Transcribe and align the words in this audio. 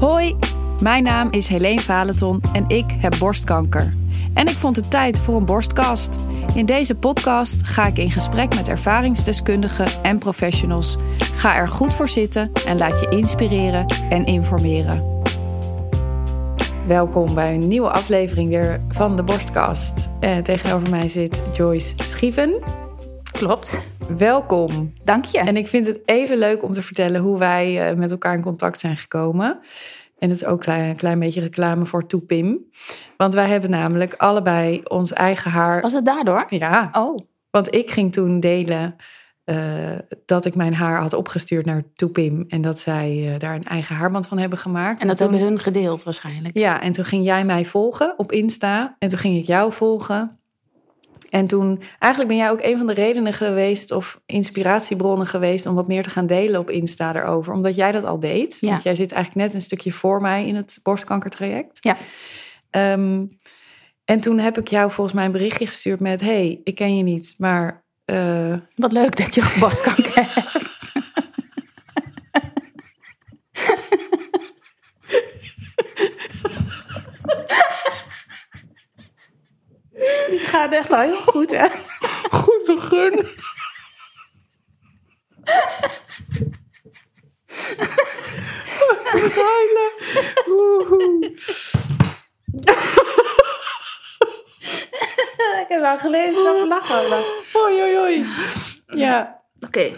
Hoi, 0.00 0.36
mijn 0.82 1.02
naam 1.02 1.28
is 1.30 1.48
Helene 1.48 1.80
Valenton 1.80 2.40
en 2.52 2.64
ik 2.68 2.84
heb 2.88 3.14
borstkanker. 3.18 3.94
En 4.34 4.46
ik 4.46 4.54
vond 4.54 4.76
het 4.76 4.90
tijd 4.90 5.18
voor 5.18 5.36
een 5.36 5.44
borstkast. 5.44 6.18
In 6.54 6.66
deze 6.66 6.94
podcast 6.94 7.66
ga 7.66 7.86
ik 7.86 7.98
in 7.98 8.10
gesprek 8.10 8.54
met 8.54 8.68
ervaringsdeskundigen 8.68 9.86
en 10.02 10.18
professionals. 10.18 10.96
Ga 11.34 11.56
er 11.56 11.68
goed 11.68 11.94
voor 11.94 12.08
zitten 12.08 12.50
en 12.66 12.78
laat 12.78 13.00
je 13.00 13.08
inspireren 13.08 13.86
en 14.10 14.24
informeren. 14.24 15.22
Welkom 16.86 17.34
bij 17.34 17.54
een 17.54 17.68
nieuwe 17.68 17.90
aflevering 17.90 18.48
weer 18.48 18.80
van 18.88 19.16
de 19.16 19.22
Borstkast. 19.22 20.08
Eh, 20.20 20.36
tegenover 20.36 20.90
mij 20.90 21.08
zit 21.08 21.50
Joyce 21.56 21.94
Schieven. 21.96 22.54
Klopt. 23.32 23.95
Welkom. 24.08 24.92
Dank 25.04 25.24
je. 25.24 25.38
En 25.38 25.56
ik 25.56 25.68
vind 25.68 25.86
het 25.86 26.00
even 26.04 26.38
leuk 26.38 26.62
om 26.62 26.72
te 26.72 26.82
vertellen 26.82 27.20
hoe 27.20 27.38
wij 27.38 27.90
uh, 27.90 27.96
met 27.96 28.10
elkaar 28.10 28.34
in 28.34 28.42
contact 28.42 28.80
zijn 28.80 28.96
gekomen. 28.96 29.58
En 30.18 30.28
het 30.30 30.40
is 30.40 30.44
ook 30.44 30.58
een 30.58 30.64
klein, 30.64 30.96
klein 30.96 31.18
beetje 31.18 31.40
reclame 31.40 31.86
voor 31.86 32.06
Toepim. 32.06 32.58
Want 33.16 33.34
wij 33.34 33.48
hebben 33.48 33.70
namelijk 33.70 34.14
allebei 34.16 34.82
ons 34.84 35.12
eigen 35.12 35.50
haar. 35.50 35.80
Was 35.80 35.92
het 35.92 36.04
daardoor? 36.04 36.44
Ja. 36.48 36.88
Oh. 36.92 37.18
Want 37.50 37.74
ik 37.74 37.90
ging 37.90 38.12
toen 38.12 38.40
delen 38.40 38.96
uh, 39.44 39.56
dat 40.24 40.44
ik 40.44 40.54
mijn 40.54 40.74
haar 40.74 41.00
had 41.00 41.12
opgestuurd 41.12 41.66
naar 41.66 41.82
Toepim. 41.94 42.44
En 42.48 42.60
dat 42.60 42.78
zij 42.78 43.32
uh, 43.32 43.38
daar 43.38 43.54
een 43.54 43.64
eigen 43.64 43.96
haarband 43.96 44.26
van 44.26 44.38
hebben 44.38 44.58
gemaakt. 44.58 45.00
En 45.00 45.06
dat 45.06 45.20
en 45.20 45.24
toen, 45.24 45.34
hebben 45.34 45.52
hun 45.52 45.62
gedeeld 45.62 46.02
waarschijnlijk. 46.02 46.58
Ja, 46.58 46.82
en 46.82 46.92
toen 46.92 47.04
ging 47.04 47.24
jij 47.24 47.44
mij 47.44 47.64
volgen 47.64 48.14
op 48.16 48.32
Insta. 48.32 48.96
En 48.98 49.08
toen 49.08 49.18
ging 49.18 49.36
ik 49.36 49.46
jou 49.46 49.72
volgen. 49.72 50.38
En 51.30 51.46
toen, 51.46 51.82
eigenlijk 51.98 52.32
ben 52.32 52.40
jij 52.40 52.50
ook 52.50 52.62
een 52.62 52.76
van 52.76 52.86
de 52.86 52.94
redenen 52.94 53.32
geweest 53.32 53.90
of 53.90 54.20
inspiratiebronnen 54.26 55.26
geweest 55.26 55.66
om 55.66 55.74
wat 55.74 55.88
meer 55.88 56.02
te 56.02 56.10
gaan 56.10 56.26
delen 56.26 56.60
op 56.60 56.70
Insta 56.70 57.14
erover. 57.14 57.52
Omdat 57.52 57.76
jij 57.76 57.92
dat 57.92 58.04
al 58.04 58.20
deed. 58.20 58.56
Ja. 58.60 58.70
Want 58.70 58.82
jij 58.82 58.94
zit 58.94 59.12
eigenlijk 59.12 59.46
net 59.46 59.54
een 59.54 59.66
stukje 59.66 59.92
voor 59.92 60.20
mij 60.20 60.46
in 60.46 60.56
het 60.56 60.78
borstkankertraject. 60.82 61.78
Ja. 61.80 61.96
Um, 62.92 63.36
en 64.04 64.20
toen 64.20 64.38
heb 64.38 64.58
ik 64.58 64.68
jou 64.68 64.90
volgens 64.90 65.16
mij 65.16 65.24
een 65.24 65.32
berichtje 65.32 65.66
gestuurd 65.66 66.00
met: 66.00 66.20
Hey, 66.20 66.60
ik 66.64 66.74
ken 66.74 66.96
je 66.96 67.02
niet, 67.02 67.34
maar. 67.38 67.84
Uh... 68.04 68.54
Wat 68.74 68.92
leuk 68.92 69.16
dat 69.16 69.34
je 69.34 69.56
borstkanker 69.60 70.12
hebt. 70.34 70.92
Het 80.26 80.45
gaat 80.56 80.72
echt 80.72 80.92
al 80.92 81.00
heel 81.00 81.20
goed, 81.20 81.50
hè? 81.50 81.66
Goed 82.38 82.64
begin. 82.64 83.26
Huilen. 89.34 89.92
Ik 95.60 95.72
heb 95.72 95.80
lang 95.80 96.00
geleden 96.00 96.34
zo 96.34 96.66
lachen. 96.66 97.24
Oei, 97.56 97.82
oei, 97.82 97.98
oei. 97.98 98.26
Ja. 98.86 99.42
Oké. 99.60 99.66
Okay. 99.66 99.96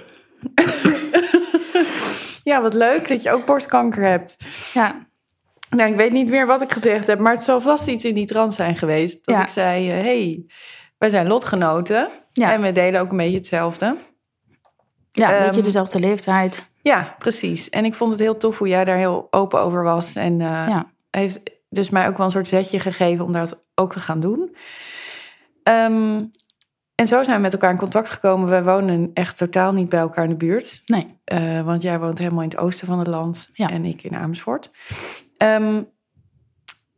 ja, 2.51 2.61
wat 2.61 2.75
leuk 2.75 3.09
dat 3.09 3.23
je 3.23 3.31
ook 3.31 3.47
borstkanker 3.47 4.03
hebt. 4.03 4.37
Ja. 4.73 5.08
Nou, 5.71 5.91
ik 5.91 5.97
weet 5.97 6.13
niet 6.13 6.31
meer 6.31 6.47
wat 6.47 6.63
ik 6.63 6.73
gezegd 6.73 7.07
heb, 7.07 7.19
maar 7.19 7.33
het 7.33 7.43
zal 7.43 7.61
vast 7.61 7.87
iets 7.87 8.05
in 8.05 8.15
die 8.15 8.27
trant 8.27 8.55
zijn 8.55 8.77
geweest. 8.77 9.27
Dat 9.27 9.37
ja. 9.37 9.43
ik 9.43 9.49
zei, 9.49 9.89
hé, 9.89 10.03
hey, 10.03 10.45
wij 10.99 11.11
zijn 11.11 11.27
lotgenoten 11.27 12.09
ja. 12.33 12.53
en 12.53 12.61
we 12.61 12.73
delen 12.73 13.01
ook 13.01 13.11
een 13.11 13.17
beetje 13.17 13.37
hetzelfde. 13.37 13.97
Ja, 15.11 15.31
een 15.31 15.41
um, 15.41 15.47
beetje 15.47 15.63
dezelfde 15.63 15.99
leeftijd. 15.99 16.67
Ja, 16.83 17.15
precies. 17.19 17.71
En 17.71 17.85
ik 17.85 17.95
vond 17.95 18.13
het 18.13 18.21
heel 18.21 18.37
tof 18.37 18.59
hoe 18.59 18.69
jij 18.69 18.85
daar 18.85 18.97
heel 18.97 19.29
open 19.31 19.61
over 19.61 19.83
was. 19.83 20.15
En 20.15 20.33
uh, 20.33 20.65
ja. 20.69 20.91
heeft 21.11 21.41
dus 21.69 21.91
mij 21.91 22.09
ook 22.09 22.17
wel 22.17 22.27
een 22.27 22.33
soort 22.33 22.49
zetje 22.49 22.81
gegeven 22.81 23.25
om 23.25 23.33
dat 23.33 23.65
ook 23.75 23.93
te 23.93 24.01
gaan 24.01 24.21
doen. 24.21 24.57
Um, 25.63 26.31
en 26.95 27.07
zo 27.07 27.23
zijn 27.23 27.37
we 27.37 27.43
met 27.43 27.53
elkaar 27.53 27.71
in 27.71 27.77
contact 27.77 28.09
gekomen. 28.09 28.49
We 28.49 28.63
wonen 28.63 29.11
echt 29.15 29.37
totaal 29.37 29.73
niet 29.73 29.89
bij 29.89 30.01
elkaar 30.01 30.25
in 30.25 30.31
de 30.31 30.37
buurt. 30.37 30.83
Nee. 30.87 31.07
Uh, 31.33 31.61
want 31.61 31.83
jij 31.83 31.99
woont 31.99 32.19
helemaal 32.19 32.43
in 32.43 32.49
het 32.49 32.59
oosten 32.59 32.87
van 32.87 32.99
het 32.99 33.07
land 33.07 33.49
ja. 33.53 33.71
en 33.71 33.85
ik 33.85 34.03
in 34.03 34.17
Amersfoort. 34.17 34.71
Um, 35.43 35.89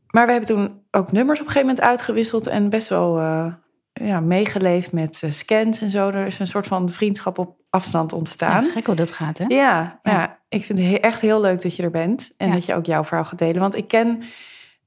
maar 0.07 0.27
we 0.27 0.33
hebben 0.33 0.55
toen 0.55 0.83
ook 0.91 1.13
nummers 1.13 1.41
op 1.41 1.47
een 1.47 1.53
gegeven 1.53 1.75
moment 1.75 1.89
uitgewisseld 1.89 2.47
en 2.47 2.69
best 2.69 2.89
wel 2.89 3.19
uh, 3.19 3.53
ja, 3.93 4.21
meegeleefd 4.21 4.93
met 4.93 5.23
uh, 5.25 5.31
scans 5.31 5.81
en 5.81 5.91
zo. 5.91 6.09
Er 6.09 6.27
is 6.27 6.39
een 6.39 6.47
soort 6.47 6.67
van 6.67 6.91
vriendschap 6.91 7.39
op 7.39 7.59
afstand 7.71 8.13
ontstaan. 8.13 8.65
Ja, 8.65 8.71
gek 8.71 8.87
hoe 8.87 8.95
dat 8.95 9.11
gaat, 9.11 9.39
hè? 9.39 9.45
Ja, 9.49 10.01
ja. 10.03 10.13
ja 10.13 10.39
ik 10.49 10.65
vind 10.65 10.79
het 10.79 11.01
echt 11.01 11.21
heel 11.21 11.41
leuk 11.41 11.63
dat 11.63 11.77
je 11.77 11.83
er 11.83 11.91
bent 11.91 12.35
en 12.37 12.49
Ja. 12.49 12.55
dat 12.55 12.65
je 12.65 12.75
ook 12.75 12.87
jouw 12.87 13.05
verhaal 13.05 13.25
gaat 13.25 13.39
delen. 13.39 13.61
Want 13.61 13.77
ik 13.77 13.89
ken 13.89 14.23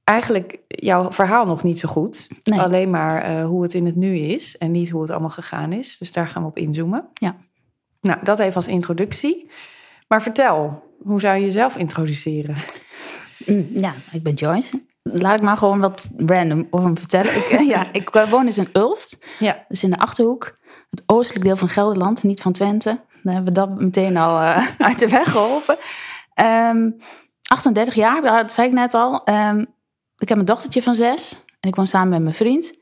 eigenlijk 0.04 0.58
jouw 0.66 1.12
verhaal 1.12 1.46
nog 1.46 1.62
niet 1.62 1.78
zo 1.78 1.88
goed. 1.88 2.28
Nee. 2.42 2.60
Alleen 2.60 2.90
maar 2.90 3.30
uh, 3.30 3.46
hoe 3.46 3.62
het 3.62 3.74
in 3.74 3.86
het 3.86 3.96
nu 3.96 4.16
is 4.16 4.58
en 4.58 4.70
niet 4.70 4.90
hoe 4.90 5.00
het 5.00 5.10
allemaal 5.10 5.30
gegaan 5.30 5.72
is. 5.72 5.98
Dus 5.98 6.12
daar 6.12 6.28
gaan 6.28 6.42
we 6.42 6.48
op 6.48 6.58
inzoomen. 6.58 7.08
Ja. 7.14 7.36
Nou, 8.00 8.18
dat 8.22 8.38
even 8.38 8.54
als 8.54 8.66
introductie. 8.66 9.50
Maar 10.08 10.22
vertel, 10.22 10.82
hoe 11.02 11.20
zou 11.20 11.38
je 11.38 11.44
jezelf 11.44 11.76
introduceren? 11.76 12.56
Mm, 13.46 13.68
Ja, 13.70 13.94
ik 14.12 14.22
ben 14.22 14.34
Joyce. 14.34 14.82
Laat 15.02 15.38
ik 15.38 15.42
maar 15.42 15.56
gewoon 15.56 15.80
wat 15.80 16.08
random 16.16 16.66
over 16.70 16.90
me 16.90 16.96
vertellen. 16.96 17.36
Ik, 17.36 17.44
eh, 17.44 17.68
ja, 17.74 17.86
ik 17.92 18.26
woon 18.30 18.44
dus 18.44 18.58
in 18.58 18.68
Ulft. 18.72 19.24
Ja. 19.38 19.64
Dus 19.68 19.82
in 19.82 19.90
de 19.90 19.98
Achterhoek. 19.98 20.58
Het 20.90 21.02
oostelijk 21.06 21.44
deel 21.44 21.56
van 21.56 21.68
Gelderland, 21.68 22.22
niet 22.22 22.40
van 22.40 22.52
Twente. 22.52 23.00
Dan 23.22 23.34
hebben 23.34 23.54
we 23.54 23.60
dat 23.60 23.80
meteen 23.80 24.16
al 24.16 24.40
uh, 24.40 24.68
uit 24.88 24.98
de 24.98 25.08
weg 25.08 25.30
geholpen. 25.30 25.76
Um, 26.70 26.96
38 27.48 27.94
jaar, 27.94 28.22
dat 28.22 28.52
zei 28.52 28.68
ik 28.68 28.74
net 28.74 28.94
al. 28.94 29.22
Um, 29.24 29.66
ik 30.18 30.28
heb 30.28 30.38
een 30.38 30.44
dochtertje 30.44 30.82
van 30.82 30.94
zes. 30.94 31.44
En 31.60 31.68
ik 31.68 31.74
woon 31.74 31.86
samen 31.86 32.08
met 32.08 32.22
mijn 32.22 32.34
vriend. 32.34 32.74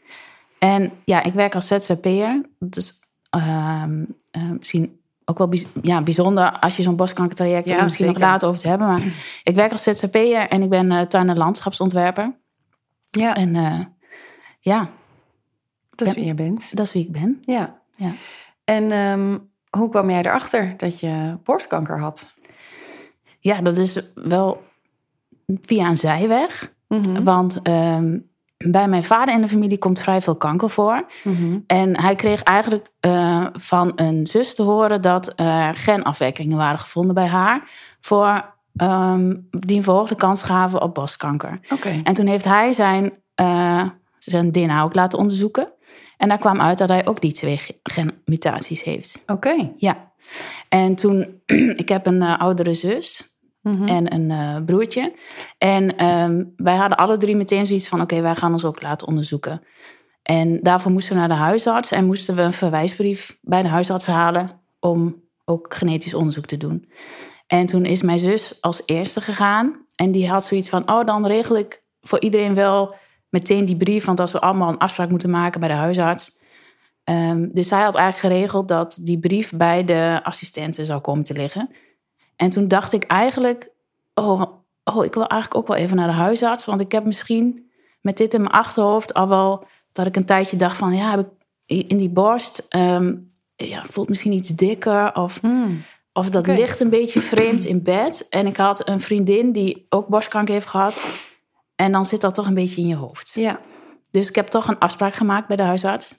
En 0.59 0.93
ja, 1.05 1.23
ik 1.23 1.33
werk 1.33 1.55
als 1.55 1.67
ZZP'er. 1.67 2.41
Dus 2.59 3.03
um, 3.31 4.17
uh, 4.37 4.51
misschien 4.59 5.02
ook 5.41 5.51
wel 5.51 5.61
ja, 5.83 6.03
bijzonder 6.03 6.59
als 6.59 6.77
je 6.77 6.83
zo'n 6.83 6.97
borstkankertraject 6.97 7.69
Ja, 7.69 7.83
misschien 7.83 8.07
zeker. 8.07 8.21
nog 8.21 8.31
later 8.31 8.49
over 8.49 8.61
te 8.61 8.69
hebben. 8.69 8.87
Maar 8.87 9.03
ik 9.45 9.55
werk 9.55 9.73
als 9.73 9.83
ZZP'er 9.83 10.49
en 10.49 10.63
ik 10.63 10.69
ben 10.71 10.91
uh, 10.91 11.01
tuin- 11.01 11.29
en 11.29 11.37
landschapsontwerper. 11.37 12.37
Ja, 13.11 13.35
En 13.35 13.55
uh, 13.55 13.79
ja, 14.61 14.91
dat 15.91 16.09
is 16.09 16.15
wie 16.15 16.25
je 16.25 16.35
bent. 16.35 16.77
dat 16.77 16.87
is 16.87 16.93
wie 16.93 17.03
ik 17.05 17.13
ben. 17.13 17.43
Ja. 17.45 17.81
Ja. 17.97 18.13
En 18.65 18.93
um, 18.93 19.51
hoe 19.71 19.89
kwam 19.89 20.11
jij 20.11 20.19
erachter 20.19 20.75
dat 20.77 21.01
je 21.01 21.39
borstkanker 21.45 21.99
had? 22.01 22.33
Ja, 23.39 23.61
dat 23.61 23.77
is 23.77 24.13
wel 24.15 24.63
via 25.61 25.89
een 25.89 25.97
zijweg. 25.97 26.75
Mhm. 26.89 27.23
Want 27.23 27.69
um, 27.69 28.31
bij 28.65 28.89
mijn 28.89 29.05
vader 29.05 29.35
in 29.35 29.41
de 29.41 29.49
familie 29.49 29.79
komt 29.79 30.01
vrij 30.01 30.21
veel 30.21 30.37
kanker 30.37 30.71
voor. 30.71 31.05
Mhm. 31.23 31.59
En 31.67 32.01
hij 32.01 32.15
kreeg 32.15 32.43
eigenlijk 32.43 32.89
uh, 33.07 33.47
van 33.53 33.93
een 33.97 34.27
zus 34.27 34.55
te 34.55 34.63
horen 34.63 35.03
dat 35.03 35.33
er 35.37 35.75
genafwijkingen 35.75 36.57
waren 36.57 36.79
gevonden 36.79 37.15
bij 37.15 37.27
haar. 37.27 37.63
Voor, 38.01 38.55
um, 38.77 39.49
die 39.51 39.77
een 39.77 39.83
verhoogde 39.83 40.15
kans 40.15 40.43
gaven 40.43 40.83
op 40.83 40.95
borstkanker. 40.95 41.61
Oké. 41.73 42.01
En 42.05 42.15
toen 42.15 42.27
heeft 42.27 42.45
hij 42.45 42.73
zijn, 42.73 43.13
uh, 43.41 43.83
zijn 44.19 44.53
DNA 44.53 44.83
ook 44.83 44.95
laten 44.95 45.19
onderzoeken. 45.19 45.73
En 46.17 46.29
daar 46.29 46.39
kwam 46.39 46.61
uit 46.61 46.79
dat 46.79 46.89
hij 46.89 47.07
ook 47.07 47.21
die 47.21 47.33
twee 47.33 47.61
genmutaties 47.83 48.83
heeft. 48.83 49.23
Oké. 49.27 49.71
Ja. 49.77 50.13
En 50.69 50.95
toen, 50.95 51.43
ik 51.83 51.89
heb 51.89 52.07
een 52.07 52.23
uh, 52.23 52.39
oudere 52.39 52.75
zus. 52.75 53.32
Mhm. 53.63 53.89
En 53.89 54.15
een 54.15 54.31
uh, 54.31 54.65
broertje. 54.65 55.13
En 55.59 56.07
um, 56.07 56.53
wij 56.57 56.77
hadden 56.77 56.99
alle 56.99 57.17
drie 57.17 57.37
meteen 57.37 57.67
zoiets 57.67 57.89
van: 57.89 58.01
oké, 58.01 58.21
wij 58.21 58.35
gaan 58.35 58.53
ons 58.53 58.65
ook 58.65 58.83
laten 58.83 59.07
onderzoeken. 59.07 59.63
En 60.23 60.61
daarvoor 60.63 60.93
moesten 60.93 61.13
we 61.13 61.19
naar 61.19 61.29
de 61.29 61.35
huisarts 61.35 61.91
en 61.91 62.07
moesten 62.07 62.35
we 62.35 62.43
een 62.43 62.53
verwijsbrief 62.53 63.39
bij 63.41 63.63
de 63.63 63.69
huisarts 63.69 64.07
halen 64.07 64.61
om 64.81 65.23
ook 65.45 65.75
genetisch 65.75 66.15
onderzoek 66.15 66.47
te 66.47 66.57
doen. 66.57 66.91
En 67.47 67.67
toen 67.67 67.85
is 67.85 68.03
mijn 68.03 68.19
zus 68.19 68.61
als 68.61 68.83
eerste 68.87 69.21
gegaan 69.21 69.87
en 69.97 70.13
die 70.13 70.29
had 70.29 70.45
zoiets 70.45 70.69
van: 70.69 70.91
oh, 70.91 71.05
dan 71.05 71.27
regel 71.27 71.57
ik 71.57 71.83
voor 72.01 72.21
iedereen 72.21 72.55
wel 72.55 72.95
meteen 73.29 73.65
die 73.65 73.77
brief, 73.77 74.05
want 74.05 74.21
als 74.21 74.33
we 74.33 74.41
allemaal 74.41 74.69
een 74.69 74.79
afspraak 74.79 75.11
moeten 75.11 75.31
maken 75.31 75.61
bij 75.61 75.69
de 75.69 75.75
huisarts. 75.75 76.41
Um, 77.05 77.51
dus 77.53 77.69
zij 77.69 77.83
had 77.83 77.95
eigenlijk 77.95 78.35
geregeld 78.35 78.69
dat 78.69 78.99
die 79.01 79.19
brief 79.19 79.53
bij 79.53 79.85
de 79.85 80.21
assistenten 80.23 80.85
zou 80.85 81.01
komen 81.01 81.25
te 81.25 81.33
liggen. 81.33 81.71
En 82.37 82.51
toen 82.51 82.69
dacht 82.69 82.93
ik 82.93 83.05
eigenlijk, 83.05 83.71
oh, 84.15 84.43
oh, 84.85 85.05
ik 85.05 85.15
wil 85.15 85.27
eigenlijk 85.27 85.61
ook 85.61 85.69
wel 85.69 85.77
even 85.77 85.97
naar 85.97 86.07
de 86.07 86.15
huisarts. 86.15 86.65
Want 86.65 86.81
ik 86.81 86.93
heb 86.93 87.05
misschien 87.05 87.71
met 88.01 88.17
dit 88.17 88.35
in 88.35 88.41
mijn 88.41 88.53
achterhoofd 88.53 89.15
al 89.15 89.29
wel 89.29 89.67
dat 89.93 90.07
ik 90.07 90.17
een 90.17 90.25
tijdje 90.25 90.57
dacht 90.57 90.77
van, 90.77 90.95
ja, 90.95 91.11
heb 91.11 91.21
ik 91.67 91.87
in 91.89 91.97
die 91.97 92.09
borst, 92.09 92.67
um, 92.77 93.33
ja, 93.57 93.85
voelt 93.85 94.09
misschien 94.09 94.33
iets 94.33 94.49
dikker 94.49 95.15
of, 95.15 95.43
mm. 95.43 95.83
of 96.13 96.31
dat 96.31 96.47
ligt 96.47 96.81
een 96.81 96.91
beetje 96.91 97.21
vreemd 97.21 97.65
in 97.65 97.83
bed. 97.83 98.29
En 98.29 98.47
ik 98.47 98.57
had 98.57 98.89
een 98.89 99.01
vriendin 99.01 99.53
die 99.53 99.87
ook 99.89 100.09
borstkanker 100.09 100.55
heeft 100.55 100.67
gehad. 100.67 100.99
En 101.77 101.93
dan 101.93 102.07
zit 102.07 102.21
dat 102.21 102.35
toch 102.35 102.47
een 102.47 102.55
beetje 102.55 102.81
in 102.81 102.87
je 102.87 102.97
hoofd. 102.97 103.35
Ja. 103.35 103.61
Dus 104.11 104.29
ik 104.29 104.35
heb 104.35 104.47
toch 104.47 104.69
een 104.69 104.79
afspraak 104.79 105.15
gemaakt 105.15 105.47
bij 105.47 105.57
de 105.57 105.63
huisarts. 105.63 106.15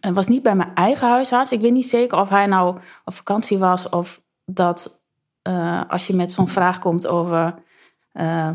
Het 0.00 0.14
was 0.14 0.26
niet 0.26 0.42
bij 0.42 0.54
mijn 0.54 0.74
eigen 0.74 1.08
huisarts. 1.08 1.52
Ik 1.52 1.60
weet 1.60 1.72
niet 1.72 1.88
zeker 1.88 2.20
of 2.20 2.28
hij 2.28 2.46
nou 2.46 2.78
op 3.04 3.14
vakantie 3.14 3.58
was 3.58 3.88
of 3.88 4.22
dat 4.44 4.99
uh, 5.50 5.80
als 5.88 6.06
je 6.06 6.14
met 6.14 6.32
zo'n 6.32 6.48
vraag 6.48 6.78
komt 6.78 7.06
over 7.06 7.54
eh, 8.12 8.48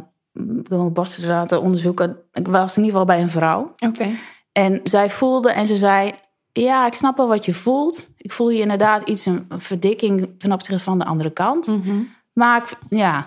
borsten 0.91 1.27
laten 1.27 1.61
onderzoeken. 1.61 2.17
Ik 2.33 2.47
was 2.47 2.77
in 2.77 2.83
ieder 2.83 2.99
geval 2.99 3.15
bij 3.15 3.21
een 3.23 3.29
vrouw. 3.29 3.71
Oké. 3.87 4.07
En 4.51 4.79
zij 4.83 5.09
voelde 5.09 5.51
en 5.51 5.67
ze 5.67 5.77
zei: 5.77 6.11
Ja, 6.51 6.85
ik 6.85 6.93
snap 6.93 7.17
wel 7.17 7.27
wat 7.27 7.45
je 7.45 7.53
voelt. 7.53 8.09
Ik 8.17 8.31
voel 8.31 8.49
je 8.49 8.59
inderdaad 8.59 9.09
iets, 9.09 9.25
een 9.25 9.45
verdikking 9.57 10.29
ten 10.37 10.51
opzichte 10.51 10.83
van 10.83 10.99
de 10.99 11.05
andere 11.05 11.29
kant. 11.29 11.67
Mhm. 11.67 11.97
Maar 12.33 12.61
ik, 12.61 12.77
ja, 12.89 13.19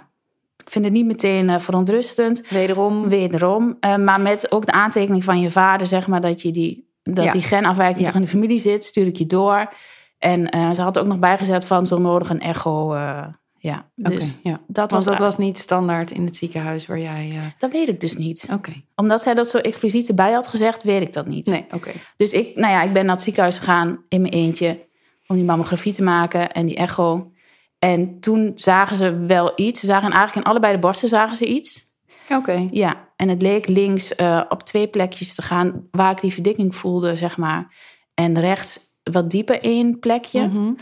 ik 0.65 0.71
vind 0.71 0.85
het 0.85 0.95
niet 0.95 1.07
meteen 1.07 1.51
eh, 1.51 1.59
verontrustend. 1.59 2.49
Wederom. 2.49 3.09
Wederom. 3.09 3.77
Eh, 3.81 3.97
maar 3.97 4.21
met 4.21 4.53
ook 4.53 4.67
de 4.67 4.73
aantekening 4.73 5.25
van 5.25 5.41
je 5.41 5.51
vader, 5.51 5.87
zeg 5.87 6.07
maar, 6.07 6.21
dat 6.21 6.43
je 6.43 6.51
die, 6.51 6.91
dat 7.03 7.25
Ja. 7.25 7.33
die 7.33 7.43
genafwijking 7.43 7.99
Ja. 8.01 8.07
toch 8.07 8.15
in 8.15 8.21
de 8.23 8.29
familie 8.29 8.61
zit, 8.61 8.85
stuur 8.85 9.07
ik 9.07 9.17
je 9.17 9.27
door. 9.27 9.73
En 10.19 10.49
eh, 10.51 10.71
ze 10.71 10.81
had 10.81 10.99
ook 10.99 11.07
nog 11.07 11.19
bijgezet 11.19 11.65
van 11.65 11.87
zo 11.87 11.99
nodig 11.99 12.31
een 12.31 12.41
echo. 12.41 12.93
eh, 12.93 13.25
ja, 13.59 13.89
dus 13.95 14.25
ja. 14.43 14.61
dat 14.67 14.91
Want 14.91 15.05
was, 15.05 15.05
dat 15.05 15.19
was 15.19 15.39
niet 15.39 15.59
standaard 15.59 16.11
in 16.11 16.25
het 16.25 16.37
ziekenhuis 16.37 16.87
waar 16.87 16.99
jij... 16.99 17.31
eh, 17.33 17.43
dat 17.59 17.73
weet 17.73 17.89
ik 17.89 18.01
dus 18.01 18.17
niet. 18.17 18.49
Oké. 18.53 18.73
Omdat 18.95 19.23
zij 19.23 19.35
dat 19.35 19.49
zo 19.49 19.59
expliciet 19.59 20.09
erbij 20.09 20.33
had 20.33 20.47
gezegd, 20.47 20.83
weet 20.83 21.03
ik 21.03 21.13
dat 21.13 21.27
niet. 21.27 21.47
Nee, 21.47 21.67
oké. 21.75 21.91
Dus 22.17 22.33
ik, 22.33 22.57
nou 22.57 22.73
ja, 22.73 22.83
ik 22.83 22.93
ben 22.93 23.07
naar 23.07 23.15
het 23.15 23.25
ziekenhuis 23.25 23.59
gegaan 23.59 24.05
in 24.09 24.21
mijn 24.21 24.33
eentje 24.33 24.87
om 25.27 25.37
die 25.37 25.45
mammografie 25.45 25.95
te 25.95 26.03
maken 26.03 26.53
en 26.53 26.67
die 26.67 26.77
echo. 26.77 27.33
En 27.79 28.21
toen 28.21 28.53
zagen 28.55 28.97
ze 28.97 29.19
wel 29.19 29.53
iets. 29.57 29.81
Ze 29.81 29.87
zagen 29.87 30.11
eigenlijk 30.11 30.47
in 30.47 30.53
allebei 30.53 30.73
de 30.73 30.79
borsten 30.79 31.09
zagen 31.09 31.37
ze 31.37 31.47
iets. 31.47 31.87
Oké. 32.31 32.69
Ja, 32.71 33.09
en 33.17 33.29
het 33.29 33.43
leek 33.43 33.69
links 33.69 34.15
eh, 34.15 34.43
op 34.49 34.63
twee 34.63 34.89
plekjes 34.89 35.35
te 35.35 35.43
gaan 35.43 35.89
waar 35.91 36.11
ik 36.11 36.21
die 36.21 36.33
verdikking 36.33 36.75
voelde, 36.75 37.17
zeg 37.17 37.37
maar. 37.37 37.75
En 38.15 38.41
rechts 38.41 38.81
wat 39.03 39.31
dieper 39.31 39.61
één 39.61 39.99
plekje. 39.99 40.47
Mhm. 40.47 40.73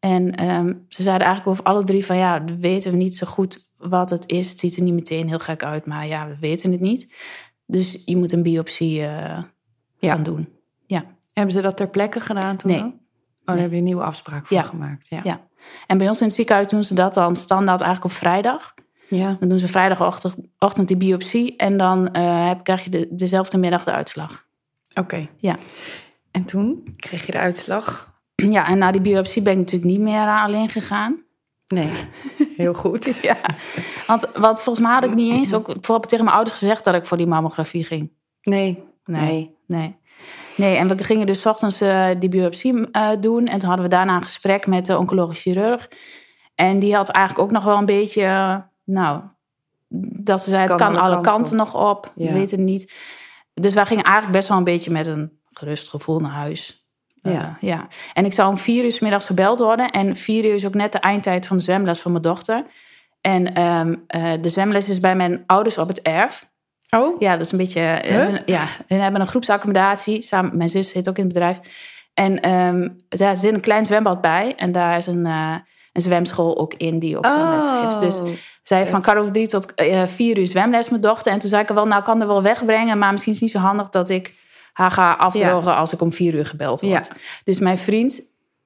En 0.00 0.34
ehm, 0.34 0.72
ze 0.88 1.02
zeiden 1.02 1.26
eigenlijk 1.26 1.58
over 1.58 1.70
alle 1.72 1.84
drie 1.84 2.06
van 2.06 2.16
ja, 2.16 2.44
we 2.44 2.58
weten 2.58 2.96
niet 2.98 3.16
zo 3.16 3.26
goed 3.26 3.68
wat 3.76 4.10
het 4.10 4.24
is. 4.26 4.50
Het 4.50 4.58
ziet 4.60 4.76
er 4.76 4.82
niet 4.82 4.94
meteen 4.94 5.28
heel 5.28 5.38
gek 5.38 5.64
uit, 5.64 5.86
maar 5.86 6.06
ja, 6.06 6.28
we 6.28 6.36
weten 6.40 6.72
het 6.72 6.80
niet. 6.80 7.12
Dus 7.66 8.02
je 8.04 8.16
moet 8.16 8.32
een 8.32 8.42
biopsie 8.42 9.00
eh, 9.02 9.42
Ja. 9.98 10.14
gaan 10.14 10.22
doen. 10.22 10.48
Ja. 10.86 11.04
Hebben 11.32 11.54
ze 11.54 11.60
dat 11.60 11.76
ter 11.76 11.88
plekke 11.90 12.20
gedaan 12.20 12.56
toen 12.56 12.70
Nee. 12.70 12.80
ook? 12.80 12.86
Oh, 12.92 12.92
daar 13.44 13.58
heb 13.58 13.70
je 13.70 13.76
een 13.76 13.84
nieuwe 13.84 14.02
afspraak 14.02 14.46
voor 14.46 14.56
Ja. 14.56 14.62
gemaakt. 14.62 15.06
Ja. 15.08 15.20
Ja. 15.22 15.40
En 15.86 15.98
bij 15.98 16.08
ons 16.08 16.20
in 16.20 16.26
het 16.26 16.34
ziekenhuis 16.34 16.66
doen 16.66 16.84
ze 16.84 16.94
dat 16.94 17.14
dan 17.14 17.36
standaard 17.36 17.80
eigenlijk 17.80 18.12
op 18.14 18.18
vrijdag. 18.20 18.74
ja. 19.08 19.36
Dan 19.40 19.48
doen 19.48 19.58
ze 19.58 19.68
vrijdagochtend 19.68 20.36
ochtend 20.58 20.88
die 20.88 20.96
biopsie 20.96 21.56
en 21.56 21.76
dan 21.76 22.12
eh, 22.12 22.48
heb, 22.48 22.64
krijg 22.64 22.84
je 22.84 22.90
de, 22.90 23.08
dezelfde 23.10 23.58
middag 23.58 23.84
de 23.84 23.92
uitslag. 23.92 24.46
Oké. 24.94 25.28
Ja. 25.36 25.56
En 26.30 26.44
toen 26.44 26.94
kreeg 26.96 27.26
je 27.26 27.32
de 27.32 27.38
uitslag? 27.38 28.09
Ja, 28.56 28.68
en 28.68 28.78
na 28.78 28.90
die 28.90 29.00
biopsie 29.00 29.42
ben 29.42 29.52
ik 29.52 29.58
natuurlijk 29.58 29.90
niet 29.90 30.00
meer 30.00 30.26
eh, 30.26 30.44
alleen 30.44 30.68
gegaan. 30.68 31.22
Nee. 31.66 31.90
Heel 32.56 32.74
goed. 32.74 33.18
Ja. 33.22 33.36
Want, 34.06 34.30
want 34.34 34.60
volgens 34.60 34.84
mij 34.84 34.94
had 34.94 35.04
ik 35.04 35.14
niet 35.14 35.32
eens 35.32 35.54
ook 35.54 35.66
bijvoorbeeld 35.66 36.08
tegen 36.08 36.24
mijn 36.24 36.36
ouders 36.36 36.58
gezegd 36.58 36.84
dat 36.84 36.94
ik 36.94 37.06
voor 37.06 37.16
die 37.16 37.26
mammografie 37.26 37.84
ging. 37.84 38.12
Nee. 38.42 38.82
Nee. 39.04 39.20
Nee. 39.20 39.54
Nee. 39.66 39.98
Nee, 40.56 40.76
en 40.76 40.88
we 40.88 41.04
gingen 41.04 41.26
dus 41.26 41.46
ochtends 41.46 41.80
eh, 41.80 42.06
die 42.18 42.28
biopsie 42.28 42.90
eh, 42.90 43.10
doen. 43.20 43.46
En 43.46 43.58
toen 43.58 43.68
hadden 43.68 43.88
we 43.88 43.94
daarna 43.94 44.16
een 44.16 44.22
gesprek 44.22 44.66
met 44.66 44.86
de 44.86 44.98
oncologisch 44.98 45.42
chirurg. 45.42 45.88
En 46.54 46.78
die 46.78 46.94
had 46.94 47.08
eigenlijk 47.08 47.46
ook 47.46 47.52
nog 47.52 47.64
wel 47.64 47.76
een 47.76 47.86
beetje, 47.86 48.62
nou, 48.84 49.20
dat 50.22 50.42
ze 50.42 50.50
zei: 50.50 50.62
het 50.62 50.74
kan, 50.74 50.96
alle 50.96 51.20
kanten, 51.20 51.56
nog 51.56 51.90
op. 51.90 52.12
Ja. 52.14 52.26
We 52.26 52.32
weten 52.32 52.56
het 52.56 52.66
niet. 52.66 52.94
Dus 53.54 53.74
wij 53.74 53.86
gingen 53.86 54.04
eigenlijk 54.04 54.36
best 54.36 54.48
wel 54.48 54.58
een 54.58 54.64
beetje 54.64 54.90
met 54.90 55.06
een 55.06 55.38
gerust 55.50 55.88
gevoel 55.88 56.20
naar 56.20 56.30
huis. 56.30 56.79
Ja. 57.22 57.56
ja. 57.60 57.86
En 58.14 58.24
ik 58.24 58.32
zou 58.32 58.48
om 58.48 58.56
vier 58.58 58.84
uur 58.84 58.92
's 58.92 58.98
middags 59.00 59.26
gebeld 59.26 59.58
worden. 59.58 59.90
En 59.90 60.16
vier 60.16 60.44
uur 60.44 60.54
is 60.54 60.66
ook 60.66 60.74
net 60.74 60.92
de 60.92 60.98
eindtijd 60.98 61.46
van 61.46 61.56
de 61.56 61.62
zwemles 61.62 61.98
van 62.00 62.10
mijn 62.10 62.22
dochter. 62.22 62.64
En 63.20 63.54
ehm, 63.54 63.94
eh, 64.06 64.32
de 64.40 64.48
zwemles 64.48 64.88
is 64.88 65.00
bij 65.00 65.16
mijn 65.16 65.42
ouders 65.46 65.78
op 65.78 65.88
het 65.88 66.02
erf. 66.02 66.48
Oh? 66.96 67.20
Ja, 67.20 67.32
dat 67.36 67.46
is 67.46 67.52
een 67.52 67.58
beetje. 67.58 67.80
eh, 67.80 68.10
Huh? 68.16 68.26
hun- 68.26 68.42
ja, 68.46 68.64
hun 68.86 69.00
hebben 69.00 69.20
een 69.20 69.26
groepsaccommodatie. 69.26 70.22
Samen, 70.22 70.56
mijn 70.56 70.68
zus 70.68 70.90
zit 70.90 71.08
ook 71.08 71.16
in 71.18 71.24
het 71.24 71.32
bedrijf. 71.32 71.58
En 72.14 72.40
ehm 72.40 72.88
ja, 73.08 73.28
er 73.30 73.36
zit 73.36 73.54
een 73.54 73.60
klein 73.60 73.84
zwembad 73.84 74.20
bij. 74.20 74.54
En 74.56 74.72
daar 74.72 74.96
is 74.96 75.06
een, 75.06 75.26
eh, 75.26 75.54
een 75.92 76.02
zwemschool 76.02 76.58
ook 76.58 76.74
in 76.74 76.98
die 76.98 77.16
ook 77.18 77.26
zwemles 77.26 77.64
geeft. 77.82 78.00
Dus 78.00 78.38
zij 78.62 78.78
heeft 78.78 78.90
van 78.90 79.02
kwart 79.02 79.18
over 79.18 79.32
drie 79.32 79.46
tot 79.46 79.74
eh, 79.74 80.02
vier 80.06 80.38
uur 80.38 80.46
zwemles, 80.46 80.88
mijn 80.88 81.02
dochter. 81.02 81.32
En 81.32 81.38
toen 81.38 81.48
zei 81.48 81.62
ik 81.62 81.68
er 81.68 81.74
wel, 81.74 81.86
nou 81.86 82.02
kan 82.02 82.20
er 82.20 82.26
wel 82.26 82.42
wegbrengen. 82.42 82.98
Maar 82.98 83.10
misschien 83.12 83.32
is 83.32 83.40
het 83.40 83.52
niet 83.52 83.60
zo 83.62 83.66
handig 83.68 83.88
dat 83.88 84.08
ik 84.08 84.34
haar 84.72 84.90
ga 84.90 85.12
afdrogen 85.12 85.76
als 85.76 85.92
ik 85.92 86.00
om 86.00 86.12
vier 86.12 86.34
uur 86.34 86.46
gebeld 86.46 86.80
word. 86.80 87.06
Ja. 87.06 87.16
Dus 87.44 87.58
mijn 87.58 87.78
vriend, 87.78 88.20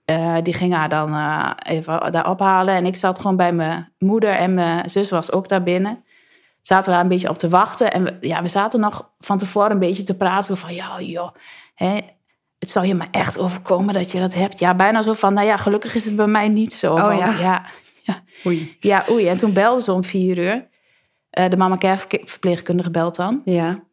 eh, 0.05 0.37
die 0.43 0.55
ging 0.55 0.75
haar 0.75 0.89
dan 0.89 1.15
eh, 1.15 1.51
even 1.63 2.13
daar 2.13 2.31
ophalen. 2.31 2.75
En 2.75 2.87
ik 2.87 2.97
zat 2.97 3.21
gewoon 3.21 3.37
bij 3.37 3.53
mijn 3.53 3.93
moeder 3.99 4.31
en 4.31 4.55
mijn 4.55 4.91
zus 4.91 5.11
was 5.11 5.33
ook 5.33 5.49
daar 5.49 5.63
binnen. 5.63 6.05
Zaten 6.61 6.85
we 6.85 6.91
daar 6.91 7.01
een 7.01 7.09
beetje 7.09 7.29
op 7.29 7.39
te 7.39 7.49
wachten. 7.49 7.93
En 7.93 8.05
we, 8.05 8.17
ja, 8.21 8.43
we 8.43 8.49
zaten 8.49 8.81
nog 8.81 9.11
van 9.19 9.39
tevoren 9.39 9.71
een 9.71 9.79
beetje 9.79 10.03
te 10.03 10.17
praten. 10.17 10.57
Van 10.57 10.75
ja, 10.75 11.01
joh, 11.01 11.35
hè, 11.75 11.99
het 12.59 12.71
zal 12.71 12.83
je 12.83 12.95
maar 12.95 13.09
echt 13.11 13.39
overkomen 13.39 13.95
dat 13.95 14.11
je 14.11 14.21
dat 14.21 14.35
hebt. 14.35 14.59
Ja, 14.59 14.75
bijna 14.75 15.03
zo 15.03 15.13
van, 15.13 15.35
nou 15.35 15.47
ja, 15.47 15.57
gelukkig 15.57 15.95
is 15.95 16.05
het 16.05 16.17
bij 16.17 16.27
mij 16.27 16.49
niet 16.49 16.73
zo. 16.73 16.95
Oh, 16.95 17.07
want 17.07 17.19
ja. 17.19 17.41
ja, 17.41 17.65
ja, 18.03 18.23
Oei. 18.47 18.77
ja, 18.81 19.05
oei. 19.11 19.29
En 19.29 19.37
toen 19.37 19.53
belden 19.53 19.83
ze 19.83 19.93
om 19.93 20.05
vier 20.05 20.39
uur. 20.39 20.69
Eh, 21.31 21.49
de 21.49 21.57
mama 21.57 21.77
care 21.77 21.99
verpleegkundige 22.25 22.91
belt 22.91 23.17
dan. 23.17 23.43
Ja. 23.45 23.85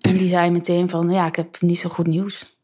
En 0.00 0.16
die 0.16 0.26
zei 0.26 0.50
meteen 0.50 0.88
van, 0.88 1.10
ja, 1.10 1.26
ik 1.26 1.36
heb 1.36 1.60
niet 1.60 1.78
zo 1.78 1.88
goed 1.88 2.06
nieuws. 2.06 2.58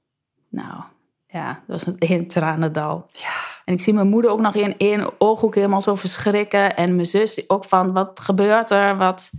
Nou, 0.48 0.82
ja, 1.26 1.62
dat 1.66 1.84
was 1.84 1.94
een 1.98 2.26
tranendal. 2.26 3.08
Ja. 3.10 3.28
En 3.64 3.74
ik 3.74 3.80
zie 3.80 3.92
mijn 3.92 4.08
moeder 4.08 4.30
ook 4.30 4.40
nog 4.40 4.54
in 4.54 4.74
één 4.78 5.20
ooghoek 5.20 5.54
helemaal 5.54 5.80
zo 5.80 5.94
verschrikken. 5.94 6.76
En 6.76 6.94
mijn 6.94 7.06
zus 7.06 7.48
ook 7.48 7.64
van, 7.64 7.92
wat 7.92 8.20
gebeurt 8.20 8.70
er? 8.70 8.96
Wat... 8.96 9.30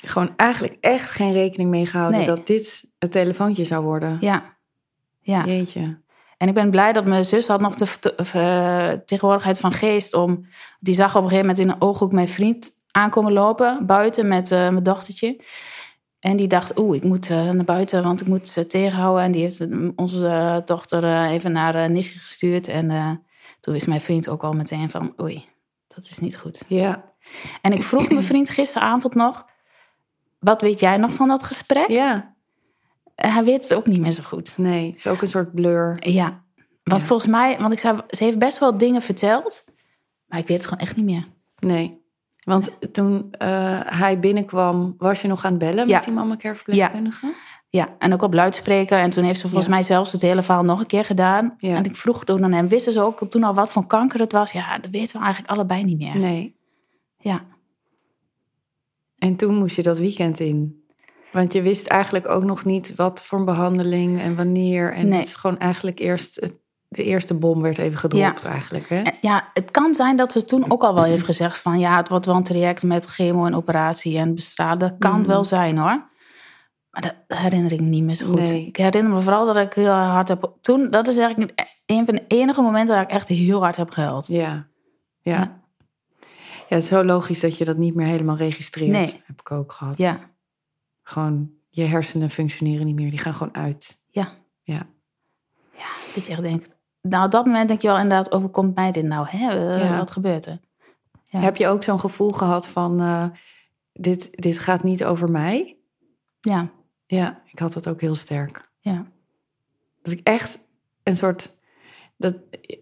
Gewoon 0.00 0.32
eigenlijk 0.36 0.76
echt 0.80 1.10
geen 1.10 1.32
rekening 1.32 1.70
mee 1.70 1.86
gehouden 1.86 2.18
Nee. 2.18 2.28
dat 2.28 2.46
dit 2.46 2.84
het 2.98 3.12
telefoontje 3.12 3.64
zou 3.64 3.84
worden. 3.84 4.16
Ja, 4.20 4.56
ja. 5.20 5.44
Jeetje. 5.44 6.00
En 6.36 6.48
ik 6.48 6.54
ben 6.54 6.70
blij 6.70 6.92
dat 6.92 7.04
mijn 7.04 7.24
zus 7.24 7.46
had 7.46 7.60
nog 7.60 7.74
de 7.74 8.14
eh, 8.14 8.88
tegenwoordigheid 9.04 9.58
van 9.58 9.72
geest 9.72 10.14
om. 10.14 10.46
Die 10.80 10.94
zag 10.94 11.16
op 11.16 11.22
een 11.22 11.28
gegeven 11.28 11.46
moment 11.46 11.58
in 11.64 11.68
een 11.68 11.80
ooghoek 11.80 12.12
mijn 12.12 12.28
vriend 12.28 12.70
aankomen 12.90 13.32
lopen 13.32 13.86
buiten 13.86 14.28
met 14.28 14.50
eh, 14.50 14.58
mijn 14.58 14.82
dochtertje. 14.82 15.40
En 16.20 16.36
die 16.36 16.48
dacht, 16.48 16.78
oeh, 16.78 16.96
ik 16.96 17.04
moet 17.04 17.30
eh, 17.30 17.50
naar 17.50 17.64
buiten, 17.64 18.02
want 18.02 18.20
ik 18.20 18.26
moet 18.26 18.48
ze 18.48 18.66
tegenhouden. 18.66 19.24
En 19.24 19.32
die 19.32 19.42
heeft 19.42 19.60
eh, 19.60 19.88
onze 19.96 20.26
eh, 20.26 20.56
dochter 20.64 21.04
eh, 21.04 21.30
even 21.32 21.52
naar 21.52 21.74
uh, 21.76 21.84
nichtje 21.84 22.18
gestuurd. 22.18 22.68
En 22.68 22.90
eh, 22.90 23.10
toen 23.60 23.72
wist 23.74 23.86
mijn 23.86 24.00
vriend 24.00 24.28
ook 24.28 24.42
al 24.44 24.52
meteen 24.52 24.90
van, 24.90 25.14
oei, 25.20 25.44
dat 25.88 26.04
is 26.04 26.18
niet 26.18 26.36
goed. 26.36 26.62
Ja. 26.68 27.04
En 27.62 27.72
ik 27.72 27.82
vroeg 27.82 28.08
mijn 28.10 28.22
vriend 28.22 28.48
gisteravond 28.50 29.14
nog, 29.14 29.44
wat 30.38 30.62
weet 30.62 30.80
jij 30.80 30.96
nog 30.96 31.12
van 31.12 31.28
dat 31.28 31.42
gesprek? 31.42 31.88
Ja. 31.90 32.34
Hij 33.14 33.44
weet 33.44 33.62
het 33.62 33.74
ook 33.74 33.86
niet 33.86 34.00
meer 34.00 34.12
zo 34.12 34.22
goed. 34.22 34.58
Nee, 34.58 34.86
het 34.86 34.96
is 34.96 35.06
ook 35.06 35.22
een 35.22 35.28
soort 35.28 35.54
blur. 35.54 35.96
Ja, 36.10 36.44
want 36.82 37.00
Ja. 37.00 37.06
volgens 37.08 37.30
mij, 37.30 37.58
want 37.58 37.72
ik 37.72 37.78
zei, 37.78 38.00
ze 38.08 38.24
heeft 38.24 38.38
best 38.38 38.58
wel 38.58 38.78
dingen 38.78 39.02
verteld, 39.02 39.64
maar 40.26 40.38
ik 40.38 40.46
weet 40.46 40.56
het 40.56 40.66
gewoon 40.66 40.82
echt 40.84 40.96
niet 40.96 41.04
meer. 41.04 41.26
Nee. 41.58 41.97
Want 42.48 42.92
toen 42.92 43.28
eh, 43.30 43.48
hij 43.84 44.18
binnenkwam, 44.18 44.94
was 44.98 45.22
je 45.22 45.28
nog 45.28 45.44
aan 45.44 45.50
het 45.50 45.58
bellen 45.60 45.88
Ja. 45.88 45.94
met 45.94 46.04
die 46.04 46.12
mama 46.12 46.36
care 46.36 46.54
verpleegkundige? 46.54 47.32
Ja, 47.70 47.88
en 47.98 48.12
ook 48.12 48.22
op 48.22 48.34
luidspreker. 48.34 48.98
En 48.98 49.10
toen 49.10 49.24
heeft 49.24 49.40
ze 49.40 49.46
volgens 49.46 49.64
Ja. 49.66 49.70
mij 49.74 49.82
zelfs 49.82 50.12
het 50.12 50.22
hele 50.22 50.42
verhaal 50.42 50.64
nog 50.64 50.80
een 50.80 50.86
keer 50.86 51.04
gedaan. 51.04 51.54
Ja. 51.58 51.74
En 51.76 51.84
ik 51.84 51.96
vroeg 51.96 52.24
toen 52.24 52.44
aan 52.44 52.52
hem, 52.52 52.68
wisten 52.68 52.92
ze 52.92 53.00
ook 53.00 53.30
toen 53.30 53.44
al 53.44 53.54
wat 53.54 53.72
voor 53.72 53.86
kanker 53.86 54.20
het 54.20 54.32
was? 54.32 54.52
Ja, 54.52 54.78
dat 54.78 54.90
weten 54.90 55.16
we 55.18 55.24
eigenlijk 55.24 55.52
allebei 55.52 55.84
niet 55.84 55.98
meer. 55.98 56.16
Nee. 56.18 56.56
Ja, 57.18 57.44
En 59.18 59.36
toen 59.36 59.54
moest 59.54 59.76
je 59.76 59.82
dat 59.82 59.98
weekend 59.98 60.40
in. 60.40 60.82
Want 61.32 61.52
je 61.52 61.62
wist 61.62 61.86
eigenlijk 61.86 62.28
ook 62.28 62.44
nog 62.44 62.64
niet 62.64 62.94
wat 62.94 63.22
voor 63.22 63.38
een 63.38 63.44
behandeling 63.44 64.20
en 64.20 64.36
wanneer. 64.36 64.92
En 64.92 65.08
Nee. 65.08 65.18
het 65.18 65.26
is 65.26 65.34
gewoon 65.34 65.58
eigenlijk 65.58 65.98
eerst... 65.98 66.34
het- 66.40 66.58
De 66.88 67.04
eerste 67.04 67.34
bom 67.34 67.62
werd 67.62 67.78
even 67.78 67.98
gedropt 67.98 68.44
eigenlijk, 68.44 68.88
hè? 68.88 69.02
Ja, 69.20 69.50
het 69.52 69.70
kan 69.70 69.94
zijn 69.94 70.16
dat 70.16 70.32
ze 70.32 70.44
toen 70.44 70.70
ook 70.70 70.82
al 70.82 70.94
wel 70.94 71.04
heeft 71.04 71.24
gezegd 71.24 71.58
van... 71.58 71.78
ja, 71.78 71.96
het 71.96 72.08
wordt 72.08 72.26
wel 72.26 72.34
een 72.36 72.42
traject 72.42 72.82
met 72.82 73.04
chemo 73.04 73.44
en 73.46 73.54
operatie 73.54 74.18
en 74.18 74.34
bestralen. 74.34 74.78
Dat 74.78 74.94
kan 74.98 75.18
Mhm. 75.18 75.28
wel 75.28 75.44
zijn 75.44 75.78
hoor. 75.78 76.06
Maar 76.90 77.02
dat 77.26 77.38
herinner 77.38 77.72
ik 77.72 77.80
niet 77.80 78.02
meer 78.02 78.14
zo 78.14 78.26
goed. 78.26 78.40
Nee. 78.40 78.66
Ik 78.66 78.76
herinner 78.76 79.12
me 79.12 79.20
vooral 79.20 79.46
dat 79.46 79.56
ik 79.56 79.72
heel 79.72 79.90
hard 79.90 80.28
heb... 80.28 80.52
Toen, 80.60 80.90
dat 80.90 81.08
is 81.08 81.16
eigenlijk 81.16 81.66
een 81.86 82.04
van 82.04 82.14
de 82.14 82.24
enige 82.28 82.62
momenten 82.62 82.94
dat 82.96 83.04
ik 83.04 83.10
echt 83.10 83.28
heel 83.28 83.60
hard 83.60 83.76
heb 83.76 83.90
gehuild. 83.90 84.26
Ja. 84.26 84.38
Ja. 84.38 84.66
Ja. 85.20 85.32
ja. 85.32 85.60
het 86.68 86.82
is 86.82 86.88
zo 86.88 87.04
logisch 87.04 87.40
dat 87.40 87.58
je 87.58 87.64
dat 87.64 87.76
niet 87.76 87.94
meer 87.94 88.06
helemaal 88.06 88.36
registreert. 88.36 88.90
Nee. 88.90 89.22
Heb 89.26 89.40
ik 89.40 89.50
ook 89.50 89.72
gehad. 89.72 89.98
Ja, 89.98 90.20
Gewoon, 91.02 91.50
je 91.70 91.84
hersenen 91.84 92.30
functioneren 92.30 92.86
niet 92.86 92.94
meer. 92.94 93.10
Die 93.10 93.18
gaan 93.18 93.34
gewoon 93.34 93.54
uit. 93.54 94.02
ja. 94.10 94.32
Ja. 94.62 94.86
Ja, 95.76 95.86
dat 96.14 96.26
je 96.26 96.32
echt 96.32 96.42
denkt... 96.42 96.76
Nou, 97.08 97.24
op 97.24 97.30
dat 97.30 97.44
moment 97.46 97.68
denk 97.68 97.80
je 97.82 97.88
wel 97.88 97.96
inderdaad, 97.98 98.32
overkomt 98.32 98.74
mij 98.74 98.92
dit 98.92 99.04
nou? 99.04 99.26
Hè? 99.28 99.48
Eh, 99.48 99.84
Ja. 99.84 99.96
Wat 99.98 100.10
gebeurt 100.10 100.46
er? 100.46 100.58
Ja. 101.24 101.40
Heb 101.40 101.56
je 101.56 101.66
ook 101.68 101.82
zo'n 101.82 102.00
gevoel 102.00 102.30
gehad 102.30 102.68
van... 102.68 103.00
eh, 103.00 103.24
dit, 103.92 104.28
dit 104.42 104.58
gaat 104.58 104.82
niet 104.82 105.04
over 105.04 105.30
mij? 105.30 105.76
Ja, 106.40 106.68
Ja, 107.06 107.42
ik 107.52 107.58
had 107.58 107.72
dat 107.72 107.88
ook 107.88 108.00
heel 108.00 108.14
sterk. 108.14 108.70
ja. 108.80 109.06
Dat 110.02 110.12
ik 110.12 110.26
echt 110.26 110.58
een 111.02 111.16
soort... 111.16 111.58
dat, 112.16 112.34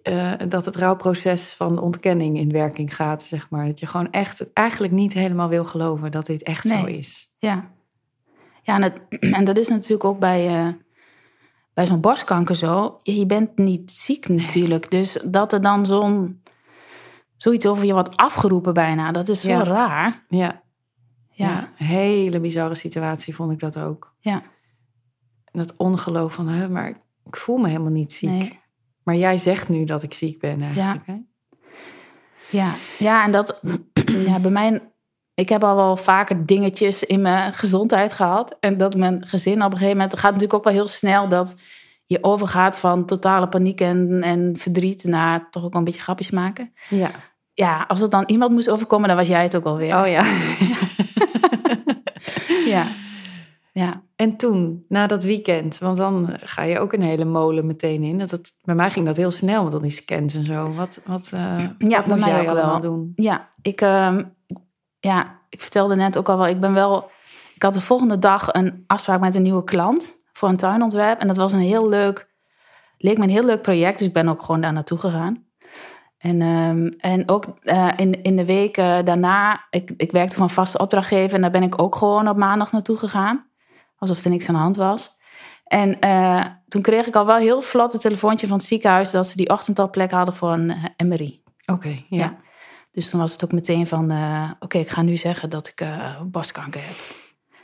eh, 0.03 0.33
dat 0.49 0.65
het 0.65 0.77
rouwproces 0.77 1.53
van 1.53 1.79
ontkenning 1.79 2.39
in 2.39 2.53
werking 2.53 2.95
gaat, 2.95 3.23
zeg 3.23 3.51
maar. 3.51 3.67
Dat 3.67 3.79
je 3.79 3.87
gewoon 3.87 4.11
echt 4.11 4.53
eigenlijk 4.53 4.93
niet 4.93 5.13
helemaal 5.13 5.49
wil 5.49 5.65
geloven 5.65 6.11
dat 6.11 6.27
dit 6.27 6.43
echt 6.43 6.67
zo 6.69 6.85
is. 6.85 7.35
Ja, 7.39 7.71
ja 8.63 8.75
en, 8.75 8.83
het, 8.83 9.01
en 9.39 9.45
dat 9.45 9.59
is 9.59 9.69
natuurlijk 9.69 10.05
ook 10.05 10.19
bij, 10.19 10.47
eh, 10.47 10.69
bij 11.77 11.87
zo'n 11.87 12.01
borstkanker 12.01 12.55
zo. 12.55 12.99
Je 13.03 13.27
bent 13.27 13.59
niet 13.59 13.91
ziek 13.91 14.29
natuurlijk. 14.29 14.91
Dus 14.91 15.19
dat 15.25 15.53
er 15.53 15.63
dan 15.63 15.87
zo'n 15.87 16.43
zoiets 17.37 17.67
over 17.67 17.85
je 17.85 17.93
wordt 17.93 18.17
afgeroepen 18.17 18.75
bijna, 18.75 19.13
dat 19.13 19.29
is 19.29 19.41
zo 19.41 19.49
Ja. 19.49 19.63
raar. 19.63 20.25
Ja, 20.29 20.63
Ja, 21.31 21.49
ja. 21.77 21.85
hele 21.85 22.41
bizarre 22.41 22.75
situatie 22.75 23.35
vond 23.35 23.53
ik 23.53 23.59
dat 23.59 23.79
ook. 23.79 24.15
ja, 24.19 24.43
dat 25.53 25.75
ongeloof 25.77 26.33
van, 26.35 26.49
hè, 26.49 26.69
maar 26.69 26.89
ik 27.25 27.37
voel 27.37 27.57
me 27.57 27.69
helemaal 27.69 27.91
niet 27.91 28.13
ziek. 28.13 28.29
nee. 28.31 28.61
Maar 29.03 29.17
jij 29.17 29.39
zegt 29.39 29.69
nu 29.69 29.85
dat 29.85 30.03
ik 30.03 30.15
ziek 30.15 30.41
ben 30.41 30.63
eigenlijk. 30.63 31.07
Hè? 31.07 31.17
Ja, 32.51 32.75
ja 32.99 33.25
en 33.25 33.33
dat, 33.33 33.61
ja, 34.27 34.39
bij 34.41 34.51
mij, 34.51 34.91
ik 35.37 35.49
heb 35.49 35.65
al 35.65 35.77
wel 35.77 35.97
vaker 35.97 36.47
dingetjes 36.47 37.05
in 37.05 37.23
mijn 37.23 37.53
gezondheid 37.53 38.13
gehad. 38.13 38.57
En 38.61 38.77
dat 38.77 38.97
mijn 38.97 39.27
gezin 39.27 39.57
op 39.57 39.65
een 39.65 39.71
gegeven 39.79 39.93
moment, 39.93 40.11
het 40.13 40.21
gaat 40.21 40.33
natuurlijk 40.33 40.59
ook 40.59 40.65
wel 40.65 40.73
heel 40.73 40.89
snel 40.89 41.29
dat 41.29 41.61
je 42.07 42.19
overgaat 42.25 42.79
van 42.79 43.07
totale 43.07 43.49
paniek 43.49 43.81
en, 43.81 44.23
en 44.23 44.57
verdriet 44.57 45.05
naar 45.05 45.47
toch 45.51 45.65
ook 45.65 45.75
een 45.75 45.85
beetje 45.85 46.01
grapjes 46.01 46.31
maken. 46.31 46.73
Ja. 46.89 47.11
Ja, 47.55 47.85
als 47.89 48.01
het 48.01 48.11
dan 48.11 48.25
iemand 48.27 48.53
moest 48.53 48.71
overkomen, 48.71 49.09
dan 49.09 49.17
was 49.17 49.29
jij 49.29 49.43
het 49.43 49.57
ook 49.57 49.65
alweer. 49.65 50.01
Oh 50.01 50.07
ja. 50.09 50.25
Ja. 52.67 52.87
Ja. 53.73 54.03
En 54.17 54.37
toen, 54.37 54.85
na 54.89 55.07
dat 55.07 55.23
weekend, 55.25 55.79
want 55.79 55.97
dan 55.97 56.31
ga 56.41 56.63
je 56.63 56.79
ook 56.79 56.93
een 56.93 57.03
hele 57.03 57.25
molen 57.25 57.67
meteen 57.67 58.03
in. 58.03 58.19
Dat 58.19 58.31
het, 58.31 58.53
bij 58.65 58.75
mij 58.75 58.91
ging 58.91 59.07
dat 59.07 59.17
heel 59.17 59.31
snel 59.31 59.65
met 59.65 59.75
al 59.75 59.81
die 59.81 59.91
scans 59.91 60.35
en 60.35 60.45
zo. 60.45 60.75
Wat, 60.75 61.01
wat, 61.07 61.31
eh 61.35 61.57
wat 61.57 61.79
bij 61.79 62.03
moest 62.07 62.25
jij 62.27 62.41
ook 62.41 62.47
allemaal 62.47 62.71
wel. 62.71 62.81
doen? 62.81 63.13
Ja, 63.17 63.49
ik, 63.63 63.81
ehm, 63.81 64.23
ik- 64.47 64.57
ja, 65.07 65.39
ik 65.49 65.61
vertelde 65.61 65.95
net 65.95 66.19
ook 66.19 66.29
al 66.29 66.37
wel, 66.37 66.47
ik 66.47 66.61
ben 66.61 66.75
wel... 66.75 67.11
Ik 67.55 67.63
had 67.63 67.73
de 67.73 67.81
volgende 67.81 68.19
dag 68.19 68.53
een 68.53 68.85
afspraak 68.87 69.21
met 69.21 69.35
een 69.35 69.43
nieuwe 69.43 69.65
klant 69.65 70.13
voor 70.33 70.49
een 70.49 70.57
tuinontwerp. 70.57 71.21
En 71.21 71.27
dat 71.27 71.37
was 71.37 71.53
een 71.53 71.59
heel 71.59 71.89
leuk, 71.89 72.29
leek 72.99 73.19
me 73.19 73.25
een 73.25 73.31
heel 73.31 73.45
leuk 73.45 73.63
project. 73.63 73.99
Dus 73.99 74.07
ik 74.07 74.13
ben 74.13 74.29
ook 74.29 74.43
gewoon 74.43 74.61
daar 74.61 74.73
naartoe 74.73 74.99
gegaan. 74.99 75.47
En, 76.19 76.43
ehm, 76.43 76.87
en 76.99 77.29
ook 77.29 77.45
eh, 77.63 77.89
in, 77.97 78.23
in 78.23 78.37
de 78.37 78.45
weken 78.45 79.05
daarna, 79.05 79.67
ik, 79.71 79.91
ik 79.97 80.13
werkte 80.13 80.41
een 80.41 80.49
vaste 80.49 80.79
opdrachtgever. 80.79 81.35
En 81.35 81.41
daar 81.41 81.51
ben 81.51 81.63
ik 81.63 81.83
ook 81.83 81.95
gewoon 81.95 82.29
op 82.29 82.37
maandag 82.37 82.73
naartoe 82.73 82.97
gegaan. 82.97 83.47
Alsof 83.99 84.25
er 84.25 84.31
niks 84.31 84.49
aan 84.49 84.55
de 84.55 84.61
hand 84.61 84.77
was. 84.77 85.17
En 85.65 86.01
eh, 86.01 86.45
toen 86.69 86.83
kreeg 86.83 87.07
ik 87.07 87.17
al 87.17 87.27
wel 87.27 87.37
heel 87.37 87.63
vlot 87.63 87.93
een 87.93 88.01
telefoontje 88.01 88.47
van 88.47 88.57
het 88.57 88.67
ziekenhuis... 88.67 89.11
dat 89.11 89.27
ze 89.27 89.37
die 89.37 89.51
ochtend 89.51 89.79
al 89.79 89.91
plek 89.91 90.11
hadden 90.11 90.35
voor 90.35 90.53
een 90.53 90.71
eh, 90.71 91.07
MRI. 91.07 91.43
Oké, 91.67 91.89
ja. 91.89 92.19
Ja. 92.19 92.37
Dus 92.97 93.11
toen 93.11 93.21
was 93.21 93.33
het 93.33 93.45
ook 93.45 93.53
meteen 93.53 93.87
van, 93.87 94.11
eh, 94.11 94.51
oké, 94.61 94.79
ik 94.79 94.89
ga 94.89 95.03
nu 95.03 95.17
zeggen 95.17 95.51
dat 95.51 95.69
ik 95.69 95.81
eh, 95.81 96.21
borstkanker 96.25 96.81
heb. 96.85 96.97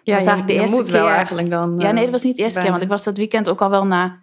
Ja, 0.03 0.15
was 0.15 0.23
je- 0.23 0.29
eigenlijk 0.29 0.47
de 0.47 0.53
eerste 0.55 0.77
moet 0.77 0.89
wel 0.89 1.05
keer- 1.07 1.15
eigenlijk 1.15 1.51
dan. 1.51 1.75
ja, 1.79 1.87
eh, 1.89 1.93
nee, 1.95 2.03
dat 2.03 2.13
was 2.13 2.23
niet 2.23 2.37
de 2.37 2.43
eerste 2.43 2.61
keer, 2.61 2.71
want 2.71 2.83
ik 2.83 2.89
was 2.89 3.05
dat 3.05 3.17
weekend 3.17 3.49
ook 3.49 3.63
al 3.63 3.71
wel 3.71 3.87
na... 3.87 4.21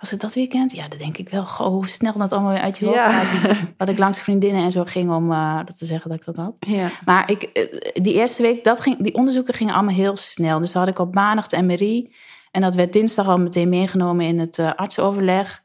Was 0.00 0.10
het 0.10 0.20
dat 0.20 0.34
weekend? 0.34 0.72
Ja, 0.72 0.88
dat 0.88 0.98
denk 0.98 1.16
ik 1.18 1.28
wel. 1.28 1.46
Goh, 1.46 1.66
hoe 1.66 1.86
snel 1.88 2.12
dat 2.16 2.32
allemaal 2.32 2.52
weer 2.52 2.60
uit 2.60 2.78
je 2.78 2.84
hoofd 2.84 2.96
Ja. 2.98 3.10
gaat. 3.10 3.56
Wat 3.78 3.88
ik 3.88 3.98
langs 3.98 4.18
vriendinnen 4.18 4.62
en 4.64 4.72
zo 4.72 4.84
ging 4.84 5.10
om 5.10 5.32
eh, 5.32 5.56
dat 5.64 5.78
te 5.78 5.84
zeggen 5.84 6.10
dat 6.10 6.18
ik 6.18 6.24
dat 6.24 6.36
had. 6.36 6.56
Ja. 6.58 6.88
Maar 7.04 7.30
ik, 7.30 7.42
eh, 7.42 8.02
die 8.02 8.14
eerste 8.14 8.42
week, 8.42 8.64
dat 8.64 8.80
ging, 8.80 8.96
die 9.02 9.14
onderzoeken 9.14 9.54
gingen 9.54 9.74
allemaal 9.74 9.94
heel 9.94 10.16
snel. 10.16 10.58
Dus 10.58 10.72
dan 10.72 10.82
had 10.82 10.90
ik 10.90 10.98
op 10.98 11.14
maandag 11.14 11.46
de 11.46 11.62
MRI. 11.62 12.12
En 12.50 12.60
dat 12.60 12.74
werd 12.74 12.92
dinsdag 12.92 13.26
al 13.26 13.38
meteen 13.38 13.68
meegenomen 13.68 14.24
in 14.26 14.38
het 14.38 14.58
eh, 14.58 14.72
artsoverleg. 14.74 15.62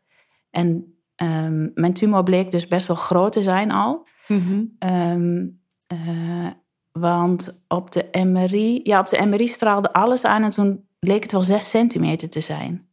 En 0.52 0.96
ehm, 1.16 1.68
mijn 1.74 1.94
tumor 1.94 2.24
bleek 2.24 2.52
dus 2.52 2.68
best 2.68 2.88
wel 2.88 2.96
groot 2.98 3.32
te 3.32 3.44
zijn 3.44 3.72
al. 3.72 4.08
Mhm. 4.32 4.64
Ehm, 4.80 5.46
eh, 5.88 6.48
want 6.92 7.66
op 7.68 7.92
de 7.92 8.24
MRI, 8.26 8.80
ja, 8.84 9.00
op 9.00 9.10
de 9.10 9.26
MRI 9.26 9.48
straalde 9.48 9.94
alles 9.94 10.24
aan 10.26 10.44
en 10.44 10.50
toen 10.50 10.86
leek 11.00 11.24
het 11.24 11.32
wel 11.32 11.44
6 11.44 11.70
centimeter 11.70 12.30
te 12.30 12.40
zijn. 12.40 12.90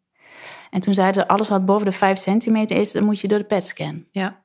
En 0.71 0.81
toen 0.81 0.95
zeiden 0.95 1.23
ze, 1.23 1.29
alles 1.29 1.49
wat 1.49 1.67
boven 1.67 1.87
de 1.87 1.93
5 1.93 2.19
centimeter 2.19 2.77
is, 2.77 2.93
dan 2.93 3.05
moet 3.05 3.21
je 3.21 3.29
door 3.29 3.39
de 3.39 3.45
PET-scan. 3.45 4.05
Ja. 4.11 4.43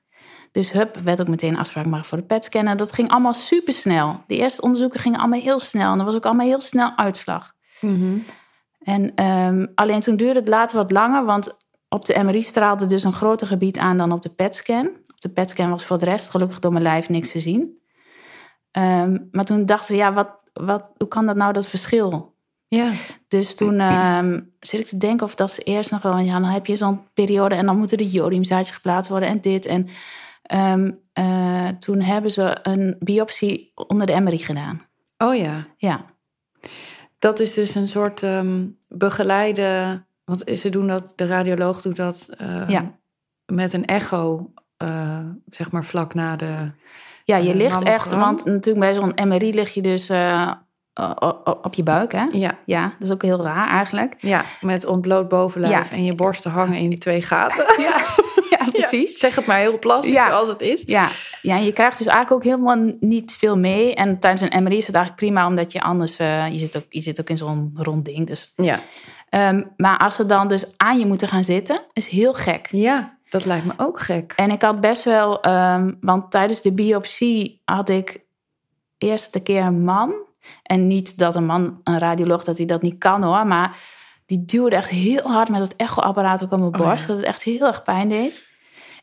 Dus 0.52 0.72
hup, 0.72 0.98
werd 1.04 1.22
ook 1.22 1.28
meteen 1.28 1.58
afspraak 1.58 1.86
maken 1.86 2.06
voor 2.06 2.18
de 2.18 2.24
PET-scan. 2.24 2.68
En 2.68 2.78
dat 2.78 2.92
ging 2.94 3.10
allemaal 3.10 3.34
super 3.34 3.74
snel. 3.74 4.24
De 4.28 4.36
eerste 4.36 4.62
onderzoeken 4.62 5.00
gingen 5.00 5.20
allemaal 5.20 5.40
heel 5.40 5.60
snel. 5.60 5.92
En 5.92 6.00
er 6.00 6.06
was 6.06 6.16
ook 6.16 6.26
allemaal 6.26 6.48
heel 6.48 6.62
snel 6.62 6.92
uitslag. 6.96 7.54
Mhm. 7.82 8.18
En 8.80 9.16
ehm, 9.16 9.66
alleen 9.76 10.00
toen 10.00 10.16
duurde 10.16 10.40
het 10.40 10.48
later 10.48 10.78
wat 10.78 10.92
langer, 10.92 11.26
want 11.26 11.58
op 11.90 12.06
de 12.06 12.24
MRI 12.24 12.42
straalde 12.42 12.86
dus 12.86 13.04
een 13.04 13.14
groter 13.14 13.48
gebied 13.48 13.78
aan 13.78 13.98
dan 13.98 14.12
op 14.12 14.22
de 14.22 14.30
PET-scan. 14.30 14.90
De 15.24 15.30
PET-scan 15.30 15.70
was 15.70 15.86
voor 15.86 15.98
de 15.98 16.06
rest 16.06 16.30
gelukkig 16.30 16.60
door 16.60 16.72
mijn 16.72 16.84
lijf 16.84 17.10
niks 17.10 17.32
te 17.32 17.40
zien. 17.40 17.82
Ehm, 18.72 19.18
maar 19.32 19.46
toen 19.46 19.66
dachten 19.66 19.86
ze, 19.88 19.96
ja, 19.96 20.14
wat, 20.14 20.30
wat, 20.54 20.92
hoe 20.98 21.08
kan 21.08 21.26
dat 21.26 21.36
nou, 21.36 21.54
dat 21.54 21.68
verschil? 21.68 22.36
Ja. 22.68 22.92
Dus 23.28 23.56
toen 23.56 23.80
ehm, 23.80 24.42
zit 24.60 24.80
ik 24.80 24.86
te 24.86 24.98
denken 24.98 25.26
of 25.26 25.36
dat 25.36 25.52
ze 25.52 25.62
eerst 25.62 25.92
nog 25.92 26.02
wel... 26.02 26.18
Ja, 26.18 26.40
dan 26.40 26.50
heb 26.50 26.66
je 26.66 26.76
zo'n 26.76 27.08
periode 27.14 27.56
en 27.56 27.66
dan 27.66 27.78
moeten 27.78 27.98
de 27.98 28.08
jodiumzaadjes 28.08 28.76
geplaatst 28.76 29.10
worden 29.10 29.30
en 29.30 29.42
dit. 29.42 29.66
En 29.66 29.88
ehm, 30.44 30.92
eh, 31.14 31.68
toen 31.68 32.02
hebben 32.02 32.32
ze 32.32 32.58
een 32.64 32.96
biopsie 33.00 33.72
onder 33.76 34.08
de 34.08 34.20
MRI 34.20 34.38
gedaan. 34.38 34.82
Oh 35.18 35.36
ja. 35.36 35.68
Ja, 35.78 36.06
Dat 37.20 37.40
is 37.40 37.54
dus 37.54 37.76
een 37.76 37.88
soort 37.88 38.24
begeleide. 38.88 40.04
Want 40.26 40.44
ze 40.60 40.70
doen 40.70 40.88
dat, 40.88 41.14
de 41.16 41.26
radioloog 41.26 41.82
doet 41.82 41.96
dat 41.96 42.30
Ja. 42.68 42.98
met 43.46 43.74
een 43.74 43.86
echo, 43.86 44.52
eh, 44.78 45.20
zeg 45.50 45.72
maar 45.72 45.86
vlak 45.86 46.14
na 46.14 46.36
de. 46.36 46.72
ja 47.24 47.38
je 47.38 47.50
Eh, 47.50 47.56
ligt 47.56 47.84
echt... 47.84 48.12
Want 48.12 48.46
natuurlijk 48.46 48.80
bij 48.86 48.94
zo'n 48.94 49.28
MRI 49.28 49.54
lig 49.54 49.74
je 49.74 49.82
dus 49.82 50.10
eh, 50.10 50.52
op 51.62 51.74
je 51.74 51.84
buik, 51.84 52.12
hè? 52.12 52.26
Ja, 52.32 52.58
Ja, 52.66 52.84
dat 53.00 53.08
is 53.08 53.12
ook 53.14 53.22
heel 53.22 53.44
raar 53.44 53.70
eigenlijk. 53.70 54.14
ja, 54.18 54.44
met 54.62 54.86
ontbloot 54.86 55.30
bovenlijf 55.30 55.90
Ja. 55.90 55.96
en 55.96 56.04
je 56.04 56.16
borsten 56.16 56.52
hangen 56.52 56.78
in 56.78 57.00
twee 57.00 57.22
gaten. 57.22 57.66
Ja, 57.84 57.98
ja 58.50 58.66
precies. 58.72 59.18
Zeg 59.18 59.36
het 59.36 59.46
maar 59.46 59.58
heel 59.58 59.80
plastisch 59.80 60.12
zoals 60.14 60.48
het 60.48 60.62
is. 60.62 60.84
Ja, 60.86 61.10
ja, 61.42 61.56
je 61.56 61.74
krijgt 61.74 61.98
dus 61.98 62.08
eigenlijk 62.08 62.36
ook 62.36 62.52
helemaal 62.52 62.94
niet 63.00 63.32
veel 63.32 63.58
mee. 63.58 63.96
En 63.96 64.20
tijdens 64.20 64.42
een 64.42 64.64
MRI 64.64 64.78
is 64.78 64.88
het 64.88 64.96
eigenlijk 64.96 65.26
prima, 65.26 65.48
omdat 65.48 65.72
je 65.72 65.82
anders... 65.82 66.18
je, 66.18 66.54
zit 66.56 66.78
ook, 66.78 66.86
je 66.90 67.02
zit 67.02 67.20
ook 67.20 67.30
in 67.30 67.38
zo'n 67.38 67.72
rond 67.74 68.06
ding, 68.06 68.28
dus... 68.28 68.54
Ja. 68.56 68.80
Ehm, 69.30 69.64
maar 69.78 69.98
als 69.98 70.16
ze 70.16 70.26
dan 70.26 70.48
dus 70.48 70.66
aan 70.78 71.00
je 71.00 71.06
moeten 71.06 71.28
gaan 71.28 71.44
zitten, 71.44 71.80
is 71.94 72.08
heel 72.08 72.34
gek. 72.34 72.68
ja, 72.72 73.18
dat 73.34 73.46
lijkt 73.46 73.66
me 73.66 73.74
ook 73.78 74.00
gek. 74.00 74.34
En 74.36 74.52
ik 74.52 74.62
had 74.62 74.80
best 74.82 75.04
wel, 75.04 75.42
ehm, 75.42 75.94
want 76.02 76.32
tijdens 76.32 76.62
de 76.62 76.74
biopsie 76.74 77.62
had 77.66 77.90
ik 77.90 78.22
eerst 78.98 79.36
een 79.36 79.44
keer 79.44 79.64
een 79.64 79.84
man. 79.84 80.14
En 80.64 80.88
niet 80.88 81.18
dat 81.18 81.36
een 81.36 81.46
man, 81.46 81.82
een 81.84 82.00
radioloog, 82.00 82.44
dat 82.44 82.58
hij 82.58 82.66
dat 82.66 82.82
niet 82.82 82.98
kan 82.98 83.24
hoor. 83.24 83.48
Maar 83.48 83.78
die 84.26 84.46
duwde 84.46 84.76
echt 84.76 84.90
heel 84.90 85.32
hard 85.32 85.50
met 85.50 85.62
het 85.62 85.76
echoapparaat 85.76 86.44
ook 86.44 86.52
aan 86.52 86.60
mijn 86.60 86.74
Oh, 86.80 86.88
borst. 86.88 87.02
ja. 87.02 87.08
Dat 87.08 87.18
het 87.18 87.26
echt 87.26 87.44
heel 87.44 87.68
erg 87.68 87.84
pijn 87.84 88.10
deed. 88.10 88.48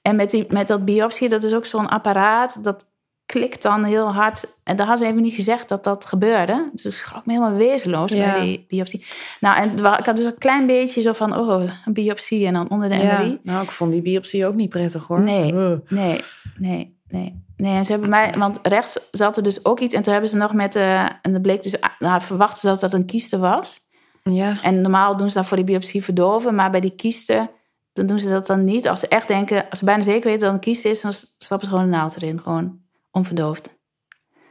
En 0.02 0.16
met, 0.16 0.30
die, 0.30 0.46
met 0.48 0.66
dat 0.66 0.84
biopsie, 0.84 1.28
dat 1.28 1.42
is 1.42 1.54
ook 1.54 1.64
zo'n 1.64 1.88
apparaat. 1.88 2.64
Dat 2.64 2.89
klikt 3.30 3.62
dan 3.62 3.84
heel 3.84 4.12
hard. 4.12 4.58
En 4.64 4.76
daar 4.76 4.86
hadden 4.86 5.04
ze 5.06 5.10
even 5.10 5.22
niet 5.24 5.34
gezegd 5.34 5.68
dat 5.68 5.84
dat 5.84 6.04
gebeurde. 6.04 6.70
Dus 6.72 6.84
ik 6.84 6.92
schrok 6.92 7.26
me 7.26 7.32
helemaal 7.32 7.56
wezenloos 7.56 8.12
Ja. 8.12 8.32
bij 8.32 8.40
die 8.40 8.64
biopsie. 8.68 9.04
Nou, 9.40 9.56
en 9.56 9.72
ik 9.98 10.06
had 10.06 10.16
dus 10.16 10.24
een 10.24 10.38
klein 10.38 10.66
beetje 10.66 11.00
zo 11.00 11.12
van, 11.12 11.36
oh, 11.36 11.62
een 11.84 11.92
biopsie 11.92 12.46
en 12.46 12.52
dan 12.54 12.70
onder 12.70 12.88
de 12.88 12.94
Ja. 12.96 13.18
MRI. 13.18 13.38
Nou, 13.42 13.62
ik 13.62 13.70
vond 13.70 13.92
die 13.92 14.02
biopsie 14.02 14.46
ook 14.46 14.54
niet 14.54 14.68
prettig 14.68 15.06
hoor. 15.06 15.20
Nee. 15.20 15.52
Uh. 15.52 15.76
Nee, 15.88 16.20
nee, 16.58 16.96
nee. 17.08 17.42
Nee, 17.56 17.76
en 17.76 17.84
ze 17.84 17.90
hebben 17.90 18.10
mij, 18.10 18.34
want 18.38 18.58
rechts 18.62 19.08
zat 19.10 19.36
er 19.36 19.42
dus 19.42 19.64
ook 19.64 19.80
iets. 19.80 19.94
En 19.94 20.02
toen 20.02 20.12
hebben 20.12 20.30
ze 20.30 20.36
nog 20.36 20.52
met, 20.52 20.74
eh 20.74 21.02
en 21.22 21.32
dat 21.32 21.42
bleek 21.42 21.62
dus, 21.62 21.76
nou, 21.98 22.20
verwachten 22.20 22.60
ze 22.60 22.66
dat 22.66 22.80
dat 22.80 22.92
een 22.92 23.06
kieste 23.06 23.38
was. 23.38 23.88
Ja. 24.22 24.62
En 24.62 24.80
normaal 24.80 25.16
doen 25.16 25.28
ze 25.28 25.34
dat 25.34 25.46
voor 25.46 25.56
die 25.56 25.66
biopsie 25.66 26.04
verdoven, 26.04 26.54
maar 26.54 26.70
bij 26.70 26.80
die 26.80 26.94
kiesten, 26.96 27.50
dan 27.92 28.06
doen 28.06 28.18
ze 28.20 28.28
dat 28.28 28.46
dan 28.46 28.64
niet. 28.64 28.88
Als 28.88 29.00
ze 29.00 29.08
echt 29.08 29.28
denken, 29.28 29.64
als 29.70 29.78
ze 29.78 29.84
bijna 29.84 30.02
zeker 30.02 30.24
weten 30.30 30.40
dat 30.40 30.52
het 30.52 30.66
een 30.66 30.72
kiest 30.72 30.84
is, 30.84 31.00
dan 31.00 31.12
stappen 31.12 31.66
ze 31.66 31.72
gewoon 31.72 31.84
een 31.84 31.90
naald 31.98 32.16
erin, 32.16 32.40
gewoon 32.42 32.78
onverdoofd. 33.10 33.78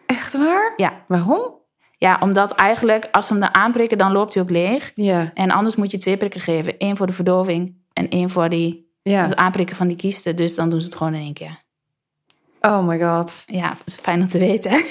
Echt 0.06 0.34
waar? 0.34 0.74
Ja. 0.76 1.04
Waarom? 1.08 1.58
Ja, 1.98 2.18
omdat 2.22 2.52
eigenlijk, 2.52 3.08
als 3.12 3.26
ze 3.28 3.32
hem 3.32 3.42
dan 3.42 3.54
aanprikken, 3.54 3.98
dan 3.98 4.12
loopt 4.12 4.34
hij 4.34 4.44
ook 4.44 4.50
leeg. 4.50 4.92
Ja. 4.94 5.32
En 5.34 5.52
anders 5.52 5.76
moet 5.76 5.92
je 5.92 5.98
twee 5.98 6.18
prikken 6.18 6.42
geven. 6.42 6.76
Eén 6.78 6.98
voor 6.98 7.08
de 7.08 7.14
verdoving 7.14 7.76
en 7.94 8.10
één 8.10 8.30
voor 8.30 8.50
die, 8.50 8.92
Ja. 9.02 9.22
het 9.24 9.36
aanprikken 9.36 9.76
van 9.76 9.88
die 9.88 9.98
kiesten. 9.98 10.36
Dus 10.36 10.56
dan 10.56 10.70
doen 10.70 10.80
ze 10.82 10.86
het 10.88 10.96
gewoon 10.96 11.14
in 11.14 11.22
één 11.22 11.34
keer. 11.34 11.64
Oh 12.62 12.88
my 12.88 13.00
god. 13.02 13.44
Ja, 13.46 13.74
is 13.86 13.96
fijn 13.96 14.22
om 14.22 14.28
te 14.28 14.38
weten. 14.40 14.84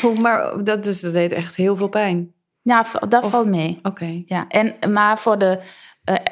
Hoe, 0.00 0.14
maar 0.22 0.64
dat, 0.64 0.84
dus, 0.84 1.00
dat 1.00 1.12
deed 1.12 1.32
echt 1.32 1.56
heel 1.56 1.76
veel 1.76 1.88
pijn. 1.88 2.32
Ja, 2.62 2.86
dat 3.08 3.24
Of- 3.24 3.30
valt 3.30 3.46
mee. 3.46 3.78
Oké. 3.82 4.22
Ja, 4.26 4.48
en, 4.48 4.92
maar 4.92 5.18
voor 5.18 5.38
de 5.38 5.60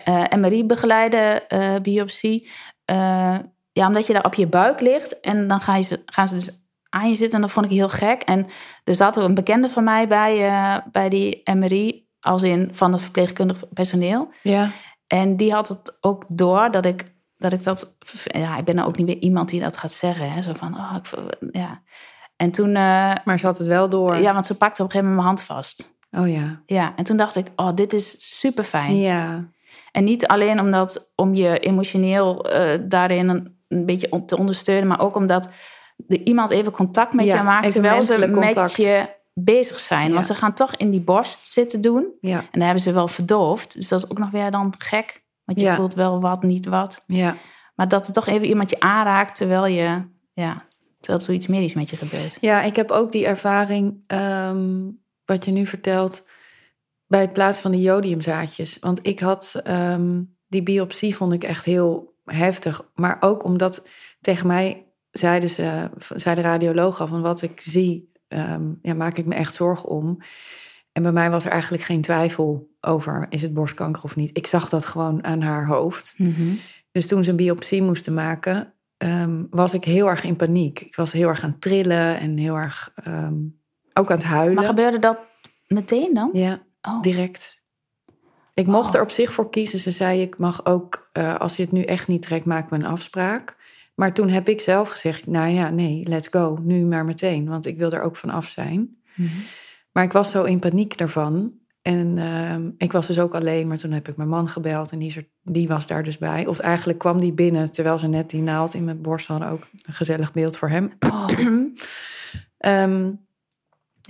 eh, 0.04 0.24
MRI-begeleide 0.36 1.16
eh, 1.48 1.74
biopsie, 1.82 2.50
eh, 2.84 3.38
ja, 3.80 3.86
omdat 3.86 4.06
je 4.06 4.12
daar 4.12 4.24
op 4.24 4.34
je 4.34 4.46
buik 4.46 4.80
ligt 4.80 5.20
en 5.20 5.48
dan 5.48 5.60
gaan, 5.60 5.76
je, 5.76 5.82
ze- 5.82 6.02
gaan 6.06 6.28
ze 6.28 6.34
dus 6.34 6.62
aan 6.88 7.08
je 7.08 7.14
zitten 7.14 7.34
en 7.36 7.40
dat 7.40 7.50
vond 7.50 7.66
ik 7.66 7.72
heel 7.72 7.88
gek. 7.88 8.22
En 8.22 8.46
er 8.84 8.94
zat 8.94 9.18
ook 9.18 9.24
een 9.24 9.34
bekende 9.34 9.68
van 9.68 9.84
mij 9.84 10.08
bij, 10.08 10.46
eh, 10.48 10.76
bij 10.92 11.08
die 11.08 11.40
MRI, 11.54 12.08
als 12.20 12.42
in 12.42 12.68
van 12.72 12.92
het 12.92 13.02
verpleegkundig 13.02 13.64
personeel. 13.72 14.30
Ja. 14.42 14.68
En 15.06 15.36
die 15.36 15.52
had 15.52 15.68
het 15.68 15.98
ook 16.00 16.24
door 16.28 16.70
dat 16.70 16.86
ik 16.86 17.14
dat. 17.36 17.52
Ik 17.52 17.62
dat 17.62 17.96
ja, 18.24 18.56
ik 18.58 18.64
ben 18.64 18.74
nou 18.74 18.88
ook 18.88 18.96
niet 18.96 19.06
weer 19.06 19.18
iemand 19.18 19.48
die 19.48 19.60
dat 19.60 19.76
gaat 19.76 19.92
zeggen. 19.92 20.32
Hè? 20.32 20.42
Zo 20.42 20.52
van, 20.56 20.74
oh, 20.76 20.96
ik, 20.96 21.18
ja. 21.52 21.82
En 22.36 22.50
toen... 22.50 22.68
Uh, 22.68 23.14
maar 23.24 23.38
ze 23.38 23.46
had 23.46 23.58
het 23.58 23.66
wel 23.66 23.88
door. 23.88 24.16
Ja, 24.16 24.32
want 24.32 24.46
ze 24.46 24.56
pakte 24.56 24.82
op 24.82 24.86
een 24.88 24.92
gegeven 24.92 25.14
moment 25.14 25.16
mijn 25.16 25.26
hand 25.26 25.42
vast. 25.42 25.98
Oh 26.10 26.28
ja. 26.28 26.62
Ja, 26.66 26.92
en 26.96 27.04
toen 27.04 27.16
dacht 27.16 27.36
ik, 27.36 27.46
oh, 27.56 27.74
dit 27.74 27.92
is 27.92 28.38
super 28.38 28.64
fijn. 28.64 28.96
Ja. 28.96 29.48
En 29.92 30.04
niet 30.04 30.26
alleen 30.26 30.60
omdat, 30.60 31.12
om 31.16 31.34
je 31.34 31.58
emotioneel 31.58 32.54
uh, 32.54 32.78
daarin 32.82 33.59
een, 33.70 33.86
beetje 33.86 34.12
om 34.12 34.26
te 34.26 34.38
ondersteunen, 34.38 34.88
maar 34.88 35.00
ook 35.00 35.16
omdat 35.16 35.48
de, 35.96 36.22
iemand 36.24 36.50
even 36.50 36.72
contact 36.72 37.12
met 37.12 37.26
je 37.26 37.42
maakt 37.42 37.70
terwijl 37.70 38.02
ze 38.02 38.18
met 38.28 38.76
je 38.76 39.18
bezig 39.34 39.80
zijn. 39.80 40.12
Want 40.12 40.26
ze 40.26 40.34
gaan 40.34 40.54
toch 40.54 40.76
in 40.76 40.90
die 40.90 41.00
borst 41.00 41.46
zitten 41.46 41.80
doen. 41.80 42.16
Ja. 42.20 42.38
En 42.38 42.46
dan 42.50 42.62
hebben 42.62 42.82
ze 42.82 42.92
wel 42.92 43.08
verdoofd. 43.08 43.74
Dus 43.74 43.88
dat 43.88 44.04
is 44.04 44.10
ook 44.10 44.18
nog 44.18 44.30
weer 44.30 44.50
dan 44.50 44.74
gek. 44.78 45.22
Want 45.44 45.60
je 45.60 45.74
voelt 45.74 45.94
wel 45.94 46.20
wat, 46.20 46.42
niet 46.42 46.66
wat. 46.66 47.04
Ja. 47.06 47.36
Maar 47.74 47.88
dat 47.88 48.06
er 48.06 48.12
toch 48.12 48.26
even 48.26 48.46
iemand 48.46 48.70
je 48.70 48.80
aanraakt 48.80 49.36
terwijl 49.36 49.66
je, 49.66 50.02
ja, 50.32 50.64
terwijl 51.00 51.18
er 51.18 51.24
zoiets 51.24 51.46
medisch 51.46 51.74
met 51.74 51.90
je 51.90 51.96
gebeurt. 51.96 52.38
Ja, 52.40 52.62
ik 52.62 52.76
heb 52.76 52.90
ook 52.90 53.12
die 53.12 53.26
ervaring, 53.26 54.04
ehm, 54.06 54.90
wat 55.24 55.44
je 55.44 55.50
nu 55.50 55.66
vertelt, 55.66 56.28
bij 57.06 57.20
het 57.20 57.32
plaatsen 57.32 57.62
van 57.62 57.70
de 57.70 57.80
jodiumzaadjes. 57.80 58.78
Want 58.80 58.98
ik 59.02 59.20
had 59.20 59.60
ehm, 59.64 60.22
die 60.48 60.62
biopsie 60.62 61.16
vond 61.16 61.32
ik 61.32 61.44
echt 61.44 61.64
heel 61.64 62.14
heftig. 62.32 62.90
Maar 62.94 63.16
ook 63.20 63.44
omdat 63.44 63.88
tegen 64.20 64.46
mij 64.46 64.86
zeiden 65.10 65.48
ze, 65.48 65.90
zei 66.14 66.34
de 66.34 66.40
radioloog 66.40 67.00
al 67.00 67.06
van 67.06 67.22
wat 67.22 67.42
ik 67.42 67.60
zie, 67.60 68.12
ehm, 68.28 68.62
ja, 68.82 68.94
maak 68.94 69.16
ik 69.16 69.26
me 69.26 69.34
echt 69.34 69.54
zorgen 69.54 69.88
om. 69.88 70.18
En 70.92 71.02
bij 71.02 71.12
mij 71.12 71.30
was 71.30 71.44
er 71.44 71.50
eigenlijk 71.50 71.82
geen 71.82 72.00
twijfel 72.00 72.70
over, 72.80 73.26
is 73.28 73.42
het 73.42 73.54
borstkanker 73.54 74.02
of 74.02 74.16
niet. 74.16 74.36
Ik 74.36 74.46
zag 74.46 74.68
dat 74.68 74.84
gewoon 74.84 75.24
aan 75.24 75.40
haar 75.40 75.66
hoofd. 75.66 76.14
Mhm. 76.18 76.54
Dus 76.92 77.06
toen 77.06 77.24
ze 77.24 77.30
een 77.30 77.36
biopsie 77.36 77.82
moesten 77.82 78.14
maken, 78.14 78.72
ehm, 78.96 79.42
was 79.50 79.74
ik 79.74 79.84
heel 79.84 80.08
erg 80.08 80.24
in 80.24 80.36
paniek. 80.36 80.80
Ik 80.80 80.96
was 80.96 81.12
heel 81.12 81.28
erg 81.28 81.42
aan 81.42 81.50
het 81.50 81.60
trillen 81.60 82.18
en 82.18 82.36
heel 82.36 82.56
erg 82.56 82.92
ehm, 82.94 83.34
ook 83.94 84.10
aan 84.10 84.16
het 84.16 84.26
huilen. 84.26 84.54
Maar 84.54 84.64
gebeurde 84.64 84.98
dat 84.98 85.18
meteen 85.66 86.14
dan? 86.14 86.30
Ja, 86.32 86.62
Oh. 86.82 87.02
direct. 87.02 87.59
Ik 88.60 88.66
mocht 88.66 88.94
er 88.94 89.02
op 89.02 89.10
zich 89.10 89.32
voor 89.32 89.50
kiezen. 89.50 89.78
Ze 89.78 89.90
zei, 89.90 90.22
ik 90.22 90.38
mag 90.38 90.66
ook, 90.66 91.10
eh, 91.12 91.36
als 91.36 91.56
je 91.56 91.62
het 91.62 91.72
nu 91.72 91.82
echt 91.82 92.08
niet 92.08 92.22
trekt, 92.22 92.44
maak 92.44 92.70
me 92.70 92.76
een 92.76 92.84
afspraak. 92.86 93.56
Maar 93.94 94.12
toen 94.12 94.28
heb 94.28 94.48
ik 94.48 94.60
zelf 94.60 94.88
gezegd, 94.88 95.26
nou 95.26 95.50
ja, 95.50 95.70
nee, 95.70 96.08
let's 96.08 96.28
go. 96.30 96.58
Nu 96.62 96.84
maar 96.84 97.04
meteen, 97.04 97.48
want 97.48 97.66
ik 97.66 97.78
wil 97.78 97.92
er 97.92 98.02
ook 98.02 98.16
van 98.16 98.30
af 98.30 98.46
zijn. 98.46 98.96
Mhm. 99.14 99.28
Maar 99.92 100.04
ik 100.04 100.12
was 100.12 100.30
zo 100.30 100.44
in 100.44 100.58
paniek 100.58 100.96
daarvan. 100.96 101.52
En 101.82 102.18
ehm, 102.18 102.70
ik 102.76 102.92
was 102.92 103.06
dus 103.06 103.18
ook 103.18 103.34
alleen, 103.34 103.68
maar 103.68 103.78
toen 103.78 103.92
heb 103.92 104.08
ik 104.08 104.16
mijn 104.16 104.28
man 104.28 104.48
gebeld 104.48 104.92
en 104.92 104.98
die, 104.98 105.30
die 105.42 105.68
was 105.68 105.86
daar 105.86 106.02
dus 106.02 106.18
bij. 106.18 106.46
Of 106.46 106.58
eigenlijk 106.58 106.98
kwam 106.98 107.20
die 107.20 107.32
binnen 107.32 107.72
terwijl 107.72 107.98
ze 107.98 108.06
net 108.06 108.30
die 108.30 108.42
naald 108.42 108.74
in 108.74 108.84
mijn 108.84 109.02
borst 109.02 109.26
hadden. 109.26 109.48
Ook 109.48 109.68
een 109.86 109.94
gezellig 109.94 110.32
beeld 110.32 110.56
voor 110.56 110.68
hem. 110.68 110.92
Oh. 110.98 111.28
Ehm, 112.58 113.10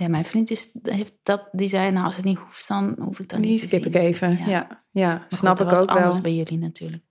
Ja, 0.01 0.07
mijn 0.07 0.25
vriend 0.25 0.49
is, 0.51 0.75
heeft 0.83 1.13
dat, 1.23 1.49
die 1.51 1.67
zei, 1.67 1.91
nou 1.91 2.05
als 2.05 2.15
het 2.15 2.25
niet 2.25 2.37
hoeft, 2.37 2.67
dan 2.67 2.95
hoef 2.99 3.19
ik 3.19 3.29
dat 3.29 3.39
niet 3.39 3.59
te 3.59 3.67
skip 3.67 3.83
zien. 3.83 3.93
ik 3.93 4.01
even. 4.01 4.39
Ja. 4.47 4.83
Ja, 4.91 5.25
snap 5.29 5.59
ik 5.59 5.67
ook 5.67 5.73
wel. 5.75 5.87
anders 5.87 6.21
bij 6.21 6.33
jullie 6.33 6.57
natuurlijk. 6.57 7.03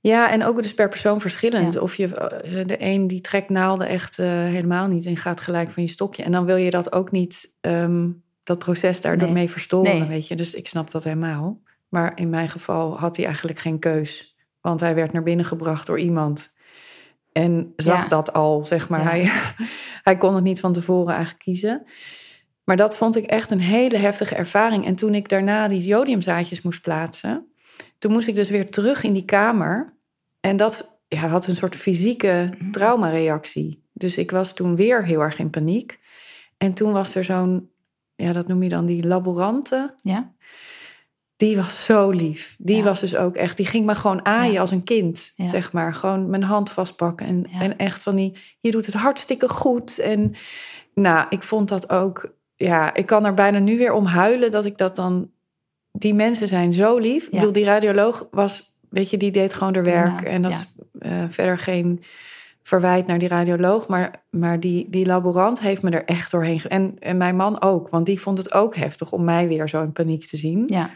Ja, 0.00 0.30
en 0.30 0.44
ook 0.44 0.62
dus 0.62 0.74
per 0.74 0.88
persoon 0.88 1.20
verschillend. 1.20 1.72
Ja. 1.74 1.80
Of 1.80 1.94
je, 1.94 2.14
eh, 2.14 2.66
de 2.66 2.76
een 2.78 3.06
die 3.06 3.20
trekt 3.20 3.48
naalden 3.48 3.86
echt 3.86 4.18
eh, 4.18 4.26
helemaal 4.26 4.88
niet 4.88 5.06
en 5.06 5.16
gaat 5.16 5.40
gelijk 5.40 5.70
van 5.70 5.82
je 5.82 5.88
stokje. 5.88 6.22
En 6.22 6.32
dan 6.32 6.44
wil 6.44 6.56
je 6.56 6.70
dat 6.70 6.92
ook 6.92 7.10
niet, 7.10 7.54
ehm, 7.60 8.08
dat 8.42 8.58
proces 8.58 9.00
daardoor 9.00 9.24
Nee. 9.26 9.36
mee 9.36 9.50
verstoren, 9.50 9.98
Nee. 9.98 10.08
weet 10.08 10.28
je. 10.28 10.36
Dus 10.36 10.54
ik 10.54 10.68
snap 10.68 10.90
dat 10.90 11.04
helemaal. 11.04 11.60
Maar 11.88 12.12
in 12.14 12.30
mijn 12.30 12.48
geval 12.48 12.98
had 12.98 13.16
hij 13.16 13.26
eigenlijk 13.26 13.58
geen 13.58 13.78
keus. 13.78 14.36
Want 14.60 14.80
hij 14.80 14.94
werd 14.94 15.12
naar 15.12 15.22
binnen 15.22 15.46
gebracht 15.46 15.86
door 15.86 15.98
iemand. 15.98 16.52
En 17.32 17.72
zag 17.76 18.02
Ja. 18.02 18.08
dat 18.08 18.32
al, 18.32 18.64
zeg 18.64 18.88
maar. 18.88 19.00
Ja. 19.00 19.08
Hij, 19.08 19.30
hij 20.08 20.16
kon 20.16 20.34
het 20.34 20.44
niet 20.44 20.60
van 20.60 20.72
tevoren 20.72 21.14
eigenlijk 21.14 21.44
kiezen. 21.44 21.86
Maar 22.64 22.76
dat 22.76 22.96
vond 22.96 23.16
ik 23.16 23.24
echt 23.24 23.50
een 23.50 23.60
hele 23.60 23.96
heftige 23.96 24.34
ervaring. 24.34 24.86
En 24.86 24.94
toen 24.94 25.14
ik 25.14 25.28
daarna 25.28 25.68
die 25.68 25.86
jodiumzaadjes 25.86 26.62
moest 26.62 26.82
plaatsen... 26.82 27.46
toen 27.98 28.12
moest 28.12 28.28
ik 28.28 28.34
dus 28.34 28.50
weer 28.50 28.66
terug 28.66 29.02
in 29.02 29.12
die 29.12 29.24
kamer. 29.24 29.96
En 30.40 30.56
dat 30.56 30.98
ja, 31.08 31.28
had 31.28 31.46
een 31.46 31.56
soort 31.56 31.76
fysieke 31.76 32.50
traumareactie. 32.72 33.84
Dus 33.92 34.18
ik 34.18 34.30
was 34.30 34.54
toen 34.54 34.76
weer 34.76 35.04
heel 35.04 35.20
erg 35.20 35.38
in 35.38 35.50
paniek. 35.50 35.98
En 36.58 36.72
toen 36.72 36.92
was 36.92 37.14
er 37.14 37.24
zo'n, 37.24 37.70
ja, 38.16 38.32
dat 38.32 38.46
noem 38.46 38.62
je 38.62 38.68
dan 38.68 38.86
die 38.86 39.06
laborante. 39.06 39.94
Ja? 40.00 40.32
Die 41.42 41.56
was 41.56 41.84
zo 41.84 42.10
lief. 42.10 42.54
Die 42.58 42.76
Ja. 42.76 42.82
was 42.82 43.00
dus 43.00 43.16
ook 43.16 43.36
echt, 43.36 43.56
die 43.56 43.66
ging 43.66 43.86
me 43.86 43.94
gewoon 43.94 44.24
aaien 44.26 44.52
Ja. 44.52 44.60
als 44.60 44.70
een 44.70 44.84
kind, 44.84 45.32
Ja. 45.36 45.48
zeg 45.48 45.72
maar. 45.72 45.94
Gewoon 45.94 46.30
mijn 46.30 46.42
hand 46.42 46.70
vastpakken. 46.70 47.26
En, 47.26 47.46
en 47.60 47.78
echt 47.78 48.02
van 48.02 48.16
die, 48.16 48.36
je 48.60 48.70
doet 48.70 48.86
het 48.86 48.94
hartstikke 48.94 49.48
goed. 49.48 49.98
En 49.98 50.34
nou, 50.94 51.26
ik 51.28 51.42
vond 51.42 51.68
dat 51.68 51.90
ook, 51.90 52.34
ja, 52.56 52.94
ik 52.94 53.06
kan 53.06 53.24
er 53.24 53.34
bijna 53.34 53.58
nu 53.58 53.78
weer 53.78 53.92
om 53.92 54.04
huilen 54.04 54.50
dat 54.50 54.64
ik 54.64 54.78
dat 54.78 54.96
dan, 54.96 55.30
die 55.92 56.14
mensen 56.14 56.48
zijn 56.48 56.72
zo 56.72 56.98
lief. 56.98 57.24
Ik 57.24 57.30
bedoel, 57.30 57.52
die 57.52 57.64
radioloog 57.64 58.26
was, 58.30 58.72
weet 58.88 59.10
je, 59.10 59.16
die 59.16 59.30
deed 59.30 59.54
gewoon 59.54 59.74
haar 59.74 59.84
werk. 59.84 60.22
En 60.22 60.42
dat 60.42 60.52
is 60.52 60.66
eh, 60.98 61.12
verder 61.28 61.58
geen 61.58 62.02
verwijt 62.62 63.06
naar 63.06 63.18
die 63.18 63.28
radioloog. 63.28 63.88
Maar, 63.88 64.22
maar 64.30 64.60
die, 64.60 64.86
die 64.90 65.06
laborant 65.06 65.60
heeft 65.60 65.82
me 65.82 65.90
er 65.90 66.04
echt 66.04 66.30
doorheen. 66.30 66.62
En, 66.68 66.96
en 66.98 67.16
mijn 67.16 67.36
man 67.36 67.62
ook, 67.62 67.88
want 67.88 68.06
die 68.06 68.20
vond 68.20 68.38
het 68.38 68.52
ook 68.52 68.76
heftig 68.76 69.12
om 69.12 69.24
mij 69.24 69.48
weer 69.48 69.68
zo 69.68 69.82
in 69.82 69.92
paniek 69.92 70.26
te 70.26 70.36
zien. 70.36 70.62
Ja. 70.66 70.90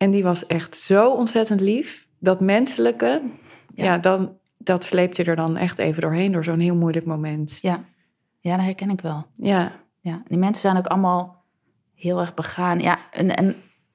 En 0.00 0.10
die 0.10 0.22
was 0.22 0.46
echt 0.46 0.74
zo 0.74 1.10
ontzettend 1.10 1.60
lief. 1.60 2.08
Dat 2.18 2.40
menselijke, 2.40 3.22
ja, 3.74 3.84
Ja. 3.84 3.98
dan, 3.98 4.36
dat 4.58 4.84
sleept 4.84 5.16
je 5.16 5.24
er 5.24 5.36
dan 5.36 5.56
echt 5.56 5.78
even 5.78 6.02
doorheen 6.02 6.32
door 6.32 6.44
zo'n 6.44 6.60
heel 6.60 6.76
moeilijk 6.76 7.06
moment. 7.06 7.58
Ja. 7.62 7.84
ja, 8.38 8.56
dat 8.56 8.64
herken 8.64 8.90
ik 8.90 9.00
wel. 9.00 9.26
Ja, 9.34 9.72
Ja, 10.00 10.22
die 10.28 10.38
mensen 10.38 10.62
zijn 10.62 10.76
ook 10.76 10.86
allemaal 10.86 11.44
heel 11.94 12.20
erg 12.20 12.34
begaan. 12.34 12.78
Ja, 12.78 12.98
en, 13.10 13.36
en 13.36 13.46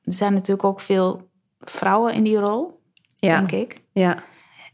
er 0.03 0.13
zijn 0.13 0.33
natuurlijk 0.33 0.67
ook 0.67 0.79
veel 0.79 1.29
vrouwen 1.59 2.13
in 2.13 2.23
die 2.23 2.37
rol, 2.37 2.81
ja, 3.15 3.37
denk 3.37 3.51
ik. 3.51 3.81
ja, 3.91 4.23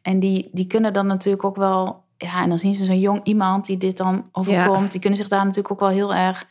En 0.01 0.19
die, 0.19 0.49
die 0.51 0.67
kunnen 0.67 0.93
dan 0.93 1.07
natuurlijk 1.07 1.43
ook 1.43 1.55
wel... 1.55 2.03
Ja, 2.17 2.43
en 2.43 2.49
dan 2.49 2.57
zien 2.57 2.73
ze 2.73 2.83
zo'n 2.83 2.99
jong 2.99 3.19
iemand 3.23 3.65
die 3.65 3.77
dit 3.77 3.97
dan 3.97 4.29
overkomt. 4.31 4.91
Die 4.91 4.99
kunnen 4.99 5.19
zich 5.19 5.27
daar 5.27 5.45
natuurlijk 5.45 5.71
ook 5.71 5.79
wel 5.79 5.89
heel 5.89 6.13
erg 6.13 6.45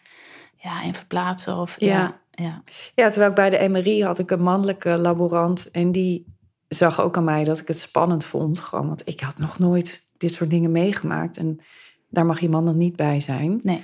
ja, 0.56 0.82
in 0.82 0.94
verplaatsen. 0.94 1.56
Of, 1.56 1.80
ja. 1.80 1.86
Ja. 1.86 2.19
Ja, 2.40 2.62
ja. 2.94 3.08
terwijl 3.08 3.30
ik 3.30 3.36
bij 3.36 3.50
de 3.50 3.68
MRI 3.68 4.04
had 4.04 4.18
ik 4.18 4.30
een 4.30 4.42
mannelijke 4.42 4.96
laborant. 4.98 5.70
En 5.70 5.92
die 5.92 6.26
zag 6.68 7.00
ook 7.00 7.16
aan 7.16 7.24
mij 7.24 7.44
dat 7.44 7.58
ik 7.58 7.68
het 7.68 7.78
spannend 7.78 8.24
vond. 8.24 8.58
Gewoon, 8.60 8.86
want 8.86 9.02
ik 9.04 9.20
had 9.20 9.38
nog 9.38 9.58
nooit 9.58 10.04
dit 10.16 10.32
soort 10.32 10.50
dingen 10.50 10.72
meegemaakt. 10.72 11.36
En 11.36 11.60
daar 12.08 12.26
mag 12.26 12.40
je 12.40 12.48
man 12.48 12.64
dan 12.64 12.76
niet 12.76 12.96
bij 12.96 13.20
zijn. 13.20 13.60
Nee. 13.62 13.82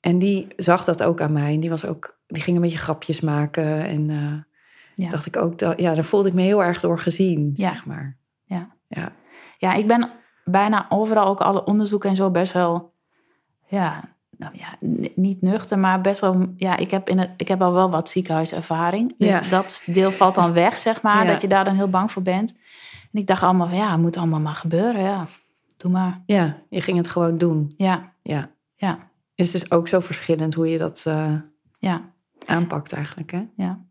En 0.00 0.18
die 0.18 0.46
zag 0.56 0.84
dat 0.84 1.02
ook 1.02 1.20
aan 1.20 1.32
mij. 1.32 1.54
En 1.54 1.60
die, 1.60 1.70
was 1.70 1.84
ook, 1.86 2.18
die 2.26 2.42
ging 2.42 2.56
een 2.56 2.62
beetje 2.62 2.78
grapjes 2.78 3.20
maken. 3.20 3.84
En 3.84 4.10
eh, 4.10 4.54
Ja. 4.94 5.10
dacht 5.10 5.26
ik 5.26 5.36
ook, 5.36 5.58
dat, 5.58 5.80
ja, 5.80 5.94
daar 5.94 6.04
voelde 6.04 6.28
ik 6.28 6.34
me 6.34 6.42
heel 6.42 6.64
erg 6.64 6.80
door 6.80 6.98
gezien, 6.98 7.50
Ja. 7.54 7.68
zeg 7.70 7.86
maar. 7.86 8.16
Ja. 8.44 8.74
Ja. 8.88 9.12
ja, 9.58 9.74
ik 9.74 9.86
ben 9.86 10.10
bijna 10.44 10.86
overal 10.88 11.26
ook 11.26 11.40
alle 11.40 11.64
onderzoeken 11.64 12.10
en 12.10 12.16
zo 12.16 12.30
best 12.30 12.52
wel... 12.52 12.92
Ja, 13.68 14.15
nou 14.38 14.52
ja, 14.56 14.88
niet 15.14 15.42
nuchter, 15.42 15.78
maar 15.78 16.00
best 16.00 16.20
wel... 16.20 16.46
Ja, 16.56 16.76
ik 16.76 16.90
heb, 16.90 17.08
in 17.08 17.18
het, 17.18 17.30
ik 17.36 17.48
heb 17.48 17.62
al 17.62 17.72
wel 17.72 17.90
wat 17.90 18.08
ziekenhuiservaring. 18.08 19.14
Dus 19.18 19.28
Ja. 19.40 19.48
dat 19.48 19.82
deel 19.86 20.10
valt 20.10 20.34
dan 20.34 20.52
weg, 20.52 20.76
zeg 20.76 21.02
maar. 21.02 21.24
Ja. 21.24 21.32
Dat 21.32 21.40
je 21.40 21.48
daar 21.48 21.64
dan 21.64 21.74
heel 21.76 21.88
bang 21.90 22.12
voor 22.12 22.22
bent. 22.22 22.54
En 23.12 23.20
ik 23.20 23.26
dacht 23.26 23.42
allemaal 23.42 23.68
van, 23.68 23.76
ja, 23.76 23.90
het 23.90 24.00
moet 24.00 24.16
allemaal 24.16 24.40
maar 24.40 24.54
gebeuren. 24.54 25.02
Ja, 25.02 25.26
doe 25.76 25.90
maar. 25.90 26.22
Ja, 26.26 26.56
je 26.68 26.80
ging 26.80 26.96
het 26.96 27.06
gewoon 27.06 27.38
doen. 27.38 27.74
Ja, 27.76 28.12
Ja. 28.22 28.50
ja, 28.74 28.90
Het 29.34 29.46
is 29.46 29.50
dus 29.50 29.70
ook 29.70 29.88
zo 29.88 30.00
verschillend 30.00 30.54
hoe 30.54 30.70
je 30.70 30.78
dat 30.78 31.02
eh, 31.06 31.34
ja, 31.78 32.00
aanpakt 32.46 32.92
eigenlijk. 32.92 33.30
Hè? 33.32 33.46
ja. 33.54 33.84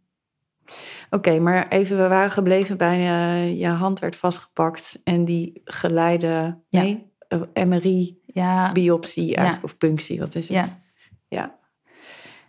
Oké, 1.09 1.39
maar 1.39 1.67
even, 1.67 1.97
we 1.97 2.07
waren 2.07 2.31
gebleven 2.31 2.77
bij 2.77 2.97
eh, 2.99 3.59
je 3.59 3.67
hand 3.67 3.99
werd 3.99 4.15
vastgepakt 4.15 5.01
en 5.03 5.25
die 5.25 5.61
geleide 5.63 6.59
nee, 6.69 7.11
eh, 7.27 7.65
MRI, 7.65 8.19
Ja, 8.35 8.71
biopsie 8.71 9.35
eigenlijk, 9.35 9.65
of 9.65 9.77
punctie, 9.77 10.19
wat 10.19 10.35
is 10.35 10.47
het? 10.47 10.57
ja. 10.57 10.77
ja. 11.27 11.55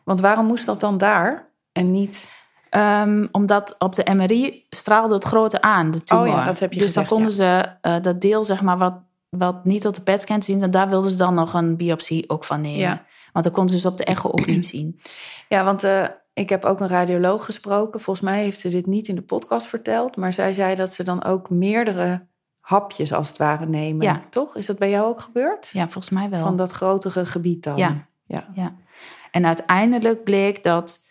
Want 0.04 0.20
waarom 0.20 0.46
moest 0.46 0.66
dat 0.66 0.80
dan 0.80 0.98
daar 0.98 1.48
en 1.72 1.90
niet... 1.90 2.34
Ehm, 2.70 3.26
omdat 3.32 3.74
op 3.78 3.94
de 3.94 4.14
MRI 4.14 4.66
straalde 4.70 5.14
het 5.14 5.24
grote 5.24 5.60
aan, 5.60 5.90
de 5.90 6.02
tumor. 6.02 6.26
Oh 6.26 6.28
ja, 6.28 6.44
dat 6.44 6.58
heb 6.58 6.72
je 6.72 6.78
dus 6.78 6.86
gezegd, 6.88 7.08
dan 7.08 7.18
konden 7.18 7.34
ze 7.34 7.64
eh, 7.80 7.96
dat 8.02 8.20
deel, 8.20 8.44
zeg 8.44 8.62
maar, 8.62 8.78
wat, 8.78 8.94
wat 9.28 9.64
niet 9.64 9.86
op 9.86 9.94
de 9.94 10.00
PET-scan 10.00 10.42
zien... 10.42 10.62
en 10.62 10.70
daar 10.70 10.88
wilden 10.88 11.10
ze 11.10 11.16
dan 11.16 11.34
nog 11.34 11.54
een 11.54 11.76
biopsie 11.76 12.30
ook 12.30 12.44
van 12.44 12.60
nemen. 12.60 12.78
Ja. 12.78 13.04
Want 13.32 13.44
dat 13.44 13.54
konden 13.54 13.76
ze 13.76 13.82
dus 13.82 13.92
op 13.92 13.98
de 13.98 14.04
echo 14.04 14.28
ook 14.28 14.46
niet 14.46 14.66
zien. 14.66 15.00
Ja, 15.48 15.64
want 15.64 15.84
eh, 15.84 16.04
ik 16.32 16.48
heb 16.48 16.64
ook 16.64 16.80
een 16.80 16.88
radioloog 16.88 17.44
gesproken. 17.44 18.00
Volgens 18.00 18.26
mij 18.26 18.42
heeft 18.42 18.60
ze 18.60 18.68
dit 18.68 18.86
niet 18.86 19.08
in 19.08 19.14
de 19.14 19.22
podcast 19.22 19.66
verteld, 19.66 20.16
maar 20.16 20.32
zij 20.32 20.52
zei 20.52 20.74
dat 20.74 20.92
ze 20.92 21.04
dan 21.04 21.24
ook 21.24 21.50
meerdere 21.50 22.26
hapjes 22.66 23.12
als 23.12 23.28
het 23.28 23.36
ware 23.36 23.66
nemen. 23.66 24.06
Ja. 24.06 24.22
Toch? 24.30 24.56
Is 24.56 24.66
dat 24.66 24.78
bij 24.78 24.90
jou 24.90 25.06
ook 25.06 25.20
gebeurd? 25.20 25.68
Ja, 25.72 25.82
volgens 25.88 26.10
mij 26.10 26.30
wel. 26.30 26.40
Van 26.40 26.56
dat 26.56 26.70
grotere 26.70 27.26
gebied 27.26 27.62
dan? 27.62 27.76
Ja. 27.76 28.06
ja. 28.26 28.48
Ja. 28.54 28.74
En 29.30 29.46
uiteindelijk 29.46 30.24
bleek 30.24 30.62
dat, 30.62 31.10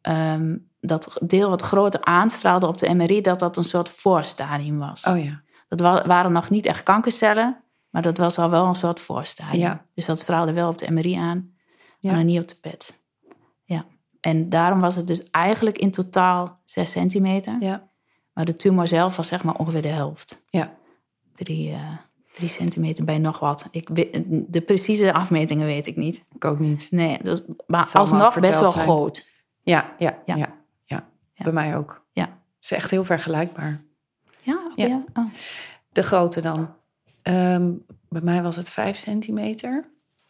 ehm, 0.00 0.56
dat 0.80 1.18
deel 1.22 1.48
wat 1.48 1.62
groter 1.62 2.04
aanstraalde 2.04 2.66
op 2.66 2.78
de 2.78 2.94
MRI, 2.94 3.20
dat 3.20 3.38
dat 3.38 3.56
een 3.56 3.64
soort 3.64 3.88
voorstadium 3.88 4.78
was. 4.78 5.04
Oh 5.04 5.24
ja. 5.24 5.42
Dat 5.68 5.80
wa- 5.80 6.06
waren 6.06 6.32
nog 6.32 6.50
niet 6.50 6.66
echt 6.66 6.82
kankercellen, 6.82 7.62
maar 7.90 8.02
dat 8.02 8.18
was 8.18 8.38
al 8.38 8.50
wel 8.50 8.64
een 8.66 8.74
soort 8.74 9.00
voorstadium. 9.00 9.60
Ja. 9.60 9.84
Dus 9.94 10.06
dat 10.06 10.18
straalde 10.20 10.52
wel 10.52 10.68
op 10.68 10.78
de 10.78 10.92
MRI 10.92 11.14
aan, 11.14 11.54
maar 12.00 12.14
nog 12.14 12.24
niet 12.24 12.40
op 12.40 12.48
de 12.48 12.56
PET. 12.60 13.02
Ja. 13.64 13.84
En 14.20 14.48
daarom 14.48 14.80
was 14.80 14.94
het 14.96 15.06
dus 15.06 15.30
eigenlijk 15.30 15.78
in 15.78 15.90
totaal 15.90 16.60
6 16.64 16.90
centimeter. 16.90 17.56
Ja. 17.60 17.88
Maar 18.32 18.44
de 18.44 18.56
tumor 18.56 18.88
zelf 18.88 19.16
was 19.16 19.28
zeg 19.28 19.44
maar 19.44 19.54
ongeveer 19.54 19.82
de 19.82 19.88
helft. 19.88 20.44
Ja. 20.48 20.74
Drie, 21.36 21.72
eh, 21.72 21.92
drie 22.32 22.48
centimeter 22.48 23.04
bij 23.04 23.18
nog 23.18 23.38
wat. 23.38 23.68
Ik, 23.70 23.88
de 24.52 24.60
precieze 24.60 25.12
afmetingen 25.12 25.66
weet 25.66 25.86
ik 25.86 25.96
niet. 25.96 26.24
Ik 26.34 26.44
ook 26.44 26.58
niet. 26.58 26.88
Nee, 26.90 27.18
dus, 27.22 27.42
maar 27.66 27.90
alsnog 27.92 28.40
best 28.40 28.60
wel 28.60 28.70
zijn. 28.70 28.84
groot. 28.84 29.30
Ja, 29.62 29.94
ja, 29.98 30.18
ja. 30.26 30.36
Ja. 30.36 30.54
ja. 30.84 31.08
Ja. 31.34 31.44
Bij 31.44 31.52
mij 31.52 31.76
ook. 31.76 32.06
Ja. 32.12 32.24
Het 32.24 32.64
is 32.64 32.70
echt 32.70 32.90
heel 32.90 33.04
vergelijkbaar. 33.04 33.80
Ja, 34.42 34.72
Ja. 34.76 34.86
ja. 34.86 35.04
Oh. 35.14 35.24
De 35.92 36.02
grootte 36.02 36.40
dan. 36.40 36.74
Ehm, 37.22 37.72
bij 38.08 38.22
mij 38.22 38.42
was 38.42 38.56
het 38.56 38.68
5 38.68 38.96
centimeter. 38.96 39.88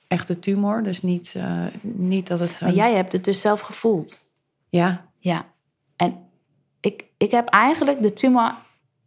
Echte 0.08 0.38
tumor, 0.38 0.82
dus 0.82 1.02
niet, 1.02 1.32
eh, 1.36 1.64
niet 1.80 2.26
dat 2.26 2.38
het 2.38 2.50
zo... 2.50 2.64
Maar 2.64 2.74
jij 2.74 2.94
hebt 2.94 3.12
het 3.12 3.24
dus 3.24 3.40
zelf 3.40 3.60
gevoeld. 3.60 4.30
Ja, 4.68 5.04
Ja. 5.18 5.44
En 5.96 6.28
ik, 6.80 7.04
ik 7.16 7.30
heb 7.30 7.48
eigenlijk 7.48 8.02
de 8.02 8.12
tumor... 8.12 8.54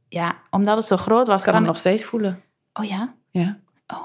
Ja, 0.10 0.36
omdat 0.50 0.78
het 0.78 0.86
zo 0.86 0.98
groot 0.98 1.28
was... 1.28 1.40
ik 1.40 1.46
kan 1.46 1.54
hem 1.56 1.64
nog 1.64 1.78
steeds 1.78 2.04
voelen. 2.04 2.42
Oh 2.74 2.86
ja? 2.86 3.14
Ja. 3.32 3.60
Oh. 3.88 4.02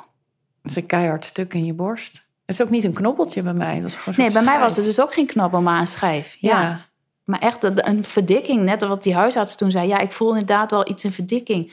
Het 0.63 0.71
is 0.71 0.77
een 0.77 0.87
keihard 0.87 1.25
stuk 1.25 1.55
in 1.55 1.65
je 1.65 1.73
borst. 1.73 2.17
Het 2.47 2.59
is 2.59 2.63
ook 2.63 2.71
niet 2.71 2.85
een 2.85 2.93
knoppeltje 2.93 3.43
bij 3.43 3.55
mij. 3.55 3.81
Dat 3.81 3.91
is 3.91 3.97
gewoon 3.97 4.15
Nee, 4.19 4.33
bij 4.33 4.43
mij 4.43 4.59
was 4.59 4.77
het 4.77 4.85
dus 4.85 5.01
ook 5.01 5.15
geen 5.15 5.27
knobbel, 5.27 5.61
maar 5.63 5.81
een 5.81 5.87
schijf. 5.87 6.37
Ja. 6.41 6.61
Ja. 6.63 6.87
Maar 7.25 7.39
echt 7.41 7.65
een- 7.65 8.05
verdikking. 8.05 8.63
Net 8.63 8.81
wat 8.81 9.03
die 9.03 9.15
huisarts 9.15 9.57
toen 9.57 9.71
zei. 9.71 9.89
Ja, 9.89 9.99
ik 9.99 10.13
voel 10.13 10.29
inderdaad 10.31 10.71
wel 10.71 10.89
iets 10.89 11.05
in 11.05 11.13
verdikking. 11.13 11.73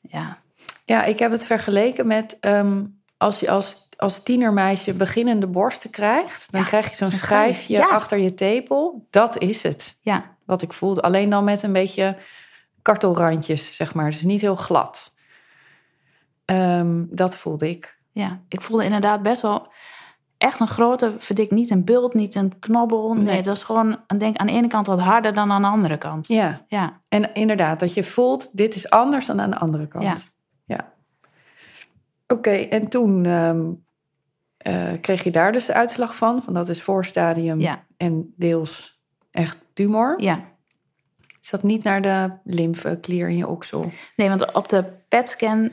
Ja. 0.00 0.38
Ja, 0.84 1.04
ik 1.04 1.18
heb 1.18 1.30
het 1.30 1.44
vergeleken 1.44 2.06
met 2.06 2.36
ehm, 2.40 2.82
als 3.16 3.40
je 3.40 3.50
als, 3.50 3.88
als 3.96 4.22
tienermeisje 4.22 4.92
beginnende 4.94 5.46
borsten 5.46 5.90
krijgt, 5.90 6.52
dan 6.52 6.60
Ja, 6.60 6.66
krijg 6.66 6.90
je 6.90 6.96
zo'n 6.96 7.10
zo'n 7.10 7.18
schijf, 7.18 7.54
schijfje 7.54 7.76
ja. 7.76 7.86
achter 7.88 8.18
je 8.18 8.34
tepel. 8.34 9.06
Dat 9.10 9.38
is 9.38 9.62
het, 9.62 9.98
Ja. 10.02 10.24
wat 10.44 10.62
ik 10.62 10.72
voelde. 10.72 11.00
Alleen 11.02 11.30
dan 11.30 11.44
met 11.44 11.62
een 11.62 11.72
beetje 11.72 12.16
kartelrandjes, 12.86 13.76
zeg 13.76 13.94
maar. 13.94 14.10
Dus 14.10 14.22
niet 14.22 14.40
heel 14.40 14.54
glad. 14.54 15.14
Ehm, 16.44 17.04
dat 17.08 17.36
voelde 17.36 17.70
ik. 17.70 17.98
Ja. 18.12 18.40
Ik 18.48 18.62
voelde 18.62 18.84
inderdaad 18.84 19.22
best 19.22 19.42
wel... 19.42 19.72
Echt 20.38 20.60
een 20.60 20.66
grote 20.68 21.14
verdik. 21.18 21.50
Niet 21.50 21.70
een 21.70 21.84
bult, 21.84 22.14
niet 22.14 22.34
een 22.34 22.58
knobbel. 22.58 23.14
Nee, 23.14 23.24
Nee. 23.24 23.36
het 23.36 23.46
was 23.46 23.62
gewoon... 23.62 23.98
Denk 24.18 24.36
aan 24.36 24.46
de 24.46 24.52
ene 24.52 24.68
kant 24.68 24.86
wat 24.86 25.00
harder 25.00 25.34
dan 25.34 25.50
aan 25.52 25.62
de 25.62 25.68
andere 25.68 25.98
kant. 25.98 26.26
Ja, 26.26 26.64
Ja. 26.68 27.00
en 27.08 27.34
inderdaad, 27.34 27.80
dat 27.80 27.94
je 27.94 28.04
voelt, 28.04 28.56
dit 28.56 28.74
is 28.74 28.90
anders 28.90 29.26
dan 29.26 29.40
aan 29.40 29.50
de 29.50 29.58
andere 29.58 29.86
kant. 29.86 30.04
Ja. 30.04 30.14
Ja. 30.76 30.92
Oké, 32.26 32.50
en 32.50 32.88
toen 32.88 33.24
ehm, 33.24 33.64
eh, 34.56 35.00
kreeg 35.00 35.22
je 35.24 35.30
daar 35.30 35.52
dus 35.52 35.64
de 35.66 35.72
uitslag 35.74 36.16
van. 36.16 36.42
Van 36.42 36.54
dat 36.54 36.68
is 36.68 36.82
voorstadium 36.82 37.60
Ja. 37.60 37.84
en 37.96 38.34
deels 38.36 39.00
echt 39.30 39.58
tumor. 39.72 40.22
Ja. 40.22 40.40
Is 41.46 41.52
dat 41.52 41.62
niet 41.62 41.82
naar 41.82 42.02
de 42.02 42.30
lymfeklier 42.44 43.28
in 43.28 43.36
je 43.36 43.46
oksel? 43.46 43.90
Nee, 44.16 44.28
want 44.28 44.52
op 44.52 44.68
de 44.68 44.84
PET-scan... 45.08 45.72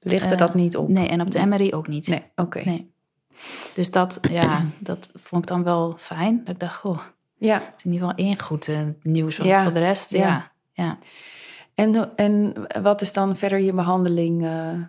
Ligt 0.00 0.26
er 0.26 0.32
Eh, 0.32 0.38
dat 0.38 0.54
niet 0.54 0.76
op? 0.76 0.88
Nee, 0.88 1.08
en 1.08 1.20
op 1.20 1.30
de 1.30 1.46
MRI 1.46 1.74
ook 1.74 1.88
niet. 1.88 2.06
Nee, 2.06 2.22
oké. 2.36 2.62
Nee. 2.64 2.92
Dus 3.74 3.90
dat, 3.90 4.18
ja, 4.30 4.64
dat 4.78 5.08
vond 5.14 5.42
ik 5.42 5.48
dan 5.48 5.62
wel 5.62 5.94
fijn. 5.98 6.40
Dat 6.44 6.54
ik 6.54 6.60
dacht, 6.60 6.84
oh, 6.84 6.98
Ja, 7.36 7.54
het 7.54 7.74
is 7.76 7.84
in 7.84 7.92
ieder 7.92 8.08
geval 8.08 8.24
één 8.24 8.40
goed 8.40 8.68
eh, 8.68 8.78
nieuws. 9.02 9.36
Want 9.36 9.48
Ja, 9.50 9.62
voor 9.62 9.72
de 9.72 9.78
rest, 9.78 10.10
ja. 10.10 10.18
ja. 10.18 10.52
ja. 10.72 10.98
en, 11.74 12.16
en 12.16 12.54
wat 12.82 13.00
is 13.00 13.12
dan 13.12 13.36
verder 13.36 13.58
je 13.60 13.72
behandeling 13.72 14.44
eh, 14.44 14.80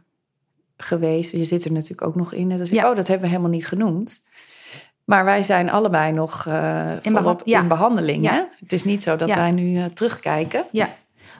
geweest? 0.78 1.32
Je 1.32 1.46
zit 1.46 1.66
er 1.66 1.72
natuurlijk 1.72 2.08
ook 2.08 2.16
nog 2.16 2.34
in. 2.34 2.50
Dus 2.50 2.70
ik, 2.70 2.76
Ja. 2.76 2.90
oh, 2.90 2.96
dat 2.96 3.08
hebben 3.08 3.26
we 3.26 3.32
helemaal 3.32 3.52
niet 3.52 3.68
genoemd. 3.68 4.25
Maar 5.06 5.26
wij 5.26 5.44
zijn 5.44 5.70
allebei 5.72 6.12
nog 6.12 6.44
beha- 6.44 7.00
volop 7.02 7.42
ja. 7.44 7.60
in 7.62 7.68
behandeling. 7.68 8.24
Ja. 8.24 8.32
Hè? 8.34 8.42
Het 8.60 8.74
is 8.74 8.84
niet 8.84 9.04
zo 9.04 9.16
dat 9.16 9.28
Ja. 9.30 9.36
wij 9.36 9.52
nu 9.52 9.78
eh, 9.78 9.86
terugkijken. 9.86 10.66
Ja, 10.72 10.88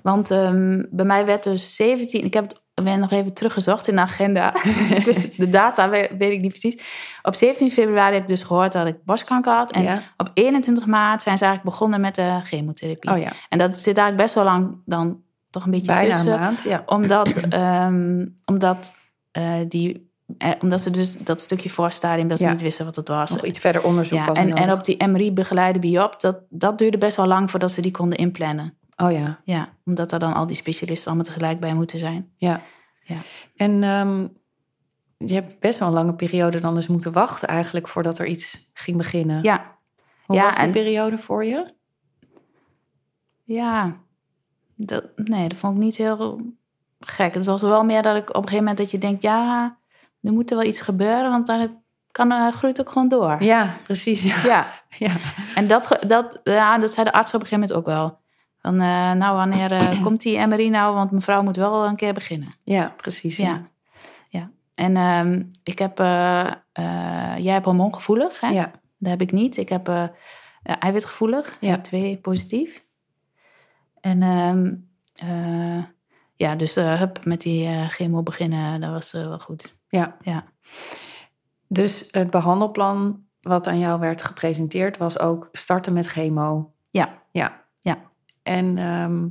want 0.04 0.32
ehm, 0.32 0.84
bij 0.90 1.06
mij 1.06 1.26
werd 1.26 1.44
dus 1.44 1.76
17... 1.76 2.24
Ik 2.26 2.34
heb 2.34 2.44
het 2.44 2.64
ben 2.86 3.00
nog 3.00 3.12
even 3.12 3.34
teruggezocht 3.34 3.88
in 3.88 3.96
de 3.96 4.02
agenda. 4.02 4.52
De 5.38 5.50
data 5.50 5.90
weet, 5.90 6.12
weet 6.18 6.32
ik 6.32 6.42
niet 6.42 6.50
precies. 6.50 6.82
Op 7.22 7.36
17 7.36 7.72
februari 7.72 8.14
heb 8.14 8.22
ik 8.22 8.28
dus 8.28 8.44
gehoord 8.44 8.72
dat 8.72 8.88
ik 8.88 9.04
borstkanker 9.04 9.54
had. 9.54 9.72
En 9.72 9.82
Ja. 9.84 10.02
op 10.18 10.32
21 10.34 10.86
maart 10.86 11.22
zijn 11.22 11.38
ze 11.38 11.44
eigenlijk 11.46 11.76
begonnen 11.76 12.02
met 12.02 12.16
de 12.16 12.40
chemotherapie. 12.44 13.12
Oh 13.12 13.18
ja, 13.18 13.32
En 13.50 13.58
dat 13.58 13.76
zit 13.76 13.98
eigenlijk 13.98 14.18
best 14.18 14.34
wel 14.36 14.44
lang 14.44 14.78
dan 14.86 15.22
toch 15.50 15.66
een 15.66 15.72
beetje 15.72 15.94
bijna 15.94 16.14
tussen. 16.14 16.34
een 16.34 16.40
maand. 16.40 16.62
Ja. 16.62 16.84
Omdat, 16.86 17.36
ehm, 17.50 18.26
omdat, 18.46 18.96
eh, 19.32 19.52
die, 19.68 20.05
eh, 20.38 20.52
omdat 20.62 20.82
ze 20.82 20.92
dus 20.92 21.18
dat 21.18 21.42
stukje 21.42 21.70
voorstadium, 21.70 22.28
dat 22.28 22.38
ze 22.38 22.44
Ja. 22.44 22.52
niet 22.52 22.62
wisten 22.62 22.86
wat 22.86 22.96
het 22.96 23.08
was. 23.08 23.32
Nog 23.32 23.46
iets 23.46 23.60
verder 23.60 23.84
onderzoek 23.84 24.18
ja, 24.20 24.26
was 24.26 24.38
en, 24.38 24.54
en 24.54 24.72
op 24.72 24.84
die 24.84 25.08
MRI-begeleide 25.08 25.80
biop, 25.80 26.20
dat, 26.20 26.38
dat 26.50 26.78
duurde 26.78 26.98
best 26.98 27.18
wel 27.18 27.28
lang 27.28 27.52
voordat 27.52 27.72
ze 27.72 27.82
die 27.82 27.92
konden 27.92 28.18
inplannen. 28.18 28.78
Oh 28.98 29.12
ja, 29.12 29.42
Ja, 29.44 29.70
omdat 29.86 30.12
er 30.12 30.20
dan 30.20 30.34
al 30.34 30.48
die 30.48 30.56
specialisten 30.56 31.08
allemaal 31.08 31.26
tegelijk 31.26 31.60
bij 31.60 31.74
moeten 31.74 32.00
zijn. 32.00 32.32
ja. 32.38 32.62
Ja. 33.08 33.18
En 33.56 33.84
ehm, 33.84 34.28
je 35.18 35.34
hebt 35.34 35.60
best 35.60 35.80
wel 35.80 35.88
een 35.88 35.94
lange 35.94 36.14
periode 36.16 36.60
dan 36.60 36.76
dus 36.76 36.88
moeten 36.88 37.12
wachten 37.12 37.48
eigenlijk... 37.48 37.88
voordat 37.88 38.18
er 38.20 38.26
iets 38.26 38.70
ging 38.74 38.98
beginnen. 38.98 39.44
Ja, 39.44 39.78
Hoe 40.26 40.36
ja, 40.36 40.44
was 40.44 40.56
die 40.56 40.64
en- 40.64 40.72
periode 40.72 41.18
voor 41.18 41.46
je? 41.46 41.74
ja. 43.44 43.94
Dat, 44.76 45.04
nee, 45.16 45.48
dat 45.50 45.58
vond 45.58 45.76
ik 45.78 45.84
niet 45.84 45.96
heel 45.96 46.42
gek. 47.00 47.34
Het 47.34 47.46
was 47.46 47.62
wel 47.62 47.84
meer 47.84 48.02
dat 48.02 48.16
ik 48.16 48.30
op 48.30 48.36
een 48.36 48.42
gegeven 48.42 48.58
moment 48.58 48.78
dat 48.78 48.92
je 48.92 48.98
denkt... 48.98 49.22
ja, 49.22 49.78
er 50.26 50.34
moet 50.34 50.50
er 50.50 50.58
wel 50.58 50.66
iets 50.66 50.82
gebeuren, 50.82 51.30
want 51.30 51.46
dan 51.46 51.84
kan, 52.12 52.32
eh, 52.32 52.52
groeit 52.52 52.80
ook 52.80 52.90
gewoon 52.90 53.08
door. 53.08 53.44
Ja, 53.44 53.74
precies. 53.84 54.24
Ja. 54.24 54.44
ja. 54.54 54.84
Ja. 54.98 55.12
En 55.56 55.68
dat, 55.68 55.98
dat, 56.08 56.40
ja, 56.44 56.78
dat 56.78 56.94
zei 56.94 57.06
de 57.06 57.14
arts 57.14 57.34
op 57.34 57.42
een 57.42 57.48
gegeven 57.48 57.60
moment 57.60 57.78
ook 57.78 57.86
wel. 57.86 58.18
Van, 58.62 58.74
eh, 58.74 59.12
nou, 59.12 59.36
wanneer 59.36 59.72
eh, 59.72 60.02
komt 60.04 60.22
die 60.22 60.48
MRI 60.48 60.70
nou? 60.70 60.96
Want 60.96 61.12
mevrouw 61.12 61.44
moet 61.44 61.56
wel 61.56 61.86
een 61.86 61.96
keer 61.96 62.14
beginnen. 62.14 62.54
Ja, 62.64 62.94
precies. 62.98 63.38
Ja. 63.38 63.48
Ja. 63.48 63.62
ja. 64.30 64.50
En 64.76 64.98
ehm, 64.98 65.44
ik 65.64 65.80
heb... 65.80 65.98
jij 67.38 67.54
hebt 67.54 67.66
hormoongevoelig, 67.66 68.40
hè? 68.40 68.48
Ja. 68.48 68.72
Dat 68.98 69.10
heb 69.10 69.22
ik 69.22 69.32
niet. 69.32 69.58
Ik 69.58 69.70
heb 69.70 70.12
eiwitgevoelig. 70.64 71.58
Ja. 71.60 71.78
Twee 71.78 72.18
positief. 72.18 72.84
En 74.02 74.22
ehm, 74.22 74.74
eh, 75.16 75.84
ja, 76.36 76.56
dus 76.56 76.76
hup, 76.76 77.26
met 77.26 77.42
die 77.42 77.88
chemo 77.88 78.24
beginnen, 78.24 78.82
dat 78.82 78.92
was 78.92 79.12
wel 79.12 79.40
goed. 79.40 79.75
Ja. 79.98 80.18
Ja. 80.22 80.44
Dus 81.68 82.08
het 82.12 82.30
behandelplan 82.30 83.24
wat 83.42 83.68
aan 83.68 83.80
jou 83.80 84.00
werd 84.00 84.22
gepresenteerd... 84.22 84.98
was 84.98 85.20
ook 85.20 85.50
starten 85.52 85.94
met 85.94 86.08
chemo. 86.08 86.74
Ja. 86.90 87.22
Ja. 87.32 87.64
Ja. 87.82 87.98
En 88.44 88.78
ehm, 88.78 89.22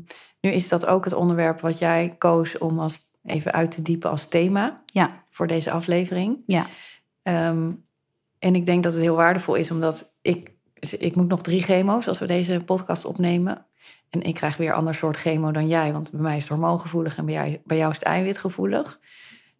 nu 0.40 0.50
is 0.50 0.68
dat 0.68 0.86
ook 0.86 1.04
het 1.04 1.14
onderwerp 1.14 1.60
wat 1.60 1.78
jij 1.78 2.14
koos... 2.18 2.58
om 2.58 2.78
als, 2.78 3.10
even 3.22 3.52
uit 3.52 3.70
te 3.70 3.82
diepen 3.82 4.10
als 4.10 4.26
thema 4.26 4.82
Ja. 4.86 5.24
voor 5.30 5.46
deze 5.46 5.70
aflevering. 5.70 6.42
Ja. 6.46 6.66
Ehm, 7.22 7.72
en 8.38 8.54
ik 8.54 8.66
denk 8.66 8.82
dat 8.82 8.92
het 8.92 9.02
heel 9.02 9.16
waardevol 9.16 9.54
is, 9.54 9.70
omdat 9.70 10.16
ik, 10.22 10.52
ik 10.98 11.16
moet 11.16 11.28
nog 11.28 11.42
drie 11.42 11.62
chemo's 11.62 12.08
als 12.08 12.18
we 12.18 12.26
deze 12.26 12.62
podcast 12.64 13.04
opnemen. 13.04 13.66
En 14.10 14.22
ik 14.22 14.34
krijg 14.34 14.56
weer 14.56 14.68
een 14.68 14.74
ander 14.74 14.94
soort 14.94 15.16
chemo 15.16 15.50
dan 15.50 15.68
jij, 15.68 15.92
want 15.92 16.10
bij 16.10 16.20
mij 16.20 16.36
is 16.36 16.42
het 16.42 16.52
hormoongevoelig 16.52 17.16
en 17.16 17.24
bij 17.24 17.34
jou, 17.34 17.60
bij 17.64 17.76
jou 17.76 17.90
is 17.90 17.98
het 17.98 18.06
eiwitgevoelig. 18.06 19.00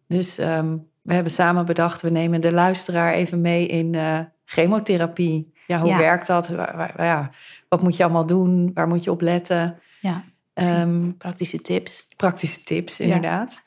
Dus 0.07 0.37
ehm, 0.37 0.77
we 1.05 1.13
hebben 1.13 1.31
samen 1.31 1.65
bedacht, 1.65 2.01
we 2.01 2.09
nemen 2.09 2.41
de 2.41 2.51
luisteraar 2.51 3.13
even 3.13 3.41
mee 3.41 3.67
in 3.67 3.95
eh, 3.95 4.19
chemotherapie. 4.45 5.53
Ja, 5.67 5.79
hoe 5.79 5.89
Ja. 5.89 5.97
werkt 5.97 6.27
dat? 6.27 6.51
Ja, 6.97 7.29
wat 7.69 7.81
moet 7.81 7.95
je 7.97 8.03
allemaal 8.03 8.25
doen? 8.25 8.71
Waar 8.73 8.87
moet 8.87 9.03
je 9.03 9.11
op 9.11 9.21
letten? 9.21 9.79
ja. 9.99 10.23
Ehm, 10.53 11.11
Praktische 11.17 11.61
tips. 11.61 12.07
praktische 12.15 12.63
tips, 12.63 12.99
inderdaad. 12.99 13.61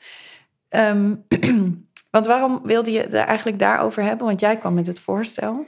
Ehm, 0.69 1.15
want 2.11 2.27
waarom 2.27 2.59
wilde 2.63 2.91
je 2.91 2.99
het 3.01 3.13
eigenlijk 3.13 3.59
daarover 3.59 4.03
hebben? 4.03 4.25
Want 4.27 4.39
jij 4.39 4.57
kwam 4.57 4.73
met 4.73 4.87
het 4.87 4.99
voorstel. 4.99 5.65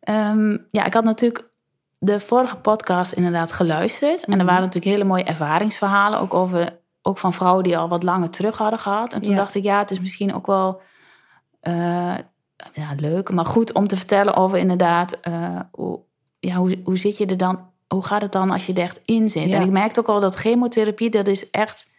Ehm, 0.00 0.58
ja, 0.70 0.84
ik 0.84 0.94
had 0.94 1.04
natuurlijk 1.04 1.48
de 1.98 2.20
vorige 2.20 2.56
podcast 2.56 3.12
inderdaad 3.12 3.52
geluisterd. 3.52 4.24
En 4.24 4.30
er 4.32 4.36
Mhm. 4.36 4.46
waren 4.46 4.62
natuurlijk 4.62 4.92
hele 4.94 5.04
mooie 5.08 5.24
ervaringsverhalen. 5.24 6.18
Ook, 6.20 6.34
over, 6.34 6.78
ook 7.02 7.18
van 7.18 7.32
vrouwen 7.32 7.64
die 7.64 7.78
al 7.78 7.88
wat 7.88 8.02
langer 8.02 8.30
terug 8.30 8.58
hadden 8.58 8.78
gehad. 8.78 9.12
En 9.12 9.22
toen 9.22 9.32
Ja. 9.32 9.38
dacht 9.38 9.54
ik, 9.54 9.62
ja, 9.62 9.78
het 9.78 9.90
is 9.90 10.00
misschien 10.00 10.34
ook 10.34 10.46
wel 10.46 10.80
eh, 11.60 12.14
ja, 12.72 12.94
leuk, 12.96 13.30
maar 13.30 13.46
goed 13.46 13.72
om 13.72 13.86
te 13.86 13.96
vertellen 13.96 14.34
over 14.34 14.58
inderdaad... 14.58 15.20
eh, 15.20 15.60
hoe, 15.72 15.98
ja, 16.40 16.54
hoe, 16.54 16.80
hoe 16.84 16.96
zit 16.96 17.16
je 17.16 17.26
er 17.26 17.36
dan... 17.36 17.68
Hoe 17.88 18.04
gaat 18.04 18.22
het 18.22 18.32
dan 18.32 18.50
als 18.50 18.66
je 18.66 18.72
er 18.72 18.82
echt 18.82 19.00
in 19.04 19.28
zit? 19.28 19.50
Ja. 19.50 19.56
En 19.56 19.62
ik 19.62 19.70
merkte 19.70 20.00
ook 20.00 20.08
al 20.08 20.20
dat 20.20 20.34
chemotherapie, 20.34 21.10
dat 21.10 21.26
is 21.26 21.50
echt... 21.50 21.92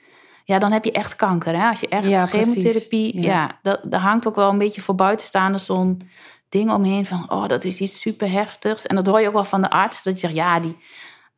Ja, 0.46 0.60
dan 0.60 0.72
heb 0.72 0.86
je 0.86 0.92
echt 0.92 1.16
kanker. 1.16 1.60
Hè? 1.60 1.70
Als 1.70 1.80
je 1.80 1.88
echt 1.88 2.10
Ja, 2.10 2.26
chemotherapie... 2.26 3.22
Ja. 3.22 3.60
Dat, 3.62 3.80
daar 3.84 4.00
hangt 4.00 4.28
ook 4.28 4.36
wel 4.36 4.50
een 4.50 4.58
beetje 4.58 4.82
voor 4.82 4.96
buitenstaanders 4.96 5.66
zo'n 5.66 6.02
ding 6.50 6.72
omheen 6.72 7.06
van, 7.06 7.32
oh, 7.32 7.48
dat 7.48 7.64
is 7.64 7.80
iets 7.80 8.00
super 8.02 8.32
heftigs. 8.32 8.88
En 8.88 8.96
dat 8.96 9.08
hoor 9.08 9.22
je 9.22 9.28
ook 9.28 9.34
wel 9.34 9.44
van 9.46 9.62
de 9.62 9.70
arts, 9.70 10.04
dat 10.04 10.14
je 10.14 10.20
zegt, 10.20 10.34
ja, 10.34 10.60
die 10.60 10.78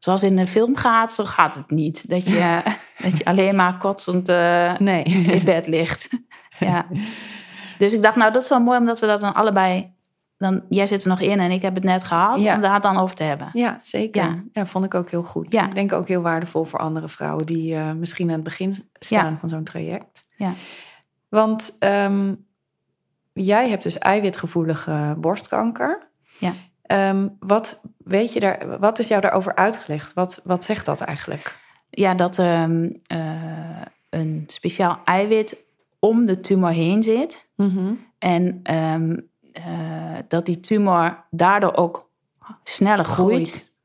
zoals 0.04 0.24
in 0.24 0.36
de 0.36 0.48
film 0.48 0.76
gaat, 0.76 1.12
zo 1.12 1.26
gaat 1.26 1.56
het 1.56 1.72
niet. 1.72 2.10
Dat 2.10 2.28
je, 2.28 2.62
dat 3.04 3.18
je 3.18 3.26
alleen 3.26 3.56
maar 3.56 3.78
kotsend 3.78 4.30
uh, 4.30 4.78
nee. 4.78 5.04
in 5.04 5.44
bed 5.44 5.68
ligt. 5.68 6.10
ja. 6.60 6.86
Dus 7.78 7.94
ik 7.94 8.02
dacht, 8.02 8.16
nou, 8.16 8.32
dat 8.32 8.42
is 8.42 8.50
wel 8.50 8.60
mooi 8.60 8.80
omdat 8.80 9.00
we 9.00 9.06
dat 9.06 9.20
dan 9.20 9.34
allebei 9.34 9.92
dan, 10.38 10.62
jij 10.70 10.88
zit 10.88 11.04
er 11.04 11.10
nog 11.10 11.20
in 11.20 11.40
en 11.40 11.52
ik 11.52 11.62
heb 11.62 11.76
het 11.76 11.84
net 11.84 12.04
gehad, 12.04 12.38
om 12.38 12.62
daar 12.62 12.74
het 12.74 12.84
dan 12.84 12.98
over 12.98 13.16
te 13.16 13.24
hebben. 13.24 13.50
Ja, 13.54 13.80
zeker. 13.82 14.24
Ja, 14.24 14.44
ja 14.52 14.66
vond 14.66 14.86
ik 14.86 14.94
ook 14.94 15.10
heel 15.10 15.24
goed. 15.24 15.54
Ja. 15.54 15.68
Ik 15.68 15.76
denk 15.76 15.94
ook 15.94 16.08
heel 16.08 16.22
waardevol 16.22 16.64
voor 16.64 16.80
andere 16.80 17.10
vrouwen 17.10 17.46
die 17.46 17.74
uh, 17.74 17.92
misschien 17.92 18.28
aan 18.28 18.34
het 18.34 18.44
begin 18.44 18.90
staan 18.94 19.38
van 19.40 19.50
zo'n 19.50 19.64
traject. 19.64 20.28
Ja. 20.36 20.52
Want 21.30 21.78
um, 21.80 22.46
jij 23.34 23.70
hebt 23.70 23.84
dus 23.84 23.98
eiwitgevoelige 23.98 25.16
borstkanker. 25.18 26.08
Ja. 26.40 26.52
Um, 26.94 27.38
wat, 27.40 27.82
weet 27.98 28.34
je 28.34 28.40
daar, 28.40 28.80
wat 28.80 29.00
is 29.00 29.08
jou 29.08 29.22
daarover 29.22 29.56
uitgelegd? 29.56 30.14
Wat, 30.14 30.42
wat 30.44 30.64
zegt 30.64 30.86
dat 30.86 31.00
eigenlijk? 31.00 31.60
Ja, 31.90 32.14
dat 32.14 32.38
um, 32.38 33.02
uh, 33.08 33.82
een 34.10 34.44
speciaal 34.48 35.00
eiwit 35.04 35.66
om 36.00 36.26
de 36.26 36.40
tumor 36.40 36.72
heen 36.72 37.04
zit. 37.04 37.50
Mm 37.56 37.70
-hmm. 37.70 38.06
En 38.18 38.62
uh, 38.72 40.18
dat 40.28 40.46
die 40.46 40.60
tumor 40.60 41.26
daardoor 41.30 41.74
ook 41.74 42.12
sneller 42.64 43.06
groeit. 43.06 43.50
groeit. 43.50 43.78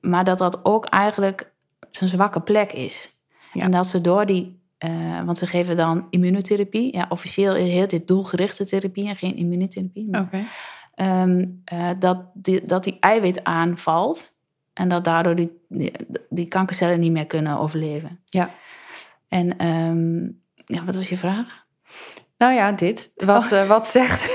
Maar 0.00 0.24
dat 0.24 0.38
dat 0.38 0.64
ook 0.64 0.84
eigenlijk 0.84 1.52
zijn 1.90 2.10
zwakke 2.10 2.40
plek 2.40 2.72
is. 2.72 3.18
Ja. 3.52 3.62
En 3.62 3.70
dat 3.70 3.86
ze 3.86 4.00
door 4.00 4.26
die, 4.26 4.62
uh, 4.84 5.20
want 5.24 5.38
ze 5.38 5.46
geven 5.46 5.76
dan 5.76 6.06
immunotherapie. 6.10 6.96
Ja, 6.96 7.06
officieel 7.08 7.54
heet 7.54 7.90
dit 7.90 8.08
doelgerichte 8.08 8.64
therapie 8.64 9.08
en 9.08 9.16
geen 9.16 9.36
immunotherapie. 9.36 10.08
Oké. 10.08 10.18
Okay. 10.18 10.44
Um, 10.96 11.62
uh, 11.72 11.90
dat, 11.98 12.18
die, 12.34 12.66
dat 12.66 12.84
die 12.84 12.96
eiwit 13.00 13.44
aanvalt. 13.44 14.32
En 14.72 14.88
dat 14.88 15.04
daardoor 15.04 15.34
die, 15.34 15.64
die, 15.68 15.92
die 16.28 16.48
kankercellen 16.48 17.00
niet 17.00 17.12
meer 17.12 17.26
kunnen 17.26 17.58
overleven. 17.58 18.20
Ja. 18.24 18.50
En 19.28 19.66
um, 19.66 20.42
ja, 20.54 20.84
wat 20.84 20.94
was 20.94 21.08
je 21.08 21.16
vraag? 21.16 21.64
Nou 22.38 22.52
ja, 22.52 22.72
dit. 22.72 23.10
Wat, 23.16 23.52
oh. 23.52 23.52
uh, 23.52 23.68
wat 23.68 23.86
zegt. 23.86 24.32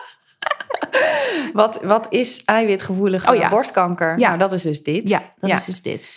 wat, 1.52 1.82
wat 1.82 2.06
is 2.10 2.44
eiwitgevoelige 2.44 3.30
oh, 3.30 3.36
ja. 3.36 3.48
borstkanker? 3.48 4.18
Ja. 4.18 4.26
Nou, 4.26 4.38
dat 4.38 4.52
is 4.52 4.62
dus 4.62 4.82
dit. 4.82 5.08
Ja, 5.08 5.22
dat 5.38 5.50
is 5.50 5.64
dus 5.64 5.82
dit. 5.82 6.12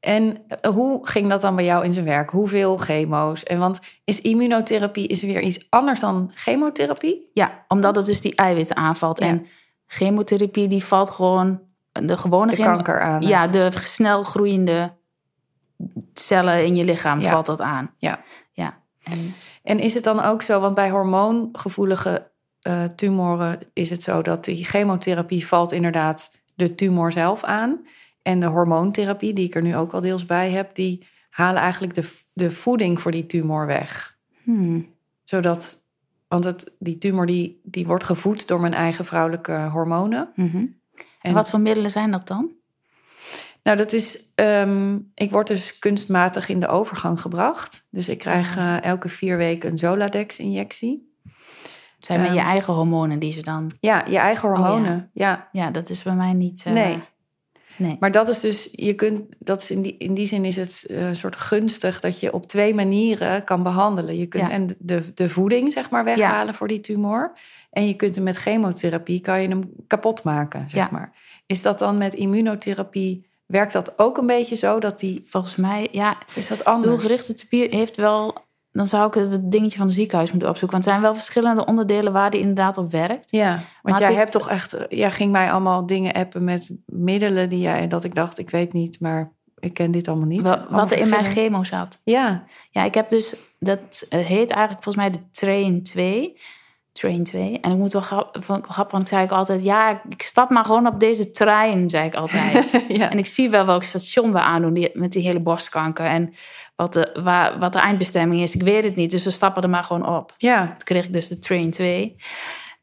En 0.00 0.46
hoe 0.70 1.06
ging 1.06 1.28
dat 1.28 1.40
dan 1.40 1.56
bij 1.56 1.64
jou 1.64 1.84
in 1.84 1.92
zijn 1.92 2.04
werk? 2.04 2.30
Hoeveel 2.30 2.76
chemo's? 2.76 3.44
En 3.44 3.58
want 3.58 3.80
is 4.04 4.20
immunotherapie 4.20 5.08
is 5.08 5.22
weer 5.22 5.40
iets 5.40 5.66
anders 5.68 6.00
dan 6.00 6.30
chemotherapie? 6.34 7.30
Ja, 7.32 7.64
omdat 7.68 7.96
het 7.96 8.06
dus 8.06 8.20
die 8.20 8.34
eiwitten 8.34 8.76
aanvalt. 8.76 9.18
Ja. 9.18 9.26
En 9.26 9.46
chemotherapie 9.86 10.68
die 10.68 10.84
valt 10.84 11.10
gewoon 11.10 11.60
de 11.92 12.16
gewone 12.16 12.50
de 12.50 12.62
kanker 12.62 13.00
aan. 13.00 13.22
Ja, 13.22 13.46
de 13.46 13.70
snel 13.72 14.22
groeiende 14.22 14.96
cellen 16.12 16.64
in 16.64 16.76
je 16.76 16.84
lichaam 16.84 17.20
ja. 17.20 17.30
valt 17.30 17.46
dat 17.46 17.60
aan. 17.60 17.90
Ja. 17.96 18.20
ja. 18.52 18.82
En, 19.02 19.34
en 19.62 19.78
is 19.78 19.94
het 19.94 20.04
dan 20.04 20.22
ook 20.22 20.42
zo, 20.42 20.60
want 20.60 20.74
bij 20.74 20.90
hormoongevoelige 20.90 22.30
uh, 22.62 22.84
tumoren 22.96 23.58
is 23.72 23.90
het 23.90 24.02
zo 24.02 24.22
dat 24.22 24.44
die 24.44 24.64
chemotherapie 24.64 25.46
valt 25.46 25.72
inderdaad 25.72 26.38
de 26.54 26.74
tumor 26.74 27.12
zelf 27.12 27.44
aan. 27.44 27.86
En 28.28 28.40
de 28.40 28.46
hormoontherapie, 28.46 29.32
die 29.32 29.46
ik 29.46 29.54
er 29.54 29.62
nu 29.62 29.76
ook 29.76 29.92
al 29.92 30.00
deels 30.00 30.26
bij 30.26 30.50
heb, 30.50 30.74
die 30.74 31.06
halen 31.30 31.62
eigenlijk 31.62 31.94
de, 31.94 32.10
de 32.32 32.50
voeding 32.50 33.00
voor 33.00 33.10
die 33.10 33.26
tumor 33.26 33.66
weg. 33.66 34.18
Hmm. 34.42 34.94
Zodat, 35.24 35.84
want 36.26 36.44
het, 36.44 36.76
die 36.78 36.98
tumor 36.98 37.26
die, 37.26 37.60
die 37.64 37.86
wordt 37.86 38.04
gevoed 38.04 38.48
door 38.48 38.60
mijn 38.60 38.74
eigen 38.74 39.04
vrouwelijke 39.04 39.68
hormonen. 39.72 40.32
Mm 40.34 40.50
-hmm. 40.50 40.80
En 41.20 41.32
wat 41.32 41.50
voor 41.50 41.60
middelen 41.60 41.90
zijn 41.90 42.10
dat 42.10 42.26
dan? 42.26 42.52
Nou, 43.62 43.76
dat 43.76 43.92
is. 43.92 44.32
Um, 44.34 45.10
ik 45.14 45.30
word 45.30 45.46
dus 45.46 45.78
kunstmatig 45.78 46.48
in 46.48 46.60
de 46.60 46.68
overgang 46.68 47.20
gebracht. 47.20 47.86
Dus 47.90 48.08
ik 48.08 48.18
krijg 48.18 48.56
uh, 48.56 48.82
elke 48.82 49.08
vier 49.08 49.36
weken 49.36 49.70
een 49.70 49.78
Zoladex-injectie. 49.78 51.12
Het 51.96 52.06
zijn 52.06 52.20
um, 52.20 52.26
met 52.26 52.34
je 52.34 52.40
eigen 52.40 52.72
hormonen 52.74 53.18
die 53.18 53.32
ze 53.32 53.42
dan. 53.42 53.70
Ja, 53.80 54.04
je 54.08 54.18
eigen 54.18 54.48
hormonen. 54.48 54.96
Oh, 54.96 55.04
ja. 55.12 55.48
ja. 55.52 55.64
ja. 55.64 55.70
dat 55.70 55.90
is 55.90 56.02
bij 56.02 56.14
mij 56.14 56.32
niet. 56.32 56.64
Uh, 56.66 56.72
nee. 56.72 56.98
Nee. 57.78 57.96
Maar 58.00 58.10
dat 58.10 58.28
is 58.28 58.40
dus, 58.40 58.68
je 58.72 58.94
kunt, 58.94 59.22
dat 59.38 59.60
is 59.60 59.70
in, 59.70 59.82
die, 59.82 59.96
in 59.98 60.14
die 60.14 60.26
zin 60.26 60.44
is 60.44 60.56
het 60.56 60.86
uh, 60.90 61.08
soort 61.12 61.36
gunstig 61.36 62.00
dat 62.00 62.20
je 62.20 62.32
op 62.32 62.46
twee 62.46 62.74
manieren 62.74 63.44
kan 63.44 63.62
behandelen. 63.62 64.16
Je 64.16 64.26
kunt 64.26 64.46
ja. 64.46 64.52
en 64.52 64.76
de, 64.78 65.14
de 65.14 65.28
voeding, 65.28 65.72
zeg 65.72 65.90
maar, 65.90 66.04
weghalen 66.04 66.46
ja. 66.46 66.54
voor 66.54 66.68
die 66.68 66.80
tumor. 66.80 67.32
En 67.70 67.86
je 67.86 67.94
kunt 67.94 68.14
hem 68.14 68.24
met 68.24 68.36
chemotherapie, 68.36 69.20
kan 69.20 69.42
je 69.42 69.48
hem 69.48 69.72
kapot 69.86 70.22
maken, 70.22 70.70
zeg 70.70 70.80
ja. 70.80 70.88
maar. 70.92 71.12
Is 71.46 71.62
dat 71.62 71.78
dan 71.78 71.98
met 71.98 72.14
immunotherapie, 72.14 73.26
werkt 73.46 73.72
dat 73.72 73.98
ook 73.98 74.18
een 74.18 74.26
beetje 74.26 74.56
zo 74.56 74.78
dat 74.78 74.98
die... 74.98 75.24
Volgens 75.26 75.56
mij, 75.56 75.88
ja. 75.92 76.18
Is 76.34 76.48
dat 76.48 76.64
anders? 76.64 76.88
Doelgerichte 76.88 77.34
therapie 77.34 77.76
heeft 77.76 77.96
wel 77.96 78.46
dan 78.72 78.86
zou 78.86 79.06
ik 79.06 79.14
het 79.14 79.50
dingetje 79.50 79.78
van 79.78 79.86
het 79.86 79.94
ziekenhuis 79.94 80.30
moeten 80.30 80.48
opzoeken. 80.48 80.76
Want 80.76 80.88
er 80.88 80.92
zijn 80.92 81.04
wel 81.04 81.14
verschillende 81.14 81.66
onderdelen 81.66 82.12
waar 82.12 82.30
die 82.30 82.40
inderdaad 82.40 82.76
op 82.76 82.90
werkt. 82.90 83.30
Ja, 83.30 83.50
want 83.50 83.64
maar 83.82 84.00
jij 84.00 84.10
is... 84.10 84.16
hebt 84.18 84.32
toch 84.32 84.48
echt... 84.48 84.76
Jij 84.88 85.10
ging 85.10 85.32
mij 85.32 85.50
allemaal 85.50 85.86
dingen 85.86 86.12
appen 86.12 86.44
met 86.44 86.82
middelen 86.86 87.48
die 87.48 87.60
jij... 87.60 87.86
Dat 87.86 88.04
ik 88.04 88.14
dacht, 88.14 88.38
ik 88.38 88.50
weet 88.50 88.72
niet, 88.72 89.00
maar 89.00 89.32
ik 89.58 89.74
ken 89.74 89.90
dit 89.90 90.08
allemaal 90.08 90.26
niet. 90.26 90.48
Wat, 90.48 90.60
wat 90.70 90.90
er 90.90 90.98
in 90.98 91.08
mijn 91.08 91.24
chemo 91.24 91.64
zat. 91.64 92.00
Ja. 92.04 92.44
Ja, 92.70 92.84
ik 92.84 92.94
heb 92.94 93.10
dus... 93.10 93.34
Dat 93.58 94.06
heet 94.08 94.50
eigenlijk 94.50 94.82
volgens 94.82 94.96
mij 94.96 95.10
de 95.10 95.30
Train 95.30 95.82
2... 95.82 96.38
Train 96.98 97.24
2. 97.24 97.60
En 97.60 97.70
ik 97.70 97.76
moet 97.76 97.92
wel 97.92 98.02
grappig, 98.02 98.90
want 98.90 99.02
ik 99.02 99.08
zei 99.08 99.24
ik 99.24 99.30
altijd... 99.30 99.64
ja, 99.64 100.02
ik 100.08 100.22
stap 100.22 100.50
maar 100.50 100.64
gewoon 100.64 100.86
op 100.86 101.00
deze 101.00 101.30
trein, 101.30 101.90
zei 101.90 102.06
ik 102.06 102.14
altijd. 102.14 102.84
ja. 102.88 103.10
En 103.10 103.18
ik 103.18 103.26
zie 103.26 103.50
wel 103.50 103.66
welk 103.66 103.82
station 103.82 104.32
we 104.32 104.40
aandoen 104.40 104.74
die, 104.74 104.90
met 104.92 105.12
die 105.12 105.22
hele 105.22 105.40
borstkanker. 105.40 106.06
En 106.06 106.32
wat 106.76 106.92
de, 106.92 107.20
waar, 107.22 107.58
wat 107.58 107.72
de 107.72 107.78
eindbestemming 107.78 108.42
is, 108.42 108.54
ik 108.54 108.62
weet 108.62 108.84
het 108.84 108.96
niet. 108.96 109.10
Dus 109.10 109.24
we 109.24 109.30
stappen 109.30 109.62
er 109.62 109.70
maar 109.70 109.84
gewoon 109.84 110.06
op. 110.16 110.34
Ja. 110.36 110.66
Toen 110.66 110.76
kreeg 110.76 111.04
ik 111.04 111.12
dus 111.12 111.28
de 111.28 111.38
Train 111.38 111.70
2. 111.70 112.16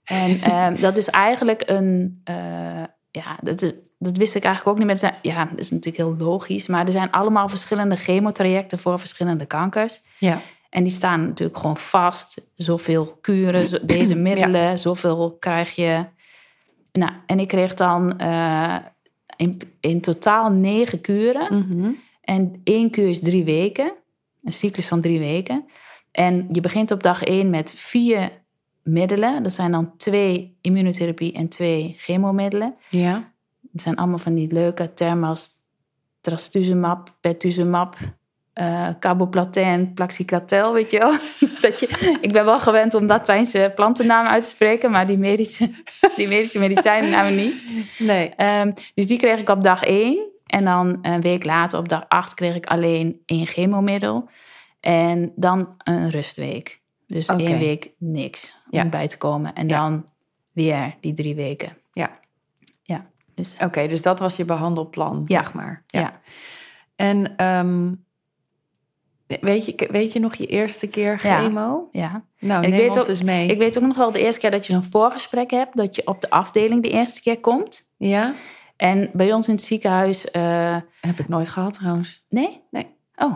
En 0.04 0.56
um, 0.56 0.80
dat 0.88 0.98
is 0.98 1.10
eigenlijk 1.10 1.64
een... 1.66 2.22
Uh, 2.30 2.84
ja, 3.12 3.38
dat, 3.42 3.62
is, 3.62 3.74
dat 3.98 4.18
wist 4.18 4.36
ik 4.36 4.44
eigenlijk 4.44 4.78
ook 4.78 4.86
niet. 4.86 5.02
Met 5.02 5.20
ja, 5.22 5.46
dat 5.46 5.60
is 5.60 5.72
natuurlijk 5.72 5.98
heel 5.98 6.16
logisch. 6.18 6.68
Maar 6.68 6.86
er 6.86 6.92
zijn 6.92 7.12
allemaal 7.12 7.50
verschillende 7.50 7.96
chemotrajecten 7.96 8.80
voor 8.80 9.00
verschillende 9.00 9.46
kankers. 9.46 10.02
Ja. 10.18 10.42
En 10.76 10.84
die 10.84 10.94
staan 10.94 11.26
natuurlijk 11.26 11.58
gewoon 11.58 11.78
vast. 11.78 12.52
Zoveel 12.56 13.18
kuren, 13.22 13.88
deze 13.88 14.16
middelen, 14.16 14.62
ja. 14.62 14.78
zoveel 14.78 15.36
krijg 15.40 15.76
je. 15.76 16.06
Nou, 16.92 17.12
en 17.26 17.40
ik 17.40 17.48
kreeg 17.48 17.74
dan 17.74 18.14
uh, 18.22 18.76
in, 19.36 19.62
in 19.80 20.02
totaal 20.02 20.52
negen 20.52 21.02
kuren. 21.02 21.54
Mm 21.54 21.66
-hmm. 21.70 21.98
En 22.22 22.62
één 22.64 22.90
kuur 22.90 23.08
is 23.08 23.20
drie 23.20 23.44
weken. 23.44 23.94
Een 24.44 24.54
cyclus 24.54 24.88
van 24.88 25.02
drie 25.02 25.20
weken. 25.20 25.66
En 26.12 26.48
je 26.52 26.62
begint 26.62 26.92
op 26.92 27.04
dag 27.04 27.24
één 27.24 27.50
met 27.50 27.72
vier 27.72 28.32
middelen. 28.84 29.44
Dat 29.44 29.54
zijn 29.54 29.72
dan 29.72 29.98
twee 29.98 30.58
immunotherapie 30.62 31.34
en 31.34 31.48
twee 31.48 31.94
chemomiddelen. 31.98 32.76
Ja. 32.90 33.34
Het 33.72 33.82
zijn 33.82 33.96
allemaal 33.96 34.18
van 34.18 34.36
die 34.36 34.54
leuke 34.54 34.94
termen 34.94 35.30
als 35.30 35.50
trastuzumab, 36.22 37.16
pertuzumab, 37.20 37.98
uh, 38.60 38.88
carboplatin, 39.00 39.94
plaxicatel, 39.94 40.74
weet 40.74 40.92
je 40.92 40.98
wel. 40.98 41.12
dat 41.70 41.80
je, 41.80 42.18
ik 42.22 42.32
ben 42.32 42.46
wel 42.46 42.60
gewend 42.60 42.94
om 42.94 43.06
Latijnse 43.06 43.72
plantennamen 43.76 44.32
uit 44.32 44.44
te 44.44 44.50
spreken, 44.50 44.92
maar 44.92 45.08
die 45.08 45.18
medische, 45.18 45.70
die 46.18 46.28
medische 46.28 46.60
medicijnen 46.60 47.10
namen 47.10 47.36
niet. 47.36 47.64
Nee. 47.98 48.34
Um, 48.38 48.74
dus 48.94 49.08
die 49.08 49.18
kreeg 49.18 49.40
ik 49.40 49.50
op 49.50 49.64
dag 49.64 49.84
één. 49.84 50.34
En 50.46 50.64
dan 50.64 50.98
een 51.02 51.22
week 51.22 51.44
later, 51.44 51.80
op 51.80 51.90
dag 51.90 52.06
acht, 52.08 52.34
kreeg 52.34 52.56
ik 52.56 52.66
alleen 52.66 53.22
één 53.26 53.46
chemomiddel. 53.46 54.30
En 54.80 55.32
dan 55.36 55.76
een 55.84 56.10
rustweek. 56.10 56.82
Dus 57.08 57.30
okay. 57.30 57.46
één 57.46 57.60
week 57.60 57.92
niks 57.98 58.62
om 58.70 58.80
ja. 58.80 58.86
bij 58.86 59.08
te 59.08 59.18
komen. 59.18 59.54
En 59.54 59.68
ja. 59.68 59.82
dan 59.82 60.06
weer 60.52 60.96
die 61.00 61.14
drie 61.14 61.36
weken. 61.36 61.78
Ja. 61.94 62.20
Ja. 62.84 63.06
Dus. 63.34 63.54
Oké, 63.54 63.64
okay, 63.64 63.88
dus 63.88 64.02
dat 64.02 64.20
was 64.20 64.36
je 64.36 64.46
behandelplan, 64.46 65.24
ja. 65.26 65.42
zeg 65.42 65.54
maar. 65.54 65.84
Ja. 65.88 66.00
ja. 66.00 66.22
En 66.96 67.46
um, 67.46 68.05
weet, 69.28 69.66
je, 69.66 69.88
weet 69.92 70.14
je 70.14 70.20
nog 70.20 70.36
je 70.36 70.46
eerste 70.46 70.88
keer 70.88 71.20
chemo? 71.20 71.90
Ja. 71.92 72.24
Nou, 72.40 72.64
ik 72.64 72.70
neem 72.70 72.80
weet 72.80 72.90
ons 72.90 73.00
ook, 73.00 73.06
dus 73.06 73.22
mee. 73.22 73.48
Ik 73.48 73.58
weet 73.58 73.78
ook 73.78 73.84
nog 73.84 73.98
wel 73.98 74.12
de 74.12 74.20
eerste 74.20 74.40
keer 74.40 74.52
dat 74.52 74.68
je 74.68 74.74
zo'n 74.74 74.84
voorgesprek 74.84 75.52
hebt. 75.52 75.78
Dat 75.78 75.96
je 75.96 76.08
op 76.08 76.22
de 76.22 76.30
afdeling 76.30 76.82
de 76.82 76.90
eerste 76.90 77.22
keer 77.22 77.40
komt. 77.40 77.94
Ja. 77.98 78.34
En 78.78 79.10
bij 79.14 79.34
ons 79.34 79.48
in 79.48 79.54
het 79.54 79.64
ziekenhuis... 79.64 80.28
Uh, 80.36 80.78
Heb 81.02 81.20
ik 81.20 81.28
nooit 81.28 81.50
gehad 81.50 81.74
trouwens. 81.74 82.26
Nee? 82.30 82.62
Nee. 82.72 82.96
Oh. 83.16 83.34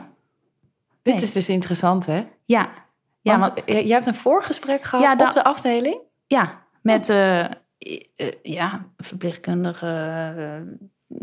Dit 1.01 1.13
nee. 1.13 1.23
is 1.23 1.31
dus 1.31 1.49
interessant, 1.49 2.05
hè? 2.05 2.25
Ja. 2.45 2.69
ja 3.21 3.37
want, 3.37 3.53
jij 3.65 3.83
hebt 3.87 4.07
een 4.07 4.15
voorgesprek 4.15 4.83
gehad 4.83 5.19
ja, 5.19 5.27
op 5.27 5.33
de 5.33 5.43
afdeling? 5.43 5.99
Ja, 6.27 6.63
met 6.81 7.09
uh, 7.09 7.45
ja, 8.41 8.85
verpleegkundige... 8.97 9.87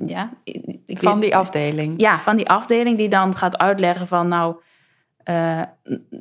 ja, 0.07 0.31
ik 0.85 0.99
van 0.99 1.20
die 1.20 1.37
afdeling? 1.37 2.01
Ja, 2.01 2.18
van 2.18 2.37
die 2.37 2.49
afdeling 2.49 2.99
die 2.99 3.09
dan 3.09 3.37
gaat 3.37 3.59
uitleggen 3.59 4.07
van... 4.07 4.29
nou, 4.29 4.57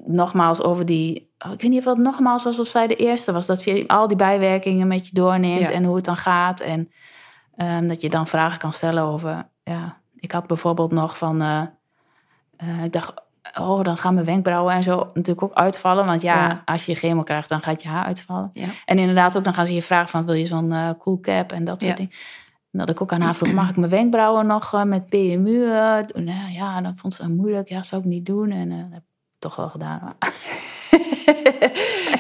nogmaals 0.06 0.62
over 0.62 0.86
die... 0.86 1.34
Oh, 1.46 1.52
ik 1.52 1.62
weet 1.62 1.72
niet 1.72 1.80
of 1.80 1.86
het 1.86 1.98
nogmaals 1.98 2.44
was 2.44 2.60
of 2.60 2.68
zij 2.68 2.88
de 2.88 2.96
eerste 2.96 3.32
was. 3.32 3.46
Dat 3.46 3.64
je 3.64 3.84
al 3.88 4.08
die 4.08 4.18
bijwerkingen 4.18 4.88
met 4.88 5.08
je 5.08 5.14
doorneemt 5.14 5.68
ja. 5.68 5.74
en 5.74 5.84
hoe 5.84 5.96
het 5.96 6.06
dan 6.06 6.18
gaat... 6.18 6.60
en 6.60 6.90
Um, 7.58 7.88
dat 7.88 8.02
je 8.02 8.10
dan 8.10 8.28
vragen 8.28 8.60
kan 8.60 8.72
stellen 8.72 9.04
over 9.04 9.48
ja, 9.64 9.98
ik 10.16 10.32
had 10.32 10.48
bijvoorbeeld 10.48 10.92
nog 10.92 11.18
van, 11.18 11.42
eh, 11.42 11.62
eh, 12.58 12.84
ik 12.84 12.92
dacht, 12.92 13.14
oh, 13.60 13.84
dan 13.84 13.98
gaan 13.98 14.14
mijn 14.14 14.26
wenkbrauwen 14.26 14.74
en 14.74 14.84
zo 14.84 15.10
natuurlijk 15.14 15.44
ook 15.44 15.54
uitvallen. 15.54 16.06
Want 16.06 16.22
ja, 16.22 16.48
Ja. 16.48 16.62
als 16.66 16.86
je 16.86 16.96
chemo 16.96 17.24
krijgt, 17.24 17.50
dan 17.50 17.62
gaat 17.62 17.82
je 17.82 17.88
haar 17.90 18.06
uitvallen. 18.06 18.50
Ja. 18.54 18.68
En 18.86 19.00
inderdaad 19.00 19.38
ook, 19.38 19.44
dan 19.44 19.54
gaan 19.54 19.66
ze 19.66 19.74
je 19.74 19.82
vragen 19.82 20.10
van, 20.10 20.26
wil 20.26 20.36
je 20.36 20.46
zo'n 20.46 20.72
eh 20.72 20.90
cool 21.00 21.20
cap 21.20 21.52
en 21.52 21.64
dat 21.64 21.82
soort 21.82 21.92
Ja. 21.92 21.98
dingen. 21.98 22.12
Dat 22.78 22.90
ik 22.90 23.02
ook 23.02 23.12
aan 23.14 23.22
haar 23.22 23.36
vroeg, 23.36 23.52
mag 23.54 23.70
ik 23.70 23.76
mijn 23.78 23.92
wenkbrauwen 23.92 24.46
nog 24.48 24.74
eh, 24.74 24.84
met 24.84 25.10
PMU 25.10 25.66
eh, 25.72 25.98
doen? 26.14 26.24
Nou 26.24 26.52
ja, 26.54 26.82
dan 26.82 26.98
vond 26.98 27.14
ze 27.14 27.22
het 27.24 27.36
moeilijk. 27.36 27.70
Ja, 27.70 27.84
zou 27.84 28.02
ik 28.02 28.08
niet 28.08 28.26
doen. 28.26 28.52
En 28.52 28.72
eh, 28.72 28.78
dat 28.78 28.88
heb 28.92 29.00
ik 29.02 29.40
toch 29.40 29.56
wel 29.56 29.70
gedaan. 29.70 30.00
Maar- 30.04 30.34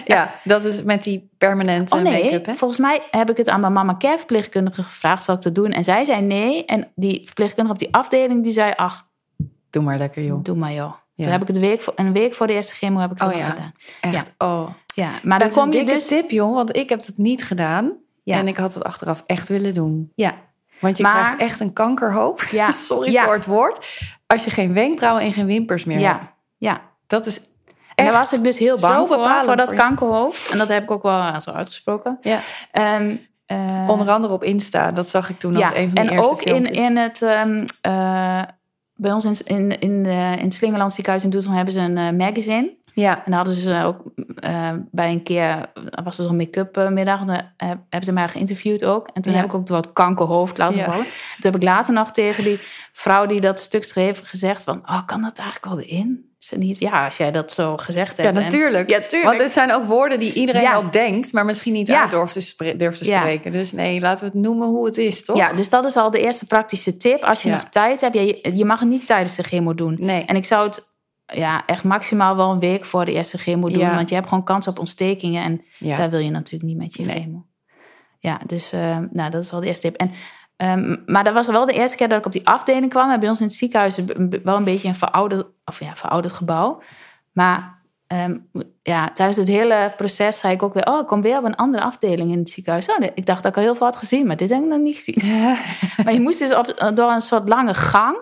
Ja, 0.05 0.31
dat 0.43 0.65
is 0.65 0.83
met 0.83 1.03
die 1.03 1.29
permanente 1.37 1.95
Oh 1.95 2.01
nee, 2.01 2.23
make-up, 2.23 2.45
hè? 2.45 2.53
volgens 2.53 2.79
mij 2.79 2.99
heb 3.11 3.29
ik 3.29 3.37
het 3.37 3.49
aan 3.49 3.59
mijn 3.59 3.73
mama 3.73 3.95
care 3.97 4.17
verpleegkundige 4.17 4.83
gevraagd, 4.83 5.23
zal 5.23 5.35
ik 5.35 5.41
dat 5.41 5.55
doen? 5.55 5.71
En 5.71 5.83
zij 5.83 6.03
zei 6.03 6.21
nee. 6.21 6.65
En 6.65 6.87
die 6.95 7.21
verpleegkundige 7.25 7.73
op 7.73 7.79
die 7.79 7.93
afdeling, 7.95 8.43
die 8.43 8.51
zei, 8.51 8.73
ach, 8.75 9.07
Doe 9.69 9.83
maar 9.83 9.97
lekker, 9.97 10.23
joh. 10.23 10.43
doe 10.43 10.55
maar 10.55 10.71
joh. 10.73 10.93
Ja. 11.13 11.23
Toen 11.23 11.31
heb 11.33 11.41
ik 11.41 11.47
het 11.47 11.57
week 11.59 11.81
voor, 11.81 11.93
een 11.95 12.13
week 12.13 12.33
voor 12.33 12.47
de 12.47 12.53
eerste 12.53 12.73
chemo 12.73 12.99
heb 12.99 13.11
ik 13.11 13.19
het 13.19 13.31
Oh 13.33 13.37
ja. 13.37 13.49
gedaan. 13.49 13.73
Echt, 14.01 14.33
oh. 14.37 14.69
Ja, 14.93 15.09
maar 15.09 15.39
dan 15.39 15.47
dat 15.47 15.47
is 15.47 15.53
kom 15.53 15.63
een 15.63 15.71
je 15.71 15.77
dikke 15.77 15.93
dus... 15.93 16.07
tip, 16.07 16.29
joh. 16.29 16.53
Want 16.53 16.75
ik 16.75 16.89
heb 16.89 16.99
het 17.05 17.17
niet 17.17 17.43
gedaan. 17.43 17.91
Ja. 18.25 18.37
En 18.37 18.47
ik 18.47 18.57
had 18.57 18.73
het 18.73 18.83
achteraf 18.83 19.23
echt 19.25 19.47
willen 19.47 19.73
doen. 19.73 20.11
Ja, 20.15 20.33
Want 20.79 20.97
je 20.97 21.03
Maar- 21.03 21.13
krijgt 21.23 21.37
echt 21.41 21.59
een 21.59 21.73
kankerhoofd. 21.73 22.51
Ja. 22.51 22.71
Sorry 22.87 23.11
Ja. 23.11 23.23
voor 23.23 23.33
het 23.33 23.45
woord. 23.45 23.87
Als 24.27 24.43
je 24.43 24.49
geen 24.49 24.73
wenkbrauwen 24.73 25.23
en 25.23 25.33
geen 25.33 25.45
wimpers 25.45 25.85
meer 25.85 25.99
ja, 25.99 26.11
hebt. 26.11 26.31
ja. 26.57 26.81
Dat 27.07 27.25
is 27.25 27.39
En 27.95 28.05
daar 28.05 28.13
was 28.13 28.33
ik 28.33 28.43
dus 28.43 28.57
heel 28.57 28.79
bang 28.79 29.07
voor, 29.07 29.25
voor 29.45 29.55
dat 29.55 29.67
voor 29.67 29.77
kankerhoofd. 29.77 30.49
En 30.51 30.57
dat 30.57 30.67
heb 30.67 30.83
ik 30.83 30.91
ook 30.91 31.03
wel 31.03 31.41
zo 31.41 31.51
uitgesproken. 31.51 32.17
Ja. 32.21 32.39
Ehm, 32.71 33.15
eh, 33.45 33.85
Onder 33.89 34.09
andere 34.09 34.33
op 34.33 34.43
Insta. 34.43 34.91
Dat 34.91 35.09
zag 35.09 35.29
ik 35.29 35.39
toen 35.39 35.55
als 35.55 35.63
ja, 35.63 35.75
een 35.75 35.85
van 35.85 35.95
de 35.95 36.01
en 36.01 36.09
eerste 36.17 36.31
ook 36.31 36.41
in, 36.41 36.65
in 36.71 36.97
het... 36.97 37.21
ehm, 37.21 37.65
eh, 37.81 38.41
bij 38.95 39.11
ons 39.11 39.25
in, 39.25 39.37
in, 39.57 39.79
in, 39.79 40.03
de, 40.03 40.33
in 40.37 40.43
het 40.43 40.53
Slingeland 40.53 40.93
ziekenhuis 40.93 41.23
in 41.23 41.29
Doetinchem 41.29 41.55
hebben 41.57 41.73
ze 41.73 41.79
een 41.79 41.97
eh, 41.97 42.11
magazine. 42.27 42.75
Ja, 42.95 43.15
En 43.15 43.21
dan 43.25 43.33
hadden 43.33 43.53
ze 43.53 43.81
ook 43.85 44.03
eh, 44.35 44.71
bij 44.91 45.11
een 45.11 45.23
keer, 45.23 45.71
was 46.03 46.17
er 46.17 46.25
zo'n 46.25 46.35
make-up 46.37 46.77
eh, 46.77 46.87
middag, 46.87 47.19
en 47.19 47.25
dan 47.27 47.35
eh, 47.57 47.67
hebben 47.67 48.03
ze 48.03 48.11
mij 48.11 48.27
geïnterviewd 48.27 48.85
ook. 48.85 49.09
En 49.13 49.21
toen 49.21 49.31
Ja. 49.31 49.37
heb 49.37 49.47
ik 49.47 49.53
ook 49.53 49.59
het 49.59 49.69
woord 49.69 49.93
kankerhoofd 49.93 50.57
laten 50.57 50.79
Ja. 50.79 50.85
vallen. 50.85 51.03
Toen 51.05 51.51
heb 51.51 51.55
ik 51.55 51.63
later 51.63 51.93
nog 51.93 52.11
tegen 52.11 52.43
die 52.43 52.59
vrouw 52.91 53.25
die 53.25 53.39
dat 53.41 53.59
stuk 53.59 53.83
schreef 53.83 54.21
gezegd 54.29 54.63
van, 54.63 54.77
oh, 54.89 55.05
kan 55.05 55.21
dat 55.21 55.37
eigenlijk 55.37 55.75
wel 55.75 55.85
in? 55.99 56.33
Ze 56.37 56.57
niet, 56.57 56.79
ja, 56.79 57.05
als 57.05 57.17
jij 57.17 57.31
dat 57.31 57.51
zo 57.51 57.77
gezegd 57.77 58.17
ja 58.17 58.23
hebt. 58.23 58.35
En- 58.37 58.43
natuurlijk. 58.43 58.89
ja, 58.89 58.99
tuurlijk. 59.07 59.23
Want 59.29 59.39
dit 59.39 59.51
zijn 59.51 59.73
ook 59.73 59.85
woorden 59.85 60.19
die 60.19 60.33
iedereen 60.33 60.61
Ja. 60.61 60.71
wel 60.71 60.91
denkt, 60.91 61.33
maar 61.33 61.45
misschien 61.45 61.73
niet 61.73 61.87
Ja. 61.87 62.01
uit 62.01 62.09
durft 62.11 62.33
te, 62.33 62.41
spre- 62.41 62.75
durft 62.75 62.99
te 62.99 63.05
Ja. 63.05 63.19
spreken. 63.19 63.51
Dus 63.51 63.71
nee, 63.71 63.99
laten 63.99 64.25
we 64.25 64.31
het 64.33 64.41
noemen 64.45 64.67
hoe 64.67 64.85
het 64.85 64.97
is, 64.97 65.25
toch? 65.25 65.37
Ja, 65.37 65.53
dus 65.53 65.69
dat 65.69 65.85
is 65.85 65.95
al 65.95 66.11
de 66.11 66.19
eerste 66.19 66.45
praktische 66.45 66.97
tip. 66.97 67.23
Als 67.23 67.41
je 67.41 67.49
Ja. 67.49 67.55
nog 67.55 67.63
tijd 67.63 68.01
hebt, 68.01 68.15
ja, 68.15 68.21
je, 68.21 68.49
je 68.53 68.65
mag 68.65 68.79
het 68.79 68.89
niet 68.89 69.05
tijdens 69.07 69.35
de 69.35 69.43
chemo 69.43 69.73
doen. 69.73 69.95
Nee. 69.99 70.25
En 70.25 70.35
ik 70.35 70.45
zou 70.45 70.67
het 70.67 70.93
ja, 71.25 71.63
echt 71.65 71.83
maximaal 71.83 72.35
wel 72.35 72.51
een 72.51 72.59
week 72.59 72.85
voor 72.85 73.05
de 73.05 73.11
eerste 73.13 73.37
chemo 73.37 73.69
doen. 73.69 73.77
Ja. 73.77 73.95
Want 73.95 74.09
je 74.09 74.15
hebt 74.15 74.27
gewoon 74.27 74.43
kans 74.43 74.67
op 74.67 74.79
ontstekingen. 74.79 75.43
En 75.43 75.61
Ja. 75.77 75.95
daar 75.95 76.09
wil 76.09 76.19
je 76.19 76.29
natuurlijk 76.29 76.63
niet 76.63 76.77
met 76.77 76.93
je 76.93 77.05
Nee. 77.05 77.21
chemo. 77.21 77.45
Ja, 78.19 78.39
dus 78.45 78.71
eh, 78.71 78.97
nou, 79.11 79.29
dat 79.31 79.43
is 79.43 79.51
wel 79.51 79.59
de 79.59 79.67
eerste 79.67 79.87
tip. 79.91 79.95
En, 79.95 80.11
ehm, 80.57 80.95
maar 81.05 81.23
dat 81.23 81.33
was 81.33 81.47
wel 81.47 81.65
de 81.65 81.73
eerste 81.73 81.97
keer 81.97 82.07
dat 82.09 82.17
ik 82.17 82.25
op 82.25 82.31
die 82.31 82.47
afdeling 82.47 82.89
kwam. 82.89 83.11
En 83.11 83.19
bij 83.19 83.29
ons 83.29 83.39
in 83.39 83.45
het 83.45 83.55
ziekenhuis 83.55 83.99
wel 84.43 84.55
een 84.57 84.63
beetje 84.63 84.87
een 84.87 84.95
verouderd, 84.95 85.47
of 85.65 85.79
ja, 85.79 85.95
verouderd 85.95 86.33
gebouw. 86.33 86.81
Maar 87.31 87.73
ehm, 88.07 88.37
ja, 88.83 89.11
tijdens 89.13 89.37
het 89.37 89.47
hele 89.47 89.93
proces 89.97 90.39
zei 90.39 90.53
ik 90.53 90.63
ook 90.63 90.73
weer... 90.73 90.87
oh, 90.87 90.99
ik 90.99 91.07
kom 91.07 91.21
weer 91.21 91.37
op 91.37 91.43
een 91.43 91.55
andere 91.55 91.83
afdeling 91.83 92.31
in 92.31 92.37
het 92.39 92.49
ziekenhuis. 92.49 92.89
Oh, 92.89 92.95
ik 93.15 93.25
dacht 93.25 93.43
dat 93.43 93.51
ik 93.51 93.57
al 93.57 93.63
heel 93.63 93.75
veel 93.75 93.85
had 93.85 93.95
gezien, 93.95 94.27
maar 94.27 94.37
dit 94.37 94.49
heb 94.49 94.61
ik 94.63 94.67
nog 94.69 94.79
niet 94.79 94.95
gezien. 94.95 95.31
Maar 96.03 96.13
je 96.13 96.21
moest 96.21 96.39
dus 96.39 96.55
op, 96.55 96.91
door 96.93 97.11
een 97.11 97.21
soort 97.21 97.49
lange 97.49 97.73
gang. 97.73 98.17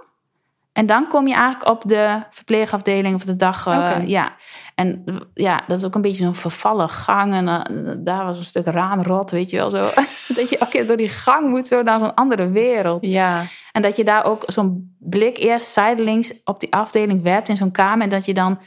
En 0.73 0.85
dan 0.85 1.07
kom 1.07 1.27
je 1.27 1.33
eigenlijk 1.33 1.69
op 1.69 1.81
de 1.85 2.19
verpleegafdeling 2.29 3.15
of 3.15 3.23
de 3.23 3.35
dag. 3.35 3.65
eh. 3.67 3.97
Ja. 4.07 4.35
En 4.75 5.03
ja, 5.33 5.63
dat 5.67 5.77
is 5.77 5.83
ook 5.83 5.95
een 5.95 6.01
beetje 6.01 6.23
zo'n 6.23 6.35
vervallen 6.35 6.89
gang. 6.89 7.33
En 7.33 7.47
eh, 7.47 7.93
daar 7.97 8.25
was 8.25 8.37
een 8.37 8.43
stuk 8.43 8.65
raamrot, 8.65 9.31
weet 9.31 9.49
je 9.49 9.57
wel. 9.57 9.69
Zo. 9.69 9.89
dat 10.37 10.49
je 10.49 10.57
elke 10.57 10.71
keer 10.71 10.87
door 10.87 10.97
die 10.97 11.09
gang 11.09 11.49
moet, 11.49 11.67
zo 11.67 11.81
naar 11.83 11.99
zo'n 11.99 12.13
andere 12.13 12.49
wereld. 12.49 13.05
Ja, 13.05 13.43
En 13.71 13.81
dat 13.81 13.95
je 13.95 14.03
daar 14.03 14.25
ook 14.25 14.43
zo'n 14.45 14.95
blik 14.99 15.37
eerst 15.37 15.67
zijdelings 15.67 16.33
op 16.43 16.59
die 16.59 16.73
afdeling 16.73 17.23
werpt 17.23 17.49
in 17.49 17.57
zo'n 17.57 17.71
kamer. 17.71 18.03
En 18.03 18.09
dat 18.09 18.25
je 18.25 18.33
dan 18.33 18.59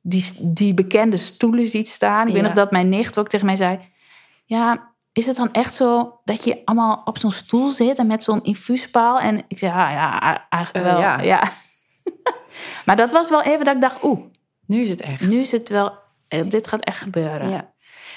die, 0.00 0.24
die 0.40 0.74
bekende 0.74 1.16
stoelen 1.16 1.68
ziet 1.68 1.88
staan. 1.88 2.20
Ik 2.26 2.32
weet 2.32 2.36
Ja. 2.42 2.42
nog 2.42 2.52
dat 2.56 2.70
mijn 2.70 2.88
nicht 2.88 3.18
ook 3.18 3.28
tegen 3.28 3.46
mij 3.46 3.56
zei... 3.56 3.78
Ja, 4.44 4.92
is 5.14 5.26
het 5.26 5.36
dan 5.36 5.52
echt 5.52 5.74
zo 5.74 6.20
dat 6.24 6.44
je 6.44 6.62
allemaal 6.64 7.02
op 7.04 7.18
zo'n 7.18 7.30
stoel 7.30 7.68
zit 7.70 7.98
en 7.98 8.06
met 8.06 8.22
zo'n 8.22 8.42
infuuspaal? 8.42 9.18
En 9.20 9.42
ik 9.48 9.58
zei, 9.58 9.72
ah, 9.72 9.90
ja, 9.90 10.46
eigenlijk 10.48 10.86
Eh, 10.86 10.92
wel. 10.92 11.00
ja. 11.00 11.20
ja. 11.20 11.42
maar 12.86 12.96
dat 12.96 13.12
was 13.12 13.28
wel 13.28 13.42
even 13.42 13.64
dat 13.64 13.74
ik 13.74 13.80
dacht, 13.80 14.04
oeh, 14.04 14.20
nu 14.66 14.80
is 14.80 14.90
het 14.90 15.00
echt. 15.00 15.20
nu 15.20 15.36
is 15.38 15.52
het 15.52 15.68
wel... 15.68 15.92
eh, 16.28 16.40
Dit 16.48 16.66
gaat 16.66 16.84
echt 16.84 16.98
gebeuren. 16.98 17.50
Ja. 17.50 17.72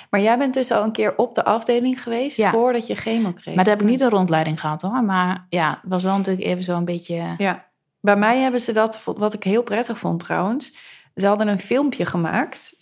Maar 0.10 0.22
jij 0.22 0.38
bent 0.38 0.54
dus 0.54 0.72
al 0.72 0.84
een 0.84 0.92
keer 0.92 1.18
op 1.18 1.36
de 1.36 1.44
afdeling 1.46 2.04
geweest 2.04 2.38
Ja. 2.38 2.50
voordat 2.52 2.88
je 2.88 2.96
chemo 2.96 3.32
kreeg. 3.32 3.56
Maar 3.56 3.64
daar 3.64 3.74
heb 3.74 3.84
ik 3.84 3.90
niet 3.90 4.02
een 4.02 4.10
rondleiding 4.10 4.60
gehad 4.60 4.82
hoor. 4.82 5.04
Maar 5.04 5.46
ja, 5.50 5.70
het 5.70 5.90
was 5.92 6.04
wel 6.04 6.18
natuurlijk 6.18 6.46
even 6.48 6.64
zo'n 6.64 6.86
beetje... 6.86 7.34
Ja. 7.38 7.66
Bij 8.02 8.16
mij 8.16 8.40
hebben 8.40 8.62
ze 8.62 8.72
dat, 8.74 9.02
wat 9.06 9.34
ik 9.34 9.44
heel 9.44 9.64
prettig 9.64 9.98
vond 10.00 10.20
trouwens. 10.20 10.76
Ze 11.16 11.28
hadden 11.28 11.48
een 11.48 11.60
filmpje 11.60 12.06
gemaakt, 12.06 12.76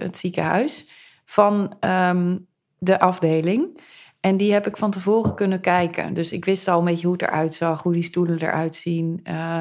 het 0.00 0.16
ziekenhuis, 0.16 0.86
van 1.24 1.76
ehm, 1.80 2.36
de 2.78 3.00
afdeling. 3.00 3.80
En 4.20 4.36
die 4.36 4.52
heb 4.52 4.66
ik 4.66 4.76
van 4.76 4.90
tevoren 4.90 5.34
kunnen 5.34 5.60
kijken. 5.60 6.14
Dus 6.14 6.32
ik 6.32 6.44
wist 6.44 6.68
al 6.68 6.78
een 6.78 6.84
beetje 6.84 7.06
hoe 7.06 7.16
het 7.16 7.22
eruit 7.22 7.54
zag, 7.54 7.82
hoe 7.82 7.92
die 7.92 8.02
stoelen 8.02 8.38
eruit 8.42 8.74
zien. 8.74 9.20
Eh, 9.22 9.60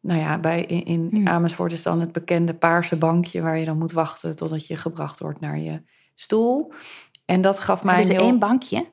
nou 0.00 0.20
ja, 0.20 0.38
bij, 0.38 0.62
in, 0.62 0.84
in 0.84 1.08
Hmm. 1.10 1.28
Amersfoort 1.28 1.72
is 1.72 1.82
dan 1.82 2.00
het 2.00 2.12
bekende 2.12 2.54
paarse 2.54 2.96
bankje... 2.96 3.42
waar 3.42 3.58
je 3.58 3.64
dan 3.64 3.78
moet 3.78 3.92
wachten 3.92 4.36
totdat 4.36 4.66
je 4.66 4.76
gebracht 4.76 5.18
wordt 5.18 5.40
naar 5.40 5.58
je 5.58 5.82
stoel. 6.14 6.72
En 7.24 7.40
dat 7.40 7.58
gaf 7.58 7.84
mij 7.84 8.02
een 8.02 8.10
heel... 8.10 8.20
één 8.20 8.38
bankje? 8.38 8.86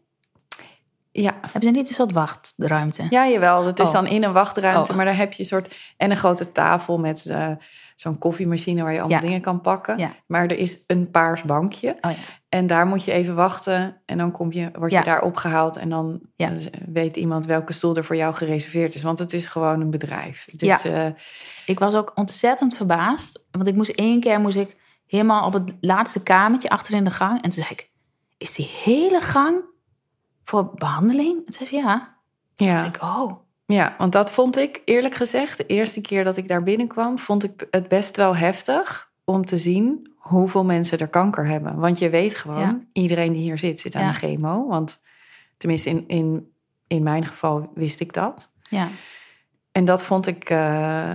Ja, 1.12 1.34
Hebben 1.41 1.63
ze 1.63 1.69
niet 1.69 1.88
een 1.89 1.95
soort 1.95 2.12
wachtruimte? 2.12 3.08
ja, 3.10 3.28
jawel. 3.28 3.63
Dat 3.63 3.80
is 3.80 3.88
Oh. 3.88 3.93
dan 3.93 4.08
in 4.08 4.24
een 4.24 4.34
wachtruimte, 4.34 4.91
Oh. 4.91 4.98
maar 4.98 5.06
daar 5.06 5.17
heb 5.17 5.34
je 5.34 5.39
een 5.39 5.50
soort... 5.50 5.76
En 5.98 6.12
een 6.12 6.17
grote 6.17 6.52
tafel 6.52 7.00
met 7.00 7.26
eh, 7.26 7.52
zo'n 7.95 8.17
koffiemachine 8.17 8.84
waar 8.84 8.93
je 8.93 8.99
allemaal 8.99 9.17
Ja. 9.19 9.25
dingen 9.25 9.41
kan 9.41 9.62
pakken. 9.62 9.97
Ja. 9.97 10.15
Maar 10.27 10.43
er 10.43 10.58
is 10.58 10.84
een 10.88 11.12
paars 11.12 11.41
bankje. 11.43 11.97
Oh 12.01 12.12
ja. 12.12 12.17
En 12.49 12.67
daar 12.67 12.86
moet 12.88 13.03
je 13.03 13.12
even 13.12 13.36
wachten. 13.36 14.01
En 14.05 14.17
dan 14.17 14.31
kom 14.31 14.51
je, 14.51 14.69
word 14.73 14.91
je 14.91 15.03
daar 15.03 15.21
opgehaald. 15.21 15.75
En 15.77 15.89
dan 15.89 16.19
Ja. 16.36 16.49
eh, 16.51 16.58
weet 16.88 17.17
iemand 17.17 17.45
welke 17.45 17.73
stoel 17.73 17.95
er 17.95 18.03
voor 18.05 18.15
jou 18.15 18.34
gereserveerd 18.36 18.95
is. 18.95 19.01
Want 19.01 19.19
het 19.19 19.34
is 19.34 19.45
gewoon 19.47 19.81
een 19.81 19.89
bedrijf. 19.89 20.45
Het 20.51 20.62
Ja. 20.62 20.77
is, 20.77 20.84
eh, 20.86 21.08
Ik 21.65 21.79
was 21.79 21.95
ook 21.95 22.12
ontzettend 22.15 22.75
verbaasd. 22.75 23.47
Want 23.51 23.67
ik 23.67 23.75
moest 23.75 23.89
één 23.91 24.19
keer 24.19 24.39
moest 24.39 24.58
ik 24.58 24.75
helemaal 25.08 25.45
op 25.45 25.53
het 25.53 25.73
laatste 25.81 26.23
kamertje 26.23 26.69
achter 26.69 26.93
in 26.93 27.03
de 27.03 27.12
gang. 27.12 27.36
En 27.36 27.49
toen 27.49 27.63
zei 27.63 27.67
ik, 27.69 27.89
is 28.38 28.53
die 28.53 28.69
hele 28.84 29.21
gang 29.21 29.62
voor 30.43 30.71
behandeling? 30.75 31.38
En 31.38 31.43
toen 31.45 31.53
zei 31.53 31.69
ze, 31.69 31.75
ja. 31.75 32.17
Toen 32.55 32.67
ja. 32.67 32.73
dacht 32.73 32.95
ik, 32.95 33.01
oh. 33.03 33.31
Ja, 33.65 33.95
want 33.97 34.12
dat 34.12 34.32
vond 34.32 34.58
ik 34.58 34.82
eerlijk 34.86 35.13
gezegd... 35.13 35.58
de 35.58 35.65
eerste 35.65 36.01
keer 36.01 36.23
dat 36.23 36.38
ik 36.38 36.47
daar 36.47 36.63
binnenkwam... 36.63 37.19
vond 37.19 37.43
ik 37.43 37.67
het 37.71 37.88
best 37.88 38.15
wel 38.15 38.36
heftig 38.36 39.12
om 39.23 39.45
te 39.45 39.58
zien... 39.58 40.12
hoeveel 40.17 40.65
mensen 40.65 40.99
er 40.99 41.08
kanker 41.08 41.45
hebben. 41.45 41.75
Want 41.75 41.99
je 41.99 42.10
weet 42.10 42.36
gewoon, 42.36 42.60
Ja. 42.60 42.80
iedereen 42.93 43.34
die 43.34 43.41
hier 43.41 43.60
zit, 43.60 43.80
zit 43.80 43.95
aan 43.95 44.04
Ja. 44.04 44.12
de 44.12 44.17
chemo. 44.17 44.67
Want 44.67 45.01
tenminste, 45.58 45.89
in, 45.89 46.04
in, 46.08 46.51
in 46.88 47.04
mijn 47.04 47.25
geval 47.25 47.71
wist 47.73 47.99
ik 47.99 48.13
dat. 48.13 48.51
Ja, 48.69 48.89
En 49.71 49.86
dat 49.86 50.04
vond 50.04 50.28
ik 50.28 50.49
eh, 50.49 51.13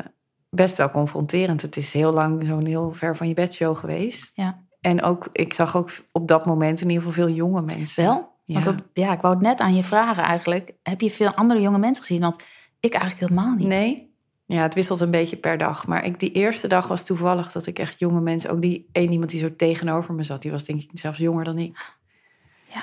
best 0.51 0.77
wel 0.77 0.91
confronterend. 0.91 1.63
Het 1.63 1.77
is 1.77 1.93
heel 1.93 2.13
lang 2.13 2.47
zo'n 2.47 2.67
heel 2.67 2.93
ver 2.93 3.17
van 3.17 3.29
je 3.29 3.35
bedshow 3.35 3.77
geweest. 3.77 4.33
ja. 4.35 4.69
En 4.81 5.03
ook, 5.03 5.29
ik 5.33 5.53
zag 5.53 5.77
ook 5.77 5.91
op 6.13 6.29
dat 6.29 6.47
moment 6.47 6.81
in 6.81 6.89
ieder 6.91 7.05
geval 7.05 7.25
veel 7.25 7.35
jonge 7.35 7.63
mensen. 7.63 8.05
Wel? 8.05 8.30
Ja. 8.53 8.61
Want 8.61 8.65
dat, 8.79 8.87
ja, 8.93 9.13
ik 9.13 9.21
wou 9.21 9.35
het 9.35 9.43
net 9.43 9.61
aan 9.61 9.75
je 9.75 9.83
vragen 9.83 10.23
eigenlijk. 10.23 10.73
Heb 10.83 11.01
je 11.01 11.11
veel 11.11 11.35
andere 11.35 11.61
jonge 11.61 11.79
mensen 11.79 12.05
gezien? 12.05 12.21
Want 12.21 12.43
ik 12.81 12.95
eigenlijk 12.95 13.31
helemaal 13.31 13.55
niet. 13.55 13.67
Nee? 13.67 14.13
Ja, 14.47 14.63
het 14.63 14.75
wisselt 14.75 15.01
een 15.01 15.11
beetje 15.11 15.37
per 15.37 15.59
dag. 15.59 15.87
Maar 15.87 16.05
ik, 16.05 16.20
die 16.20 16.33
eerste 16.33 16.68
dag 16.68 16.89
was 16.89 17.05
toevallig 17.05 17.53
dat 17.53 17.66
ik 17.66 17.79
echt 17.79 17.99
jonge 17.99 18.20
mensen... 18.20 18.51
Ook 18.51 18.61
die 18.61 18.89
één 18.93 19.12
iemand 19.12 19.31
die 19.31 19.41
zo 19.41 19.57
tegenover 19.57 20.14
me 20.14 20.22
zat, 20.22 20.43
die 20.43 20.51
was 20.51 20.64
denk 20.64 20.81
ik 20.83 20.91
zelfs 20.93 21.18
jonger 21.18 21.45
dan 21.45 21.59
ik. 21.59 21.95
Ja. 22.66 22.83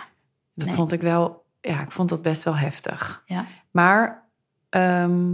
Dat 0.54 0.68
Nee. 0.68 0.76
vond 0.76 0.92
ik 0.92 1.02
wel... 1.02 1.46
Ja, 1.62 1.82
ik 1.82 1.92
vond 1.92 2.10
dat 2.10 2.22
best 2.22 2.44
wel 2.44 2.56
heftig. 2.56 3.24
Ja. 3.26 3.46
Maar 3.72 4.28
ehm, 4.70 5.34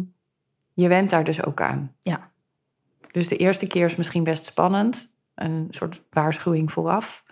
je 0.74 0.88
went 0.88 1.10
daar 1.10 1.24
dus 1.24 1.46
ook 1.46 1.62
aan. 1.62 1.96
Ja. 2.00 2.32
Dus 3.12 3.28
de 3.28 3.38
eerste 3.38 3.68
keer 3.68 3.86
is 3.86 3.96
misschien 3.96 4.24
best 4.24 4.46
spannend. 4.46 5.14
Een 5.36 5.68
soort 5.70 6.02
waarschuwing 6.10 6.72
vooraf. 6.72 7.24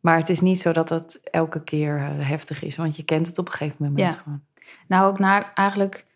Maar 0.00 0.16
het 0.18 0.28
is 0.28 0.40
niet 0.40 0.60
zo 0.60 0.72
dat 0.72 0.88
het 0.88 1.20
elke 1.30 1.64
keer 1.64 1.96
eh, 1.96 2.04
heftig 2.28 2.62
is. 2.62 2.76
Want 2.76 2.96
je 2.96 3.04
kent 3.04 3.26
het 3.26 3.38
op 3.38 3.46
een 3.46 3.52
gegeven 3.52 3.76
moment 3.84 4.12
Ja. 4.12 4.18
gewoon. 4.22 4.42
Nou, 4.88 5.08
ook 5.10 5.18
naar 5.18 5.50
eigenlijk... 5.54 6.06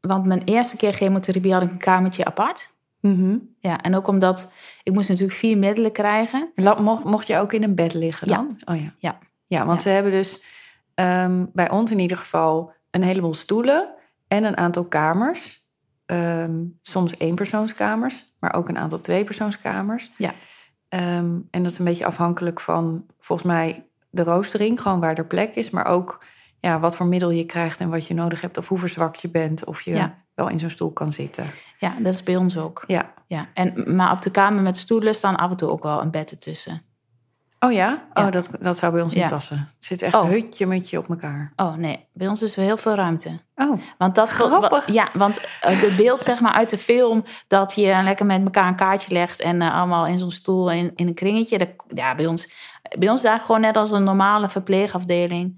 Want 0.00 0.26
mijn 0.26 0.42
eerste 0.44 0.76
keer 0.76 0.92
chemotherapie 0.92 1.52
had 1.52 1.62
ik 1.62 1.70
een 1.70 1.78
kamertje 1.78 2.24
apart. 2.24 2.72
Mhm. 3.00 3.36
Ja, 3.58 3.80
en 3.80 3.94
ook 3.94 4.06
omdat... 4.06 4.52
Ik 4.82 4.92
moest 4.94 5.08
natuurlijk 5.08 5.38
vier 5.38 5.58
middelen 5.58 5.92
krijgen. 5.92 6.52
Mocht, 6.80 7.04
mocht 7.04 7.26
je 7.26 7.38
ook 7.38 7.52
in 7.52 7.62
een 7.62 7.74
bed 7.74 7.94
liggen 7.94 8.28
Ja. 8.28 8.36
dan? 8.36 8.60
Oh 8.64 8.80
ja. 8.80 8.94
Ja. 8.98 9.18
Ja, 9.46 9.66
want 9.66 9.82
Ja. 9.82 9.88
ze 9.88 9.94
hebben 9.94 10.12
dus 10.12 10.42
ehm, 10.94 11.44
bij 11.52 11.70
ons 11.70 11.90
in 11.90 11.98
ieder 11.98 12.16
geval 12.16 12.72
een 12.90 13.02
heleboel 13.02 13.34
stoelen. 13.34 13.88
en 14.26 14.44
een 14.44 14.56
aantal 14.56 14.84
kamers. 14.84 15.66
Ehm, 16.06 16.64
soms 16.82 17.14
eenpersoonskamers, 17.18 18.24
maar 18.40 18.54
ook 18.54 18.68
een 18.68 18.78
aantal 18.78 19.00
tweepersoonskamers. 19.00 20.10
Ja. 20.16 20.32
Ehm, 20.88 21.36
en 21.50 21.62
dat 21.62 21.72
is 21.72 21.78
een 21.78 21.84
beetje 21.84 22.06
afhankelijk 22.06 22.60
van, 22.60 23.04
volgens 23.20 23.48
mij, 23.48 23.86
de 24.10 24.22
roostering, 24.22 24.80
gewoon 24.82 25.00
waar 25.00 25.14
er 25.14 25.26
plek 25.26 25.54
is, 25.54 25.70
maar 25.70 25.86
ook 25.86 26.24
ja, 26.60 26.80
wat 26.80 26.96
voor 26.96 27.06
middel 27.06 27.30
je 27.30 27.44
krijgt 27.44 27.80
en 27.80 27.90
wat 27.90 28.06
je 28.06 28.14
nodig 28.14 28.40
hebt, 28.40 28.56
of 28.58 28.68
hoe 28.68 28.78
verzwakt 28.78 29.20
je 29.20 29.28
bent, 29.30 29.64
of 29.64 29.80
je 29.80 29.94
Ja. 29.94 30.24
wel 30.34 30.48
in 30.48 30.58
zo'n 30.58 30.70
stoel 30.70 30.90
kan 30.92 31.12
zitten. 31.12 31.46
Ja, 31.78 31.94
dat 32.00 32.14
is 32.14 32.22
bij 32.22 32.36
ons 32.36 32.58
ook. 32.58 32.84
Ja. 32.86 33.12
Ja. 33.26 33.48
En, 33.54 33.96
maar 33.96 34.12
op 34.12 34.22
de 34.22 34.30
kamer 34.30 34.62
met 34.62 34.76
stoelen 34.76 35.14
staan 35.14 35.36
af 35.36 35.50
en 35.50 35.56
toe 35.56 35.68
ook 35.68 35.82
wel 35.82 36.00
een 36.00 36.10
bed 36.10 36.30
ertussen. 36.30 36.82
Oh 37.60 37.72
ja? 37.72 38.06
Ja. 38.14 38.26
Oh, 38.26 38.30
dat, 38.32 38.48
dat 38.60 38.78
zou 38.78 38.92
bij 38.92 39.02
ons 39.02 39.14
niet 39.14 39.28
passen. 39.28 39.56
Het 39.74 39.84
zit 39.84 40.02
echt 40.02 40.14
Oh. 40.14 40.28
hutje 40.28 40.66
mutje 40.66 40.98
op 40.98 41.08
elkaar. 41.08 41.52
Oh 41.56 41.74
nee, 41.74 42.06
bij 42.12 42.28
ons 42.28 42.42
is 42.42 42.56
er 42.56 42.62
heel 42.62 42.76
veel 42.76 42.94
ruimte. 42.94 43.38
Oh, 43.56 43.80
Want 43.98 44.14
dat 44.14 44.30
Grappig. 44.30 44.92
Ja, 44.92 45.08
want 45.12 45.40
eh, 45.60 45.80
het 45.80 45.96
beeld 45.96 46.20
zeg 46.20 46.40
maar 46.40 46.52
uit 46.52 46.70
de 46.70 46.78
film 46.78 47.24
dat 47.46 47.74
je 47.74 48.00
lekker 48.02 48.26
met 48.26 48.42
elkaar 48.44 48.66
een 48.68 48.76
kaartje 48.76 49.12
legt 49.12 49.40
en 49.40 49.62
eh, 49.62 49.74
allemaal 49.74 50.06
in 50.06 50.18
zo'n 50.18 50.30
stoel 50.30 50.70
in, 50.70 50.92
in 50.94 51.06
een 51.06 51.14
kringetje. 51.14 51.58
Dat, 51.58 51.68
ja, 51.88 52.14
bij 52.14 52.26
ons, 52.26 52.52
bij 52.98 53.08
ons 53.08 53.18
is 53.18 53.26
eigenlijk 53.26 53.44
gewoon 53.44 53.60
net 53.60 53.76
als 53.76 53.90
een 53.90 54.04
normale 54.04 54.48
verpleegafdeling. 54.48 55.56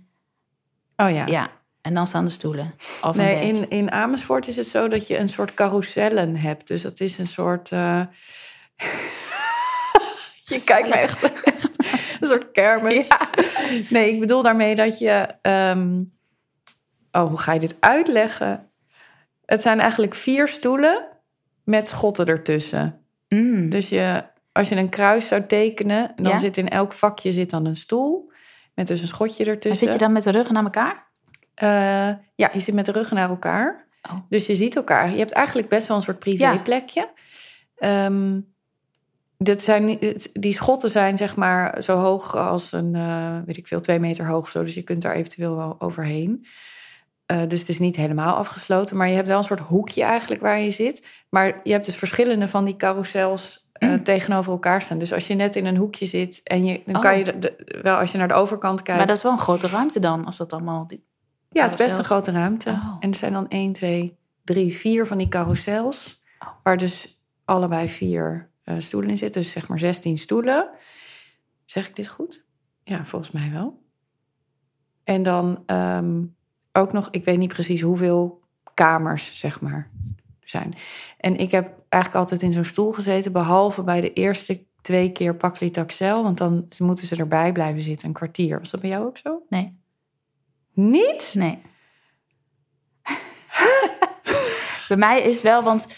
oh 0.97 1.11
ja. 1.11 1.27
Ja, 1.27 1.51
en 1.81 1.95
dan 1.95 2.07
staan 2.07 2.25
de 2.25 2.31
stoelen. 2.31 2.73
Of 3.03 3.17
een 3.17 3.23
Nee, 3.25 3.49
in, 3.49 3.71
in 3.71 3.91
Amersfoort 3.91 4.49
is 4.49 4.57
het 4.57 4.67
zo 4.67 4.89
dat 4.89 5.07
je 5.07 5.19
een 5.19 5.29
soort 5.29 5.55
carousellen 5.55 6.37
hebt. 6.37 6.67
Dus 6.67 6.83
dat 6.83 7.01
is 7.01 7.19
een 7.19 7.27
soort. 7.27 7.71
eh, 7.73 8.01
je 10.45 10.63
kijkt 10.65 10.89
me 10.89 10.95
echt 10.95 11.31
een 12.21 12.27
soort 12.29 12.51
kermis. 12.53 13.07
Nee, 13.91 14.12
ik 14.12 14.21
bedoel 14.21 14.43
daarmee 14.43 14.75
dat 14.75 14.99
je. 14.99 15.27
ehm, 15.43 16.03
Oh, 17.12 17.29
hoe 17.29 17.39
ga 17.39 17.53
je 17.53 17.61
dit 17.61 17.77
uitleggen? 17.81 18.71
Het 19.47 19.62
zijn 19.62 19.81
eigenlijk 19.81 20.14
vier 20.14 20.49
stoelen 20.49 21.07
met 21.64 21.89
schotten 21.89 22.27
ertussen. 22.27 23.05
Mm. 23.29 23.68
Dus 23.68 23.89
je, 23.89 24.25
als 24.53 24.68
je 24.68 24.77
een 24.77 24.89
kruis 24.89 25.27
zou 25.29 25.47
tekenen, 25.47 26.12
dan 26.16 26.33
Ja. 26.33 26.39
zit 26.39 26.57
in 26.57 26.68
elk 26.68 26.93
vakje 26.93 27.33
zit 27.33 27.51
dan 27.51 27.64
een 27.64 27.77
stoel. 27.77 28.33
Met 28.75 28.87
dus 28.87 29.03
een 29.03 29.09
schotje 29.09 29.45
Maar 29.45 29.55
ertussen. 29.55 29.85
zit 29.87 29.93
je 29.93 29.99
dan 30.05 30.12
met 30.12 30.23
de 30.23 30.31
ruggen 30.31 30.55
naar 30.55 30.64
elkaar? 30.64 31.07
Eh, 31.55 31.68
ja, 32.35 32.51
je 32.53 32.61
zit 32.61 32.75
met 32.75 32.87
de 32.87 32.93
ruggen 32.93 33.16
naar 33.16 33.29
elkaar. 33.29 33.87
Oh. 34.11 34.18
Dus 34.29 34.47
je 34.47 34.55
ziet 34.55 34.77
elkaar. 34.77 35.11
Je 35.11 35.18
hebt 35.18 35.33
eigenlijk 35.33 35.68
best 35.68 35.87
wel 35.87 35.97
een 35.97 36.03
soort 36.03 36.18
privéplekje. 36.18 37.11
Ehm, 37.77 38.41
dit 39.43 39.61
zijn, 39.62 39.99
die 40.32 40.53
schotten 40.53 40.91
zijn 40.91 41.16
zeg 41.18 41.36
maar 41.36 41.82
zo 41.82 41.97
hoog 41.97 42.36
als 42.36 42.72
een, 42.72 42.95
eh, 42.95 43.36
weet 43.47 43.57
ik 43.57 43.66
veel, 43.66 43.80
twee 43.80 43.99
meter 43.99 44.26
hoog. 44.26 44.49
Zo, 44.49 44.64
dus 44.64 44.74
je 44.74 44.82
kunt 44.82 45.03
daar 45.03 45.14
eventueel 45.14 45.57
wel 45.57 45.76
overheen. 45.78 46.47
Eh, 47.26 47.41
dus 47.49 47.61
het 47.61 47.68
is 47.68 47.78
niet 47.78 47.97
helemaal 47.97 48.34
afgesloten. 48.36 48.97
Maar 48.97 49.09
je 49.09 49.14
hebt 49.14 49.28
wel 49.28 49.38
een 49.38 49.45
soort 49.45 49.61
hoekje 49.61 50.03
eigenlijk 50.03 50.41
waar 50.43 50.61
je 50.61 50.70
zit. 50.70 51.07
Maar 51.28 51.61
je 51.64 51.72
hebt 51.72 51.84
dus 51.84 51.97
verschillende 51.97 52.49
van 52.49 52.64
die 52.64 52.76
carousels 52.76 53.68
eh, 53.72 53.88
Mm. 53.88 54.03
tegenover 54.03 54.53
elkaar 54.53 54.82
staan. 54.82 54.99
Dus 54.99 55.12
als 55.12 55.26
je 55.26 55.34
net 55.34 55.57
in 55.57 55.66
een 55.66 55.76
hoekje 55.76 56.07
zit 56.07 56.41
en 56.45 56.64
je, 56.64 56.82
dan 56.86 56.97
Oh. 56.97 57.03
kan 57.03 57.18
je 57.18 57.24
de- 57.24 57.38
de- 57.38 57.78
wel 57.82 57.97
als 57.97 58.12
je 58.12 58.18
naar 58.18 58.28
de 58.28 58.34
overkant 58.34 58.82
kijkt. 58.82 58.99
Maar 58.99 59.07
dat 59.09 59.16
is 59.16 59.22
wel 59.22 59.32
een 59.32 59.38
grote 59.38 59.66
ruimte 59.68 60.01
dan, 60.01 60.24
als 60.24 60.36
dat 60.36 60.53
allemaal... 60.53 60.86
die- 60.86 61.05
Ja, 61.51 61.62
het 61.64 61.78
is 61.80 61.86
best 61.86 61.99
een 61.99 62.05
grote 62.05 62.30
ruimte. 62.30 62.70
Oh. 62.70 62.97
En 63.01 63.11
er 63.11 63.16
zijn 63.16 63.32
dan 63.32 63.47
1, 63.49 63.72
2, 63.72 64.16
3, 64.45 64.74
4 64.76 65.07
van 65.07 65.18
die 65.18 65.28
carousels. 65.28 66.22
Oh. 66.38 66.49
Waar 66.62 66.76
dus 66.76 67.20
allebei 67.45 67.88
vier 67.88 68.50
stoelen 68.79 69.11
in 69.11 69.18
zitten. 69.18 69.43
Dus 69.43 69.51
zeg 69.51 69.68
maar 69.68 69.79
16 69.79 70.18
stoelen. 70.18 70.71
Zeg 71.64 71.89
ik 71.89 71.97
dit 71.97 72.09
goed? 72.09 72.45
Ja, 72.85 73.05
volgens 73.05 73.31
mij 73.31 73.51
wel. 73.53 73.83
En 75.05 75.23
dan 75.23 75.62
ehm, 75.66 76.23
ook 76.73 76.93
nog, 76.93 77.09
ik 77.11 77.25
weet 77.25 77.39
niet 77.39 77.53
precies 77.53 77.81
hoeveel 77.81 78.43
kamers, 78.75 79.39
zeg 79.39 79.61
maar, 79.61 79.91
er 80.41 80.49
zijn. 80.49 80.75
En 81.18 81.37
ik 81.37 81.51
heb 81.51 81.83
eigenlijk 81.89 82.23
altijd 82.23 82.43
in 82.43 82.53
zo'n 82.53 82.64
stoel 82.64 82.93
gezeten, 82.93 83.33
behalve 83.33 83.83
bij 83.83 84.01
de 84.01 84.12
eerste 84.12 84.66
twee 84.81 85.12
keer 85.12 85.37
Paclitaxel. 85.37 86.23
Want 86.23 86.39
dan 86.39 86.68
moeten 86.79 87.07
ze 87.07 87.16
erbij 87.16 87.53
blijven 87.53 87.81
zitten, 87.81 88.09
een 88.09 88.14
kwartier. 88.14 88.59
Was 88.59 88.71
dat 88.71 88.81
bij 88.81 88.91
jou 88.91 89.07
ook 89.07 89.18
zo? 89.18 89.43
Nee, 89.49 89.79
Niet? 90.73 91.33
nee. 91.37 91.62
Bij 94.89 94.97
mij 94.97 95.23
is 95.23 95.43
wel, 95.43 95.62
want 95.62 95.97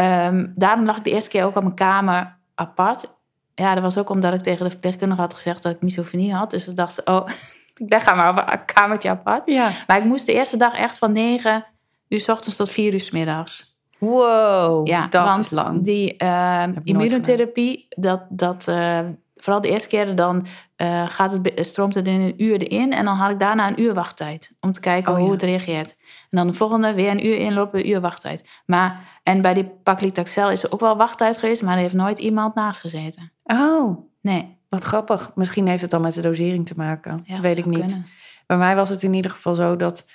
ehm, 0.00 0.46
daarom 0.54 0.84
lag 0.84 0.96
ik 0.96 1.04
de 1.04 1.10
eerste 1.10 1.30
keer 1.30 1.44
ook 1.44 1.56
op 1.56 1.62
mijn 1.62 1.74
kamer 1.74 2.36
apart. 2.54 3.14
Ja, 3.54 3.74
dat 3.74 3.82
was 3.82 3.98
ook 3.98 4.08
omdat 4.08 4.32
ik 4.34 4.40
tegen 4.40 4.64
de 4.64 4.70
verpleegkundige 4.70 5.20
had 5.20 5.34
gezegd 5.34 5.62
dat 5.62 5.72
ik 5.72 5.82
misofonie 5.82 6.34
had. 6.34 6.50
Dus 6.50 6.68
ik 6.68 6.76
dacht 6.76 6.94
ze, 6.94 7.02
oh, 7.04 7.26
ik 7.86 7.92
haar 7.92 8.16
maar 8.16 8.30
op 8.30 8.50
een 8.52 8.64
kamertje 8.64 9.10
apart. 9.10 9.42
Ja. 9.46 9.70
Maar 9.86 9.96
ik 9.98 10.04
moest 10.04 10.26
de 10.26 10.32
eerste 10.32 10.56
dag 10.56 10.74
echt 10.74 10.98
van 10.98 11.12
9 11.12 11.64
uur 12.08 12.20
s 12.20 12.28
ochtends 12.28 12.56
tot 12.56 12.70
4 12.70 12.92
uur 12.92 13.00
s 13.00 13.10
middags. 13.10 13.78
Wow, 13.98 14.86
Ja, 14.86 15.06
dat 15.06 15.24
want 15.24 15.38
is 15.44 15.50
lang. 15.50 15.84
die 15.84 16.16
eh, 16.16 16.62
ik 16.62 16.74
nooit 16.74 16.86
immunotherapie, 16.88 17.86
dat, 17.88 18.22
dat, 18.28 18.68
eh, 18.68 18.98
vooral 19.36 19.60
de 19.60 19.68
eerste 19.70 19.88
keer, 19.88 20.14
dan 20.14 20.46
eh, 20.76 21.04
gaat 21.08 21.32
het, 21.32 21.52
stroomt 21.66 21.94
het 21.94 22.08
in 22.08 22.20
een 22.20 22.42
uur 22.42 22.56
erin. 22.60 22.92
En 22.92 23.04
dan 23.04 23.14
had 23.16 23.30
ik 23.30 23.38
daarna 23.38 23.68
een 23.68 23.80
uur 23.80 23.94
wachttijd. 23.94 24.52
Om 24.60 24.72
te 24.72 24.80
kijken 24.80 25.12
Oh, 25.12 25.18
hoe 25.18 25.26
ja. 25.26 25.32
het 25.32 25.42
reageert. 25.42 25.96
En 26.30 26.38
dan 26.38 26.46
de 26.46 26.52
volgende 26.54 26.94
weer 26.94 27.10
een 27.10 27.26
uur 27.26 27.36
inlopen, 27.36 27.78
een 27.80 27.88
uur 27.88 28.00
wachttijd. 28.00 28.48
Maar, 28.66 29.20
en 29.22 29.42
bij 29.42 29.54
die 29.54 29.64
Paclitaxel 29.64 30.50
is 30.50 30.62
er 30.62 30.72
ook 30.72 30.80
wel 30.80 30.96
wachttijd 30.96 31.36
geweest, 31.36 31.62
maar 31.62 31.74
er 31.74 31.80
heeft 31.80 31.94
nooit 31.94 32.18
iemand 32.18 32.54
naast 32.54 32.80
gezeten. 32.80 33.32
Oh, 33.44 34.08
Nee, 34.20 34.56
wat 34.68 34.82
grappig. 34.84 35.32
Misschien 35.34 35.66
heeft 35.66 35.82
het 35.82 35.90
dan 35.90 36.00
met 36.00 36.14
de 36.14 36.20
dosering 36.20 36.66
te 36.66 36.74
maken. 36.76 37.20
ja, 37.24 37.34
dat 37.34 37.44
weet 37.44 37.58
ik 37.58 37.64
niet. 37.66 37.78
kunnen. 37.78 38.06
Bij 38.46 38.56
mij 38.56 38.74
was 38.76 38.88
het 38.88 39.02
in 39.02 39.14
ieder 39.14 39.30
geval 39.30 39.54
zo 39.54 39.76
dat 39.76 40.10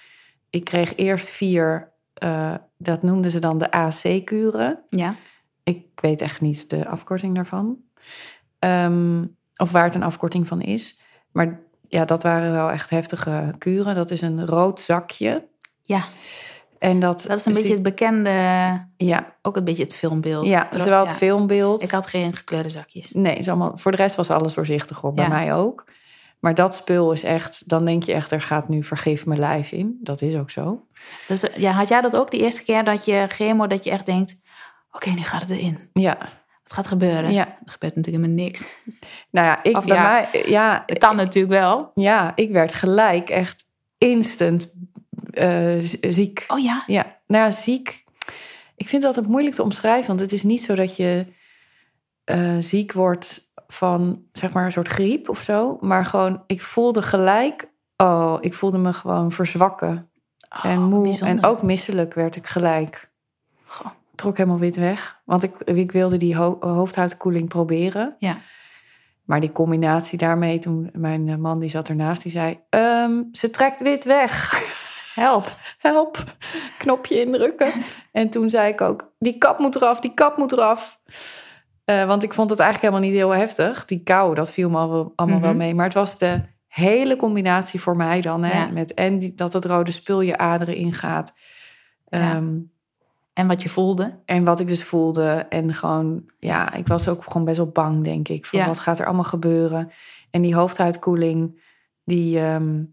ik 0.49 0.63
kreeg 0.63 0.95
eerst 0.95 1.29
vier, 1.29 1.91
eh, 2.13 2.53
dat 2.77 3.03
noemden 3.03 3.31
ze 3.31 3.39
dan 3.39 3.57
de 3.57 3.71
AC-kuren. 3.71 4.79
Ja, 4.89 5.15
Ik 5.63 5.85
weet 5.95 6.21
echt 6.21 6.41
niet 6.41 6.69
de 6.69 6.87
afkorting 6.87 7.35
daarvan. 7.35 7.77
Ehm, 8.59 9.23
of 9.55 9.71
waar 9.71 9.83
het 9.83 9.95
een 9.95 10.03
afkorting 10.03 10.47
van 10.47 10.61
is. 10.61 10.99
Maar 11.31 11.59
ja, 11.87 12.05
dat 12.05 12.23
waren 12.23 12.51
wel 12.51 12.71
echt 12.71 12.89
heftige 12.89 13.55
kuren. 13.57 13.95
Dat 13.95 14.11
is 14.11 14.21
een 14.21 14.45
rood 14.45 14.79
zakje. 14.79 15.47
Ja, 15.85 16.03
En 16.79 16.99
dat, 16.99 17.23
dat 17.27 17.39
is 17.39 17.45
een 17.45 17.51
dus 17.51 17.61
beetje 17.61 17.73
het 17.77 17.83
bekende, 17.83 18.29
Ja, 18.97 19.35
ook 19.41 19.57
een 19.57 19.63
beetje 19.63 19.83
het 19.83 19.93
filmbeeld. 19.95 20.47
ja 20.47 20.67
dat 20.69 20.81
is 20.81 20.87
wel 20.87 21.01
het 21.01 21.09
Ja. 21.09 21.15
filmbeeld. 21.15 21.81
Ik 21.83 21.91
had 21.91 22.07
geen 22.07 22.35
gekleurde 22.35 22.69
zakjes. 22.69 23.11
Nee, 23.11 23.35
is 23.35 23.47
allemaal, 23.47 23.77
voor 23.77 23.91
de 23.91 23.97
rest 23.97 24.15
was 24.15 24.29
alles 24.29 24.53
doorzichtig 24.53 25.01
hoor, 25.01 25.13
bij 25.13 25.29
mij 25.29 25.53
ook. 25.53 25.85
Maar 26.39 26.55
dat 26.55 26.75
spul 26.75 27.11
is 27.11 27.23
echt, 27.23 27.69
dan 27.69 27.85
denk 27.85 28.03
je 28.03 28.13
echt, 28.13 28.31
er 28.31 28.41
gaat 28.41 28.69
nu 28.69 28.83
vergif 28.83 29.25
mijn 29.25 29.39
lijf 29.39 29.71
in. 29.71 29.97
Dat 30.01 30.21
is 30.21 30.35
ook 30.35 30.49
zo. 30.51 30.85
Dus 31.27 31.43
ja, 31.55 31.71
had 31.71 31.87
jij 31.87 32.01
dat 32.01 32.15
ook 32.15 32.31
de 32.31 32.37
eerste 32.37 32.63
keer 32.63 32.83
dat 32.83 33.05
je 33.05 33.25
chemo, 33.29 33.67
dat 33.67 33.83
je 33.83 33.89
echt 33.91 34.05
denkt... 34.05 34.43
Oké, 34.91 35.09
nu 35.09 35.21
gaat 35.21 35.41
het 35.41 35.49
erin. 35.49 35.89
Ja, 35.93 36.17
Het 36.63 36.73
gaat 36.73 36.87
gebeuren. 36.87 37.31
Ja. 37.31 37.45
Er 37.47 37.71
gebeurt 37.71 37.95
natuurlijk 37.95 38.23
helemaal 38.25 38.45
niks. 38.45 38.65
nou 39.31 39.47
ja, 39.47 39.63
ik, 39.63 39.77
Of 39.77 39.85
bij 39.85 39.95
ja. 39.97 40.03
mij, 40.03 40.43
ja, 40.47 40.83
Het 40.85 40.97
kan 40.97 41.15
natuurlijk 41.15 41.53
wel. 41.53 41.91
ja, 41.93 42.31
ik 42.35 42.51
werd 42.51 42.73
gelijk 42.73 43.29
echt 43.29 43.63
instant 43.97 44.73
ziek. 46.01 46.45
Oh 46.47 46.59
ja? 46.59 46.83
Ja, 46.87 47.17
nou 47.27 47.43
ja, 47.43 47.51
ziek. 47.51 48.03
Ik 48.75 48.89
vind 48.89 49.01
dat 49.01 49.15
het 49.15 49.27
moeilijk 49.27 49.55
te 49.55 49.63
omschrijven, 49.63 50.07
want 50.07 50.19
het 50.19 50.31
is 50.31 50.43
niet 50.43 50.61
zo 50.63 50.75
dat 50.75 50.95
je 50.95 51.25
eh, 52.23 52.55
ziek 52.59 52.91
wordt 52.93 53.49
van 53.67 54.23
zeg 54.31 54.51
maar 54.53 54.65
een 54.65 54.71
soort 54.71 54.87
griep 54.87 55.29
of 55.29 55.41
zo, 55.41 55.77
maar 55.81 56.05
gewoon 56.05 56.43
ik 56.47 56.61
voelde 56.61 57.01
gelijk, 57.01 57.69
oh, 57.97 58.37
ik 58.39 58.53
voelde 58.53 58.77
me 58.77 58.93
gewoon 58.93 59.31
verzwakken 59.31 60.09
en 60.61 60.77
Oh, 60.77 60.85
moe 60.87 61.03
bijzonder. 61.03 61.37
en 61.37 61.43
ook 61.45 61.61
misselijk 61.61 62.13
werd 62.13 62.35
ik 62.35 62.47
gelijk. 62.47 63.11
Goh. 63.63 63.87
Trok 64.15 64.37
helemaal 64.37 64.59
wit 64.59 64.75
weg, 64.75 65.21
want 65.25 65.43
ik, 65.43 65.55
ik 65.65 65.91
wilde 65.91 66.17
die 66.17 66.35
ho 66.35 66.57
hoofdhuidkoeling 66.59 67.49
proberen. 67.49 68.15
Ja. 68.19 68.37
Maar 69.23 69.39
die 69.39 69.51
combinatie 69.51 70.17
daarmee, 70.17 70.59
toen 70.59 70.89
mijn 70.93 71.29
eh, 71.29 71.35
man 71.35 71.59
die 71.59 71.69
zat 71.69 71.89
ernaast, 71.89 72.21
die 72.21 72.31
zei: 72.31 72.59
"Ehm, 72.69 73.21
ze 73.31 73.49
trekt 73.49 73.81
wit 73.81 74.03
weg. 74.03 74.53
Help. 75.15 75.59
Help, 75.79 76.23
knopje 76.77 77.21
indrukken. 77.25 77.71
en 78.11 78.29
toen 78.29 78.49
zei 78.49 78.71
ik 78.71 78.81
ook: 78.81 79.13
die 79.19 79.37
kap 79.37 79.59
moet 79.59 79.75
eraf, 79.75 79.99
die 79.99 80.13
kap 80.13 80.37
moet 80.37 80.51
eraf. 80.51 80.99
Eh, 81.85 82.05
want 82.05 82.23
ik 82.23 82.33
vond 82.33 82.49
het 82.49 82.59
eigenlijk 82.59 82.91
helemaal 82.93 83.11
niet 83.11 83.19
heel 83.21 83.39
heftig. 83.41 83.85
Die 83.85 84.03
kou, 84.03 84.35
dat 84.35 84.51
viel 84.51 84.69
me 84.69 84.77
al 84.77 85.13
allemaal 85.15 85.39
wel 85.39 85.49
Mhm. 85.49 85.57
mee. 85.57 85.75
Maar 85.75 85.85
het 85.85 85.93
was 85.93 86.17
de 86.17 86.41
hele 86.67 87.15
combinatie 87.15 87.81
voor 87.81 87.95
mij 87.95 88.21
dan. 88.21 88.43
Hè, 88.43 88.57
Ja. 88.59 88.67
met, 88.67 88.93
en 88.93 89.19
die, 89.19 89.33
dat 89.35 89.53
het 89.53 89.65
rode 89.65 89.91
spul 89.91 90.21
je 90.21 90.37
aderen 90.37 90.75
ingaat. 90.75 91.33
Ja. 92.05 92.33
Ehm, 92.35 92.53
En 93.33 93.47
wat 93.47 93.61
je 93.61 93.69
voelde. 93.69 94.19
en 94.25 94.43
wat 94.43 94.59
ik 94.59 94.67
dus 94.67 94.83
voelde. 94.83 95.45
En 95.49 95.73
gewoon, 95.73 96.23
ja, 96.39 96.73
ik 96.73 96.87
was 96.87 97.07
ook 97.07 97.23
gewoon 97.23 97.45
best 97.45 97.57
wel 97.57 97.69
bang, 97.69 98.03
denk 98.03 98.27
ik. 98.27 98.45
Van 98.45 98.59
Ja. 98.59 98.65
wat 98.65 98.79
gaat 98.79 98.99
er 98.99 99.05
allemaal 99.05 99.23
gebeuren? 99.23 99.91
En 100.31 100.41
die 100.41 100.55
hoofdhuidkoeling, 100.55 101.61
die 102.03 102.39
ehm, 102.39 102.83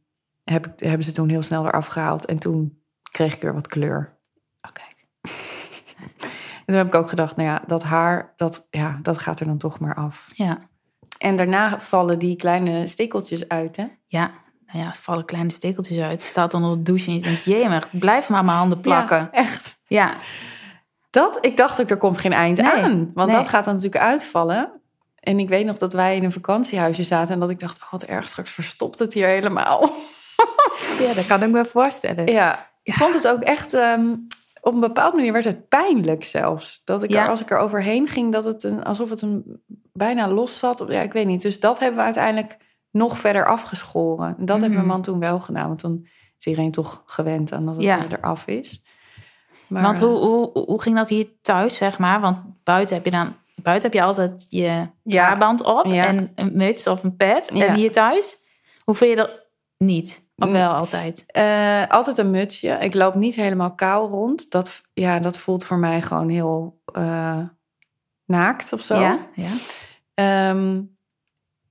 heb 0.44 0.66
ik, 0.66 0.72
hebben 0.80 1.04
ze 1.04 1.12
toen 1.12 1.28
heel 1.28 1.42
snel 1.42 1.66
eraf 1.66 1.86
gehaald. 1.86 2.24
En 2.24 2.38
toen 2.38 2.82
kreeg 3.10 3.34
ik 3.34 3.42
weer 3.42 3.54
wat 3.54 3.66
kleur. 3.66 4.18
Oh, 4.60 4.72
kijk. 4.72 5.06
En 6.66 6.68
toen 6.68 6.76
heb 6.76 6.86
ik 6.86 7.00
ook 7.00 7.08
gedacht, 7.08 7.36
nou 7.36 7.48
ja, 7.48 7.62
dat 7.66 7.82
haar, 7.82 8.32
dat, 8.36 8.66
ja, 8.70 8.98
dat 9.02 9.18
gaat 9.18 9.40
er 9.40 9.46
dan 9.46 9.58
toch 9.58 9.78
maar 9.78 9.94
af. 9.94 10.26
Ja. 10.34 10.58
En 11.18 11.36
daarna 11.36 11.80
vallen 11.80 12.18
die 12.18 12.36
kleine 12.36 12.86
stikkeltjes 12.86 13.48
uit, 13.48 13.76
hè? 13.76 13.84
Ja. 14.06 14.30
nou 14.66 14.84
ja, 14.84 14.92
vallen 15.00 15.24
kleine 15.24 15.50
stekeltjes 15.50 15.98
uit. 15.98 16.22
Je 16.22 16.28
staat 16.28 16.50
dan 16.50 16.64
op 16.64 16.72
de 16.72 16.82
douche 16.82 17.06
en 17.06 17.14
je 17.14 17.20
denkt, 17.20 17.44
jee, 17.44 17.78
blijf 17.90 18.28
maar 18.28 18.44
mijn 18.44 18.56
handen 18.56 18.80
plakken. 18.80 19.16
Ja, 19.16 19.30
echt. 19.32 19.80
Ja, 19.86 20.14
Dat, 21.10 21.38
ik 21.40 21.56
dacht 21.56 21.80
ook, 21.80 21.90
er 21.90 21.96
komt 21.96 22.18
geen 22.18 22.32
eind 22.32 22.56
Nee, 22.56 22.70
aan. 22.70 23.10
Want 23.14 23.30
nee. 23.30 23.40
dat 23.40 23.48
gaat 23.48 23.64
dan 23.64 23.74
natuurlijk 23.74 24.04
uitvallen. 24.04 24.70
En 25.20 25.38
ik 25.38 25.48
weet 25.48 25.66
nog 25.66 25.78
dat 25.78 25.92
wij 25.92 26.16
in 26.16 26.24
een 26.24 26.32
vakantiehuisje 26.32 27.04
zaten... 27.04 27.34
en 27.34 27.40
dat 27.40 27.50
ik 27.50 27.60
dacht, 27.60 27.82
oh, 27.82 27.90
wat 27.90 28.02
erg, 28.02 28.28
straks 28.28 28.50
verstopt 28.50 28.98
het 28.98 29.12
hier 29.12 29.26
helemaal. 29.26 29.90
Ja 30.98 31.14
dat 31.14 31.26
kan 31.26 31.42
ik 31.42 31.50
me 31.50 31.64
voorstellen. 31.64 32.26
Ja, 32.32 32.70
ik 32.82 32.94
vond 32.94 33.14
het 33.14 33.28
ook 33.28 33.40
echt... 33.40 33.74
ehm, 33.74 34.14
op 34.60 34.74
een 34.74 34.80
bepaalde 34.80 35.16
manier 35.16 35.32
werd 35.32 35.44
het 35.44 35.68
pijnlijk 35.68 36.24
zelfs. 36.24 36.82
Dat 36.84 37.02
ik 37.02 37.14
er, 37.14 37.28
als 37.28 37.40
ik 37.40 37.50
er 37.50 37.58
overheen 37.58 38.08
ging, 38.08 38.32
dat 38.32 38.44
het 38.44 38.62
een, 38.62 38.84
alsof 38.84 39.10
het 39.10 39.22
een, 39.22 39.62
bijna 39.92 40.28
los 40.28 40.58
zat. 40.58 40.84
Ja, 40.88 41.00
ik 41.00 41.12
weet 41.12 41.26
niet. 41.26 41.42
Dus 41.42 41.60
dat 41.60 41.78
hebben 41.78 41.98
we 41.98 42.04
uiteindelijk 42.04 42.56
nog 42.90 43.18
verder 43.18 43.46
afgeschoren. 43.46 44.34
En 44.38 44.44
dat 44.44 44.56
heeft 44.60 44.68
mijn 44.72 44.84
Mhm. 44.84 44.92
man 44.92 45.02
toen 45.02 45.18
wel 45.18 45.40
gedaan. 45.40 45.66
Want 45.68 45.80
dan 45.80 46.00
is 46.38 46.46
iedereen 46.46 46.70
toch 46.70 47.02
gewend 47.06 47.52
aan 47.52 47.66
dat 47.66 47.74
het 47.76 47.84
Ja. 47.84 47.98
er 47.98 48.18
eraf 48.18 48.46
is. 48.46 48.82
Maar, 49.66 49.82
Want 49.82 49.98
eh, 49.98 50.04
hoe, 50.04 50.16
hoe, 50.18 50.50
hoe 50.52 50.82
ging 50.82 50.96
dat 50.96 51.08
hier 51.08 51.26
thuis, 51.42 51.76
zeg 51.76 51.98
maar? 51.98 52.20
Want 52.20 52.38
buiten 52.62 52.94
heb 52.96 53.04
je 53.04 53.10
dan... 53.10 53.34
Buiten 53.62 53.90
heb 53.90 53.98
je 54.00 54.06
altijd 54.06 54.46
je 54.48 54.86
Ja. 55.02 55.24
haarband 55.24 55.62
op 55.64 55.86
Ja. 55.86 56.06
en 56.06 56.32
een 56.34 56.56
muts 56.56 56.86
of 56.86 57.02
een 57.04 57.16
pet. 57.16 57.50
Ja. 57.54 57.66
En 57.66 57.74
hier 57.74 57.92
thuis, 57.92 58.36
hoe 58.84 58.94
vind 58.94 59.10
je 59.10 59.16
dat 59.16 59.30
niet? 59.78 60.30
Of 60.42 60.48
Mm. 60.48 60.52
wel 60.54 60.72
altijd? 60.72 61.24
Eh, 61.26 61.86
altijd 61.88 62.18
een 62.18 62.30
mutsje. 62.30 62.68
Ik 62.80 62.94
loop 62.94 63.14
niet 63.14 63.34
helemaal 63.34 63.74
kaal 63.74 64.08
rond. 64.08 64.50
Dat, 64.50 64.82
ja, 64.92 65.18
dat 65.18 65.36
voelt 65.36 65.64
voor 65.64 65.78
mij 65.78 66.02
gewoon 66.02 66.28
heel 66.28 66.80
eh, 66.92 67.38
naakt 68.24 68.72
of 68.72 68.80
zo. 68.80 69.00
Ja, 69.00 69.18
ja. 69.34 69.50
Ehm, 70.14 70.82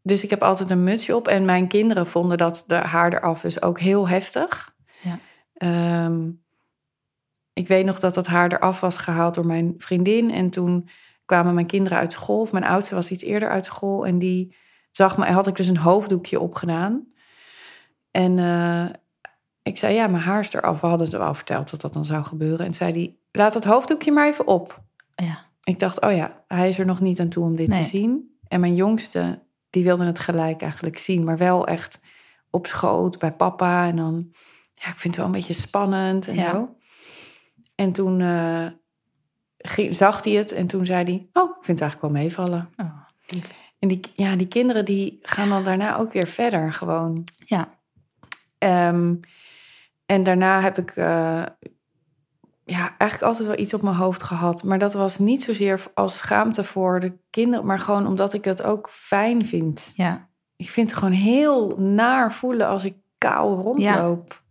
dus 0.03 0.23
ik 0.23 0.29
heb 0.29 0.43
altijd 0.43 0.71
een 0.71 0.83
mutsje 0.83 1.15
op. 1.15 1.27
En 1.27 1.45
mijn 1.45 1.67
kinderen 1.67 2.07
vonden 2.07 2.37
dat 2.37 2.63
de 2.67 2.75
haar 2.75 3.13
eraf 3.13 3.41
dus 3.41 3.61
ook 3.61 3.79
heel 3.79 4.07
heftig. 4.07 4.75
Ja. 5.01 5.19
Ehm, 5.53 6.29
ik 7.53 7.67
weet 7.67 7.85
nog 7.85 7.99
dat 7.99 8.13
dat 8.13 8.27
haar 8.27 8.51
eraf 8.51 8.79
was 8.79 8.97
gehaald 8.97 9.35
door 9.35 9.45
mijn 9.45 9.73
vriendin. 9.77 10.31
En 10.31 10.49
toen 10.49 10.89
kwamen 11.25 11.53
mijn 11.53 11.67
kinderen 11.67 11.97
uit 11.97 12.11
school. 12.13 12.39
Of 12.41 12.51
mijn 12.51 12.63
oudste 12.63 12.95
was 12.95 13.11
iets 13.11 13.23
eerder 13.23 13.49
uit 13.49 13.65
school. 13.65 14.05
En 14.05 14.19
die 14.19 14.55
zag 14.91 15.17
me, 15.17 15.25
had 15.25 15.47
ik 15.47 15.55
dus 15.55 15.67
een 15.67 15.77
hoofddoekje 15.77 16.39
opgedaan. 16.39 17.07
En 18.11 18.39
eh, 18.39 18.85
ik 19.63 19.77
zei, 19.77 19.93
ja, 19.95 20.07
mijn 20.07 20.23
haar 20.23 20.39
is 20.39 20.53
eraf. 20.53 20.81
We 20.81 20.87
hadden 20.87 21.07
het 21.07 21.17
wel 21.17 21.33
verteld 21.33 21.69
dat 21.71 21.81
dat 21.81 21.93
dan 21.93 22.05
zou 22.05 22.23
gebeuren. 22.23 22.65
En 22.65 22.73
zei 22.73 22.93
die, 22.93 23.19
laat 23.31 23.53
dat 23.53 23.63
hoofddoekje 23.63 24.11
maar 24.11 24.27
even 24.27 24.47
op. 24.47 24.81
ja. 25.15 25.49
Ik 25.63 25.79
dacht, 25.79 26.01
oh 26.01 26.11
ja, 26.15 26.43
hij 26.47 26.69
is 26.69 26.79
er 26.79 26.85
nog 26.85 26.99
niet 26.99 27.19
aan 27.19 27.29
toe 27.29 27.43
om 27.43 27.55
dit 27.55 27.67
Nee. 27.67 27.79
te 27.79 27.85
zien. 27.89 28.37
En 28.47 28.59
mijn 28.59 28.75
jongste, 28.75 29.39
die 29.69 29.83
wilde 29.83 30.05
het 30.05 30.19
gelijk 30.19 30.61
eigenlijk 30.61 30.97
zien. 30.97 31.23
Maar 31.23 31.37
wel 31.37 31.67
echt 31.67 32.01
op 32.49 32.65
schoot 32.67 33.19
bij 33.19 33.31
papa. 33.33 33.87
En 33.87 33.95
dan, 33.95 34.31
ja, 34.73 34.87
ik 34.89 34.97
vind 34.97 35.03
het 35.03 35.15
wel 35.15 35.25
een 35.25 35.31
beetje 35.31 35.53
spannend 35.53 36.27
en 36.27 36.35
Ja. 36.35 36.51
zo. 36.51 36.75
En 37.75 37.91
toen 37.91 38.21
eh, 38.21 38.65
ging, 39.57 39.95
zag 39.95 40.23
hij 40.23 40.33
het 40.33 40.51
en 40.51 40.67
toen 40.67 40.85
zei 40.85 41.03
hij... 41.03 41.29
Oh, 41.43 41.49
ik 41.57 41.63
vind 41.63 41.79
het 41.79 41.81
eigenlijk 41.81 42.01
wel 42.13 42.23
meevallen. 42.23 42.69
Oh, 42.77 43.01
En 43.79 43.87
die, 43.87 43.99
ja, 44.13 44.35
die 44.35 44.47
kinderen 44.47 44.85
die 44.85 45.19
gaan 45.21 45.49
dan 45.49 45.63
daarna 45.63 45.97
ook 45.97 46.13
weer 46.13 46.27
verder 46.27 46.73
gewoon. 46.73 47.23
Ja. 47.45 47.79
Ehm, 48.61 49.15
en 50.05 50.23
daarna 50.23 50.61
heb 50.61 50.77
ik 50.77 50.89
eh, 50.89 51.43
ja, 52.65 52.95
eigenlijk 52.97 53.21
altijd 53.21 53.47
wel 53.47 53.59
iets 53.59 53.73
op 53.73 53.81
mijn 53.81 53.95
hoofd 53.95 54.23
gehad. 54.23 54.63
Maar 54.63 54.79
dat 54.79 54.93
was 54.93 55.17
niet 55.17 55.43
zozeer 55.43 55.83
als 55.93 56.17
schaamte 56.17 56.63
voor 56.63 56.99
de 56.99 57.13
kinderen, 57.29 57.65
maar 57.65 57.79
gewoon 57.79 58.07
omdat 58.07 58.33
ik 58.33 58.45
het 58.45 58.63
ook 58.63 58.89
fijn 58.89 59.45
vind. 59.45 59.91
ja. 59.95 60.29
Ik 60.55 60.69
vind 60.69 60.89
het 60.89 60.99
gewoon 60.99 61.13
heel 61.13 61.67
naar 61.77 62.33
voelen 62.33 62.67
als 62.67 62.83
ik 62.83 62.95
kaal 63.17 63.55
rondloop. 63.55 64.41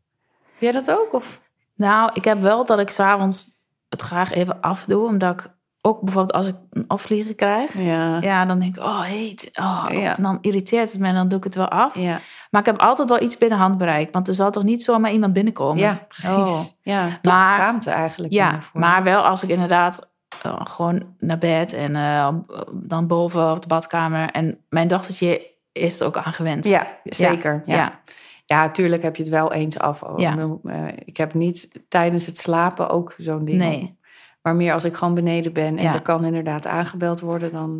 Heb 0.53 0.61
jij 0.61 0.73
dat 0.73 0.91
ook? 0.91 1.13
Of? 1.13 1.41
Nou, 1.75 2.11
ik 2.15 2.25
heb 2.25 2.41
wel 2.41 2.65
dat 2.65 2.79
ik 2.79 2.89
s'avonds 2.91 3.59
het 3.89 4.03
graag 4.03 4.33
even 4.33 4.61
afdoe. 4.61 5.07
Omdat 5.07 5.41
ik 5.41 5.53
ook 5.81 6.01
bijvoorbeeld 6.01 6.33
als 6.37 6.47
ik 6.47 6.57
een 6.71 6.85
afvliegen 6.87 7.35
krijg... 7.35 7.79
Ja. 7.79 8.21
Ja, 8.21 8.45
dan 8.45 8.59
denk 8.59 8.77
ik, 8.77 8.83
oh 8.83 9.03
heet. 9.03 9.51
Oh, 9.61 9.87
Ja. 9.91 10.17
En 10.17 10.23
dan 10.23 10.39
irriteert 10.41 10.93
het 10.93 11.01
me 11.01 11.07
en 11.07 11.15
dan 11.15 11.29
doe 11.29 11.39
ik 11.39 11.45
het 11.45 11.55
wel 11.55 11.69
af. 11.69 11.95
Ja, 11.95 12.21
Maar 12.51 12.61
ik 12.61 12.66
heb 12.66 12.80
altijd 12.80 13.09
wel 13.09 13.22
iets 13.22 13.36
binnen 13.38 13.59
handbereik. 13.59 14.12
Want 14.12 14.28
er 14.28 14.34
zal 14.34 14.51
toch 14.51 14.62
niet 14.62 14.82
zomaar 14.82 15.12
iemand 15.12 15.32
binnenkomen? 15.32 15.78
ja 15.82 16.05
precies. 16.09 16.30
Oh. 16.30 16.61
Ja, 16.82 17.09
toch 17.20 17.32
Maar- 17.32 17.55
schaamte 17.59 17.90
eigenlijk. 17.90 18.32
Ja, 18.32 18.59
maar 18.72 19.03
wel 19.03 19.22
als 19.26 19.42
ik 19.42 19.48
inderdaad 19.48 20.11
eh, 20.42 20.61
gewoon 20.64 21.03
naar 21.18 21.38
bed 21.38 21.72
en 21.72 21.96
eh, 21.96 22.28
dan 22.72 23.07
boven 23.07 23.51
op 23.51 23.61
de 23.62 23.68
badkamer. 23.68 24.30
En 24.30 24.59
mijn 24.68 24.88
dochtertje 24.88 25.46
is 25.72 26.01
er 26.01 26.07
ook 26.07 26.16
aan 26.16 26.32
gewend. 26.32 26.64
Ja, 26.64 26.86
zeker. 27.05 27.62
Ja. 27.66 27.74
ja. 27.76 28.01
Ja, 28.46 28.70
tuurlijk 28.70 29.03
heb 29.03 29.16
je 29.16 29.22
het 29.22 29.32
wel 29.32 29.53
eens 29.53 29.78
af. 29.78 30.03
Ja. 30.16 30.30
Ik 30.30 30.36
bedoel, 30.36 30.61
eh, 30.64 30.84
Ik 31.05 31.16
heb 31.16 31.34
niet 31.34 31.70
tijdens 31.88 32.26
het 32.26 32.38
slapen 32.38 32.88
ook 32.88 33.14
zo'n 33.18 33.44
ding. 33.44 33.59
Nee. 33.59 33.98
Maar 34.42 34.57
meer 34.57 34.72
als 34.72 34.84
ik 34.84 34.94
gewoon 34.96 35.14
beneden 35.14 35.53
ben 35.53 35.78
en 35.78 35.82
Ja. 35.82 35.94
er 35.94 36.03
kan 36.03 36.24
inderdaad 36.24 36.66
aangebeld 36.66 37.20
worden. 37.20 37.53
Dan, 37.53 37.76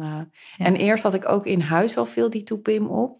Ja. 0.57 0.65
En 0.65 0.77
eerst 0.77 1.03
had 1.03 1.15
ik 1.15 1.29
ook 1.29 1.47
in 1.47 1.61
huis 1.61 1.95
wel 1.95 2.07
veel 2.07 2.31
die 2.31 2.43
toepim 2.43 2.87
op. 2.87 3.19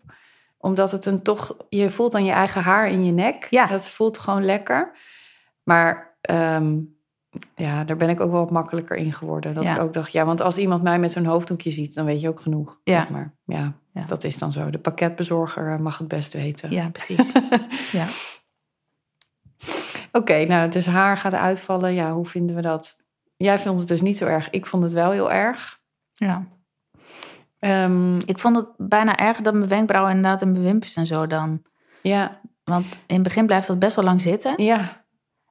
Omdat 0.63 0.91
het 0.91 1.07
een 1.07 1.23
toch... 1.23 1.57
Je 1.69 1.91
voelt 1.91 2.13
dan 2.13 2.25
je 2.25 2.33
eigen 2.33 2.63
haar 2.63 2.89
in 2.89 3.05
je 3.05 3.13
nek. 3.13 3.47
Ja. 3.51 3.67
Dat 3.67 3.91
voelt 3.91 4.19
gewoon 4.19 4.45
lekker. 4.45 4.97
Maar 5.63 6.17
ehm, 6.21 6.79
ja, 7.55 7.85
daar 7.85 7.97
ben 7.97 8.09
ik 8.09 8.21
ook 8.21 8.31
wel 8.31 8.41
wat 8.41 8.51
makkelijker 8.51 8.97
in 8.97 9.13
geworden. 9.13 9.55
Dat 9.55 9.65
Ja. 9.65 9.75
ik 9.75 9.81
ook 9.83 9.93
dacht, 9.93 10.13
ja, 10.13 10.25
want 10.25 10.41
als 10.41 10.57
iemand 10.57 10.83
mij 10.83 10.99
met 10.99 11.11
zo'n 11.11 11.25
hoofddoekje 11.25 11.71
ziet... 11.71 11.95
dan 11.95 12.05
weet 12.05 12.21
je 12.21 12.29
ook 12.29 12.41
genoeg. 12.41 12.79
Ja. 12.85 12.99
zeg 13.01 13.09
Maar 13.11 13.35
ja, 13.45 13.73
Ja. 13.93 14.03
dat 14.05 14.25
is 14.25 14.39
dan 14.39 14.53
zo. 14.53 14.71
De 14.71 14.79
pakketbezorger 14.79 15.73
eh, 15.73 15.79
mag 15.79 15.99
het 15.99 16.09
best 16.09 16.33
weten. 16.33 16.71
Ja, 16.71 16.89
precies. 16.89 17.33
ja. 17.93 18.07
Oké, 20.13 20.45
nou, 20.45 20.69
dus 20.71 20.87
haar 20.87 21.17
gaat 21.17 21.35
uitvallen. 21.35 21.95
Ja, 21.95 22.13
hoe 22.13 22.27
vinden 22.27 22.57
we 22.57 22.63
dat? 22.63 22.97
Jij 23.37 23.59
vond 23.59 23.79
het 23.79 23.89
dus 23.89 24.01
niet 24.01 24.17
zo 24.17 24.27
erg. 24.27 24.51
Ik 24.51 24.67
vond 24.67 24.83
het 24.83 24.93
wel 24.93 25.11
heel 25.11 25.33
erg. 25.33 25.81
ja. 26.13 26.47
Ehm, 27.61 28.17
Ik 28.17 28.39
vond 28.39 28.57
het 28.57 28.67
bijna 28.77 29.17
erger 29.17 29.43
dan 29.43 29.57
mijn 29.59 29.69
wenkbrauwen 29.69 30.15
inderdaad 30.15 30.43
en 30.43 30.53
mijn 30.53 30.65
wimpers 30.65 30.97
en 30.97 31.07
zo 31.07 31.27
dan. 31.27 31.63
ja, 32.03 32.41
Want 32.65 32.87
in 33.07 33.15
het 33.15 33.23
begin 33.23 33.47
blijft 33.47 33.67
dat 33.67 33.79
best 33.79 33.97
wel 33.97 34.05
lang 34.05 34.21
zitten. 34.21 34.57
En 34.57 34.65
ja, 34.65 35.03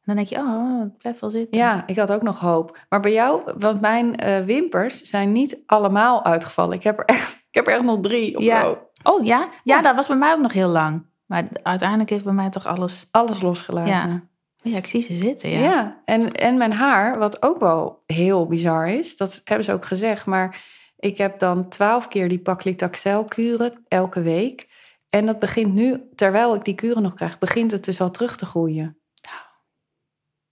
dan 0.04 0.16
denk 0.16 0.28
je, 0.28 0.38
oh, 0.38 0.80
het 0.80 0.98
blijft 0.98 1.20
wel 1.20 1.30
zitten. 1.30 1.60
ja, 1.62 1.84
ik 1.88 1.96
had 1.98 2.12
ook 2.12 2.22
nog 2.22 2.40
hoop. 2.40 2.78
Maar 2.90 3.00
bij 3.00 3.12
jou, 3.12 3.42
want 3.58 3.82
mijn 3.82 4.16
eh, 4.16 4.40
wimpers 4.46 5.02
zijn 5.02 5.32
niet 5.32 5.64
allemaal 5.66 6.26
uitgevallen. 6.26 6.76
Ik 6.76 6.84
heb 6.84 7.00
er 7.00 7.06
echt, 7.06 7.32
ik 7.32 7.56
heb 7.56 7.68
er 7.68 7.74
echt 7.74 7.82
nog 7.84 8.00
drie 8.02 8.38
of 8.38 8.44
Ja. 8.44 8.62
zo. 8.62 8.78
Oh 9.04 9.26
ja? 9.26 9.40
ja? 9.40 9.50
Ja. 9.76 9.82
dat 9.82 9.96
was 9.96 10.08
bij 10.08 10.18
mij 10.18 10.34
ook 10.34 10.40
nog 10.42 10.54
heel 10.54 10.68
lang. 10.70 11.06
Maar 11.26 11.44
uiteindelijk 11.64 12.10
heeft 12.10 12.24
bij 12.24 12.34
mij 12.34 12.50
toch 12.50 12.66
alles... 12.68 13.08
Alles 13.12 13.42
losgelaten. 13.42 14.10
Ja. 14.10 14.22
Oh 14.64 14.72
ja, 14.72 14.78
ik 14.78 14.86
zie 14.86 15.02
ze 15.02 15.16
zitten, 15.16 15.50
ja. 15.50 15.60
Ja, 15.60 16.02
en, 16.06 16.32
en 16.32 16.58
mijn 16.58 16.74
haar, 16.74 17.18
wat 17.18 17.44
ook 17.44 17.60
wel 17.60 18.04
heel 18.06 18.48
bizar 18.48 18.88
is, 18.88 19.18
dat 19.18 19.42
hebben 19.44 19.66
ze 19.66 19.74
ook 19.74 19.86
gezegd. 19.86 20.26
Maar 20.26 20.62
ik 21.00 21.18
heb 21.18 21.40
dan 21.40 21.70
twaalf 21.70 22.08
keer 22.08 22.30
die 22.30 22.40
paclitaxel 22.40 23.26
kuren 23.26 23.86
elke 23.88 24.22
week. 24.22 24.68
En 25.10 25.26
dat 25.26 25.40
begint 25.40 25.74
nu, 25.74 26.10
terwijl 26.16 26.56
ik 26.56 26.64
die 26.66 26.76
kuren 26.76 27.02
nog 27.02 27.14
krijg, 27.14 27.38
begint 27.40 27.72
het 27.72 27.84
dus 27.86 28.02
al 28.02 28.12
terug 28.12 28.36
te 28.36 28.46
groeien. 28.46 28.98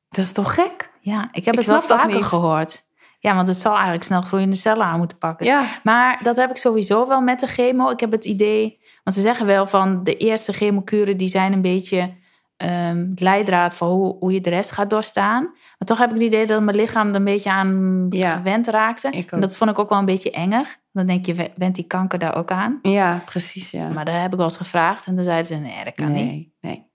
Dat 0.09 0.25
is 0.25 0.31
toch 0.31 0.53
gek? 0.53 0.89
Ja, 1.01 1.29
ik 1.31 1.45
heb 1.45 1.53
Ik 1.53 1.59
het 1.59 1.67
wel 1.69 1.81
vaker 1.81 2.15
niet. 2.15 2.23
gehoord. 2.25 2.85
Ja, 3.19 3.35
want 3.35 3.47
het 3.47 3.57
zal 3.57 3.73
eigenlijk 3.73 4.03
snel 4.03 4.21
groeiende 4.21 4.55
cellen 4.55 4.85
aan 4.85 4.97
moeten 4.97 5.17
pakken. 5.17 5.45
Ja, 5.45 5.65
Maar 5.83 6.19
dat 6.23 6.37
heb 6.37 6.49
ik 6.49 6.57
sowieso 6.57 7.07
wel 7.07 7.21
met 7.21 7.39
de 7.39 7.47
chemo. 7.47 7.89
Ik 7.89 7.99
heb 7.99 8.11
het 8.11 8.25
idee, 8.25 8.79
want 9.03 9.15
ze 9.15 9.21
zeggen 9.21 9.45
wel 9.45 9.67
van 9.67 10.03
de 10.03 10.17
eerste 10.17 10.53
chemokuren 10.53 11.17
die 11.17 11.27
zijn 11.27 11.53
een 11.53 11.61
beetje 11.61 12.13
ehm 12.58 13.12
leidraad 13.16 13.76
voor 13.76 13.88
hoe, 13.88 14.16
hoe 14.20 14.34
je 14.34 14.41
de 14.41 14.49
rest 14.49 14.72
gaat 14.72 14.89
doorstaan. 14.89 15.43
Maar 15.43 15.88
toch 15.88 15.97
heb 15.97 16.10
ik 16.10 16.16
het 16.16 16.26
idee 16.26 16.47
dat 16.47 16.62
mijn 16.62 16.78
lichaam 16.78 17.08
er 17.10 17.16
een 17.16 17.24
beetje 17.24 17.51
aan 17.51 18.05
Ja, 18.10 18.36
gewend 18.36 18.68
raakte. 18.68 19.26
En 19.30 19.39
dat 19.39 19.55
vond 19.55 19.70
ik 19.70 19.80
ook 19.80 19.89
wel 19.89 19.97
een 19.97 20.05
beetje 20.05 20.32
enger. 20.32 20.76
Dan 20.91 21.05
denk 21.05 21.26
je, 21.26 21.51
went 21.55 21.76
die 21.76 21.88
kanker 21.88 22.20
daar 22.20 22.36
ook 22.36 22.51
aan? 22.51 22.80
ja 22.82 23.22
precies. 23.26 23.72
Ja. 23.72 23.89
Maar 23.89 24.05
daar 24.05 24.22
heb 24.22 24.32
ik 24.32 24.38
wel 24.38 24.45
eens 24.45 24.58
gevraagd 24.58 25.05
en 25.05 25.16
dan 25.16 25.24
zeiden 25.24 25.45
ze, 25.45 25.55
nee, 25.55 25.84
dat 25.84 25.93
kan 25.95 26.12
niet. 26.12 26.26
nee, 26.26 26.53
nee. 26.62 26.86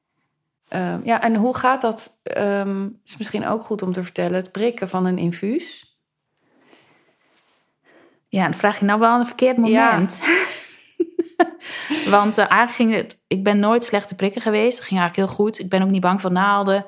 Ehm, 0.69 1.01
ja, 1.05 1.23
en 1.23 1.35
hoe 1.35 1.57
gaat 1.57 1.81
dat? 1.81 2.21
ehm, 2.23 2.89
is 3.05 3.17
misschien 3.17 3.47
ook 3.47 3.63
goed 3.63 3.83
om 3.83 3.93
te 3.93 4.03
vertellen. 4.03 4.35
Het 4.35 4.53
prikken 4.53 4.89
van 4.89 5.07
een 5.07 5.19
infuus. 5.19 5.97
Ja, 8.29 8.43
dan 8.43 8.55
vraag 8.55 8.79
je 8.79 8.85
nou 8.85 8.99
wel 9.01 9.11
aan 9.11 9.21
een 9.21 9.27
verkeerd 9.27 9.67
Ja. 9.67 10.07
Want 12.11 12.39
eh, 12.39 12.51
eigenlijk 12.51 12.73
ging 12.73 12.95
het... 12.95 13.25
Ik 13.27 13.45
ben 13.45 13.59
nooit 13.59 13.85
slechte 13.85 14.15
prikken 14.15 14.41
geweest. 14.43 14.77
Het 14.79 14.87
ging 14.87 15.01
eigenlijk 15.01 15.29
heel 15.29 15.37
goed. 15.39 15.59
Ik 15.59 15.69
ben 15.69 15.83
ook 15.83 15.91
niet 15.91 16.01
bang 16.01 16.21
voor 16.21 16.33
naalden. 16.33 16.87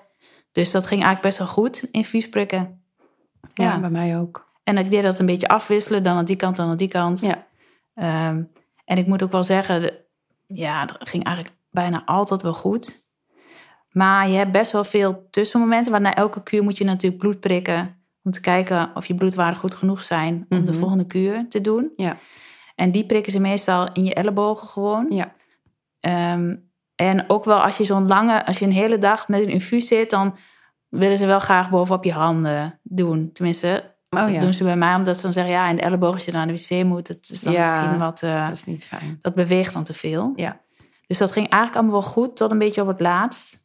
Dus 0.52 0.70
dat 0.70 0.86
ging 0.86 1.02
eigenlijk 1.04 1.22
best 1.22 1.38
wel 1.38 1.46
goed, 1.64 1.88
infuus 1.90 2.28
prikken. 2.28 2.82
Ja, 3.54 3.64
Ja. 3.64 3.78
bij 3.80 3.90
mij 3.90 4.18
ook. 4.18 4.52
En 4.64 4.78
ik 4.78 4.90
deed 4.90 5.02
dat 5.02 5.18
een 5.18 5.26
beetje 5.26 5.48
afwisselen. 5.48 6.02
Dan 6.02 6.16
aan 6.16 6.24
die 6.24 6.36
kant, 6.36 6.56
dan 6.56 6.68
aan 6.68 6.76
die 6.76 6.88
kant. 6.88 7.20
Ja. 7.20 7.46
Ehm, 7.94 8.42
en 8.84 8.98
ik 8.98 9.06
moet 9.06 9.22
ook 9.22 9.32
wel 9.32 9.42
zeggen... 9.42 9.92
ja, 10.46 10.84
dat 10.86 11.08
ging 11.08 11.24
eigenlijk 11.24 11.56
bijna 11.70 12.02
altijd 12.04 12.42
wel 12.42 12.54
goed. 12.54 13.02
Maar 13.90 14.28
je 14.28 14.36
hebt 14.36 14.52
best 14.52 14.72
wel 14.72 14.84
veel 14.84 15.26
tussenmomenten. 15.30 15.92
Want 15.92 16.04
na 16.04 16.14
elke 16.14 16.42
kuur 16.42 16.62
moet 16.62 16.78
je 16.78 16.84
natuurlijk 16.84 17.20
bloed 17.22 17.40
prikken... 17.40 18.04
om 18.22 18.30
te 18.30 18.40
kijken 18.40 18.90
of 18.94 19.06
je 19.06 19.14
bloedwaarden 19.14 19.58
goed 19.60 19.74
genoeg 19.74 20.02
zijn... 20.02 20.46
om 20.48 20.64
de 20.64 20.70
Mhm. 20.70 20.80
volgende 20.80 21.06
kuur 21.06 21.48
te 21.48 21.60
doen. 21.60 21.92
Ja. 21.96 22.16
En 22.74 22.90
die 22.90 23.06
prikken 23.06 23.32
ze 23.32 23.40
meestal 23.40 23.88
in 23.92 24.04
je 24.04 24.14
ellebogen 24.14 24.68
gewoon. 24.68 25.06
Ja. 25.10 25.32
Ehm, 26.00 26.54
En 26.96 27.24
ook 27.30 27.44
wel 27.44 27.62
als 27.62 27.76
je 27.76 27.84
zo'n 27.84 28.06
lange, 28.08 28.46
als 28.46 28.58
je 28.58 28.64
een 28.64 28.72
hele 28.72 28.98
dag 28.98 29.28
met 29.28 29.40
een 29.46 29.52
infuus 29.52 29.88
zit, 29.88 30.10
dan 30.10 30.36
willen 30.88 31.18
ze 31.18 31.26
wel 31.26 31.38
graag 31.40 31.70
bovenop 31.70 32.04
je 32.04 32.12
handen 32.12 32.80
doen. 32.82 33.30
Tenminste, 33.32 33.94
Oh 34.10 34.20
ja. 34.20 34.26
dat 34.32 34.40
doen 34.40 34.54
ze 34.54 34.64
bij 34.64 34.76
mij, 34.76 34.94
omdat 34.94 35.16
ze 35.16 35.22
dan 35.22 35.32
zeggen, 35.32 35.52
ja, 35.52 35.68
in 35.68 35.76
de 35.76 35.82
elleboog 35.82 36.14
als 36.14 36.24
je 36.24 36.32
naar 36.32 36.46
de 36.46 36.52
wc 36.52 36.84
moet, 36.84 37.08
het 37.08 37.28
is 37.30 37.40
dan 37.40 37.52
Ja. 37.52 37.80
misschien 37.80 37.98
wat, 37.98 38.22
eh, 38.22 38.46
Dat 38.48 38.56
is 38.56 38.64
niet 38.64 38.84
fijn. 38.84 39.18
dat 39.20 39.34
beweegt 39.34 39.72
dan 39.72 39.84
te 39.84 39.94
veel. 39.94 40.32
Ja. 40.36 40.60
Dus 41.06 41.18
dat 41.18 41.32
ging 41.32 41.48
eigenlijk 41.48 41.82
allemaal 41.82 42.00
wel 42.02 42.10
goed, 42.10 42.36
tot 42.36 42.50
een 42.50 42.58
beetje 42.58 42.80
op 42.82 42.86
het 42.88 43.00
laatst. 43.00 43.56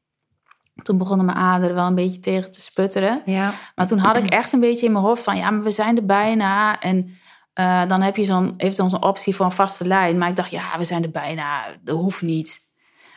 Toen 0.82 0.98
begonnen 0.98 1.26
mijn 1.26 1.38
aderen 1.38 1.76
wel 1.76 1.86
een 1.88 1.96
beetje 1.96 2.20
tegen 2.20 2.52
te 2.52 2.62
sputteren. 2.62 3.22
Ja. 3.26 3.52
Maar 3.76 3.86
toen 3.86 3.98
had 3.98 4.16
ik 4.16 4.28
echt 4.28 4.52
een 4.54 4.60
beetje 4.60 4.86
in 4.86 4.92
mijn 4.92 5.04
hoofd 5.04 5.24
van, 5.24 5.38
ja, 5.38 5.50
maar 5.50 5.64
we 5.64 5.72
zijn 5.72 5.98
er 5.98 6.06
bijna. 6.06 6.80
En 6.80 7.18
eh, 7.54 7.88
dan 7.88 8.02
heb 8.02 8.16
je 8.16 8.24
zo'n, 8.24 8.54
eventueel 8.58 8.90
zo'n 8.90 9.04
optie 9.04 9.36
voor 9.36 9.46
een 9.46 9.52
vaste 9.52 9.88
lijn. 9.88 10.18
Maar 10.18 10.30
ik 10.30 10.36
dacht, 10.36 10.52
ja, 10.52 10.78
we 10.78 10.84
zijn 10.84 11.04
er 11.04 11.12
bijna. 11.12 11.64
Dat 11.84 11.98
hoeft 11.98 12.22
niet. 12.22 12.68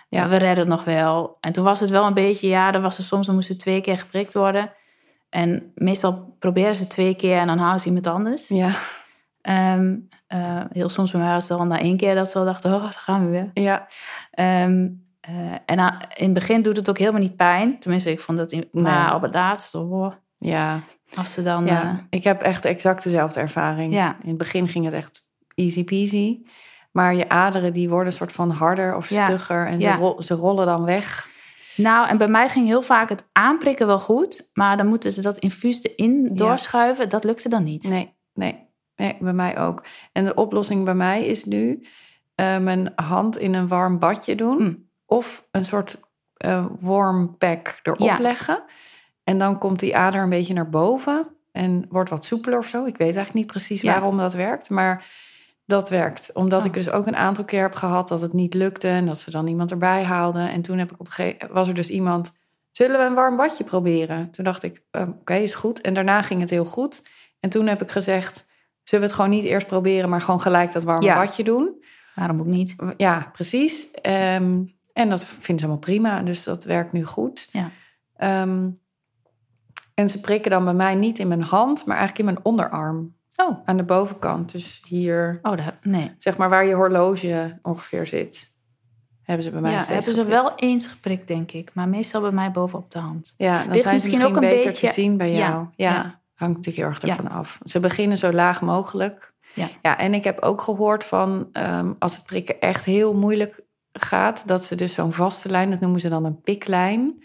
Ja. 0.09 0.29
We 0.29 0.37
redden 0.37 0.59
het 0.59 0.69
nog 0.69 0.85
wel. 0.85 1.37
En 1.41 1.53
toen 1.53 1.65
was 1.65 1.81
het 1.81 1.91
wel 1.91 2.07
een 2.07 2.15
beetje, 2.15 2.49
ja, 2.49 2.73
er 2.73 2.81
was 2.81 2.99
er 2.99 3.05
soms, 3.05 3.27
dan 3.27 3.35
moesten 3.35 3.59
twee 3.59 3.81
keer 3.81 3.99
geprikt 3.99 4.35
worden. 4.35 4.73
En 5.29 5.73
meestal 5.75 6.37
proberen 6.39 6.75
ze 6.75 6.87
twee 6.87 7.15
keer 7.15 7.39
en 7.39 7.47
dan 7.47 7.59
halen 7.59 7.81
ze 7.81 7.87
iemand 7.87 8.07
anders. 8.07 8.49
Ja. 8.49 8.71
Ehm, 9.41 9.97
eh, 10.27 10.61
heel 10.73 10.89
soms 10.89 11.11
bij 11.11 11.21
mij 11.21 11.33
was 11.33 11.49
het 11.49 11.59
al 11.59 11.67
na 11.67 11.79
één 11.79 11.97
keer 11.97 12.15
dat 12.15 12.31
ze 12.31 12.39
al 12.39 12.45
dachten, 12.45 12.75
oh, 12.75 12.83
daar 12.83 12.91
gaan 12.93 13.25
we 13.25 13.31
weer. 13.31 13.51
Ja. 13.55 13.87
Ehm, 14.31 14.89
eh, 15.21 15.35
en 15.67 15.79
aan- 15.79 15.99
in 16.17 16.25
het 16.25 16.35
begin 16.35 16.63
doet 16.63 16.77
het 16.77 16.89
ook 16.89 16.99
helemaal 16.99 17.21
niet 17.21 17.37
pijn. 17.37 17.79
Tenminste, 17.79 18.11
ik 18.11 18.21
vond 18.21 18.39
dat 18.39 18.53
in, 18.53 18.69
Nee. 18.73 18.83
maar 18.83 19.15
op 19.15 19.23
het 19.23 19.35
laatste, 19.35 19.79
hoor. 19.79 20.19
Ja. 20.37 20.81
Als 21.15 21.33
ze 21.33 21.43
dan... 21.43 21.67
ja. 21.67 21.83
eh, 21.83 21.91
ik 22.11 22.25
heb 22.25 22.43
echt 22.43 22.65
exact 22.65 23.05
dezelfde 23.05 23.41
ervaring. 23.41 23.95
Ja. 23.95 24.17
In 24.23 24.29
het 24.29 24.39
begin 24.39 24.69
ging 24.69 24.85
het 24.85 24.95
echt 24.95 25.31
easy 25.55 25.85
peasy. 25.85 26.43
Maar 26.93 27.15
je 27.15 27.29
aderen 27.29 27.73
die 27.73 27.89
worden 27.89 28.07
een 28.07 28.13
soort 28.13 28.33
van 28.33 28.51
harder 28.51 28.97
of 28.97 29.05
stugger. 29.05 29.67
En 29.67 29.81
ze, 29.81 30.15
ze 30.19 30.35
rollen 30.35 30.67
dan 30.67 30.85
weg. 30.85 31.29
Nou, 31.77 32.09
en 32.09 32.19
bij 32.19 32.29
mij 32.29 32.49
ging 32.49 32.67
heel 32.67 32.83
vaak 32.83 33.09
het 33.09 33.25
aanprikken 33.33 33.87
wel 33.87 33.99
goed. 33.99 34.51
Maar 34.55 34.77
dan 34.77 34.87
moeten 34.87 35.13
ze 35.13 35.21
dat 35.21 35.39
infuus 35.39 35.83
erin 35.83 36.31
doorschuiven. 36.35 37.09
Dat 37.09 37.25
lukte 37.25 37.49
dan 37.49 37.65
niet. 37.65 37.89
Nee, 37.89 38.15
nee, 38.35 38.69
nee, 38.97 39.17
bij 39.21 39.33
mij 39.33 39.59
ook. 39.59 39.85
En 40.13 40.25
de 40.25 40.35
oplossing 40.35 40.85
bij 40.85 40.95
mij 40.95 41.25
is 41.25 41.45
nu 41.45 41.87
eh, 42.35 42.59
mijn 42.59 42.93
hand 42.95 43.39
in 43.39 43.55
een 43.55 43.69
warm 43.69 43.99
badje 43.99 44.35
doen. 44.35 44.63
Mm. 44.63 44.91
Of 45.07 45.49
een 45.51 45.65
soort 45.65 46.01
eh 46.37 46.67
warm 46.81 47.37
pack 47.37 47.81
erop 47.83 48.19
leggen. 48.19 48.65
En 49.25 49.39
dan 49.39 49.59
komt 49.59 49.79
die 49.79 49.97
ader 49.97 50.23
een 50.23 50.29
beetje 50.29 50.55
naar 50.55 50.69
boven. 50.71 51.27
En 51.53 51.87
wordt 51.89 52.11
wat 52.11 52.25
soepeler 52.25 52.59
of 52.59 52.67
zo. 52.67 52.79
Ik 52.85 52.97
weet 52.97 53.01
eigenlijk 53.01 53.35
niet 53.35 53.47
precies 53.47 53.81
Ja. 53.81 53.93
waarom 53.93 54.19
dat 54.19 54.33
werkt. 54.35 54.71
Maar 54.71 55.05
dat 55.67 55.89
werkt. 55.89 56.31
Omdat 56.35 56.61
Oh. 56.61 56.67
ik 56.67 56.73
dus 56.73 56.91
ook 56.91 57.07
een 57.07 57.17
aantal 57.17 57.45
keer 57.45 57.63
heb 57.63 57.75
gehad 57.75 58.09
dat 58.09 58.21
het 58.21 58.33
niet 58.33 58.55
lukte. 58.55 58.89
En 58.89 59.07
dat 59.07 59.19
ze 59.19 59.31
dan 59.31 59.47
iemand 59.47 59.71
erbij 59.71 60.03
haalden. 60.03 60.51
En 60.51 60.63
toen 60.63 60.79
heb 60.79 60.91
ik 60.93 61.01
op 61.01 61.07
een 61.07 61.13
gegeven 61.13 61.53
was 61.53 61.69
er 61.69 61.75
dus 61.75 61.89
iemand... 61.89 62.41
Zullen 62.73 62.99
we 63.01 63.07
een 63.07 63.15
warm 63.15 63.37
badje 63.37 63.65
proberen? 63.65 64.31
Toen 64.31 64.45
dacht 64.45 64.63
ik, 64.63 64.83
eh, 64.91 65.03
oké, 65.21 65.35
is 65.35 65.55
goed. 65.55 65.81
En 65.81 65.95
daarna 65.95 66.23
ging 66.23 66.41
het 66.41 66.51
heel 66.51 66.65
goed. 66.65 67.03
En 67.41 67.51
toen 67.51 67.67
heb 67.67 67.83
ik 67.83 67.91
gezegd, 67.91 68.47
zullen 68.83 69.05
we 69.05 69.11
het 69.11 69.21
gewoon 69.21 69.31
niet 69.37 69.45
eerst 69.45 69.67
proberen... 69.67 70.09
maar 70.09 70.21
gewoon 70.21 70.41
gelijk 70.41 70.73
dat 70.73 70.83
warme 70.83 71.05
Ja. 71.05 71.15
badje 71.17 71.45
doen? 71.45 71.85
Waarom 72.15 72.41
ook 72.41 72.47
niet? 72.47 72.77
Ja, 72.97 73.29
precies. 73.33 73.91
Ehm, 73.91 74.63
en 74.93 75.09
dat 75.09 75.25
vinden 75.25 75.59
ze 75.59 75.65
allemaal 75.65 75.79
prima. 75.79 76.23
Dus 76.23 76.45
dat 76.45 76.65
werkt 76.65 76.93
nu 76.93 77.05
goed. 77.05 77.49
Ja. 77.53 77.71
Ehm, 78.17 78.69
en 79.95 80.09
ze 80.09 80.21
prikken 80.21 80.51
dan 80.51 80.65
bij 80.65 80.75
mij 80.75 80.95
niet 80.95 81.19
in 81.19 81.29
mijn 81.29 81.43
hand... 81.43 81.87
maar 81.87 81.97
eigenlijk 81.97 82.29
in 82.29 82.35
mijn 82.35 82.47
onderarm. 82.47 83.15
Oh, 83.37 83.59
Aan 83.65 83.77
de 83.77 83.85
bovenkant. 83.85 84.53
Dus 84.53 84.83
hier, 84.87 85.39
oh 85.43 85.59
nee. 85.83 86.15
zeg 86.19 86.37
maar 86.37 86.49
waar 86.49 86.67
je 86.67 86.75
horloge 86.75 87.59
ongeveer 87.63 88.07
zit... 88.07 88.57
hebben 89.23 89.45
ze 89.45 89.51
bij 89.51 89.61
mij 89.61 89.71
Ja, 89.71 89.79
steeds 89.79 90.07
hebben 90.07 90.25
ze 90.25 90.31
wel 90.31 90.55
eens 90.55 90.87
geprikt, 90.87 91.29
denk 91.29 91.53
ik. 91.53 91.71
Maar 91.75 91.89
meestal 91.89 92.21
bij 92.21 92.31
mij 92.31 92.51
bovenop 92.51 92.91
de 92.91 92.99
hand. 92.99 93.35
Ja, 93.37 93.59
dan 93.59 93.73
Ligt 93.73 93.83
zijn 93.83 94.01
ze 94.01 94.07
misschien 94.07 94.11
misschien 94.11 94.37
ook 94.37 94.43
een 94.43 94.57
beter 94.57 94.71
beetje- 94.71 94.87
te 94.87 94.93
zien 94.93 95.17
bij 95.17 95.33
jou. 95.33 95.67
Ja, 95.75 95.93
ja. 95.93 96.21
hangt 96.35 96.57
natuurlijk 96.57 96.77
heel 96.77 96.87
erg 96.87 97.03
ervan 97.03 97.39
af. 97.39 97.59
Ze 97.65 97.81
beginnen 97.81 98.19
zo 98.19 98.33
laag 98.33 98.61
mogelijk. 98.61 99.33
Ja. 99.55 99.69
ja 99.83 99.99
en 99.99 100.15
ik 100.15 100.25
heb 100.25 100.41
ook 100.41 100.61
gehoord 100.61 101.05
van 101.05 101.49
ehm, 101.53 101.93
als 101.99 102.17
het 102.17 102.25
prikken 102.25 102.61
echt 102.61 102.85
heel 102.85 103.15
moeilijk 103.15 103.61
gaat, 103.93 104.49
dat 104.49 104.65
ze 104.65 104.75
dus 104.75 104.95
zo'n 104.95 105.13
vaste 105.13 105.49
lijn, 105.49 105.71
dat 105.71 105.81
noemen 105.81 106.01
ze 106.01 106.09
dan 106.09 106.25
een 106.25 106.41
piklijn. 106.41 107.25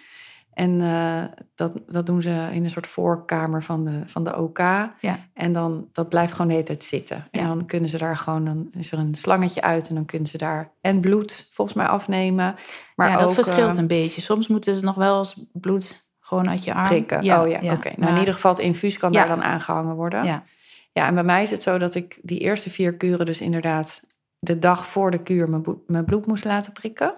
En 0.57 0.81
eh, 0.81 1.23
dat, 1.55 1.71
dat 1.87 2.05
doen 2.05 2.21
ze 2.21 2.49
in 2.51 2.63
een 2.63 2.69
soort 2.69 2.87
voorkamer 2.87 3.63
van 3.63 3.85
de, 3.85 4.01
van 4.05 4.23
de 4.23 4.37
OK. 4.37 4.57
Ja. 4.57 5.19
En 5.33 5.53
dan, 5.53 5.87
dat 5.91 6.09
blijft 6.09 6.31
gewoon 6.31 6.47
de 6.47 6.53
hele 6.53 6.65
tijd 6.65 6.83
zitten. 6.83 7.25
En 7.31 7.41
Ja. 7.41 7.47
dan 7.47 7.65
kunnen 7.65 7.89
ze 7.89 7.97
daar 7.97 8.17
gewoon, 8.17 8.45
dan 8.45 8.69
is 8.77 8.91
er 8.91 8.99
een 8.99 9.15
slangetje 9.15 9.61
uit 9.61 9.87
en 9.87 9.95
dan 9.95 10.05
kunnen 10.05 10.27
ze 10.27 10.37
daar 10.37 10.71
en 10.81 10.99
bloed 10.99 11.47
volgens 11.51 11.77
mij 11.77 11.85
afnemen. 11.85 12.55
Maar 12.95 13.09
ja, 13.09 13.17
dat 13.17 13.27
ook, 13.27 13.33
verschilt 13.33 13.75
eh, 13.75 13.81
een 13.81 13.87
beetje. 13.87 14.21
Soms 14.21 14.47
moeten 14.47 14.75
ze 14.75 14.83
nog 14.83 14.95
wel 14.95 15.17
eens 15.17 15.45
bloed 15.53 16.09
gewoon 16.19 16.49
uit 16.49 16.63
je 16.63 16.73
arm. 16.73 16.87
prikken. 16.87 17.17
oh 17.17 17.23
ja, 17.23 17.73
oké. 17.73 17.91
Nou, 17.97 18.11
in 18.13 18.19
ieder 18.19 18.33
geval 18.33 18.51
het 18.51 18.61
infuus 18.61 18.97
kan 18.97 19.11
daar 19.11 19.27
dan 19.27 19.43
aangehangen 19.43 19.95
worden. 19.95 20.23
Ja. 20.23 20.43
Ja, 20.91 21.07
en 21.07 21.13
bij 21.13 21.23
mij 21.23 21.43
is 21.43 21.51
het 21.51 21.61
zo 21.63 21.77
dat 21.77 21.95
ik 21.95 22.19
die 22.21 22.39
eerste 22.39 22.69
vier 22.69 22.93
kuren 22.95 23.25
dus 23.25 23.41
inderdaad 23.41 24.01
de 24.39 24.59
dag 24.59 24.87
voor 24.87 25.11
de 25.11 25.23
kuur 25.23 25.49
mijn 25.87 26.05
bloed 26.05 26.25
moest 26.25 26.45
laten 26.45 26.73
prikken. 26.73 27.13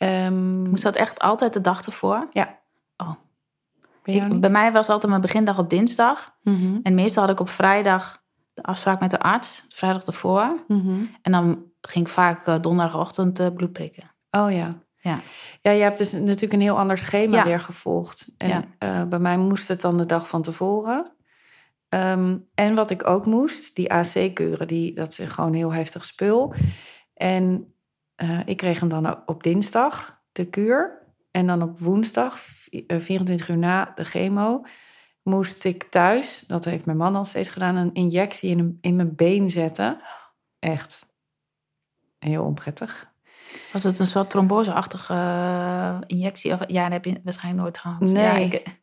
Ehm, 0.00 0.62
Moest 0.70 0.82
dat 0.82 0.96
echt 0.96 1.18
altijd 1.18 1.52
de 1.52 1.60
dag 1.60 1.86
ervoor? 1.86 2.26
ja. 2.30 2.58
Oh. 2.96 3.10
Ik, 4.04 4.40
bij 4.40 4.50
mij 4.50 4.72
was 4.72 4.88
altijd 4.88 5.10
mijn 5.10 5.20
begindag 5.22 5.58
op 5.58 5.70
dinsdag. 5.70 6.34
Mhm, 6.42 6.78
En 6.82 6.94
meestal 6.94 7.22
had 7.22 7.32
ik 7.32 7.40
op 7.40 7.48
vrijdag 7.48 8.22
de 8.54 8.62
afspraak 8.62 9.00
met 9.00 9.10
de 9.10 9.18
arts. 9.20 9.66
Vrijdag 9.68 10.04
ervoor. 10.04 10.64
mhm. 10.68 11.02
En 11.22 11.32
dan 11.32 11.62
ging 11.80 12.06
ik 12.06 12.12
vaak 12.12 12.46
eh, 12.46 12.54
donderdagochtend 12.60 13.38
eh, 13.38 13.46
bloed 13.54 13.72
prikken. 13.72 14.10
Oh 14.30 14.52
ja. 14.52 14.74
Ja. 14.96 15.18
Ja, 15.62 15.70
je 15.70 15.82
hebt 15.82 15.98
dus 15.98 16.12
natuurlijk 16.12 16.52
een 16.52 16.60
heel 16.60 16.78
ander 16.78 16.98
schema 16.98 17.36
Ja. 17.36 17.44
weer 17.44 17.60
gevolgd. 17.60 18.28
En 18.38 18.48
Ja. 18.48 18.64
eh, 18.78 19.04
bij 19.04 19.18
mij 19.18 19.38
moest 19.38 19.68
het 19.68 19.80
dan 19.80 19.96
de 19.96 20.06
dag 20.06 20.28
van 20.28 20.42
tevoren. 20.42 21.12
Ehm, 21.88 22.36
en 22.54 22.74
wat 22.74 22.90
ik 22.90 23.06
ook 23.08 23.26
moest, 23.26 23.76
die 23.76 23.92
AC-keuren, 23.92 24.68
die, 24.68 24.94
dat 24.94 25.18
is 25.18 25.32
gewoon 25.32 25.52
heel 25.54 25.72
heftig 25.72 26.04
spul. 26.04 26.54
En 27.14 27.74
eh, 28.20 28.38
ik 28.44 28.56
kreeg 28.56 28.80
hem 28.80 28.88
dan 28.88 29.22
op 29.26 29.42
dinsdag, 29.42 30.20
de 30.32 30.44
kuur. 30.48 30.98
En 31.30 31.46
dan 31.46 31.62
op 31.62 31.78
woensdag, 31.78 32.38
v- 32.40 32.66
eh, 32.66 33.00
24 33.00 33.48
uur 33.48 33.58
na 33.58 33.92
de 33.94 34.04
chemo, 34.04 34.64
moest 35.22 35.64
ik 35.64 35.82
thuis, 35.84 36.44
dat 36.46 36.64
heeft 36.64 36.84
mijn 36.86 36.96
man 36.98 37.16
al 37.16 37.24
steeds 37.24 37.48
gedaan, 37.48 37.76
een 37.76 37.92
injectie 37.94 38.50
in, 38.50 38.58
een- 38.58 38.78
in 38.80 38.96
mijn 38.96 39.14
been 39.16 39.50
zetten. 39.50 40.00
Echt 40.58 41.06
heel 42.18 42.44
onprettig. 42.44 43.08
Was 43.72 43.82
het 43.82 43.98
een 43.98 44.06
soort 44.06 44.30
tromboseachtige 44.30 45.14
eh, 45.14 45.98
injectie? 46.06 46.52
Of, 46.52 46.60
ja, 46.66 46.82
dat 46.82 46.92
heb 46.92 47.04
je 47.04 47.20
waarschijnlijk 47.24 47.62
nooit 47.62 47.78
gehad. 47.78 48.00
Nee. 48.00 48.22
Ja, 48.24 48.36
ik, 48.36 48.78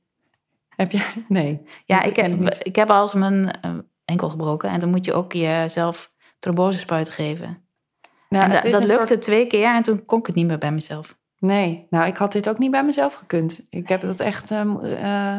Heb 0.75 0.91
je? 0.91 1.23
Nee. 1.27 1.61
ja, 1.85 2.01
ik, 2.03 2.15
heb, 2.15 2.53
ik 2.63 2.75
heb 2.75 2.89
al 2.89 3.01
eens 3.03 3.13
mijn 3.13 3.59
enkel 4.05 4.29
gebroken. 4.29 4.69
En 4.69 4.79
dan 4.79 4.89
moet 4.89 5.05
je 5.05 5.13
ook 5.13 5.33
jezelf 5.33 6.13
trombosespuiten 6.39 7.13
geven. 7.13 7.66
Nou, 8.29 8.51
en 8.51 8.71
dat 8.71 8.87
lukte 8.87 9.07
soort- 9.07 9.21
twee 9.21 9.47
keer 9.47 9.75
en 9.75 9.83
toen 9.83 10.05
kon 10.05 10.19
ik 10.19 10.25
het 10.25 10.35
niet 10.35 10.47
meer 10.47 10.57
bij 10.57 10.71
mezelf. 10.71 11.17
Nee, 11.39 11.87
nou, 11.89 12.07
ik 12.07 12.17
had 12.17 12.31
dit 12.31 12.49
ook 12.49 12.57
niet 12.57 12.71
bij 12.71 12.83
mezelf 12.83 13.13
gekund. 13.13 13.65
Ik 13.69 13.89
heb 13.89 14.01
dat 14.01 14.19
echt... 14.19 14.51
ehm, 14.51 14.77
eh, 14.79 15.37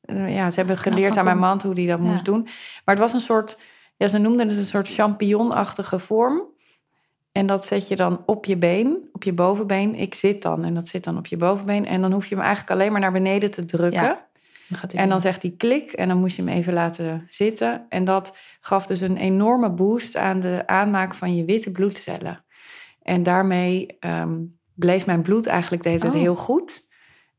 eh, 0.00 0.34
ja, 0.34 0.50
ze 0.50 0.58
hebben 0.58 0.78
geleerd 0.78 1.08
van 1.08 1.18
aan 1.18 1.24
mijn 1.24 1.38
man 1.38 1.60
hoe 1.64 1.74
die 1.74 1.88
dat 1.88 1.98
Ja. 1.98 2.04
moest 2.04 2.24
doen. 2.24 2.42
Maar 2.84 2.94
het 2.94 2.98
was 2.98 3.12
een 3.12 3.20
soort... 3.20 3.58
Ja, 3.96 4.08
ze 4.08 4.18
noemden 4.18 4.48
het 4.48 4.56
een 4.56 4.62
soort 4.62 4.88
champignonachtige 4.88 5.98
vorm. 5.98 6.42
En 7.32 7.46
dat 7.46 7.66
zet 7.66 7.88
je 7.88 7.96
dan 7.96 8.22
op 8.26 8.44
je 8.44 8.56
been, 8.56 9.08
op 9.12 9.22
je 9.22 9.32
bovenbeen. 9.32 9.94
Ik 9.94 10.14
zit 10.14 10.42
dan 10.42 10.64
en 10.64 10.74
dat 10.74 10.88
zit 10.88 11.04
dan 11.04 11.16
op 11.18 11.26
je 11.26 11.36
bovenbeen. 11.36 11.86
En 11.86 12.00
dan 12.00 12.12
hoef 12.12 12.26
je 12.26 12.34
hem 12.34 12.44
eigenlijk 12.44 12.72
alleen 12.72 12.92
maar 12.92 13.00
naar 13.00 13.12
beneden 13.12 13.50
te 13.50 13.64
drukken. 13.64 14.02
Ja. 14.02 14.26
En 14.94 15.08
dan 15.08 15.20
zegt 15.20 15.42
hij 15.42 15.54
klik 15.56 15.92
en 15.92 16.08
dan 16.08 16.18
moest 16.18 16.36
je 16.36 16.42
hem 16.42 16.50
even 16.52 16.72
laten 16.72 17.26
zitten. 17.30 17.86
En 17.88 18.04
dat 18.04 18.38
gaf 18.60 18.86
dus 18.86 19.00
een 19.00 19.16
enorme 19.16 19.70
boost 19.70 20.16
aan 20.16 20.40
de 20.40 20.62
aanmaak 20.66 21.14
van 21.14 21.36
je 21.36 21.44
witte 21.44 21.70
bloedcellen. 21.70 22.44
En 23.02 23.22
daarmee 23.22 23.96
ehm, 24.00 24.38
bleef 24.74 25.06
mijn 25.06 25.22
bloed 25.22 25.46
eigenlijk 25.46 25.82
de 25.82 25.88
hele 25.88 26.00
tijd 26.00 26.14
Oh. 26.14 26.20
heel 26.20 26.34
goed. 26.36 26.88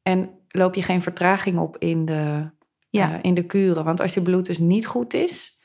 En 0.04 0.30
loop 0.48 0.76
je 0.76 0.84
geen 0.84 1.02
vertraging 1.02 1.58
op 1.60 1.78
in 1.78 2.06
de, 2.06 2.50
Ja. 2.90 3.14
eh, 3.14 3.20
in 3.22 3.34
de 3.34 3.46
kuren. 3.46 3.84
Want 3.84 4.02
als 4.02 4.14
je 4.14 4.22
bloed 4.22 4.46
dus 4.46 4.58
niet 4.60 4.86
goed 4.86 5.14
is, 5.14 5.62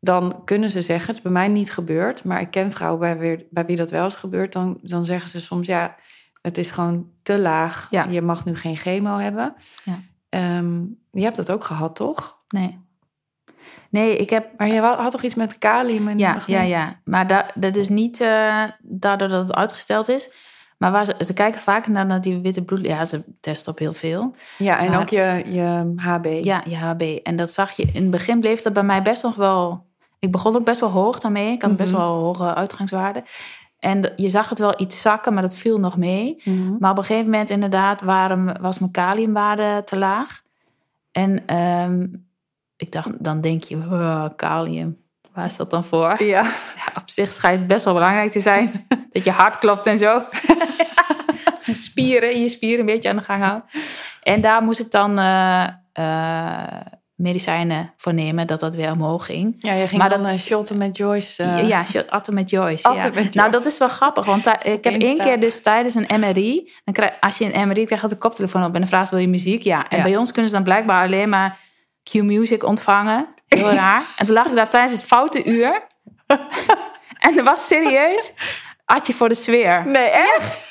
dan 0.00 0.44
kunnen 0.44 0.70
ze 0.70 0.82
zeggen, 0.82 1.06
het 1.06 1.16
is 1.16 1.22
bij 1.22 1.32
mij 1.32 1.48
niet 1.48 1.72
gebeurd, 1.72 2.24
maar 2.24 2.40
ik 2.40 2.50
ken 2.50 2.70
vrouwen 2.70 3.00
bij, 3.00 3.18
wie- 3.18 3.46
bij 3.50 3.64
wie 3.66 3.76
dat 3.76 3.90
wel 3.90 4.06
is 4.06 4.14
gebeurd, 4.14 4.52
dan, 4.52 4.78
dan 4.82 5.04
zeggen 5.04 5.30
ze 5.30 5.40
soms, 5.40 5.66
ja, 5.66 5.96
het 6.42 6.58
is 6.58 6.70
gewoon 6.70 7.10
te 7.22 7.38
laag. 7.38 7.86
Ja. 7.90 8.04
Je 8.08 8.22
mag 8.22 8.44
nu 8.44 8.56
geen 8.56 8.76
chemo 8.76 9.16
hebben. 9.18 9.54
Ja. 9.84 9.98
Ehm, 10.30 10.80
je 11.10 11.22
hebt 11.22 11.36
dat 11.36 11.52
ook 11.52 11.64
gehad, 11.64 11.94
toch? 11.96 12.38
Nee. 12.48 12.78
Nee, 13.90 14.16
ik 14.16 14.30
heb 14.30 14.46
Maar 14.56 14.68
je 14.68 14.80
had 14.80 15.10
toch 15.10 15.22
iets 15.22 15.34
met 15.34 15.58
kalium 15.58 16.08
en 16.08 16.18
Ja, 16.18 16.28
ja, 16.28 16.32
magnesium? 16.34 16.66
ja. 16.68 17.00
Maar 17.04 17.26
da- 17.26 17.50
dat 17.54 17.76
is 17.76 17.88
niet 17.88 18.20
eh, 18.20 18.64
daardoor 18.82 19.28
dat 19.28 19.42
het 19.42 19.54
uitgesteld 19.56 20.08
is. 20.08 20.30
Maar 20.78 20.92
waar 20.92 21.04
ze, 21.04 21.14
ze 21.18 21.32
kijken 21.32 21.60
vaak 21.60 21.86
naar, 21.86 22.06
naar 22.06 22.20
die 22.20 22.38
witte 22.40 22.62
bloed... 22.64 22.80
Ja, 22.86 23.04
ze 23.04 23.24
testen 23.40 23.72
op 23.72 23.78
heel 23.78 23.92
veel. 23.92 24.34
Ja, 24.58 24.78
en 24.78 24.90
Maar- 24.90 25.00
ook 25.00 25.08
je, 25.08 25.42
je 25.46 25.92
HB. 25.96 26.26
Ja, 26.44 26.62
je 26.66 26.76
HB. 26.76 27.02
En 27.22 27.36
dat 27.36 27.52
zag 27.52 27.70
je... 27.72 27.82
In 27.92 28.02
het 28.02 28.10
begin 28.10 28.40
bleef 28.40 28.62
dat 28.62 28.72
bij 28.72 28.82
mij 28.82 29.02
best 29.02 29.22
nog 29.22 29.34
wel... 29.34 29.86
Ik 30.18 30.30
begon 30.32 30.56
ook 30.56 30.64
best 30.64 30.80
wel 30.80 30.90
hoog 30.90 31.20
daarmee. 31.20 31.52
Ik 31.52 31.62
had 31.62 31.76
best 31.76 31.92
Mhm. 31.92 32.00
wel 32.00 32.10
hoge 32.18 32.54
uitgangswaarden. 32.54 33.22
En 33.80 34.12
je 34.16 34.28
zag 34.28 34.48
het 34.48 34.58
wel 34.58 34.80
iets 34.80 35.00
zakken, 35.00 35.32
maar 35.32 35.42
dat 35.42 35.54
viel 35.54 35.78
nog 35.78 35.96
mee. 35.96 36.42
Maar 36.78 36.90
op 36.90 36.98
een 36.98 37.04
gegeven 37.04 37.30
moment 37.30 37.50
inderdaad 37.50 38.02
waren, 38.02 38.60
was 38.60 38.78
mijn 38.78 38.92
kaliumwaarde 38.92 39.82
te 39.84 39.98
laag. 39.98 40.42
En 41.12 41.46
ehm, 41.46 42.06
ik 42.76 42.92
dacht, 42.92 43.24
dan 43.24 43.40
denk 43.40 43.62
je, 43.62 43.76
"Oh, 43.76 44.26
kalium, 44.36 44.98
waar 45.32 45.44
is 45.44 45.56
dat 45.56 45.70
dan 45.70 45.84
voor? 45.84 46.22
Ja. 46.22 46.42
Ja, 46.80 47.00
op 47.00 47.10
zich 47.10 47.28
schijnt 47.28 47.58
het 47.58 47.68
best 47.68 47.84
wel 47.84 47.94
belangrijk 47.94 48.30
te 48.30 48.40
zijn. 48.40 48.86
dat 49.12 49.24
je 49.24 49.30
hart 49.30 49.56
klopt 49.56 49.86
en 49.86 49.98
zo. 49.98 50.22
spieren, 51.72 52.40
je 52.40 52.48
spieren 52.48 52.80
een 52.80 52.86
beetje 52.86 53.08
aan 53.08 53.16
de 53.16 53.22
gang 53.22 53.42
houden. 53.42 53.64
En 54.22 54.40
daar 54.40 54.62
moest 54.62 54.80
ik 54.80 54.90
dan 54.90 55.18
eh, 55.18 55.68
eh, 55.92 56.80
medicijnen 57.20 57.92
voor 57.96 58.14
nemen, 58.14 58.46
dat 58.46 58.60
dat 58.60 58.74
weer 58.74 58.90
omhoog 58.92 59.24
ging. 59.26 59.54
Ja, 59.58 59.72
je 59.72 59.86
ging 59.88 60.00
Maar 60.00 60.10
dan 60.10 60.26
eh, 60.26 60.38
shotten 60.38 60.76
met 60.76 60.96
Joyce. 60.96 61.42
eh, 61.42 61.68
ja, 61.68 61.82
je- 61.92 62.10
atten 62.10 62.34
met 62.34 62.50
Joyce. 62.50 62.84
Atten 62.84 63.02
ja. 63.02 63.08
met 63.08 63.16
Joyce. 63.22 63.38
Nou, 63.38 63.50
dat 63.50 63.66
is 63.66 63.78
wel 63.78 63.88
grappig, 63.88 64.24
want 64.24 64.46
ik 64.62 64.84
heb 64.84 65.00
één 65.02 65.18
keer 65.18 65.40
dus 65.40 65.62
tijdens 65.62 65.94
een 65.94 66.20
MRI, 66.20 66.72
dan 66.84 66.94
krijg, 66.94 67.12
als 67.20 67.38
je 67.38 67.54
een 67.54 67.68
MRI 67.68 67.84
krijgt, 67.84 68.00
gaat 68.02 68.10
de 68.12 68.18
koptelefoon 68.18 68.64
op 68.64 68.74
en 68.74 68.80
dan 68.80 68.88
vraagt 68.88 69.10
wil 69.10 69.18
je 69.18 69.28
muziek? 69.28 69.62
Ja. 69.62 69.88
En 69.88 69.96
Ja. 69.96 70.02
bij 70.02 70.16
ons 70.16 70.30
kunnen 70.32 70.50
ze 70.50 70.56
dan 70.56 70.64
blijkbaar 70.64 71.06
alleen 71.06 71.28
maar 71.28 71.58
Q-music 72.10 72.64
ontvangen. 72.64 73.26
Heel 73.46 73.70
raar. 73.72 74.02
En 74.16 74.26
toen 74.26 74.34
lag 74.34 74.46
ik 74.46 74.54
daar 74.54 74.70
tijdens 74.70 74.92
het 74.92 75.04
foute 75.04 75.44
uur. 75.44 75.82
en 77.26 77.38
er 77.38 77.44
was 77.44 77.66
serieus 77.66 78.32
Atje 78.84 79.12
voor 79.12 79.28
de 79.28 79.34
sfeer. 79.34 79.82
Nee, 79.86 80.08
echt? 80.08 80.68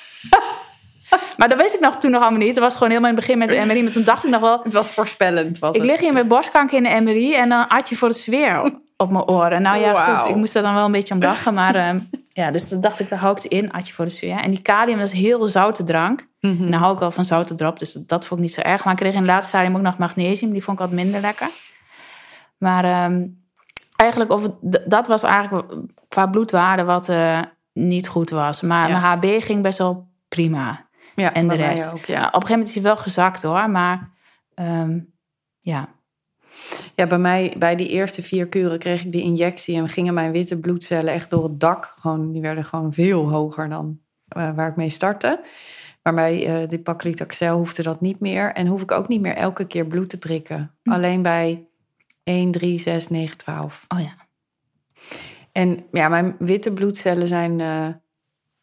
Maar 1.39 1.49
dat 1.49 1.57
wist 1.57 1.73
ik 1.73 1.79
nog 1.79 1.95
toen 1.95 2.11
nog 2.11 2.21
allemaal 2.21 2.39
niet. 2.39 2.55
Dat 2.55 2.63
was 2.63 2.73
gewoon 2.73 2.89
helemaal 2.89 3.09
in 3.09 3.15
het 3.15 3.25
begin 3.25 3.39
met 3.39 3.49
de 3.49 3.65
MRI. 3.65 3.83
Maar 3.83 3.91
toen 3.91 4.03
dacht 4.03 4.23
ik 4.25 4.31
nog 4.31 4.41
wel, 4.41 4.59
Het 4.63 4.73
was 4.73 4.91
voorspellend. 4.91 5.59
Was 5.59 5.75
ik 5.75 5.81
het. 5.81 5.91
lig 5.91 5.99
hier 5.99 6.13
met 6.13 6.27
borstkanker 6.27 6.77
in 6.77 6.83
de 6.83 7.01
MRI 7.11 7.35
en 7.35 7.49
dan 7.49 7.67
Atje 7.67 7.95
voor 7.95 8.07
de 8.07 8.13
sfeer 8.13 8.61
op- 8.97 9.11
mijn 9.11 9.27
oren. 9.27 9.61
Nou 9.61 9.77
ja, 9.79 10.17
goed. 10.17 10.29
Ik 10.29 10.35
moest 10.35 10.55
er 10.55 10.61
dan 10.61 10.73
wel 10.73 10.85
een 10.85 10.91
beetje 10.91 11.13
om 11.13 11.21
lachen. 11.21 11.53
Maar 11.53 11.75
ehm, 11.75 11.99
ja, 12.41 12.51
dus 12.51 12.67
toen 12.69 12.81
dacht 12.81 12.99
ik, 12.99 13.09
daar 13.09 13.19
hou 13.19 13.35
ik 13.37 13.43
het 13.43 13.51
in, 13.51 13.71
Atje 13.71 13.93
voor 13.93 14.05
de 14.05 14.11
sfeer. 14.11 14.37
En 14.37 14.51
die 14.51 14.61
kalium, 14.61 14.97
dat 14.97 15.07
is 15.07 15.13
heel 15.19 15.47
zoute 15.47 15.83
drank. 15.83 16.27
Mhm. 16.39 16.63
En 16.63 16.73
hou 16.73 16.93
ik 16.93 16.99
wel 16.99 17.11
van 17.11 17.25
zoute 17.25 17.55
drop, 17.55 17.79
dus 17.79 17.93
dat, 17.93 18.07
dat 18.07 18.25
vond 18.25 18.39
ik 18.39 18.45
niet 18.45 18.55
zo 18.55 18.61
erg. 18.61 18.83
Maar 18.83 18.93
ik 18.93 18.99
kreeg 18.99 19.11
in 19.13 19.17
het 19.17 19.27
laatste 19.27 19.49
stadium 19.49 19.75
ook 19.75 19.81
nog 19.81 19.97
magnesium. 19.97 20.51
Die 20.51 20.63
vond 20.63 20.79
ik 20.79 20.85
wat 20.85 20.93
minder 20.93 21.21
lekker. 21.21 21.49
Maar 22.57 22.83
ehm, 22.83 23.21
eigenlijk, 23.95 24.31
of 24.31 24.41
het- 24.43 24.83
dat 24.85 25.07
was 25.07 25.23
eigenlijk 25.23 25.67
qua 26.09 26.25
bloedwaarde 26.27 26.83
wat 26.83 27.09
eh, 27.09 27.39
niet 27.73 28.07
goed 28.07 28.29
was. 28.29 28.61
Maar 28.61 28.89
Ja. 28.89 28.99
mijn 28.99 29.03
HB 29.37 29.43
ging 29.43 29.61
best 29.61 29.77
wel 29.77 30.07
prima. 30.29 30.87
Ja, 31.19 31.33
En 31.33 31.47
de 31.47 31.55
rest. 31.55 31.93
Ook, 31.93 32.05
Ja, 32.05 32.19
op 32.19 32.25
een 32.25 32.31
gegeven 32.31 32.49
moment 32.49 32.67
is 32.67 32.73
hij 32.73 32.83
wel 32.83 32.97
gezakt 32.97 33.41
hoor. 33.41 33.69
Maar 33.69 34.09
ehm, 34.53 34.99
ja, 35.59 35.89
ja, 36.95 37.07
bij 37.07 37.17
mij, 37.17 37.55
bij 37.57 37.75
die 37.75 37.87
eerste 37.87 38.21
vier 38.21 38.47
kuren 38.47 38.79
kreeg 38.79 39.03
ik 39.03 39.11
die 39.11 39.23
injectie 39.23 39.75
en 39.75 39.89
gingen 39.89 40.13
mijn 40.13 40.31
witte 40.31 40.59
bloedcellen 40.59 41.13
echt 41.13 41.29
door 41.29 41.43
het 41.43 41.59
dak. 41.59 41.93
Gewoon, 41.99 42.31
die 42.31 42.41
werden 42.41 42.65
gewoon 42.65 42.93
veel 42.93 43.29
hoger 43.29 43.69
dan 43.69 43.99
eh, 44.27 44.55
waar 44.55 44.69
ik 44.69 44.75
mee 44.75 44.89
startte. 44.89 45.41
Maar 46.03 46.13
bij 46.13 46.61
eh 46.61 46.67
die 46.69 46.79
paclitaxel 46.79 47.57
hoefde 47.57 47.83
dat 47.83 48.01
niet 48.01 48.19
meer. 48.19 48.53
En 48.53 48.67
hoef 48.67 48.81
ik 48.81 48.91
ook 48.91 49.07
niet 49.07 49.21
meer 49.21 49.35
elke 49.35 49.67
keer 49.67 49.85
bloed 49.85 50.09
te 50.09 50.17
prikken. 50.17 50.75
Hm. 50.83 50.91
Alleen 50.91 51.21
bij 51.21 51.67
1, 52.23 52.51
3, 52.51 52.79
6, 52.79 53.07
9, 53.07 53.37
12. 53.37 53.85
oh 53.87 53.99
ja. 53.99 54.15
En 55.51 55.85
ja, 55.91 56.09
mijn 56.09 56.35
witte 56.39 56.73
bloedcellen 56.73 57.27
zijn 57.27 57.59
eh, 57.59 57.87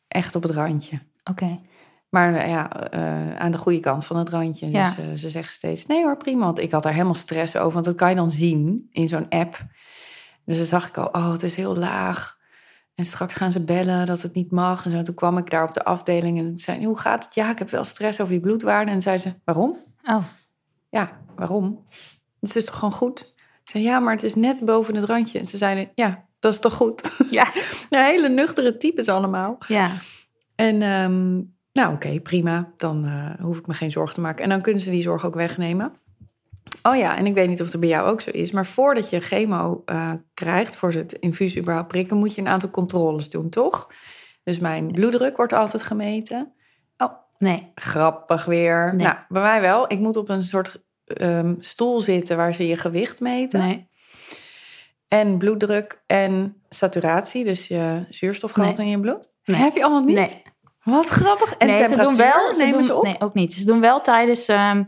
echt 0.08 0.34
op 0.34 0.42
het 0.42 0.52
randje. 0.52 0.98
Oké. 1.24 1.60
Maar 2.08 2.34
eh, 2.34 2.48
ja, 2.48 2.90
eh, 2.90 3.36
aan 3.36 3.50
de 3.50 3.58
goede 3.58 3.80
kant 3.80 4.06
van 4.06 4.16
het 4.16 4.28
randje. 4.28 4.70
Ja. 4.70 4.88
Dus 4.88 4.98
eh, 4.98 5.04
ze 5.14 5.30
zeggen 5.30 5.52
steeds, 5.52 5.86
nee 5.86 6.02
hoor, 6.02 6.16
prima. 6.16 6.44
Want 6.44 6.58
ik 6.58 6.70
had 6.70 6.82
daar 6.82 6.92
helemaal 6.92 7.14
stress 7.14 7.56
over. 7.56 7.72
Want 7.72 7.84
dat 7.84 7.94
kan 7.94 8.08
je 8.10 8.16
dan 8.16 8.30
zien 8.30 8.88
in 8.92 9.08
zo'n 9.08 9.28
app. 9.28 9.64
Dus 10.44 10.56
dan 10.56 10.66
zag 10.66 10.88
ik 10.88 10.96
al, 10.96 11.06
oh, 11.06 11.32
het 11.32 11.42
is 11.42 11.56
heel 11.56 11.76
laag. 11.76 12.36
En 12.94 13.04
straks 13.04 13.34
gaan 13.34 13.50
ze 13.52 13.64
bellen 13.64 14.06
dat 14.06 14.22
het 14.22 14.34
niet 14.34 14.50
mag. 14.50 14.84
En 14.84 14.90
zo. 14.90 15.02
toen 15.02 15.14
kwam 15.14 15.38
ik 15.38 15.50
daar 15.50 15.64
op 15.64 15.74
de 15.74 15.84
afdeling 15.84 16.38
en 16.38 16.58
zei, 16.58 16.86
hoe 16.86 16.98
gaat 16.98 17.24
het? 17.24 17.34
Ja, 17.34 17.50
ik 17.50 17.58
heb 17.58 17.70
wel 17.70 17.84
stress 17.84 18.20
over 18.20 18.32
die 18.32 18.42
bloedwaarden. 18.42 18.94
En 18.94 19.02
zei 19.02 19.18
ze, 19.18 19.34
waarom? 19.44 19.76
Oh, 20.04 20.24
Ja, 20.90 21.20
waarom? 21.36 21.86
Het 22.40 22.56
is 22.56 22.64
toch 22.64 22.74
gewoon 22.74 22.92
goed? 22.92 23.34
Ik 23.64 23.70
zei, 23.72 23.84
ja, 23.84 23.98
maar 23.98 24.14
het 24.14 24.22
is 24.22 24.34
net 24.34 24.64
boven 24.64 24.94
het 24.94 25.04
randje. 25.04 25.38
En 25.38 25.46
ze 25.46 25.56
zeiden, 25.56 25.90
ja, 25.94 26.24
dat 26.38 26.52
is 26.52 26.58
toch 26.58 26.74
goed? 26.74 27.10
ja. 27.30 27.46
Ja, 27.90 28.04
hele 28.04 28.28
nuchtere 28.28 28.76
types 28.76 29.08
allemaal. 29.08 29.58
Ja. 29.68 29.90
En 30.54 30.82
ehm, 30.82 31.40
nou, 31.76 31.94
oké, 31.94 32.20
prima. 32.20 32.72
Dan 32.76 33.04
eh, 33.04 33.44
hoef 33.44 33.58
ik 33.58 33.66
me 33.66 33.74
geen 33.74 33.90
zorgen 33.90 34.14
te 34.14 34.20
maken. 34.20 34.44
En 34.44 34.50
dan 34.50 34.60
kunnen 34.60 34.82
ze 34.82 34.90
die 34.90 35.02
zorg 35.02 35.26
ook 35.26 35.34
wegnemen. 35.34 35.92
Oh 36.82 36.96
ja, 36.96 37.16
en 37.16 37.26
ik 37.26 37.34
weet 37.34 37.48
niet 37.48 37.60
of 37.62 37.70
het 37.70 37.80
bij 37.80 37.88
jou 37.88 38.08
ook 38.08 38.20
zo 38.20 38.30
is. 38.30 38.50
Maar 38.50 38.66
voordat 38.66 39.10
je 39.10 39.20
chemo 39.20 39.82
eh, 39.84 40.12
krijgt, 40.34 40.76
voor 40.76 40.92
ze 40.92 40.98
het 40.98 41.12
infuus 41.12 41.58
überhaupt 41.58 41.88
prikken, 41.88 42.16
moet 42.16 42.34
je 42.34 42.40
een 42.40 42.48
aantal 42.48 42.70
controles 42.70 43.30
doen, 43.30 43.48
toch? 43.48 43.90
Dus 44.42 44.58
mijn 44.58 44.92
bloeddruk 44.92 45.36
wordt 45.36 45.52
altijd 45.52 45.82
gemeten. 45.82 46.52
Oh, 46.96 47.12
Nee. 47.36 47.72
grappig 47.74 48.44
weer. 48.44 48.94
Nee. 48.94 49.06
Nou, 49.06 49.16
bij 49.28 49.42
mij 49.42 49.60
wel. 49.60 49.92
Ik 49.92 49.98
moet 49.98 50.16
op 50.16 50.28
een 50.28 50.42
soort 50.42 50.84
ehm, 51.04 51.54
stoel 51.58 52.00
zitten 52.00 52.36
waar 52.36 52.54
ze 52.54 52.66
je 52.66 52.76
gewicht 52.76 53.20
meten. 53.20 53.60
Nee. 53.60 53.88
En 55.08 55.38
bloeddruk 55.38 56.02
en 56.06 56.56
saturatie, 56.68 57.44
dus 57.44 57.68
je 57.68 58.06
zuurstofgehalte 58.10 58.82
in 58.82 58.88
je 58.88 59.00
bloed. 59.00 59.32
Nee. 59.44 59.60
Heb 59.60 59.74
je 59.74 59.82
allemaal 59.82 60.02
niet? 60.02 60.16
Nee. 60.16 60.42
Wat 60.86 61.06
grappig. 61.06 61.54
En 61.56 61.66
nee, 61.66 61.88
ze 61.88 61.96
doen 61.96 62.16
wel. 62.16 62.54
Ze 62.54 62.58
nemen 62.58 62.72
doen, 62.72 62.84
ze 62.84 62.94
op? 62.94 63.02
Nee, 63.02 63.20
ook 63.20 63.34
niet. 63.34 63.52
Ze 63.52 63.64
doen 63.64 63.80
wel 63.80 64.00
tijdens, 64.00 64.48
ehm, 64.48 64.84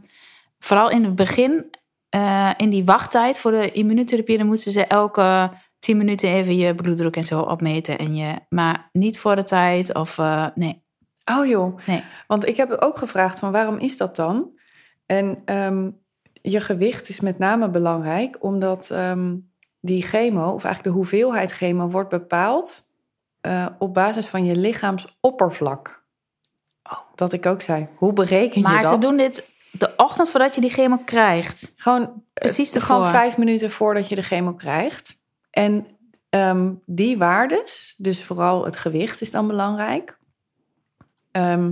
vooral 0.59 0.90
in 0.90 1.05
het 1.05 1.14
begin, 1.14 1.70
eh, 2.09 2.51
in 2.57 2.70
die 2.70 2.84
wachttijd 2.84 3.38
voor 3.38 3.51
de 3.51 3.72
immunotherapie, 3.72 4.38
dan 4.38 4.46
moeten 4.46 4.70
ze 4.70 4.86
elke 4.86 5.51
tien 5.78 5.96
minuten 5.96 6.28
even 6.28 6.57
je 6.57 6.74
bloeddruk 6.74 7.16
en 7.16 7.24
zo 7.24 7.40
opmeten. 7.40 7.99
En 7.99 8.16
je, 8.16 8.34
maar 8.49 8.88
niet 8.92 9.18
voor 9.18 9.36
de 9.36 9.42
tijd 9.42 9.94
of 9.94 10.18
eh, 10.18 10.46
nee. 10.55 10.86
Oh 11.38 11.46
joh, 11.46 11.78
Nee. 11.86 12.05
want 12.26 12.49
ik 12.49 12.57
heb 12.57 12.76
ook 12.80 12.99
gevraagd 12.99 13.38
van 13.38 13.53
waarom 13.53 13.78
is 13.78 13.96
dat 13.96 14.16
dan? 14.16 14.51
En 15.07 15.42
ehm, 15.44 15.90
je 16.42 16.61
gewicht 16.61 17.09
is 17.09 17.20
met 17.20 17.38
name 17.38 17.70
belangrijk, 17.70 18.36
omdat 18.40 18.90
ehm, 18.90 19.36
die 19.80 20.03
chemo, 20.03 20.44
of 20.44 20.64
eigenlijk 20.64 20.82
de 20.94 21.01
hoeveelheid 21.01 21.51
chemo, 21.51 21.88
wordt 21.88 22.09
bepaald 22.09 22.88
eh, 23.49 23.66
op 23.78 23.94
basis 23.94 24.26
van 24.26 24.44
je 24.44 24.57
lichaamsoppervlak. 24.57 26.07
Oh, 26.90 26.99
dat 27.14 27.32
ik 27.32 27.46
ook 27.46 27.62
zei. 27.62 27.88
Hoe 27.96 28.12
bereken 28.12 28.62
Maar 28.62 28.74
je 28.74 28.80
dat? 28.82 28.92
ze 28.92 28.99
doen 28.99 29.16
dit 29.16 29.51
de 29.70 29.92
ochtend 29.96 30.28
voordat 30.30 30.55
je 30.55 30.61
die 30.61 30.70
chemo 30.70 30.96
krijgt. 31.05 31.72
Gewoon, 31.76 32.22
Precies 32.32 32.72
eh, 32.72 32.82
gewoon 32.82 33.07
vijf 33.07 33.38
minuten 33.38 33.70
voordat 33.70 34.09
je 34.09 34.14
de 34.14 34.22
chemo 34.22 34.53
krijgt. 34.55 35.14
En 35.51 35.86
ehm, 36.28 36.72
die 36.86 37.18
waardes, 37.18 37.94
dus 37.99 38.24
vooral 38.24 38.64
het 38.64 38.76
gewicht 38.76 39.20
is 39.20 39.30
dan 39.30 39.46
belangrijk. 39.46 40.18
Ehm, 41.32 41.70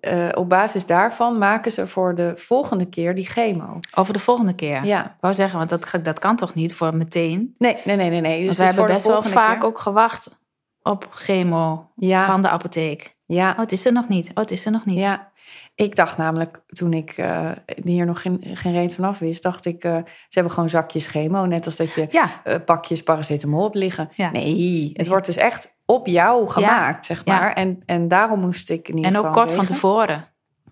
eh, 0.00 0.28
op 0.34 0.48
basis 0.48 0.86
daarvan 0.86 1.38
maken 1.38 1.72
ze 1.72 1.86
voor 1.86 2.14
de 2.14 2.32
volgende 2.36 2.86
keer 2.86 3.14
die 3.14 3.26
chemo. 3.26 3.80
Over 3.94 4.12
de 4.12 4.18
volgende 4.18 4.54
keer. 4.54 4.84
Ja. 4.84 5.04
Ik 5.04 5.16
wou 5.20 5.34
zeggen, 5.34 5.58
want 5.58 5.70
dat, 5.70 5.98
dat 6.02 6.18
kan 6.18 6.36
toch 6.36 6.54
niet 6.54 6.74
voor 6.74 6.96
meteen? 6.96 7.54
Nee, 7.58 7.76
nee, 7.84 7.96
nee, 7.96 8.10
nee. 8.10 8.20
nee. 8.20 8.38
Dus 8.38 8.48
dus 8.48 8.56
we 8.56 8.64
hebben 8.64 8.86
de 8.86 8.92
best 8.92 9.06
wel 9.06 9.22
vaak 9.22 9.60
keer- 9.60 9.68
ook 9.68 9.78
gewacht 9.78 10.38
op 10.82 11.08
chemo 11.10 11.90
Ja. 11.94 12.24
van 12.26 12.42
de 12.42 12.48
apotheek. 12.48 13.16
Ja, 13.26 13.50
Oh, 13.50 13.58
het 13.58 13.72
is 13.72 13.86
er 13.86 13.92
nog 13.92 14.08
niet. 14.08 14.28
Oh, 14.28 14.34
het 14.36 14.50
is 14.50 14.64
er 14.66 14.72
nog 14.72 14.84
niet. 14.84 14.98
ja. 15.00 15.26
Ik 15.74 15.96
dacht 15.96 16.16
namelijk, 16.16 16.62
toen 16.66 16.92
ik 16.92 17.10
eh, 17.10 17.50
hier 17.84 18.06
nog 18.06 18.20
geen, 18.22 18.40
geen 18.52 18.72
reet 18.72 18.94
vanaf 18.94 19.18
wist, 19.18 19.42
dacht 19.42 19.64
ik, 19.64 19.84
eh, 19.84 19.94
ze 20.04 20.04
hebben 20.28 20.52
gewoon 20.52 20.68
zakjes 20.68 21.06
chemo. 21.06 21.44
Net 21.46 21.64
als 21.64 21.76
dat 21.76 21.92
je 21.92 22.06
Ja. 22.10 22.40
eh, 22.44 22.54
pakjes 22.64 23.02
paracetamol 23.02 23.64
op 23.64 23.74
liggen. 23.74 24.08
Ja. 24.14 24.30
Nee, 24.30 24.90
het 24.94 25.06
wordt 25.08 25.26
dus 25.26 25.36
echt 25.36 25.76
op 25.86 26.06
jou 26.06 26.48
gemaakt, 26.48 27.04
zeg 27.04 27.24
maar. 27.26 27.52
En, 27.52 27.82
en 27.86 28.08
daarom 28.08 28.40
moest 28.40 28.70
ik 28.70 28.88
ieder 28.88 29.04
En 29.04 29.16
ook 29.16 29.32
kort 29.32 29.52
van 29.52 29.66
tevoren. 29.66 30.24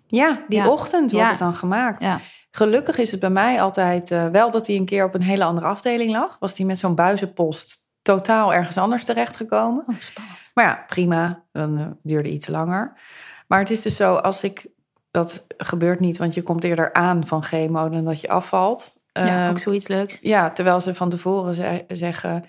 Ja, 0.06 0.44
die 0.48 0.70
ochtend 0.70 1.12
wordt 1.12 1.30
het 1.30 1.38
dan 1.38 1.54
gemaakt. 1.54 2.06
Gelukkig 2.50 2.98
is 2.98 3.10
het 3.10 3.20
bij 3.20 3.30
mij 3.30 3.62
altijd 3.62 4.08
wel 4.08 4.50
dat 4.50 4.66
hij 4.66 4.76
een 4.76 4.84
keer 4.84 5.04
op 5.04 5.14
een 5.14 5.22
hele 5.22 5.44
andere 5.44 5.66
afdeling 5.66 6.10
lag. 6.10 6.36
Was 6.40 6.56
hij 6.56 6.66
met 6.66 6.78
zo'n 6.78 6.94
buizenpost 6.94 7.85
totaal 8.06 8.54
ergens 8.54 8.78
anders 8.78 9.04
terechtgekomen. 9.04 9.84
Oh, 9.88 9.94
spannend. 9.98 10.50
Maar 10.54 10.64
ja, 10.64 10.84
prima. 10.86 11.42
Dan 11.52 11.78
eh, 11.78 11.86
duurde 12.02 12.28
iets 12.30 12.46
langer. 12.46 12.92
Maar 13.48 13.58
het 13.58 13.70
is 13.70 13.82
dus 13.82 13.96
zo, 13.96 14.14
als 14.14 14.42
ik... 14.44 14.66
Dat 15.10 15.46
gebeurt 15.56 16.00
niet, 16.00 16.16
want 16.16 16.34
je 16.34 16.42
komt 16.42 16.64
eerder 16.64 16.92
aan 16.92 17.26
van 17.26 17.42
chemo 17.42 17.88
dan 17.88 18.04
dat 18.04 18.20
je 18.20 18.28
afvalt. 18.28 19.00
ja, 19.12 19.48
ook 19.50 19.58
zoiets 19.58 19.88
leuks. 19.88 20.18
ja, 20.20 20.50
terwijl 20.50 20.80
ze 20.80 20.94
van 20.94 21.08
tevoren 21.08 21.54
ze- 21.54 21.84
zeggen... 21.88 22.44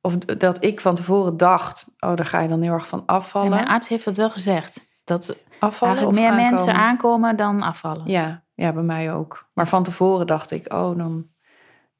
Of 0.00 0.18
dat 0.18 0.64
ik 0.64 0.80
van 0.80 0.94
tevoren 0.94 1.36
dacht... 1.36 1.86
Oh, 2.00 2.14
daar 2.14 2.26
ga 2.26 2.40
je 2.40 2.48
dan 2.48 2.62
heel 2.62 2.72
erg 2.72 2.86
van 2.86 2.98
En 2.98 3.06
afvallen. 3.06 3.50
mijn 3.50 3.68
arts 3.68 3.88
heeft 3.88 4.04
dat 4.04 4.16
wel 4.16 4.30
gezegd. 4.30 4.86
Dat 5.04 5.36
afvallen 5.58 5.96
eigenlijk 5.96 6.22
meer 6.22 6.30
aankomen? 6.32 6.54
mensen 6.54 6.74
aankomen 6.74 7.36
dan 7.36 7.62
afvallen. 7.62 8.02
Ja, 8.10 8.42
ja, 8.54 8.72
bij 8.72 8.82
mij 8.82 9.12
ook. 9.14 9.48
Maar 9.54 9.68
van 9.68 9.82
tevoren 9.82 10.26
dacht 10.26 10.50
ik... 10.50 10.72
Oh, 10.72 10.96
dan 10.98 11.26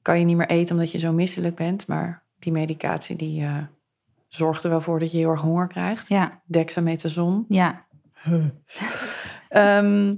kan 0.02 0.18
je 0.18 0.24
niet 0.24 0.36
meer 0.36 0.48
eten 0.48 0.74
omdat 0.74 0.92
je 0.92 0.98
zo 0.98 1.12
misselijk 1.12 1.54
bent. 1.54 1.86
Maar 1.86 2.22
die 2.42 2.52
medicatie 2.52 3.16
die 3.16 3.42
eh, 3.44 3.56
zorgt 4.28 4.64
er 4.64 4.70
wel 4.70 4.80
voor 4.80 4.98
dat 4.98 5.12
je 5.12 5.18
heel 5.18 5.30
erg 5.30 5.40
honger 5.40 5.66
krijgt. 5.66 6.08
Ja, 6.08 6.40
Dexamethason. 6.44 7.44
ja. 7.48 7.86
Ehm, 9.48 10.14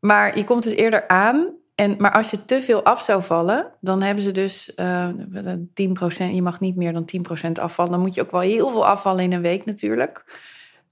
maar 0.00 0.38
je 0.38 0.44
komt 0.44 0.62
dus 0.62 0.72
eerder 0.72 1.08
aan 1.08 1.54
En, 1.74 1.94
maar 1.98 2.12
als 2.12 2.30
je 2.30 2.44
te 2.44 2.62
veel 2.62 2.82
af 2.84 3.00
zou 3.02 3.22
vallen, 3.22 3.72
dan 3.80 4.02
hebben 4.02 4.22
ze 4.24 4.30
dus 4.30 4.74
eh 4.74 5.08
10%. 5.08 6.32
Je 6.32 6.42
mag 6.42 6.60
niet 6.60 6.76
meer 6.76 6.92
dan 6.92 7.04
10% 7.48 7.52
afvallen. 7.60 7.92
Dan 7.92 8.00
moet 8.00 8.14
je 8.14 8.20
ook 8.20 8.30
wel 8.30 8.40
heel 8.40 8.70
veel 8.70 8.86
afvallen 8.86 9.24
in 9.24 9.32
een 9.32 9.42
week 9.42 9.64
natuurlijk. 9.64 10.40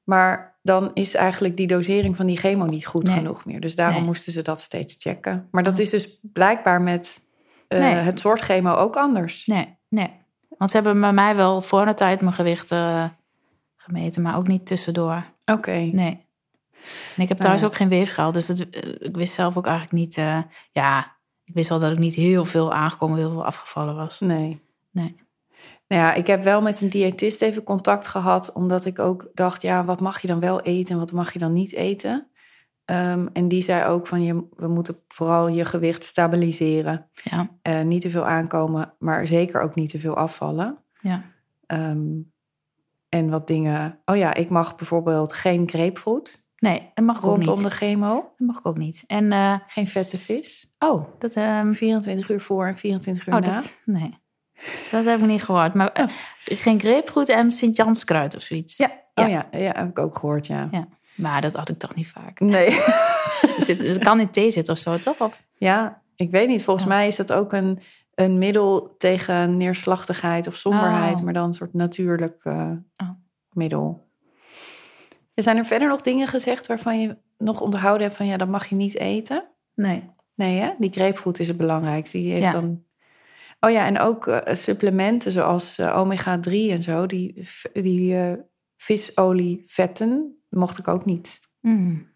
Maar 0.04 0.56
dan 0.62 0.90
is 0.94 1.14
eigenlijk 1.14 1.56
die 1.56 1.66
dosering 1.66 2.16
van 2.16 2.26
die 2.26 2.36
chemo 2.36 2.64
niet 2.64 2.86
goed 2.86 3.02
Nee. 3.06 3.14
genoeg 3.16 3.44
meer. 3.44 3.60
Dus 3.60 3.74
daarom 3.74 3.96
Nee. 3.96 4.04
moesten 4.04 4.32
ze 4.32 4.42
dat 4.42 4.60
steeds 4.60 4.96
checken. 4.98 5.48
Maar 5.50 5.62
dat 5.62 5.78
is 5.78 5.90
dus 5.90 6.18
blijkbaar 6.22 6.82
met 6.82 7.18
eh, 7.68 7.78
Nee. 7.78 7.94
het 7.94 8.18
soort 8.20 8.40
chemo 8.40 8.74
ook 8.74 8.96
anders. 8.96 9.46
Nee, 9.46 9.76
nee. 9.88 10.10
Want 10.58 10.70
ze 10.70 10.76
hebben 10.76 11.00
bij 11.00 11.12
mij 11.12 11.36
wel 11.36 11.62
voor 11.62 11.84
de 11.84 11.94
tijd 11.94 12.20
mijn 12.20 12.32
gewicht 12.32 12.70
eh, 12.70 13.04
gemeten, 13.76 14.22
maar 14.22 14.36
ook 14.36 14.48
niet 14.48 14.66
tussendoor. 14.66 15.24
Oké. 15.44 15.70
Nee. 15.92 16.26
En 17.16 17.22
ik 17.22 17.28
heb 17.28 17.38
thuis 17.38 17.60
ja. 17.60 17.66
ook 17.66 17.74
geen 17.74 17.88
weegschaal, 17.88 18.32
dus 18.32 18.48
het, 18.48 18.70
eh, 18.70 18.90
ik 18.98 19.16
wist 19.16 19.32
zelf 19.32 19.56
ook 19.56 19.66
eigenlijk 19.66 19.96
niet... 19.96 20.16
eh, 20.16 20.38
ja, 20.72 21.16
ik 21.44 21.54
wist 21.54 21.68
wel 21.68 21.78
dat 21.78 21.92
ik 21.92 21.98
niet 21.98 22.14
heel 22.14 22.44
veel 22.44 22.72
aangekomen, 22.72 23.18
heel 23.18 23.30
veel 23.30 23.44
afgevallen 23.44 23.96
was. 23.96 24.20
Nee. 24.20 24.62
Nee. 24.90 25.16
Nou 25.88 26.02
ja, 26.02 26.14
ik 26.14 26.26
heb 26.26 26.42
wel 26.42 26.62
met 26.62 26.80
een 26.80 26.88
diëtist 26.88 27.42
even 27.42 27.62
contact 27.62 28.06
gehad, 28.06 28.52
omdat 28.52 28.84
ik 28.84 28.98
ook 28.98 29.30
dacht, 29.34 29.62
ja, 29.62 29.84
wat 29.84 30.00
mag 30.00 30.20
je 30.20 30.26
dan 30.26 30.40
wel 30.40 30.60
eten 30.60 30.94
en 30.94 31.00
wat 31.00 31.12
mag 31.12 31.32
je 31.32 31.38
dan 31.38 31.52
niet 31.52 31.72
eten? 31.72 32.28
Ehm, 32.84 33.26
en 33.32 33.48
die 33.48 33.62
zei 33.62 33.84
ook 33.88 34.06
van, 34.06 34.22
je, 34.22 34.46
we 34.56 34.68
moeten 34.68 34.96
vooral 35.08 35.48
je 35.48 35.64
gewicht 35.64 36.04
stabiliseren. 36.04 37.08
Ja, 37.22 37.48
Eh, 37.62 37.82
niet 37.82 38.00
te 38.00 38.10
veel 38.10 38.26
aankomen, 38.26 38.94
maar 38.98 39.26
zeker 39.26 39.60
ook 39.60 39.74
niet 39.74 39.90
te 39.90 39.98
veel 39.98 40.16
afvallen. 40.16 40.78
ja. 41.00 41.22
Ehm, 41.66 42.06
en 43.08 43.30
wat 43.30 43.46
dingen. 43.46 43.98
Oh 44.04 44.16
ja, 44.16 44.34
ik 44.34 44.48
mag 44.50 44.76
bijvoorbeeld 44.76 45.32
geen 45.32 45.68
grapefruit 45.68 46.42
Nee, 46.58 46.90
dat 46.94 47.04
mag 47.04 47.16
ik 47.18 47.24
ook 47.24 47.34
rondom 47.34 47.54
niet. 47.54 47.62
de 47.64 47.70
chemo. 47.70 48.14
Dat 48.14 48.46
mag 48.46 48.58
ik 48.58 48.66
ook 48.66 48.78
niet. 48.78 49.04
En, 49.06 49.32
eh, 49.32 49.54
Geen 49.66 49.88
vette 49.88 50.16
vis. 50.16 50.74
oh, 50.78 51.04
dat... 51.18 51.32
ehm, 51.34 51.72
24 51.72 52.30
uur 52.30 52.40
voor 52.40 52.66
en 52.66 52.76
24 52.78 53.26
uur 53.26 53.34
oh, 53.34 53.40
na. 53.40 53.52
dat... 53.52 53.80
Nee. 53.84 54.14
Dat 54.90 55.04
heb 55.04 55.18
ik 55.18 55.26
niet 55.26 55.42
gehoord. 55.42 55.74
Maar 55.74 55.92
eh, 55.92 56.04
geen 56.44 56.80
grapefruit 56.80 57.28
en 57.28 57.50
Sint-Janskruid 57.50 58.36
of 58.36 58.42
zoiets. 58.42 58.76
Ja. 58.76 58.90
Ja. 59.14 59.24
Oh 59.24 59.30
ja, 59.30 59.48
ja, 59.58 59.72
heb 59.76 59.88
ik 59.88 59.98
ook 59.98 60.18
gehoord, 60.18 60.46
ja. 60.46 60.68
Ja. 60.70 60.88
Maar 61.14 61.40
dat 61.40 61.54
had 61.54 61.68
ik 61.68 61.78
toch 61.78 61.94
niet 61.94 62.08
vaak. 62.08 62.40
Nee. 62.40 62.70
Dus 63.56 63.66
het, 63.66 63.78
dus 63.78 63.94
het 63.94 64.04
kan 64.04 64.20
in 64.20 64.30
thee 64.30 64.50
zitten 64.50 64.72
of 64.74 64.78
zo, 64.80 64.98
toch? 64.98 65.20
Of, 65.20 65.42
ja, 65.58 66.02
ik 66.16 66.30
weet 66.30 66.48
niet. 66.48 66.62
Volgens 66.62 66.86
Ja. 66.86 66.92
mij 66.94 67.06
is 67.06 67.16
dat 67.16 67.32
ook 67.32 67.52
een, 67.52 67.78
een 68.14 68.38
middel 68.38 68.94
tegen 68.98 69.56
neerslachtigheid 69.56 70.46
of 70.46 70.54
somberheid, 70.54 71.18
Oh. 71.18 71.24
maar 71.24 71.32
dan 71.32 71.44
een 71.46 71.52
soort 71.54 71.74
natuurlijk 71.74 72.40
eh, 72.44 72.70
Oh. 72.96 73.10
middel. 73.52 74.06
Zijn 75.34 75.56
er 75.56 75.64
verder 75.64 75.88
nog 75.88 76.00
dingen 76.00 76.28
gezegd 76.28 76.66
waarvan 76.66 77.00
je 77.00 77.16
nog 77.38 77.60
onthouden 77.60 78.02
hebt 78.02 78.16
van 78.16 78.26
ja, 78.26 78.36
dat 78.36 78.48
mag 78.48 78.66
je 78.66 78.74
niet 78.74 78.96
eten? 78.98 79.44
nee. 79.74 80.12
Nee, 80.34 80.58
hè? 80.60 80.70
Die 80.78 80.92
grapefruit 80.92 81.38
is 81.38 81.48
het 81.48 81.56
belangrijkste. 81.56 82.18
Die 82.18 82.30
heeft 82.32 82.44
Ja. 82.44 82.52
dan. 82.52 82.82
Oh 83.60 83.70
ja, 83.70 83.86
en 83.86 83.98
ook 83.98 84.26
eh, 84.26 84.54
supplementen 84.54 85.32
zoals 85.32 85.78
eh, 85.78 85.98
omega-3 85.98 86.50
en 86.70 86.82
zo. 86.82 87.06
Die, 87.06 87.48
die 87.72 88.36
visolievetten 88.76 90.38
mocht 90.54 90.78
ik 90.78 90.88
ook 90.88 91.04
niet. 91.04 91.40
Hmm. 91.60 92.12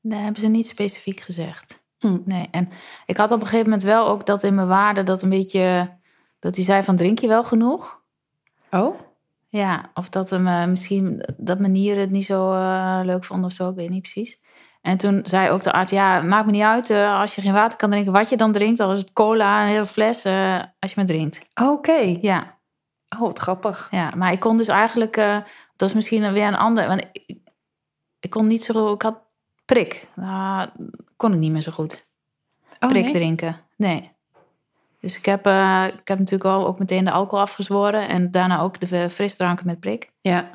Dat 0.00 0.20
hebben 0.20 0.40
ze 0.40 0.48
niet 0.48 0.66
specifiek 0.66 1.20
gezegd. 1.20 1.84
Hmm. 1.98 2.22
Nee, 2.24 2.48
en 2.50 2.68
ik 3.06 3.16
had 3.16 3.30
op 3.30 3.40
een 3.40 3.46
gegeven 3.46 3.64
moment 3.70 3.82
wel 3.82 4.08
ook 4.08 4.26
dat 4.26 4.42
in 4.42 4.54
mijn 4.54 4.68
waarde 4.68 5.02
dat 5.02 5.22
een 5.22 5.28
beetje... 5.28 5.96
Dat 6.38 6.56
hij 6.56 6.64
zei 6.64 6.82
van 6.82 6.96
drink 6.96 7.18
je 7.18 7.28
wel 7.28 7.44
genoeg? 7.44 8.02
Oh? 8.70 9.00
Ja, 9.48 9.90
of 9.94 10.08
dat 10.08 10.30
hem 10.30 10.46
eh, 10.46 10.66
misschien 10.66 11.24
dat 11.36 11.58
mijn 11.58 11.72
nieren 11.72 12.00
het 12.00 12.10
niet 12.10 12.24
zo 12.24 12.52
eh, 12.52 13.00
leuk 13.02 13.24
vonden 13.24 13.46
of 13.46 13.52
zo, 13.52 13.70
ik 13.70 13.76
weet 13.76 13.90
niet 13.90 14.02
precies. 14.02 14.42
En 14.82 14.96
toen 14.96 15.20
zei 15.26 15.50
ook 15.50 15.62
de 15.62 15.72
arts, 15.72 15.90
ja, 15.90 16.20
maakt 16.20 16.46
me 16.46 16.52
niet 16.52 16.62
uit 16.62 16.90
eh, 16.90 17.20
als 17.20 17.34
je 17.34 17.40
geen 17.40 17.52
water 17.52 17.78
kan 17.78 17.90
drinken, 17.90 18.12
wat 18.12 18.28
je 18.28 18.36
dan 18.36 18.52
drinkt. 18.52 18.80
Al 18.80 18.92
is 18.92 18.98
het 19.00 19.12
cola, 19.12 19.62
een 19.62 19.68
hele 19.68 19.86
fles, 19.86 20.24
als 20.78 20.90
je 20.90 20.94
maar 20.96 21.06
drinkt. 21.06 21.46
Oké. 21.62 22.18
Ja, 22.20 22.52
Oh, 23.08 23.20
wat 23.20 23.38
grappig. 23.38 23.88
ja, 23.90 24.12
maar 24.16 24.32
ik 24.32 24.40
kon 24.40 24.56
dus 24.56 24.68
eigenlijk, 24.68 25.14
dat 25.76 25.88
is 25.88 25.94
misschien 25.94 26.32
weer 26.32 26.46
een 26.46 26.56
ander, 26.56 26.86
want 26.88 27.06
ik, 27.12 27.38
ik 28.24 28.30
kon 28.30 28.46
niet 28.46 28.64
zo, 28.64 28.92
ik 28.92 29.02
had 29.02 29.18
prik. 29.64 30.08
Nou, 30.14 30.68
kon 31.16 31.32
ik 31.32 31.38
niet 31.38 31.52
meer 31.52 31.62
zo 31.62 31.72
goed, 31.72 32.06
Oh, 32.80 32.88
prik 32.88 33.04
nee? 33.04 33.12
drinken. 33.12 33.60
Nee. 33.76 34.12
Dus 35.00 35.18
ik 35.18 35.24
heb, 35.24 35.46
eh, 35.46 35.84
ik 35.98 36.08
heb 36.08 36.18
natuurlijk 36.18 36.50
al 36.50 36.66
ook 36.66 36.78
meteen 36.78 37.04
de 37.04 37.10
alcohol 37.10 37.44
afgezworen 37.44 38.08
en 38.08 38.30
daarna 38.30 38.60
ook 38.60 38.80
de 38.80 39.10
frisdranken 39.10 39.66
met 39.66 39.80
prik. 39.80 40.10
Ja. 40.20 40.50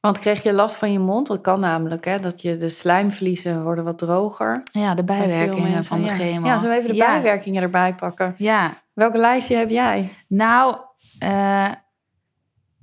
Want 0.00 0.18
kreeg 0.18 0.42
je 0.42 0.52
last 0.52 0.76
van 0.76 0.92
je 0.92 0.98
mond? 0.98 1.26
Dat 1.26 1.40
kan 1.40 1.60
namelijk, 1.60 2.04
hè? 2.04 2.18
Dat 2.18 2.42
je 2.42 2.56
de 2.56 2.68
slijmvliezen 2.68 3.62
worden 3.62 3.84
wat 3.84 3.98
droger. 3.98 4.64
Ja, 4.70 4.94
de 4.94 5.04
bijwerkingen 5.04 5.84
van 5.84 6.00
de 6.00 6.06
ja. 6.06 6.14
chemo. 6.14 6.46
Ja, 6.46 6.58
zullen 6.58 6.74
we 6.74 6.80
even 6.80 6.90
de 6.90 6.96
ja. 6.96 7.06
bijwerkingen 7.06 7.62
erbij 7.62 7.94
pakken? 7.94 8.34
Ja, 8.38 8.82
Welke 8.92 9.18
lijstje 9.18 9.56
heb 9.56 9.70
jij? 9.70 10.12
nou, 10.28 10.76
eh, 11.18 11.70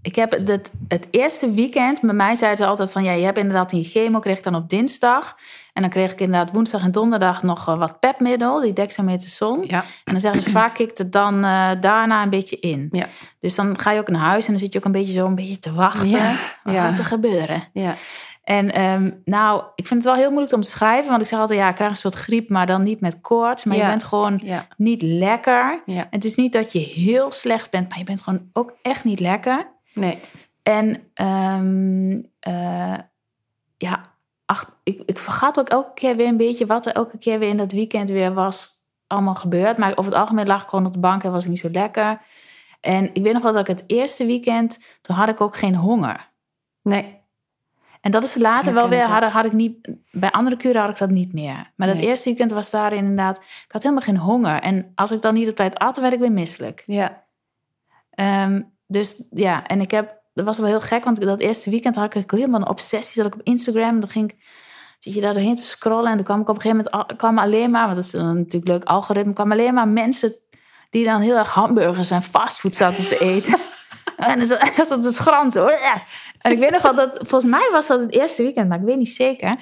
ik 0.03 0.15
heb 0.15 0.31
het, 0.31 0.71
het 0.87 1.07
eerste 1.11 1.51
weekend, 1.51 2.01
bij 2.01 2.13
mij 2.13 2.35
zeiden 2.35 2.63
ze 2.63 2.69
altijd 2.69 2.91
van... 2.91 3.03
ja, 3.03 3.11
je 3.11 3.25
hebt 3.25 3.37
inderdaad 3.37 3.69
die 3.69 3.83
chemo, 3.83 4.19
kreeg 4.19 4.37
ik 4.37 4.43
dan 4.43 4.55
op 4.55 4.69
dinsdag. 4.69 5.37
En 5.73 5.81
dan 5.81 5.91
kreeg 5.91 6.11
ik 6.11 6.19
inderdaad 6.19 6.51
woensdag 6.51 6.83
en 6.83 6.91
donderdag 6.91 7.43
nog 7.43 7.67
eh, 7.67 7.77
wat 7.77 7.99
pepmiddel, 7.99 8.61
die 8.61 8.73
dexamethason. 8.73 9.63
Ja. 9.67 9.83
En 10.03 10.11
dan 10.11 10.19
zeggen 10.19 10.41
ze 10.41 10.49
vaak 10.49 10.73
kikt 10.73 10.97
het 10.97 11.11
dan 11.11 11.43
eh, 11.43 11.69
daarna 11.79 12.23
een 12.23 12.29
beetje 12.29 12.59
in. 12.59 12.87
Ja. 12.91 13.07
Dus 13.39 13.55
dan 13.55 13.79
ga 13.79 13.91
je 13.91 13.99
ook 13.99 14.09
naar 14.09 14.21
huis 14.21 14.45
en 14.45 14.51
dan 14.51 14.61
zit 14.61 14.73
je 14.73 14.79
ook 14.79 14.85
een 14.85 14.91
beetje 14.91 15.13
zo 15.13 15.25
een 15.25 15.35
beetje 15.35 15.59
te 15.59 15.73
wachten. 15.73 16.09
Ja, 16.09 16.35
Wat 16.63 16.75
gaat 16.75 16.99
er 16.99 17.05
gebeuren? 17.05 17.63
Ja. 17.73 17.95
En 18.43 18.71
ehm, 18.71 19.11
nou, 19.25 19.63
ik 19.75 19.87
vind 19.87 20.03
het 20.03 20.13
wel 20.13 20.21
heel 20.21 20.29
moeilijk 20.29 20.53
om 20.53 20.61
te 20.61 20.69
schrijven. 20.69 21.09
Want 21.09 21.21
ik 21.21 21.27
zeg 21.27 21.39
altijd, 21.39 21.59
ja, 21.59 21.69
ik 21.69 21.75
krijg 21.75 21.91
een 21.91 21.97
soort 21.97 22.15
griep, 22.15 22.49
maar 22.49 22.65
dan 22.65 22.83
niet 22.83 23.01
met 23.01 23.21
koorts. 23.21 23.63
Maar 23.63 23.77
je 23.77 23.85
bent 23.85 24.03
gewoon 24.03 24.41
niet 24.77 25.01
lekker. 25.01 25.83
Het 26.09 26.25
is 26.25 26.35
niet 26.35 26.53
dat 26.53 26.71
je 26.71 26.79
heel 26.79 27.31
slecht 27.31 27.71
bent, 27.71 27.89
maar 27.89 27.97
je 27.97 28.03
bent 28.03 28.21
gewoon 28.21 28.49
ook 28.53 28.73
echt 28.81 29.03
niet 29.03 29.19
lekker. 29.19 29.71
Nee. 29.93 30.19
En 30.63 31.07
ehm, 31.13 32.21
eh, 32.39 32.97
ja, 33.77 34.01
ach, 34.45 34.79
ik, 34.83 35.01
ik 35.05 35.19
vergat 35.19 35.59
ook 35.59 35.69
elke 35.69 35.93
keer 35.93 36.15
weer 36.15 36.27
een 36.27 36.37
beetje 36.37 36.65
wat 36.65 36.85
er 36.85 36.93
elke 36.93 37.17
keer 37.17 37.39
weer 37.39 37.49
in 37.49 37.57
dat 37.57 37.71
weekend 37.71 38.09
weer 38.09 38.33
was 38.33 38.81
allemaal 39.07 39.35
gebeurd. 39.35 39.77
Maar 39.77 39.91
over 39.97 40.11
het 40.11 40.19
algemeen 40.21 40.47
lag 40.47 40.63
ik 40.63 40.69
gewoon 40.69 40.85
op 40.85 40.93
de 40.93 40.99
bank 40.99 41.23
en 41.23 41.31
was 41.31 41.41
het 41.43 41.51
niet 41.51 41.61
zo 41.61 41.69
lekker. 41.69 42.21
En 42.81 43.13
ik 43.13 43.23
weet 43.23 43.33
nog 43.33 43.43
wel 43.43 43.51
dat 43.53 43.61
ik 43.69 43.77
het 43.77 43.83
eerste 43.87 44.25
weekend, 44.25 44.79
toen 45.01 45.15
had 45.15 45.29
ik 45.29 45.41
ook 45.41 45.55
geen 45.55 45.75
honger. 45.75 46.31
Nee. 46.81 47.21
En 48.01 48.11
dat 48.11 48.23
is 48.23 48.35
later 48.35 48.73
wel 48.73 48.89
weer, 48.89 49.03
had, 49.03 49.23
had 49.23 49.45
ik 49.45 49.51
niet, 49.51 49.89
bij 50.11 50.31
andere 50.31 50.55
kuren 50.55 50.81
had 50.81 50.89
ik 50.89 50.97
dat 50.97 51.09
niet 51.09 51.33
meer. 51.33 51.71
Maar 51.75 51.87
dat 51.87 51.97
Nee. 51.97 52.05
eerste 52.07 52.29
weekend 52.29 52.51
was 52.51 52.69
daar 52.69 52.93
inderdaad, 52.93 53.37
ik 53.37 53.71
had 53.71 53.81
helemaal 53.83 54.03
geen 54.03 54.17
honger. 54.17 54.61
En 54.61 54.91
als 54.95 55.11
ik 55.11 55.21
dan 55.21 55.33
niet 55.33 55.49
op 55.49 55.55
tijd 55.55 55.79
at, 55.79 55.97
werd 55.97 56.13
ik 56.13 56.19
weer 56.19 56.31
misselijk. 56.31 56.83
Ja. 56.85 57.23
Ehm, 58.09 58.61
dus 58.93 59.23
ja, 59.31 59.65
en 59.65 59.81
ik 59.81 59.91
heb, 59.91 60.21
dat 60.33 60.45
was 60.45 60.57
wel 60.57 60.67
heel 60.67 60.81
gek, 60.81 61.03
want 61.03 61.21
dat 61.21 61.39
eerste 61.39 61.69
weekend 61.69 61.95
had 61.95 62.15
ik 62.15 62.31
helemaal 62.31 62.61
een 62.61 62.69
obsessie. 62.69 63.23
Dat 63.23 63.33
ik 63.33 63.39
op 63.39 63.45
Instagram, 63.45 63.89
en 63.89 63.99
dan 63.99 64.09
ging 64.09 64.31
ik, 64.31 64.37
zit 64.99 65.13
je 65.13 65.21
daar 65.21 65.33
doorheen 65.33 65.55
te 65.55 65.63
scrollen. 65.63 66.09
En 66.09 66.15
toen 66.15 66.25
kwam 66.25 66.41
ik 66.41 66.49
op 66.49 66.55
een 66.55 66.61
gegeven 66.61 66.89
moment, 66.91 67.17
kwam 67.17 67.37
alleen 67.37 67.71
maar, 67.71 67.83
want 67.83 67.95
dat 67.95 68.05
is 68.05 68.13
een 68.13 68.37
natuurlijk 68.37 68.67
leuk 68.67 68.83
algoritme, 68.83 69.33
kwam 69.33 69.51
alleen 69.51 69.73
maar 69.73 69.87
mensen 69.87 70.35
die 70.89 71.05
dan 71.05 71.21
heel 71.21 71.37
erg 71.37 71.53
hamburgers 71.53 72.11
en 72.11 72.21
fastfood 72.21 72.75
zaten 72.75 73.07
te 73.07 73.17
eten. 73.17 73.59
en 74.17 74.37
dan 74.37 74.45
zat 74.45 74.87
zat 74.87 75.03
het 75.03 75.15
schram 75.15 75.51
zo. 75.51 75.67
En 76.41 76.51
ik 76.51 76.59
weet 76.59 76.71
nog 76.71 76.81
wel 76.81 76.95
dat, 76.95 77.17
volgens 77.17 77.51
mij 77.51 77.69
was 77.71 77.87
dat 77.87 77.99
het 77.99 78.15
eerste 78.15 78.43
weekend, 78.43 78.69
maar 78.69 78.79
ik 78.79 78.85
weet 78.85 78.97
niet 78.97 79.15
zeker. 79.15 79.55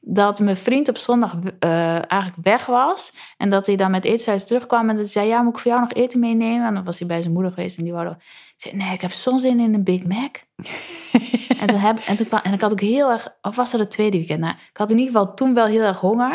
Dat 0.00 0.40
mijn 0.40 0.56
vriend 0.56 0.88
op 0.88 0.96
zondag 0.96 1.34
eh, 1.58 2.10
eigenlijk 2.10 2.42
weg 2.42 2.66
was. 2.66 3.12
En 3.36 3.50
dat 3.50 3.66
hij 3.66 3.76
dan 3.76 3.90
met 3.90 4.04
eethuis 4.04 4.46
terugkwam. 4.46 4.80
En 4.80 4.96
dat 4.96 5.04
hij 5.04 5.12
zei, 5.12 5.26
ja, 5.26 5.42
moet 5.42 5.52
ik 5.52 5.58
voor 5.58 5.70
jou 5.70 5.82
nog 5.82 5.92
eten 5.92 6.20
meenemen? 6.20 6.66
En 6.66 6.74
dan 6.74 6.84
was 6.84 6.98
hij 6.98 7.08
bij 7.08 7.20
zijn 7.20 7.32
moeder 7.32 7.52
geweest. 7.52 7.78
En 7.78 7.84
die 7.84 7.92
wou... 7.92 8.14
Zei, 8.56 8.76
nee, 8.76 8.92
ik 8.92 9.00
heb 9.00 9.10
soms 9.10 9.42
zin 9.42 9.60
in 9.60 9.74
een 9.74 9.84
Big 9.84 10.04
Mac. 10.06 10.36
en, 11.60 11.66
toen 11.66 11.78
heb, 11.78 11.98
en, 11.98 12.16
toen 12.16 12.26
kwam, 12.28 12.40
en 12.42 12.52
ik 12.52 12.60
had 12.60 12.72
ook 12.72 12.80
heel 12.80 13.10
erg... 13.10 13.36
Of 13.42 13.56
was 13.56 13.70
dat 13.70 13.80
het 13.80 13.90
tweede 13.90 14.16
weekend? 14.16 14.40
Nou, 14.40 14.54
ik 14.54 14.76
had 14.76 14.90
in 14.90 14.98
ieder 14.98 15.12
geval 15.12 15.34
toen 15.34 15.54
wel 15.54 15.66
heel 15.66 15.82
erg 15.82 16.00
honger. 16.00 16.30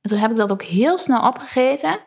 En 0.00 0.10
toen 0.10 0.18
heb 0.18 0.30
ik 0.30 0.36
dat 0.36 0.52
ook 0.52 0.62
heel 0.62 0.98
snel 0.98 1.26
opgegeten. 1.26 1.98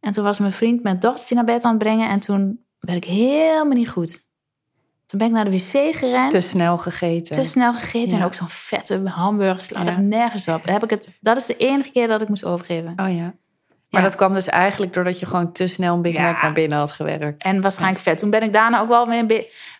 En 0.00 0.12
toen 0.12 0.24
was 0.24 0.38
mijn 0.38 0.52
vriend 0.52 0.82
mijn 0.82 0.98
dochtertje 0.98 1.34
naar 1.34 1.44
bed 1.44 1.64
aan 1.64 1.70
het 1.70 1.78
brengen. 1.78 2.08
En 2.08 2.20
toen 2.20 2.64
werd 2.78 3.04
ik 3.04 3.10
helemaal 3.10 3.76
niet 3.76 3.90
goed. 3.90 4.28
Toen 5.06 5.18
ben 5.18 5.28
ik 5.28 5.34
naar 5.34 5.44
de 5.44 5.50
wc 5.50 5.94
gerend. 5.96 6.30
Te 6.30 6.40
snel 6.40 6.78
gegeten. 6.78 7.36
Te 7.36 7.44
snel 7.44 7.74
gegeten. 7.74 8.18
En 8.18 8.24
ook 8.24 8.34
zo'n 8.34 8.48
vette 8.48 9.08
hamburger 9.08 9.60
slaat 9.60 9.86
Ja. 9.86 9.90
echt 9.90 10.00
nergens 10.00 10.48
op. 10.48 10.64
Heb 10.64 10.84
ik 10.84 10.90
het, 10.90 11.18
dat 11.20 11.36
is 11.36 11.46
de 11.46 11.56
enige 11.56 11.90
keer 11.90 12.06
dat 12.06 12.20
ik 12.20 12.28
moest 12.28 12.44
overgeven. 12.44 12.92
Oh 12.96 13.14
ja. 13.14 13.34
Maar 13.90 14.00
Ja. 14.02 14.06
dat 14.08 14.16
kwam 14.16 14.34
dus 14.34 14.46
eigenlijk 14.46 14.92
doordat 14.94 15.20
je 15.20 15.26
gewoon 15.26 15.52
te 15.52 15.66
snel 15.66 15.94
een 15.94 16.02
Big 16.02 16.14
Ja. 16.14 16.20
Mac 16.22 16.42
naar 16.42 16.52
binnen 16.52 16.78
had 16.78 16.92
gewerkt. 16.92 17.44
En 17.44 17.60
waarschijnlijk 17.60 18.00
vet. 18.00 18.18
Toen 18.18 18.30
ben 18.30 18.42
ik 18.42 18.52
daarna 18.52 18.80
ook 18.80 18.88
wel 18.88 19.08
weer 19.08 19.26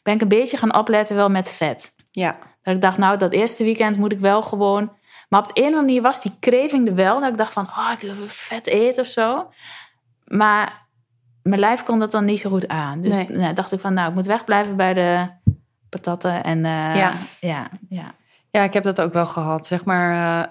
ben 0.02 0.14
ik 0.14 0.20
een 0.20 0.28
beetje 0.28 0.56
gaan 0.56 0.76
opletten 0.76 1.16
wel 1.16 1.28
met 1.28 1.50
vet. 1.50 1.94
Ja. 2.10 2.36
Dat 2.62 2.74
ik 2.74 2.80
dacht, 2.80 2.98
nou, 2.98 3.16
dat 3.18 3.32
eerste 3.32 3.64
weekend 3.64 3.96
moet 3.98 4.12
ik 4.12 4.20
wel 4.20 4.42
gewoon... 4.42 4.92
Maar 5.28 5.40
op 5.40 5.54
de 5.54 5.60
andere 5.62 5.82
manier 5.82 6.02
was 6.02 6.22
die 6.22 6.36
craving 6.40 6.88
er 6.88 6.94
wel. 6.94 7.20
Dat 7.20 7.28
ik 7.30 7.36
dacht 7.38 7.52
van, 7.52 7.66
oh, 7.66 7.90
ik 7.92 8.00
wil 8.00 8.14
vet 8.26 8.66
eten 8.66 9.02
of 9.02 9.08
zo. 9.08 9.50
Maar 10.24 10.86
mijn 11.42 11.60
lijf 11.60 11.82
kon 11.82 11.98
dat 11.98 12.10
dan 12.10 12.24
niet 12.24 12.40
zo 12.40 12.50
goed 12.50 12.68
aan. 12.68 13.00
Dus 13.00 13.14
Nee. 13.14 13.28
nee, 13.28 13.52
dacht 13.52 13.72
ik 13.72 13.80
van, 13.80 13.94
nou, 13.94 14.08
ik 14.08 14.14
moet 14.14 14.26
wegblijven 14.26 14.76
bij 14.76 14.94
de 14.94 15.26
patatten. 15.88 16.44
En 16.44 16.64
eh, 16.64 16.94
Ja. 16.96 17.12
ja, 17.40 17.68
ja. 17.88 18.14
Ja, 18.50 18.62
ik 18.62 18.72
heb 18.72 18.82
dat 18.82 19.00
ook 19.00 19.12
wel 19.12 19.26
gehad. 19.26 19.66
Zeg 19.66 19.84
maar, 19.84 20.10
eh, 20.42 20.50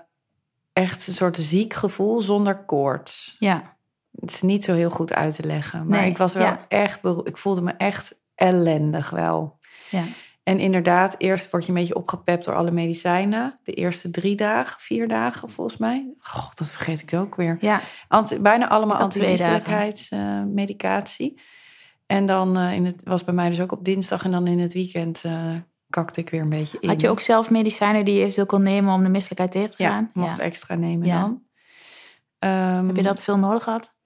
echt 0.81 1.07
een 1.07 1.13
soort 1.13 1.37
ziek 1.37 1.73
gevoel 1.73 2.21
zonder 2.21 2.65
koorts. 2.65 3.35
Ja. 3.39 3.77
Het 4.19 4.31
is 4.31 4.41
niet 4.41 4.63
zo 4.63 4.73
heel 4.73 4.89
goed 4.89 5.13
uit 5.13 5.35
te 5.35 5.43
leggen. 5.45 5.87
Maar 5.87 5.99
Nee, 5.99 6.09
ik 6.09 6.17
was 6.17 6.33
wel 6.33 6.43
ja. 6.43 6.65
echt... 6.67 6.99
Ik 7.23 7.37
voelde 7.37 7.61
me 7.61 7.71
echt 7.71 8.21
ellendig 8.35 9.09
wel. 9.09 9.59
Ja. 9.89 10.03
En 10.43 10.59
inderdaad, 10.59 11.15
eerst 11.17 11.51
word 11.51 11.63
je 11.65 11.69
een 11.71 11.77
beetje 11.77 11.95
opgepept 11.95 12.45
door 12.45 12.55
alle 12.55 12.71
medicijnen. 12.71 13.59
De 13.63 13.73
eerste 13.73 14.09
drie 14.09 14.35
dagen, 14.35 14.81
vier 14.81 15.07
dagen 15.07 15.49
volgens 15.49 15.77
mij. 15.77 16.13
God, 16.19 16.57
dat 16.57 16.71
vergeet 16.71 17.01
ik 17.01 17.13
ook 17.13 17.35
weer. 17.35 17.57
Ja. 17.61 17.79
Anti- 18.07 18.39
bijna 18.39 18.69
allemaal 18.69 18.97
anti-misselijkheidsmedicatie. 18.97 21.41
en 22.05 22.25
dan 22.25 22.57
eh, 22.57 22.73
in 22.73 22.85
het, 22.85 23.01
was 23.03 23.23
bij 23.23 23.33
mij 23.33 23.49
dus 23.49 23.61
ook 23.61 23.71
op 23.71 23.85
dinsdag. 23.85 24.23
En 24.23 24.31
dan 24.31 24.47
in 24.47 24.59
het 24.59 24.73
weekend 24.73 25.21
eh, 25.23 25.55
kakte 25.89 26.19
ik 26.19 26.29
weer 26.29 26.41
een 26.41 26.49
beetje 26.49 26.77
in. 26.79 26.89
Had 26.89 27.01
je 27.01 27.09
ook 27.09 27.19
zelf 27.19 27.49
medicijnen 27.49 28.05
die 28.05 28.13
je 28.13 28.19
eventueel 28.21 28.45
kon 28.45 28.63
nemen 28.63 28.93
om 28.93 29.03
de 29.03 29.09
misselijkheid 29.09 29.51
tegen 29.51 29.69
te 29.77 29.83
Ja, 29.83 29.89
gaan? 29.89 30.11
mocht 30.13 30.39
extra 30.39 30.75
nemen 30.75 31.07
Ja. 31.07 31.21
dan. 31.21 31.41
Ehm, 32.39 32.87
Heb 32.87 32.95
je 32.95 33.01
dat 33.03 33.19
veel 33.21 33.37
nodig 33.37 33.63
gehad? 33.63 33.97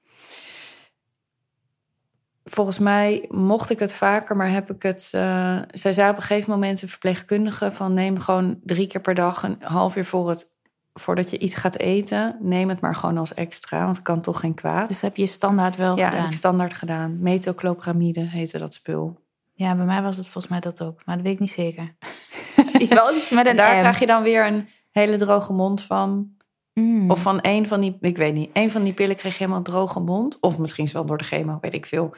Volgens 2.46 2.80
mij 2.80 3.26
mocht 3.30 3.70
ik 3.70 3.80
het 3.80 3.94
vaker, 3.94 4.36
maar 4.36 4.50
heb 4.52 4.70
ik 4.72 4.84
het. 4.84 5.10
eh, 5.12 5.58
zij 5.72 5.94
zei 5.94 6.10
op 6.10 6.16
een 6.16 6.22
gegeven 6.22 6.52
moment 6.52 6.82
een 6.82 6.90
verpleegkundige 6.90 7.72
van 7.72 7.94
neem 7.94 8.20
gewoon 8.20 8.60
drie 8.64 8.88
keer 8.88 9.02
per 9.02 9.14
dag 9.16 9.44
een 9.44 9.58
half 9.62 9.96
uur 9.96 10.06
voor 10.06 10.30
het, 10.30 10.46
voordat 10.94 11.30
je 11.30 11.38
iets 11.38 11.56
gaat 11.56 11.78
eten, 11.78 12.38
neem 12.42 12.70
het 12.70 12.80
maar 12.80 12.96
gewoon 12.96 13.18
als 13.18 13.34
extra, 13.34 13.84
want 13.84 13.96
het 13.96 14.06
kan 14.06 14.22
toch 14.22 14.40
geen 14.40 14.54
kwaad. 14.54 14.88
Dus 14.88 15.02
heb 15.02 15.16
je 15.16 15.26
standaard 15.26 15.76
wel 15.76 15.98
ja, 15.98 16.04
heb 16.04 16.12
gedaan? 16.14 16.28
ik 16.28 16.34
standaard 16.34 16.74
gedaan. 16.74 17.20
Metoclopramide 17.22 18.20
heette 18.22 18.58
dat 18.58 18.74
spul. 18.74 19.22
Ja, 19.54 19.76
bij 19.76 19.86
mij 19.86 20.02
was 20.02 20.16
het 20.16 20.26
volgens 20.26 20.48
mij 20.48 20.60
dat 20.60 20.82
ook. 20.82 21.06
Maar 21.06 21.16
dat 21.16 21.26
weet 21.26 21.34
ik 21.34 21.40
niet 21.40 21.52
zeker. 21.52 21.96
wel 22.90 23.16
iets 23.16 23.32
met 23.32 23.46
En 23.46 23.52
een 23.52 23.58
daar 23.58 23.76
M. 23.76 23.80
krijg 23.80 24.00
je 24.00 24.06
dan 24.06 24.24
weer 24.24 24.46
een 24.48 24.70
hele 24.92 25.18
droge 25.18 25.54
mond 25.54 25.84
van. 25.84 26.32
Mm. 26.74 27.12
Of 27.12 27.22
van 27.22 27.40
een 27.42 27.68
van 27.68 27.82
die, 27.82 27.98
ik 28.02 28.18
weet 28.18 28.34
niet, 28.34 28.50
een 28.54 28.72
van 28.72 28.84
die 28.84 28.94
pillen 28.94 29.16
kreeg 29.16 29.32
je 29.32 29.40
helemaal 29.40 29.62
droge 29.62 30.00
mond. 30.00 30.40
Of 30.40 30.58
misschien 30.58 30.90
wel 30.94 31.06
door 31.06 31.18
de 31.18 31.24
chemo, 31.24 31.58
weet 31.62 31.74
ik 31.74 31.86
veel. 31.86 32.16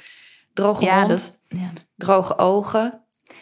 Droge 0.54 0.84
ja, 0.84 0.98
mond, 0.98 1.10
dat, 1.10 1.40
ja. 1.48 1.72
droge 1.96 2.38
ogen. 2.38 3.02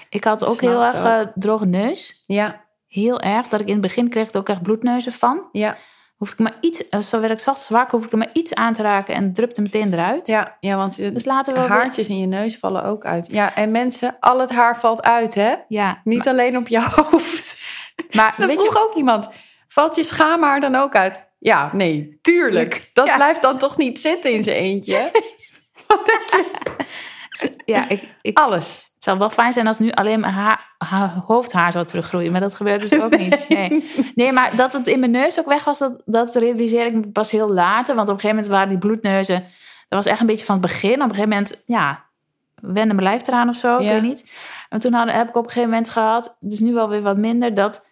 Ik 0.09 0.23
had 0.23 0.45
ook 0.45 0.61
heel 0.61 0.83
erg 0.83 1.03
eh, 1.03 1.19
droge 1.35 1.65
neus. 1.65 2.23
Ja, 2.25 2.63
Heel 2.93 3.19
erg. 3.21 3.47
Dat 3.47 3.59
ik 3.59 3.67
in 3.67 3.73
het 3.73 3.81
begin 3.81 4.09
kreeg 4.09 4.31
er 4.31 4.39
ook 4.39 4.49
echt 4.49 4.61
bloedneuzen 4.61 5.11
van. 5.11 5.49
ja, 5.51 5.77
Hoef 6.23 6.31
ik 6.31 6.39
maar 6.39 6.53
iets, 6.61 6.89
eh, 6.89 6.99
zo 6.99 7.19
werd 7.19 7.31
ik 7.31 7.39
zacht 7.39 7.61
zwak, 7.61 7.91
hoef 7.91 8.05
ik 8.05 8.11
er 8.11 8.17
maar 8.17 8.29
iets 8.33 8.53
aan 8.53 8.73
te 8.73 8.81
raken 8.81 9.15
en 9.15 9.33
drupte 9.33 9.61
meteen 9.61 9.93
eruit. 9.93 10.27
ja, 10.27 10.57
ja, 10.59 10.75
want 10.75 10.99
eh, 10.99 11.13
Dus 11.13 11.23
wel. 11.23 11.43
weer- 11.43 11.57
haartjes 11.67 12.07
in 12.07 12.19
je 12.19 12.25
neus 12.27 12.57
vallen 12.57 12.83
ook 12.83 13.05
uit. 13.05 13.31
Ja, 13.31 13.55
en 13.55 13.71
mensen, 13.71 14.17
al 14.19 14.39
het 14.39 14.51
haar 14.51 14.79
valt 14.79 15.01
uit, 15.01 15.33
hè? 15.35 15.53
Ja, 15.67 16.01
Niet 16.03 16.27
alleen 16.27 16.57
op 16.57 16.67
je 16.67 16.81
hoofd. 16.95 17.57
maar 18.11 18.33
Dat 18.37 18.47
weet 18.47 18.59
vroeg 18.59 18.73
je, 18.73 18.79
ook 18.89 18.95
iemand. 18.95 19.29
Valt 19.67 19.95
je 19.95 20.03
schaamhaar 20.03 20.59
dan 20.59 20.75
ook 20.75 20.95
uit? 20.95 21.27
Ja, 21.39 21.69
nee, 21.73 22.19
tuurlijk. 22.21 22.89
Dat 22.93 23.05
Ja. 23.05 23.15
blijft 23.15 23.41
dan 23.41 23.57
toch 23.57 23.77
niet 23.77 23.99
zitten 23.99 24.31
in 24.33 24.43
zijn 24.43 24.57
eentje? 24.57 25.11
ja, 27.65 27.89
ik, 27.89 28.09
ik, 28.21 28.37
Alles. 28.37 28.92
Het 29.03 29.11
zou 29.11 29.17
wel 29.27 29.29
fijn 29.37 29.53
zijn 29.53 29.67
als 29.67 29.79
nu 29.79 29.91
alleen 29.91 30.19
mijn 30.19 30.33
haar, 30.33 30.75
haar- 30.77 31.23
hoofdhaar 31.27 31.71
zou 31.71 31.85
teruggroeien. 31.85 32.31
Maar 32.31 32.41
dat 32.41 32.53
gebeurt 32.53 32.81
dus 32.81 32.99
ook 33.01 33.17
niet. 33.17 33.49
Nee. 33.49 33.91
nee, 34.15 34.31
maar 34.31 34.55
dat 34.55 34.73
het 34.73 34.87
in 34.87 34.99
mijn 34.99 35.11
neus 35.11 35.39
ook 35.39 35.45
weg 35.45 35.63
was, 35.63 35.79
dat, 35.79 36.01
dat 36.05 36.35
realiseer 36.35 36.85
ik 36.85 36.93
me 36.93 37.07
pas 37.07 37.31
heel 37.31 37.49
later. 37.49 37.95
Want 37.95 38.07
op 38.09 38.13
een 38.13 38.19
gegeven 38.19 38.35
moment 38.35 38.47
waren 38.47 38.69
die 38.69 38.77
bloedneuzen... 38.77 39.35
Dat 39.89 40.03
was 40.03 40.05
echt 40.05 40.19
een 40.19 40.25
beetje 40.25 40.45
van 40.45 40.55
het 40.55 40.65
begin. 40.65 40.93
Op 40.93 40.99
een 40.99 41.09
gegeven 41.09 41.29
moment, 41.29 41.63
ja, 41.65 42.03
wende 42.55 42.93
mijn 42.93 43.07
lijf 43.07 43.27
eraan 43.27 43.49
of 43.49 43.55
zo. 43.55 43.77
Ik 43.77 43.81
Ja. 43.83 43.91
weet 43.91 44.01
niet. 44.01 44.31
En 44.69 44.79
toen 44.79 44.93
had, 44.93 45.11
heb 45.11 45.29
ik 45.29 45.35
op 45.35 45.43
een 45.43 45.49
gegeven 45.49 45.69
moment 45.69 45.89
gehad... 45.89 46.35
Dus 46.39 46.59
nu 46.59 46.73
wel 46.73 46.89
weer 46.89 47.01
wat 47.01 47.17
minder, 47.17 47.53
dat 47.53 47.87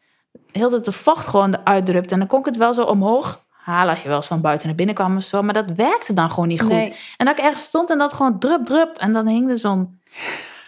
heel 0.52 0.70
de 0.70 0.70
tijd 0.70 0.86
de 0.86 0.92
vocht 0.92 1.28
gewoon 1.28 1.54
eruit 1.56 1.86
drupt. 1.86 2.12
En 2.12 2.20
dan 2.20 2.28
kon 2.28 2.40
ik 2.40 2.46
het 2.46 2.58
wel 2.58 2.74
zo 2.74 2.84
omhoog 2.84 3.44
halen 3.50 3.90
als 3.90 4.02
je 4.02 4.08
wel 4.08 4.18
eens 4.18 4.28
van 4.28 4.42
buiten 4.42 4.68
naar 4.68 4.76
binnen 4.76 4.96
kwam 4.96 5.18
of 5.18 5.24
zo. 5.24 5.42
Maar 5.42 5.54
dat 5.54 5.72
werkte 5.76 6.14
dan 6.14 6.30
gewoon 6.30 6.48
niet 6.48 6.62
goed. 6.62 6.72
Nee. 6.72 6.96
En 7.18 7.26
dat 7.26 7.40
ik 7.40 7.46
ergens 7.46 7.64
stond 7.64 7.90
en 7.90 7.98
dat 7.98 8.14
gewoon 8.14 8.40
drup, 8.40 8.66
drup. 8.66 8.98
En 8.98 9.14
dan 9.14 9.28
hing 9.28 9.50
er 9.50 9.58
zo'n... 9.58 10.00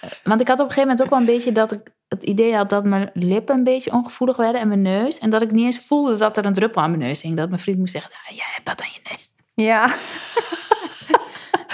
Eh, 0.03 0.09
Want 0.23 0.41
ik 0.41 0.47
had 0.47 0.59
op 0.59 0.65
een 0.65 0.71
gegeven 0.71 0.89
moment 0.89 1.01
ook 1.01 1.09
wel 1.09 1.19
een 1.19 1.33
beetje 1.35 1.51
dat 1.51 1.71
ik 1.71 1.93
het 2.07 2.23
idee 2.23 2.55
had 2.55 2.69
dat 2.69 2.83
mijn 2.85 3.09
lippen 3.13 3.57
een 3.57 3.63
beetje 3.63 3.91
ongevoelig 3.91 4.37
werden 4.37 4.61
en 4.61 4.67
mijn 4.67 4.81
neus. 4.81 5.19
En 5.19 5.29
dat 5.29 5.41
ik 5.41 5.51
niet 5.51 5.65
eens 5.65 5.85
voelde 5.85 6.17
dat 6.17 6.37
er 6.37 6.45
een 6.45 6.53
druppel 6.53 6.81
aan 6.81 6.89
mijn 6.89 7.01
neus 7.01 7.21
hing. 7.21 7.37
Dat 7.37 7.49
mijn 7.49 7.61
vriend 7.61 7.77
moest 7.77 7.91
zeggen, 7.93 8.11
ah, 8.11 8.35
jij 8.35 8.45
hebt 8.53 8.65
dat 8.65 8.81
aan 8.81 8.87
je 8.93 8.99
neus. 9.09 9.33
Ja. 9.67 9.87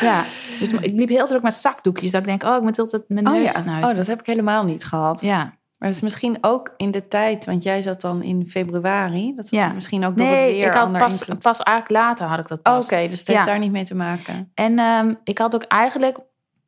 Ja, 0.02 0.24
dus 0.60 0.72
ik 0.72 0.92
liep 1.00 1.10
heel 1.10 1.26
druk 1.26 1.42
met 1.42 1.54
zakdoekjes. 1.54 2.12
Dat 2.12 2.22
ik 2.22 2.28
denk, 2.28 2.44
oh, 2.44 2.56
ik 2.56 2.62
moet 2.62 2.80
altijd 2.80 3.04
mijn 3.08 3.28
Oh 3.28 3.34
neus 3.34 3.52
ja. 3.52 3.60
snuiten. 3.60 3.90
Oh, 3.90 3.96
dat 3.96 4.08
heb 4.08 4.20
ik 4.20 4.26
helemaal 4.26 4.64
niet 4.64 4.86
gehad. 4.86 5.22
Ja. 5.22 5.38
Maar 5.78 5.88
dat 5.90 5.98
is 5.98 6.00
misschien 6.00 6.38
ook 6.42 6.74
in 6.78 6.92
de 6.92 7.08
tijd, 7.08 7.46
want 7.46 7.64
jij 7.64 7.82
zat 7.82 8.02
dan 8.02 8.24
in 8.24 8.48
februari. 8.48 9.34
Dat 9.36 9.46
is 9.46 9.52
Ja. 9.52 9.72
misschien 9.74 10.06
ook 10.06 10.18
door 10.18 10.28
het 10.28 10.40
weer 10.40 10.68
ik 10.68 10.74
had 10.74 10.92
pas, 10.92 11.12
invloed. 11.12 11.40
pas 11.40 11.58
eigenlijk 11.60 12.04
later 12.06 12.26
had 12.28 12.40
ik 12.40 12.48
dat 12.48 12.58
Oh, 12.58 12.64
pas. 12.64 12.86
Oké, 12.86 13.08
dus 13.10 13.20
het 13.20 13.28
heeft 13.28 13.40
Ja. 13.40 13.46
daar 13.46 13.60
niet 13.60 13.72
mee 13.72 13.86
te 13.86 13.96
maken. 13.96 14.52
En 14.54 14.80
ehm, 14.80 15.14
ik 15.24 15.38
had 15.38 15.56
ook 15.56 15.64
eigenlijk... 15.64 16.18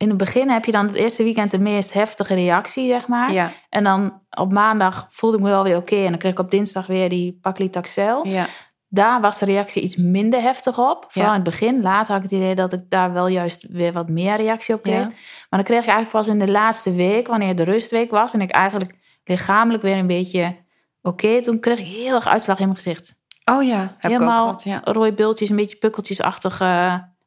In 0.02 0.08
het 0.08 0.16
begin 0.18 0.50
heb 0.50 0.64
je 0.64 0.72
dan 0.72 0.86
het 0.86 0.94
eerste 0.94 1.22
weekend 1.22 1.50
de 1.50 1.58
meest 1.58 1.92
heftige 1.92 2.34
reactie, 2.34 2.88
zeg 2.88 3.06
maar. 3.08 3.32
Ja, 3.32 3.52
En 3.68 3.84
dan 3.84 4.20
op 4.30 4.52
maandag 4.52 5.06
voelde 5.10 5.36
ik 5.36 5.42
me 5.42 5.48
wel 5.48 5.62
weer 5.62 5.76
oké. 5.76 5.96
En 5.96 6.08
dan 6.08 6.18
kreeg 6.18 6.32
ik 6.32 6.38
op 6.38 6.50
dinsdag 6.50 6.86
weer 6.86 7.08
die 7.08 7.38
Paclitaxel. 7.42 8.26
ja. 8.26 8.46
Daar 8.88 9.20
was 9.20 9.38
de 9.38 9.44
reactie 9.44 9.82
iets 9.82 9.96
minder 9.96 10.40
heftig 10.42 10.78
op. 10.78 11.04
Vooral 11.08 11.30
Ja. 11.32 11.36
in 11.38 11.44
het 11.44 11.50
begin. 11.50 11.82
Later 11.82 12.14
had 12.14 12.24
ik 12.24 12.30
het 12.30 12.40
idee 12.40 12.54
dat 12.54 12.72
ik 12.72 12.80
daar 12.88 13.12
wel 13.12 13.26
juist 13.26 13.66
weer 13.68 13.92
wat 13.92 14.08
meer 14.08 14.36
reactie 14.36 14.74
op 14.74 14.82
kreeg. 14.82 14.94
Ja. 15.00 15.06
Maar 15.06 15.14
dan 15.50 15.62
kreeg 15.62 15.80
ik 15.82 15.88
eigenlijk 15.88 16.10
pas 16.10 16.26
in 16.26 16.38
de 16.38 16.50
laatste 16.50 16.94
week, 16.94 17.26
wanneer 17.26 17.56
de 17.56 17.62
rustweek 17.62 18.10
was. 18.10 18.32
En 18.34 18.40
ik 18.40 18.50
eigenlijk 18.50 18.94
lichamelijk 19.24 19.82
weer 19.82 19.96
een 19.96 20.06
beetje 20.06 20.56
oké. 21.02 21.40
Toen 21.40 21.60
kreeg 21.60 21.78
ik 21.78 21.86
heel 21.86 22.14
erg 22.14 22.26
uitslag 22.28 22.58
in 22.58 22.64
mijn 22.64 22.76
gezicht. 22.76 23.20
Oh 23.44 23.62
ja, 23.62 23.78
heb 23.78 23.88
ik 23.88 23.94
ook 24.04 24.10
Helemaal 24.10 24.42
gehad, 24.42 24.62
ja. 24.62 24.80
rode 24.84 25.12
bultjes, 25.12 25.48
een 25.48 25.56
beetje 25.56 25.76
pukkeltjesachtig. 25.76 26.60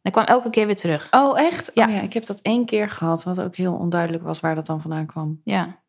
En 0.05 0.11
ik 0.11 0.11
kwam 0.11 0.25
elke 0.25 0.49
keer 0.49 0.65
weer 0.65 0.75
terug. 0.75 1.07
Oh, 1.11 1.39
echt? 1.39 1.71
Ja. 1.73 1.85
Oh, 1.87 1.93
ja. 1.93 2.01
Ik 2.01 2.13
heb 2.13 2.25
dat 2.25 2.39
één 2.41 2.65
keer 2.65 2.89
gehad, 2.89 3.23
wat 3.23 3.41
ook 3.41 3.55
heel 3.55 3.73
onduidelijk 3.73 4.23
was 4.23 4.39
waar 4.39 4.55
dat 4.55 4.65
dan 4.65 4.81
vandaan 4.81 5.05
kwam. 5.05 5.41
Ja, 5.43 5.83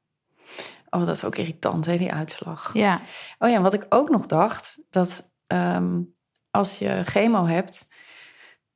Oh, 0.90 1.04
dat 1.06 1.16
is 1.16 1.24
ook 1.24 1.36
irritant, 1.36 1.86
hè, 1.86 1.96
die 1.96 2.12
uitslag. 2.12 2.70
ja, 2.74 3.00
Oh 3.38 3.50
ja, 3.50 3.60
wat 3.60 3.74
ik 3.74 3.86
ook 3.88 4.10
nog 4.10 4.26
dacht, 4.26 4.78
dat 4.90 5.30
ehm, 5.46 6.00
als 6.50 6.78
je 6.78 7.00
chemo 7.04 7.46
hebt 7.46 7.88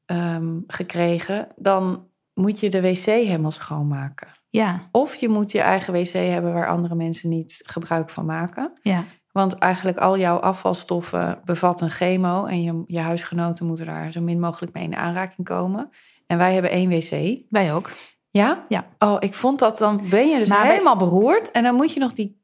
ehm, 0.04 0.58
gekregen, 0.66 1.48
dan 1.56 2.08
moet 2.34 2.60
je 2.60 2.70
de 2.70 2.80
wc 2.80 3.04
helemaal 3.04 3.50
schoonmaken. 3.50 4.28
ja, 4.48 4.88
Of 4.92 5.14
je 5.14 5.28
moet 5.28 5.52
je 5.52 5.60
eigen 5.60 5.92
wc 5.92 6.12
hebben 6.12 6.52
waar 6.52 6.68
andere 6.68 6.94
mensen 6.94 7.28
niet 7.28 7.60
gebruik 7.66 8.10
van 8.10 8.24
maken. 8.26 8.72
ja. 8.82 9.04
Want 9.32 9.54
eigenlijk 9.58 9.98
al 9.98 10.18
jouw 10.18 10.36
afvalstoffen 10.38 11.40
bevatten 11.44 11.90
chemo 11.90 12.44
en 12.46 12.62
je, 12.62 12.82
je 12.86 12.98
huisgenoten 12.98 13.66
moeten 13.66 13.86
daar 13.86 14.12
zo 14.12 14.20
min 14.20 14.40
mogelijk 14.40 14.72
mee 14.74 14.84
in 14.84 14.96
aanraking 14.96 15.46
komen. 15.46 15.90
En 16.26 16.38
wij 16.38 16.52
hebben 16.52 16.70
één 16.70 16.88
wc. 16.88 17.40
Wij 17.50 17.74
ook. 17.74 17.90
Ja? 18.30 18.64
Ja. 18.68 18.84
Oh, 18.98 19.16
ik 19.18 19.34
vond 19.34 19.58
dat 19.58 19.78
dan 19.78 20.00
ben 20.10 20.28
je 20.28 20.38
dus 20.38 20.48
Maar 20.48 20.60
bij- 20.60 20.70
helemaal 20.70 20.96
beroerd 20.96 21.50
en 21.50 21.62
dan 21.62 21.74
moet 21.74 21.94
je 21.94 22.00
nog 22.00 22.12
die 22.12 22.40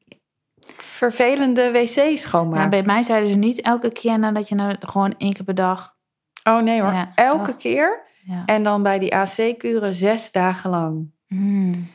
vervelende 0.76 1.70
wc 1.70 2.18
schoonmaken. 2.18 2.60
Maar 2.60 2.68
bij 2.68 2.82
mij 2.82 3.02
zeiden 3.02 3.30
ze 3.30 3.36
niet 3.36 3.60
elke 3.60 3.90
keer 3.92 4.18
nadat 4.18 4.48
je 4.48 4.54
naar, 4.54 4.76
gewoon 4.80 5.14
één 5.18 5.32
keer 5.32 5.44
per 5.44 5.54
dag. 5.54 5.96
Oh 6.44 6.60
nee 6.62 6.80
hoor, 6.82 6.92
Ja. 6.92 7.12
elke 7.14 7.50
Oh. 7.50 7.56
keer. 7.58 8.04
Ja. 8.24 8.42
En 8.46 8.62
dan 8.62 8.82
bij 8.82 8.98
die 8.98 9.14
AC-kuren 9.16 9.94
zes 9.94 10.32
dagen 10.32 10.70
lang. 10.70 11.10
Mm. 11.26 11.88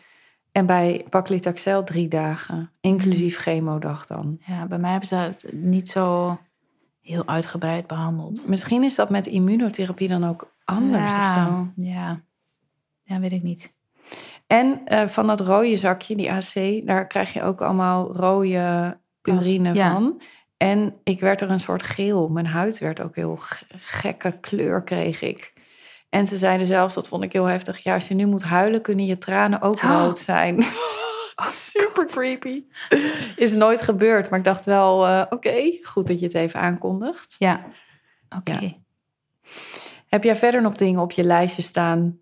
En 0.52 0.66
bij 0.66 1.06
Paclitaxel 1.10 1.84
drie 1.84 2.08
dagen, 2.08 2.72
inclusief 2.82 3.38
chemodag 3.38 4.06
dan. 4.06 4.40
Ja, 4.46 4.66
bij 4.66 4.78
mij 4.78 4.92
hebben 4.92 5.08
ze 5.10 5.16
het 5.16 5.46
niet 5.54 5.90
zo 5.90 6.38
heel 7.02 7.28
uitgebreid 7.28 7.88
behandeld. 7.88 8.48
Misschien 8.48 8.84
is 8.84 8.96
dat 8.96 9.10
met 9.10 9.28
immunotherapie 9.28 10.08
dan 10.08 10.24
ook 10.24 10.54
anders 10.66 11.12
of 11.12 11.34
zo. 11.36 11.68
Ja. 11.76 12.22
ja, 13.04 13.20
weet 13.20 13.32
ik 13.32 13.44
niet. 13.44 13.80
En 14.48 14.82
eh, 14.86 15.08
van 15.08 15.28
dat 15.28 15.40
rode 15.40 15.78
zakje, 15.78 16.16
die 16.16 16.32
AC, 16.32 16.86
daar 16.86 17.08
krijg 17.08 17.34
je 17.34 17.44
ook 17.44 17.62
allemaal 17.62 18.16
rode 18.16 19.00
urine 19.22 19.74
ja. 19.74 19.92
van. 19.92 20.22
En 20.58 20.96
ik 21.04 21.20
werd 21.20 21.42
er 21.42 21.50
een 21.50 21.60
soort 21.60 21.84
geel. 21.84 22.30
Mijn 22.30 22.46
huid 22.46 22.80
werd 22.80 23.02
ook 23.02 23.16
heel 23.16 23.38
gekke 23.78 24.32
kleur, 24.40 24.84
kreeg 24.84 25.22
ik. 25.22 25.54
En 26.12 26.28
ze 26.28 26.36
zeiden 26.38 26.68
zelfs, 26.68 26.94
dat 26.94 27.08
vond 27.08 27.24
ik 27.24 27.34
heel 27.34 27.46
heftig... 27.46 27.78
ja, 27.84 27.94
als 27.94 28.08
je 28.08 28.14
nu 28.14 28.26
moet 28.26 28.44
huilen, 28.44 28.82
kunnen 28.82 29.06
je 29.06 29.18
tranen 29.18 29.62
ook 29.62 29.84
Oh. 29.84 29.90
rood 29.90 30.18
zijn. 30.18 30.64
Super 31.50 32.06
creepy. 32.06 32.64
Is 33.36 33.52
nooit 33.52 33.82
gebeurd, 33.82 34.30
maar 34.30 34.40
ik 34.40 34.46
dacht 34.46 34.66
wel... 34.66 35.08
eh, 35.08 35.22
oké, 35.30 35.78
goed 35.82 36.08
dat 36.08 36.20
je 36.20 36.26
het 36.26 36.36
even 36.36 36.60
aankondigt. 36.60 37.36
Ja, 37.38 37.66
oké. 38.38 38.58
Ja. 38.60 38.70
Heb 40.08 40.24
jij 40.24 40.36
verder 40.36 40.62
nog 40.62 40.76
dingen 40.76 41.02
op 41.02 41.12
je 41.12 41.24
lijstje 41.24 41.62
staan... 41.62 42.20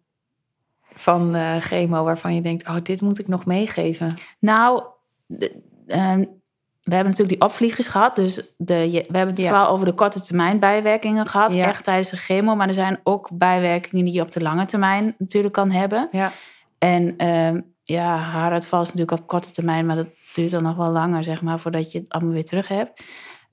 van 0.94 1.36
eh, 1.36 1.56
chemo 1.58 2.04
waarvan 2.04 2.36
je 2.36 2.42
denkt... 2.42 2.68
oh, 2.68 2.76
dit 2.84 3.02
moet 3.02 3.20
ik 3.20 3.28
nog 3.28 3.46
meegeven? 3.46 4.14
Nou, 4.40 4.84
de- 5.26 5.62
ehm, 5.88 6.26
we 6.90 6.96
hebben 6.96 7.12
natuurlijk 7.14 7.40
die 7.40 7.50
opvliegers 7.50 7.88
gehad. 7.88 8.16
Dus 8.16 8.36
de, 8.58 8.90
we 8.92 9.18
hebben 9.18 9.28
het 9.28 9.38
Ja. 9.38 9.48
vooral 9.48 9.68
over 9.70 9.86
de 9.86 9.94
korte 9.94 10.22
termijn 10.22 10.60
bijwerkingen 10.60 11.28
gehad. 11.28 11.54
Ja. 11.54 11.66
Echt 11.68 11.84
tijdens 11.84 12.10
de 12.10 12.18
chemo. 12.18 12.56
Maar 12.56 12.68
er 12.68 12.74
zijn 12.74 13.00
ook 13.04 13.30
bijwerkingen 13.34 14.06
die 14.06 14.14
je 14.14 14.22
op 14.22 14.32
de 14.32 14.42
lange 14.42 14.66
termijn 14.66 15.16
natuurlijk 15.18 15.54
kan 15.54 15.72
hebben. 15.72 16.08
Ja, 16.12 16.32
En 16.78 17.14
ehm, 17.18 17.60
ja, 17.84 18.16
haaruitval 18.16 18.82
is 18.82 18.88
natuurlijk 18.94 19.22
op 19.22 19.28
korte 19.28 19.52
termijn, 19.52 19.86
maar 19.86 19.96
dat 19.96 20.08
duurt 20.34 20.52
dan 20.52 20.64
nog 20.64 20.76
wel 20.76 20.90
langer, 20.92 21.24
zeg 21.24 21.42
maar, 21.42 21.60
voordat 21.60 21.92
je 21.92 21.98
het 22.00 22.10
allemaal 22.10 22.34
weer 22.34 22.46
terug 22.46 22.68
hebt. 22.68 23.04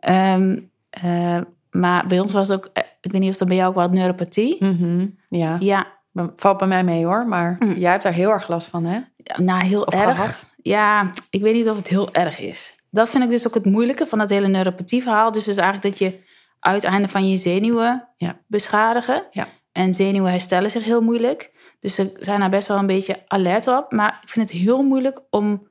Ehm, 0.00 0.58
eh, 0.90 1.38
maar 1.70 2.06
bij 2.06 2.20
ons 2.20 2.32
was 2.32 2.48
het 2.48 2.56
ook, 2.56 2.70
eh, 2.72 2.82
ik 3.00 3.12
weet 3.12 3.20
niet 3.20 3.30
of 3.30 3.36
dat 3.36 3.48
bij 3.48 3.56
jou 3.56 3.68
ook 3.68 3.74
wat 3.74 3.92
neuropathie. 3.92 4.56
Mhm, 4.64 5.06
Ja, 5.28 5.56
Ja, 5.60 5.86
valt 6.34 6.58
bij 6.58 6.68
mij 6.68 6.84
mee 6.84 7.04
hoor. 7.04 7.26
Maar 7.28 7.56
Mm. 7.58 7.72
jij 7.76 7.90
hebt 7.90 8.02
daar 8.02 8.12
heel 8.12 8.30
erg 8.30 8.48
last 8.48 8.66
van, 8.68 8.84
hè? 8.84 8.98
nou 9.36 9.64
heel 9.64 9.82
Of 9.82 9.94
erg. 9.94 10.16
gehad? 10.16 10.50
Ja, 10.62 11.10
ik 11.30 11.42
weet 11.42 11.54
niet 11.54 11.68
of 11.68 11.76
het 11.76 11.88
heel 11.88 12.12
erg 12.12 12.40
is. 12.40 12.75
Dat 12.90 13.10
vind 13.10 13.24
ik 13.24 13.30
dus 13.30 13.46
ook 13.46 13.54
het 13.54 13.64
moeilijke 13.64 14.06
van 14.06 14.18
dat 14.18 14.30
hele 14.30 14.48
neuropathie 14.48 15.02
verhaal. 15.02 15.32
Dus 15.32 15.48
is 15.48 15.56
eigenlijk 15.56 15.88
dat 15.88 15.98
je 15.98 16.18
uiteinden 16.60 17.10
van 17.10 17.28
je 17.28 17.36
zenuwen 17.36 18.08
Ja. 18.16 18.38
beschadigen. 18.46 19.22
Ja. 19.30 19.48
En 19.72 19.94
zenuwen 19.94 20.30
herstellen 20.30 20.70
zich 20.70 20.84
heel 20.84 21.00
moeilijk. 21.00 21.50
Dus 21.80 21.94
ze 21.94 22.12
zijn 22.16 22.40
daar 22.40 22.50
best 22.50 22.68
wel 22.68 22.78
een 22.78 22.86
beetje 22.86 23.22
alert 23.26 23.66
op. 23.66 23.92
Maar 23.92 24.18
ik 24.22 24.28
vind 24.28 24.48
het 24.48 24.58
heel 24.58 24.82
moeilijk 24.82 25.20
om 25.30 25.68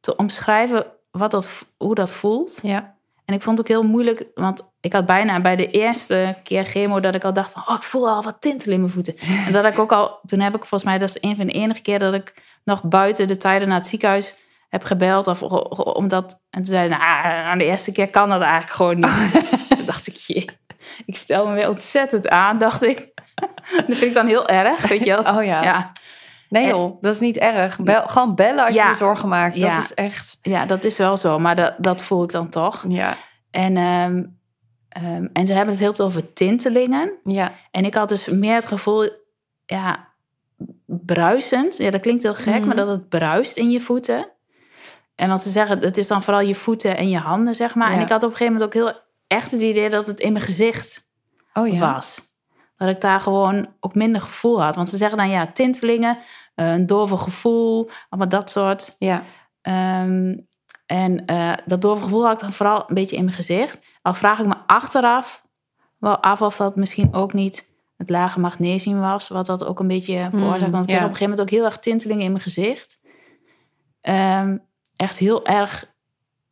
te 0.00 0.16
omschrijven 0.16 0.86
wat 1.10 1.30
dat, 1.30 1.64
hoe 1.76 1.94
dat 1.94 2.10
voelt. 2.10 2.58
Ja. 2.62 2.94
En 3.24 3.34
ik 3.34 3.42
vond 3.42 3.58
het 3.58 3.66
ook 3.66 3.72
heel 3.80 3.90
moeilijk, 3.90 4.26
want 4.34 4.62
ik 4.80 4.92
had 4.92 5.06
bijna 5.06 5.40
bij 5.40 5.56
de 5.56 5.70
eerste 5.70 6.36
keer 6.42 6.64
chemo 6.64 7.00
dat 7.00 7.14
ik 7.14 7.24
al 7.24 7.32
dacht 7.32 7.50
van, 7.52 7.62
oh, 7.66 7.74
ik 7.74 7.82
voel 7.82 8.08
al 8.08 8.22
wat 8.22 8.40
tintelen 8.40 8.74
in 8.74 8.80
mijn 8.80 8.92
voeten. 8.92 9.16
En 9.46 9.52
dat 9.52 9.64
ik 9.64 9.78
ook 9.78 9.92
al, 9.92 10.18
toen 10.24 10.40
heb 10.40 10.54
ik 10.54 10.64
volgens 10.64 10.84
mij, 10.84 10.98
dat 10.98 11.08
is 11.08 11.22
een 11.22 11.36
van 11.36 11.46
de 11.46 11.52
enige 11.52 11.82
keer 11.82 11.98
dat 11.98 12.14
ik 12.14 12.34
nog 12.64 12.82
buiten 12.82 13.28
de 13.28 13.36
tijden 13.36 13.68
naar 13.68 13.76
het 13.78 13.86
ziekenhuis 13.86 14.34
heb 14.74 14.84
gebeld. 14.84 15.26
Of, 15.26 15.42
omdat, 15.42 16.40
en 16.50 16.62
toen 16.62 16.72
zei 16.72 16.88
hij, 16.88 16.98
nou, 16.98 17.02
aan 17.46 17.58
de 17.58 17.64
eerste 17.64 17.92
keer 17.92 18.10
kan 18.10 18.28
dat 18.28 18.40
eigenlijk 18.40 18.72
gewoon 18.72 18.98
niet. 18.98 19.32
toen 19.76 19.86
dacht 19.86 20.06
ik, 20.06 20.14
jee, 20.14 20.48
ik 21.06 21.16
stel 21.16 21.46
me 21.46 21.54
weer 21.54 21.68
ontzettend 21.68 22.28
aan, 22.28 22.58
dacht 22.58 22.82
ik. 22.82 23.12
dat 23.86 23.96
vind 23.96 24.02
ik 24.02 24.14
dan 24.14 24.26
heel 24.26 24.46
erg, 24.48 24.88
weet 24.88 25.04
je 25.04 25.22
wel. 25.22 25.36
Oh 25.36 25.44
ja. 25.44 25.62
Ja, 25.62 25.92
Nee 26.48 26.66
joh, 26.68 27.00
dat 27.00 27.14
is 27.14 27.20
niet 27.20 27.36
erg. 27.36 27.78
Bel, 27.78 28.06
gewoon 28.06 28.34
bellen 28.34 28.64
als 28.64 28.74
Ja. 28.74 28.84
je 28.84 28.90
je 28.90 28.96
zorgen 28.96 29.28
maakt. 29.28 29.54
Ja. 29.54 29.74
Dat 29.74 29.84
is 29.84 29.94
echt... 29.94 30.38
ja, 30.42 30.66
dat 30.66 30.84
is 30.84 30.96
wel 30.98 31.16
zo, 31.16 31.38
maar 31.38 31.56
dat, 31.56 31.74
dat 31.78 32.02
voel 32.02 32.22
ik 32.24 32.30
dan 32.30 32.48
toch. 32.48 32.84
Ja. 32.88 33.14
En, 33.50 33.76
ehm, 33.76 34.22
ehm, 34.88 35.26
en 35.32 35.46
ze 35.46 35.52
hebben 35.52 35.74
het 35.74 35.82
heel 35.82 35.94
veel 35.94 36.04
over 36.04 36.32
tintelingen. 36.32 37.12
Ja. 37.24 37.52
En 37.70 37.84
ik 37.84 37.94
had 37.94 38.08
dus 38.08 38.28
meer 38.28 38.54
het 38.54 38.66
gevoel, 38.66 39.08
ja, 39.66 40.08
bruisend. 40.86 41.76
Ja, 41.76 41.90
dat 41.90 42.00
klinkt 42.00 42.22
heel 42.22 42.34
gek, 42.34 42.54
Mhm. 42.58 42.66
maar 42.66 42.76
dat 42.76 42.88
het 42.88 43.08
bruist 43.08 43.56
in 43.56 43.70
je 43.70 43.80
voeten. 43.80 44.28
En 45.14 45.28
wat 45.28 45.42
ze 45.42 45.50
zeggen, 45.50 45.78
het 45.78 45.96
is 45.96 46.06
dan 46.06 46.22
vooral 46.22 46.42
je 46.42 46.54
voeten 46.54 46.96
en 46.96 47.08
je 47.08 47.18
handen, 47.18 47.54
zeg 47.54 47.74
maar. 47.74 47.90
Ja. 47.90 47.96
En 47.96 48.02
ik 48.02 48.08
had 48.08 48.22
op 48.22 48.30
een 48.30 48.36
gegeven 48.36 48.52
moment 48.52 48.76
ook 48.76 48.82
heel 48.82 49.02
echt 49.26 49.50
het 49.50 49.60
idee 49.60 49.90
dat 49.90 50.06
het 50.06 50.20
in 50.20 50.32
mijn 50.32 50.44
gezicht 50.44 51.12
Oh 51.54 51.68
ja. 51.68 51.92
was. 51.92 52.20
Dat 52.76 52.88
ik 52.88 53.00
daar 53.00 53.20
gewoon 53.20 53.66
ook 53.80 53.94
minder 53.94 54.20
gevoel 54.20 54.62
had. 54.62 54.76
Want 54.76 54.88
ze 54.88 54.96
zeggen 54.96 55.18
dan, 55.18 55.28
ja, 55.28 55.46
tintelingen, 55.46 56.18
eh, 56.54 56.72
een 56.72 56.86
dove 56.86 57.16
gevoel, 57.16 57.90
allemaal 58.08 58.28
dat 58.28 58.50
soort. 58.50 58.96
Ja. 58.98 59.22
Ehm, 59.60 60.36
en 60.86 61.24
eh, 61.26 61.52
dat 61.66 61.80
dove 61.80 62.02
gevoel 62.02 62.24
had 62.24 62.32
ik 62.32 62.40
dan 62.40 62.52
vooral 62.52 62.84
een 62.86 62.94
beetje 62.94 63.16
in 63.16 63.24
mijn 63.24 63.36
gezicht. 63.36 63.78
Al 64.02 64.14
vraag 64.14 64.38
ik 64.38 64.46
me 64.46 64.54
achteraf 64.66 65.46
wel 65.98 66.18
af 66.18 66.42
of 66.42 66.56
dat 66.56 66.76
misschien 66.76 67.14
ook 67.14 67.32
niet 67.32 67.72
het 67.96 68.10
lage 68.10 68.40
magnesium 68.40 69.00
was. 69.00 69.28
Wat 69.28 69.46
dat 69.46 69.64
ook 69.64 69.80
een 69.80 69.88
beetje 69.88 70.28
veroorzaakt. 70.30 70.72
Want 70.72 70.84
ik 70.84 70.90
ja. 70.90 70.96
op 70.96 71.02
een 71.02 71.08
gegeven 71.08 71.30
moment 71.30 71.40
ook 71.40 71.50
heel 71.50 71.64
erg 71.64 71.78
tintelingen 71.78 72.24
in 72.24 72.30
mijn 72.30 72.42
gezicht. 72.42 73.00
Ehm, 74.00 74.56
echt 75.04 75.18
heel 75.18 75.44
erg, 75.44 75.94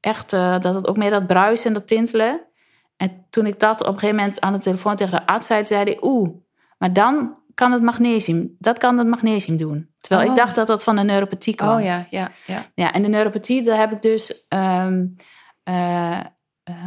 echt 0.00 0.32
eh, 0.32 0.61
dat 0.61 0.74
het 0.74 0.86
ook 0.86 0.96
meer 0.96 1.11
dat 1.11 1.26
bruisen 1.26 1.66
en 1.66 1.72
dat 1.72 1.86
tintelen. 1.86 2.40
En 2.96 3.26
toen 3.30 3.46
ik 3.46 3.61
dat 3.61 3.80
op 3.80 3.86
een 3.86 3.92
gegeven 3.92 4.16
moment 4.16 4.40
aan 4.40 4.53
de 4.53 4.59
telefoon 4.59 4.96
tegen 4.96 5.18
de 5.18 5.26
arts 5.26 5.46
zei, 5.46 5.66
zei 5.66 5.84
hij, 5.84 5.98
oeh, 6.00 6.30
maar 6.78 6.92
dan 6.92 7.36
kan 7.55 7.72
het 7.72 7.82
magnesium, 7.82 8.57
dat 8.59 8.78
kan 8.78 8.98
het 8.98 9.07
magnesium 9.07 9.57
doen. 9.57 9.90
Terwijl 9.98 10.26
Oh. 10.26 10.32
ik 10.32 10.40
dacht 10.40 10.55
dat 10.55 10.66
dat 10.66 10.82
van 10.82 10.96
de 10.96 11.03
neuropathie 11.03 11.55
kwam. 11.55 11.76
Oh 11.76 11.84
ja, 11.84 12.07
ja, 12.11 12.30
ja. 12.46 12.64
Ja, 12.74 12.92
en 12.92 13.03
de 13.03 13.09
neuropathie, 13.09 13.62
daar 13.62 13.78
heb 13.78 13.92
ik 13.92 14.03
dus 14.03 14.46
ehm, 14.48 15.07
eh, 15.62 16.18
eh, 16.18 16.24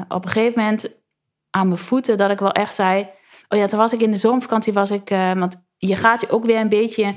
op 0.07 0.25
een 0.25 0.31
gegeven 0.31 0.59
moment 0.59 1.01
aan 1.49 1.67
mijn 1.67 1.79
voeten 1.79 2.17
dat 2.17 2.31
ik 2.31 2.39
wel 2.39 2.51
echt 2.51 2.73
zei. 2.73 3.09
Oh 3.49 3.59
ja, 3.59 3.65
toen 3.65 3.79
was 3.79 3.93
ik 3.93 4.01
in 4.01 4.11
de 4.11 4.17
zomervakantie, 4.17 4.73
was 4.73 4.91
ik, 4.91 5.09
want 5.35 5.55
je 5.77 5.95
gaat 5.95 6.21
je 6.21 6.29
ook 6.29 6.45
weer 6.45 6.59
een 6.59 6.69
beetje. 6.69 7.15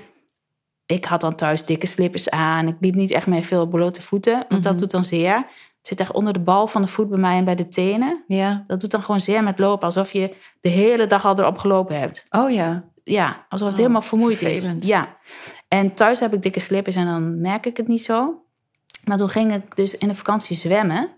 Ik 0.89 1.05
had 1.05 1.21
dan 1.21 1.35
thuis 1.35 1.65
dikke 1.65 1.87
slippers 1.87 2.31
aan. 2.31 2.69
Ik 2.69 2.77
liep 2.81 2.95
niet 2.95 3.11
echt 3.11 3.27
meer 3.27 3.43
veel 3.43 3.67
blote 3.67 4.03
voeten, 4.03 4.33
want 4.35 4.49
Mhm. 4.51 4.61
dat 4.63 4.79
doet 4.79 4.91
dan 4.91 5.05
zeer. 5.05 5.35
Het 5.37 5.87
zit 5.87 6.01
echt 6.01 6.13
onder 6.13 6.33
de 6.33 6.41
bal 6.41 6.67
van 6.67 6.83
de 6.83 6.89
voet 6.89 7.09
bij 7.09 7.19
mij 7.19 7.37
en 7.37 7.45
bij 7.45 7.55
de 7.55 7.69
tenen. 7.69 8.25
Ja. 8.27 8.65
Dat 8.67 8.81
doet 8.81 8.91
dan 8.91 9.03
gewoon 9.03 9.21
zeer 9.21 9.43
met 9.43 9.59
lopen, 9.59 9.85
alsof 9.85 10.13
je 10.13 10.35
de 10.61 10.69
hele 10.69 11.07
dag 11.07 11.25
al 11.27 11.39
erop 11.39 11.59
gelopen 11.59 11.99
hebt 11.99 12.27
Oh 12.31 12.51
ja. 12.51 12.85
ja, 13.05 13.47
alsof 13.49 13.67
het 13.69 13.77
Oh, 13.77 13.83
helemaal 13.83 14.03
vermoeid 14.03 14.37
vervelend. 14.37 14.83
is. 14.83 14.89
Ja. 14.89 15.17
En 15.69 15.95
thuis 15.95 16.21
heb 16.21 16.35
ik 16.35 16.43
dikke 16.43 16.61
slippers 16.61 16.97
en 16.97 17.07
dan 17.07 17.41
merk 17.41 17.67
ik 17.67 17.77
het 17.77 17.89
niet 17.89 18.03
zo. 18.03 18.43
Maar 19.05 19.17
toen 19.17 19.29
ging 19.29 19.55
ik 19.55 19.77
dus 19.77 19.97
in 19.97 20.09
de 20.09 20.15
vakantie 20.15 20.57
zwemmen. 20.57 21.09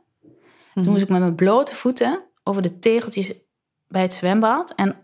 Mhm. 0.74 0.82
Toen 0.82 0.92
moest 0.92 1.02
ik 1.04 1.08
met 1.08 1.20
mijn 1.20 1.34
blote 1.34 1.74
voeten 1.74 2.22
over 2.44 2.62
de 2.62 2.78
tegeltjes 2.78 3.34
bij 3.88 4.02
het 4.02 4.12
zwembad. 4.12 4.72
En 4.76 4.96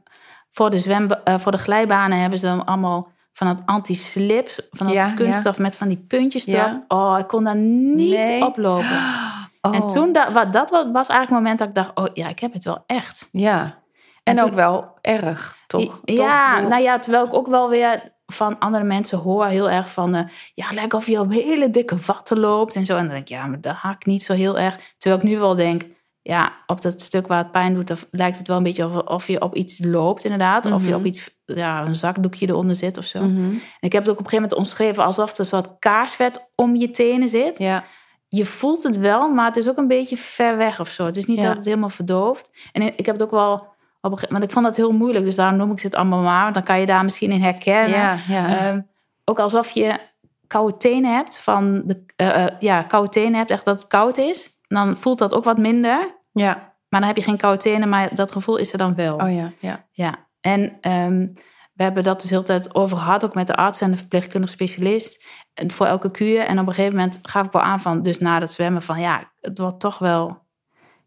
voor 0.51 0.71
de, 0.71 0.79
zwemba- 0.79 1.21
eh, 1.25 1.39
voor 1.39 1.53
de 1.53 1.59
glijbanen 1.59 2.19
hebben 2.21 2.39
ze 2.39 2.47
dan 2.47 2.65
allemaal 2.65 3.13
van 3.37 3.47
dat 3.47 3.63
anti-slip, 3.65 4.49
van 4.71 4.87
dat 4.87 4.95
Ja, 4.97 5.11
kunststof 5.11 5.59
met 5.59 5.77
van 5.77 5.89
die 5.89 6.05
puntjes 6.09 6.45
Ja. 6.45 6.69
erop. 6.69 6.85
Oh, 6.89 7.17
ik 7.19 7.27
kon 7.27 7.45
daar 7.45 7.57
niet 7.57 8.17
Nee. 8.17 8.45
op 8.45 8.57
lopen. 8.57 9.01
Oh. 9.61 9.75
En 9.75 9.87
toen, 9.87 10.13
da- 10.13 10.33
wat, 10.33 10.53
dat 10.53 10.71
was 10.71 10.85
eigenlijk 11.09 11.21
het 11.21 11.31
moment 11.31 11.59
dat 11.59 11.69
ik 11.69 11.75
dacht, 11.75 11.91
oh 11.95 12.07
ja, 12.15 12.29
ik 12.29 12.39
heb 12.39 12.53
het 12.53 12.65
wel 12.65 12.85
echt. 12.87 13.29
Ja. 13.33 13.63
En, 13.63 13.75
En 14.23 14.37
toen- 14.37 14.47
ook 14.47 14.55
wel 14.55 14.95
erg, 15.01 15.57
toch? 15.67 16.01
Ja, 16.05 16.59
Toch? 16.61 16.69
nou 16.69 16.83
ja, 16.83 16.99
terwijl 16.99 17.25
ik 17.25 17.35
ook 17.35 17.47
wel 17.47 17.69
weer 17.69 18.03
van 18.27 18.59
andere 18.59 18.85
mensen 18.85 19.19
hoor 19.19 19.47
heel 19.47 19.71
erg 19.71 19.93
van... 19.93 20.15
eh, 20.15 20.23
ja, 20.55 20.67
lijkt 20.71 20.95
of 20.95 21.07
je 21.07 21.21
op 21.21 21.33
hele 21.33 21.71
dikke 21.71 21.97
watten 22.07 22.39
loopt 22.39 22.75
en 22.75 22.87
zo. 22.87 22.93
En 22.97 23.03
dan 23.03 23.09
denk 23.11 23.23
ik, 23.23 23.29
ja, 23.29 23.47
maar 23.47 23.61
dat 23.61 23.75
haak 23.75 23.95
ik 23.97 24.07
niet 24.07 24.23
zo 24.23 24.33
heel 24.33 24.59
erg. 24.59 24.79
Terwijl 24.99 25.23
ik 25.23 25.29
nu 25.29 25.39
wel 25.39 25.55
denk, 25.57 25.83
ja, 26.29 26.53
op 26.67 26.81
dat 26.81 27.01
stuk 27.01 27.27
waar 27.27 27.39
het 27.39 27.51
pijn 27.51 27.75
doet... 27.75 28.07
lijkt 28.11 28.39
het 28.39 28.47
wel 28.49 28.57
een 28.57 28.63
beetje 28.63 28.87
of, 28.87 28.97
of 28.97 29.27
je 29.27 29.41
op 29.41 29.55
iets 29.55 29.85
loopt 29.85 30.25
inderdaad. 30.25 30.67
Of 30.73 30.83
je 30.83 30.89
Mhm. 30.91 30.99
op 30.99 31.05
iets, 31.05 31.31
ja, 31.45 31.85
een 31.85 31.97
zakdoekje 31.97 32.49
eronder 32.49 32.77
zit 32.77 32.99
of 32.99 33.05
zo. 33.05 33.23
Mhm. 33.23 33.51
En 33.51 33.61
ik 33.81 33.93
heb 33.93 34.03
het 34.03 34.11
ook 34.13 34.19
op 34.19 34.25
een 34.25 34.31
gegeven 34.31 34.35
moment 34.51 34.55
omschreven... 34.55 35.05
alsof 35.05 35.37
er 35.39 35.45
soort 35.45 35.69
kaarsvet 35.79 36.51
om 36.55 36.77
je 36.77 36.91
tenen 36.91 37.29
zit. 37.29 37.59
Ja. 37.59 37.85
Je 38.29 38.45
voelt 38.45 38.83
het 38.83 38.99
wel, 38.99 39.29
maar 39.29 39.47
het 39.47 39.57
is 39.57 39.69
ook 39.69 39.77
een 39.77 39.89
beetje 39.89 40.17
ver 40.17 40.57
weg 40.57 40.81
of 40.81 40.89
zo. 40.89 41.05
Het 41.07 41.17
is 41.17 41.25
niet 41.27 41.39
Ja. 41.41 41.47
dat 41.47 41.57
het 41.57 41.65
helemaal 41.65 41.89
verdooft. 41.89 42.51
En 42.73 42.83
ik 42.83 43.07
heb 43.07 43.15
het 43.15 43.23
ook 43.23 43.31
wel... 43.31 43.75
Op 44.01 44.13
een, 44.13 44.19
ge- 44.19 44.27
want 44.31 44.45
ik 44.45 44.51
vond 44.51 44.65
dat 44.65 44.77
heel 44.77 44.93
moeilijk, 44.93 45.25
dus 45.25 45.35
daarom 45.35 45.59
noem 45.59 45.71
ik 45.73 45.81
het 45.81 45.95
allemaal 45.95 46.23
maar. 46.23 46.43
Want 46.43 46.55
dan 46.55 46.63
kan 46.63 46.81
je 46.81 46.87
daar 46.87 47.05
misschien 47.05 47.31
in 47.31 47.43
herkennen. 47.43 47.91
Ja, 47.99 48.17
ja. 48.29 48.57
Ehm, 48.59 48.81
ook 49.25 49.39
alsof 49.39 49.71
je 49.71 49.99
koude 50.47 50.77
tenen 50.77 51.15
hebt. 51.15 51.39
Van 51.39 51.83
de, 51.85 52.05
eh, 52.17 52.45
eh, 52.45 52.53
ja, 52.59 52.83
koude 52.83 53.09
tenen 53.09 53.35
hebt, 53.35 53.51
echt 53.51 53.65
dat 53.65 53.79
het 53.79 53.87
koud 53.89 54.17
is. 54.19 54.51
Dan 54.69 54.97
voelt 54.97 55.19
dat 55.19 55.35
ook 55.35 55.45
wat 55.45 55.59
minder. 55.59 56.15
ja. 56.33 56.75
Maar 56.89 57.01
dan 57.01 57.15
heb 57.15 57.17
je 57.25 57.31
geen 57.31 57.37
koude 57.37 57.63
tenen, 57.63 57.89
maar 57.89 58.15
dat 58.15 58.33
gevoel 58.33 58.57
is 58.57 58.73
er 58.73 58.79
dan 58.79 58.95
wel. 58.95 59.17
Oh 59.17 59.35
ja, 59.35 59.53
ja. 59.59 59.87
Ja, 59.91 60.15
en 60.41 60.79
ehm, 60.81 61.27
we 61.73 61.83
hebben 61.83 62.03
dat 62.03 62.21
dus 62.21 62.31
heel 62.31 62.39
de 62.39 62.47
tijd 62.47 62.75
over 62.75 62.97
gehad, 62.97 63.25
ook 63.25 63.35
met 63.35 63.47
de 63.47 63.57
arts 63.57 63.81
en 63.81 63.91
de 63.91 63.97
verpleegkundige 63.97 64.53
specialist. 64.53 65.25
En 65.55 65.71
voor 65.71 65.87
elke 65.87 66.11
kuur. 66.11 66.41
En 66.41 66.59
op 66.59 66.67
een 66.67 66.75
gegeven 66.75 66.97
moment 66.97 67.19
gaf 67.23 67.47
ik 67.47 67.53
wel 67.53 67.63
aan 67.63 67.81
van, 67.81 68.03
dus 68.03 68.19
na 68.19 68.39
dat 68.39 68.53
zwemmen, 68.53 68.83
van 68.83 69.01
ja, 69.01 69.33
het 69.41 69.59
wordt 69.59 69.81
toch 69.81 69.99
wel 69.99 70.43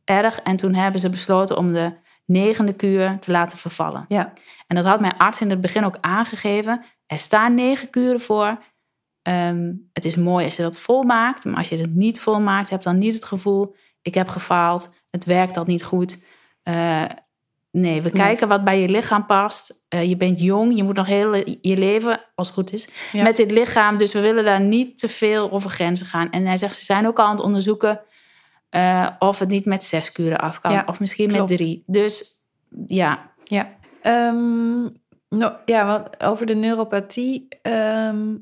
erg. 0.03 0.41
En 0.41 0.55
toen 0.55 0.73
hebben 0.73 1.01
ze 1.01 1.09
besloten 1.09 1.57
om 1.57 1.73
de 1.73 1.93
negende 2.25 2.73
kuur 2.73 3.19
te 3.19 3.31
laten 3.31 3.57
vervallen. 3.57 4.05
Ja. 4.07 4.33
En 4.67 4.75
dat 4.75 4.85
had 4.85 4.99
mijn 4.99 5.17
arts 5.17 5.41
in 5.41 5.49
het 5.49 5.61
begin 5.61 5.85
ook 5.85 5.97
aangegeven. 6.01 6.85
Er 7.05 7.19
staan 7.19 7.55
negen 7.55 7.89
kuren 7.89 8.19
voor. 8.19 8.57
Ehm, 9.29 9.71
het 9.93 10.05
is 10.05 10.15
mooi 10.15 10.45
als 10.45 10.55
je 10.55 10.61
dat 10.61 10.77
volmaakt. 10.77 11.45
Maar 11.45 11.57
als 11.57 11.69
je 11.69 11.77
het 11.77 11.95
niet 11.95 12.19
volmaakt, 12.19 12.69
heb 12.69 12.81
dan 12.81 12.97
niet 12.97 13.13
het 13.13 13.23
gevoel... 13.23 13.75
ik 14.01 14.13
heb 14.13 14.27
gefaald, 14.27 14.93
het 15.09 15.25
werkt 15.25 15.57
al 15.57 15.63
niet 15.65 15.83
goed. 15.83 16.23
Eh, 16.63 17.03
nee, 17.71 18.01
we 18.01 18.11
kijken 18.11 18.47
wat 18.47 18.63
bij 18.63 18.81
je 18.81 18.89
lichaam 18.89 19.25
past. 19.25 19.85
Eh, 19.87 20.09
je 20.09 20.17
bent 20.17 20.39
jong, 20.39 20.75
je 20.75 20.83
moet 20.83 20.95
nog 20.95 21.07
heel 21.07 21.35
je 21.61 21.77
leven, 21.77 22.21
als 22.35 22.47
het 22.47 22.55
goed 22.55 22.73
is... 22.73 22.87
Ja. 23.11 23.23
met 23.23 23.35
dit 23.35 23.51
lichaam. 23.51 23.97
Dus 23.97 24.13
we 24.13 24.19
willen 24.19 24.43
daar 24.43 24.61
niet 24.61 24.97
te 24.97 25.07
veel 25.07 25.51
over 25.51 25.69
grenzen 25.69 26.05
gaan. 26.05 26.31
En 26.31 26.45
hij 26.45 26.57
zegt, 26.57 26.75
ze 26.75 26.85
zijn 26.85 27.07
ook 27.07 27.19
al 27.19 27.25
aan 27.25 27.35
het 27.35 27.45
onderzoeken... 27.45 28.01
eh, 28.69 29.09
of 29.19 29.39
het 29.39 29.49
niet 29.49 29.65
met 29.65 29.83
zes 29.83 30.11
kuren 30.11 30.39
af 30.39 30.59
kan. 30.59 30.71
Ja, 30.71 30.83
of 30.85 30.99
misschien 30.99 31.27
klopt. 31.27 31.49
met 31.49 31.57
drie. 31.57 31.83
Dus 31.85 32.41
ja, 32.87 33.31
Ja. 33.43 33.77
Nou, 35.29 35.53
ja, 35.65 35.85
want 35.85 36.23
over 36.23 36.45
de 36.45 36.55
neuropathie. 36.55 37.47
ehm, 37.61 38.35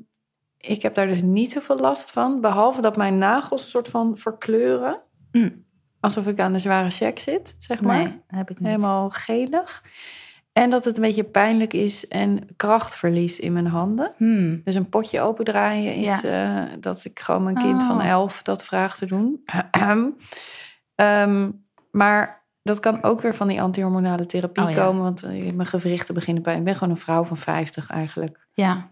ik 0.58 0.82
heb 0.82 0.94
daar 0.94 1.06
dus 1.06 1.22
niet 1.22 1.50
zoveel 1.52 1.78
last 1.78 2.10
van. 2.10 2.40
Behalve 2.40 2.80
dat 2.80 2.96
mijn 2.96 3.18
nagels 3.18 3.62
een 3.62 3.68
soort 3.68 3.88
van 3.88 4.16
verkleuren. 4.16 5.00
Mm. 5.32 5.64
Alsof 6.00 6.26
ik 6.26 6.40
aan 6.40 6.52
de 6.52 6.58
zware 6.58 6.90
check 6.90 7.18
zit, 7.18 7.56
zeg 7.58 7.82
maar. 7.82 7.96
nee, 7.96 8.20
heb 8.26 8.50
ik 8.50 8.58
niet. 8.60 8.68
Helemaal 8.68 9.10
gelig. 9.10 9.82
En 10.52 10.70
dat 10.70 10.84
het 10.84 10.96
een 10.96 11.02
beetje 11.02 11.24
pijnlijk 11.24 11.72
is 11.72 12.08
en 12.08 12.48
krachtverlies 12.56 13.38
in 13.40 13.52
mijn 13.52 13.66
handen. 13.66 14.12
Hmm. 14.16 14.60
Dus 14.64 14.74
een 14.74 14.88
potje 14.88 15.20
opendraaien 15.20 15.94
is 15.94 16.24
eh, 16.24 16.62
dat 16.80 17.04
ik 17.04 17.18
gewoon 17.20 17.42
mijn 17.42 17.56
kind 17.56 17.82
van 17.82 17.96
Oh. 18.00 18.06
elf 18.06 18.42
dat 18.42 18.64
vraag 18.64 18.96
te 18.96 19.06
doen. 19.06 19.44
Ehm, 20.94 21.50
maar 21.90 22.46
dat 22.62 22.80
kan 22.80 23.02
ook 23.02 23.20
weer 23.20 23.34
van 23.34 23.48
die 23.48 23.62
antihormonale 23.62 24.26
therapie 24.26 24.64
Oh, 24.64 24.70
ja. 24.70 24.84
komen. 24.84 25.02
Want 25.02 25.22
eh, 25.22 25.52
mijn 25.52 25.68
gewrichten 25.68 26.14
beginnen 26.14 26.42
pijn. 26.42 26.58
Ik 26.58 26.64
ben 26.64 26.74
gewoon 26.74 26.90
een 26.90 26.96
vrouw 27.00 27.24
van 27.24 27.36
50 27.36 27.90
eigenlijk 27.90 28.46
Ja, 28.52 28.90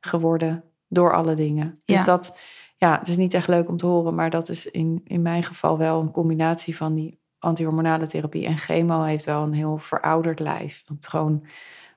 geworden. 0.00 0.64
Door 0.94 1.14
alle 1.14 1.34
dingen. 1.34 1.80
Dus 1.84 1.98
Ja. 1.98 2.04
dat 2.04 2.38
ja, 2.76 3.00
dus 3.04 3.16
niet 3.16 3.34
echt 3.34 3.48
leuk 3.48 3.68
om 3.68 3.76
te 3.76 3.86
horen. 3.86 4.14
Maar 4.14 4.30
dat 4.30 4.48
is 4.48 4.66
in, 4.66 5.00
in 5.04 5.22
mijn 5.22 5.42
geval 5.42 5.78
wel 5.78 6.00
een 6.00 6.10
combinatie 6.10 6.76
van 6.76 6.94
die 6.94 7.20
antihormonale 7.38 8.06
therapie 8.06 8.46
en 8.46 8.56
chemo 8.58 9.02
heeft 9.02 9.24
wel 9.24 9.42
een 9.42 9.52
heel 9.52 9.78
verouderd 9.78 10.40
lijf. 10.40 10.82
Wat 10.86 10.96
het 10.96 11.06
gewoon 11.06 11.46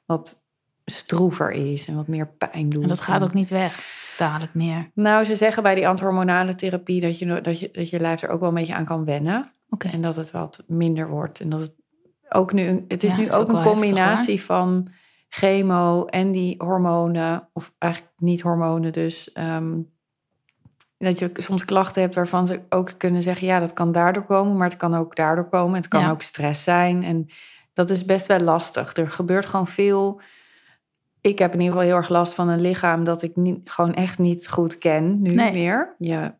wat 0.05 0.41
stroever 0.85 1.51
is 1.51 1.87
en 1.87 1.95
wat 1.95 2.07
meer 2.07 2.27
pijn 2.27 2.69
doet. 2.69 2.81
En 2.81 2.87
dat 2.87 2.99
gaat 2.99 3.23
ook 3.23 3.33
niet 3.33 3.49
weg, 3.49 3.83
dadelijk 4.17 4.53
meer. 4.53 4.91
Nou, 4.93 5.25
ze 5.25 5.35
zeggen 5.35 5.63
bij 5.63 5.75
die 5.75 5.87
antihormonale 5.87 6.55
therapie 6.55 7.01
dat 7.01 7.19
je, 7.19 7.41
dat 7.41 7.59
je, 7.59 7.69
dat 7.71 7.89
je 7.89 7.99
lijf 7.99 8.21
er 8.21 8.29
ook 8.29 8.39
wel 8.39 8.49
een 8.49 8.55
beetje 8.55 8.75
aan 8.75 8.85
kan 8.85 9.05
wennen. 9.05 9.51
En 9.91 10.01
dat 10.01 10.15
het 10.15 10.31
wat 10.31 10.63
minder 10.67 11.09
wordt. 11.09 11.39
En 11.39 11.49
dat 11.49 11.59
het 11.59 11.73
ook 12.29 12.53
nu, 12.53 12.85
het 12.87 13.03
is 13.03 13.11
Ja, 13.11 13.17
nu 13.17 13.25
is 13.25 13.31
ook 13.31 13.49
een 13.49 13.55
heftig, 13.55 13.71
combinatie 13.71 14.43
van 14.43 14.87
chemo 15.29 16.05
en 16.05 16.31
die 16.31 16.55
hormonen, 16.57 17.49
of 17.53 17.73
eigenlijk 17.77 18.13
niet 18.17 18.41
hormonen, 18.41 18.91
dus 18.93 19.31
ehm, 19.31 19.79
dat 20.97 21.19
je 21.19 21.31
soms 21.33 21.65
klachten 21.65 22.01
hebt 22.01 22.15
waarvan 22.15 22.47
ze 22.47 22.59
ook 22.69 22.93
kunnen 22.97 23.23
zeggen, 23.23 23.47
ja, 23.47 23.59
dat 23.59 23.73
kan 23.73 23.91
daardoor 23.91 24.23
komen, 24.25 24.57
maar 24.57 24.69
het 24.69 24.77
kan 24.77 24.95
ook 24.95 25.15
daardoor 25.15 25.49
komen. 25.49 25.75
Het 25.75 25.87
kan 25.87 26.01
Ja. 26.01 26.11
ook 26.11 26.21
stress 26.21 26.63
zijn 26.63 27.03
en 27.03 27.27
dat 27.73 27.89
is 27.89 28.05
best 28.05 28.27
wel 28.27 28.39
lastig. 28.39 28.95
Er 28.95 29.11
gebeurt 29.11 29.45
gewoon 29.45 29.67
veel. 29.67 30.21
Ik 31.21 31.39
heb 31.39 31.53
in 31.53 31.59
ieder 31.59 31.73
geval 31.73 31.87
heel 31.89 31.97
erg 31.97 32.09
last 32.09 32.33
van 32.33 32.49
een 32.49 32.61
lichaam 32.61 33.03
dat 33.03 33.21
ik 33.21 33.35
niet, 33.35 33.69
gewoon 33.71 33.93
echt 33.93 34.19
niet 34.19 34.47
goed 34.49 34.77
ken 34.77 35.21
nu 35.21 35.33
Nee. 35.33 35.51
meer. 35.51 35.95
Je, 35.97 36.33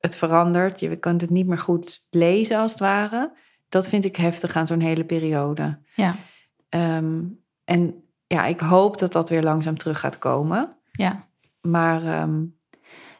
het 0.00 0.16
verandert, 0.16 0.80
je 0.80 0.96
kunt 0.96 1.20
het 1.20 1.30
niet 1.30 1.46
meer 1.46 1.58
goed 1.58 2.06
lezen 2.10 2.58
als 2.58 2.70
het 2.70 2.80
ware. 2.80 3.32
Dat 3.68 3.88
vind 3.88 4.04
ik 4.04 4.16
heftig 4.16 4.56
aan 4.56 4.66
zo'n 4.66 4.80
hele 4.80 5.04
periode. 5.04 5.78
Ja, 5.94 6.14
Ehm, 6.68 7.20
en 7.64 8.01
ja, 8.32 8.44
ik 8.44 8.60
hoop 8.60 8.98
dat 8.98 9.12
dat 9.12 9.28
weer 9.28 9.42
langzaam 9.42 9.76
terug 9.78 10.00
gaat 10.00 10.18
komen. 10.18 10.76
ja. 10.92 11.26
Maar 11.60 12.02
ehm, 12.04 12.38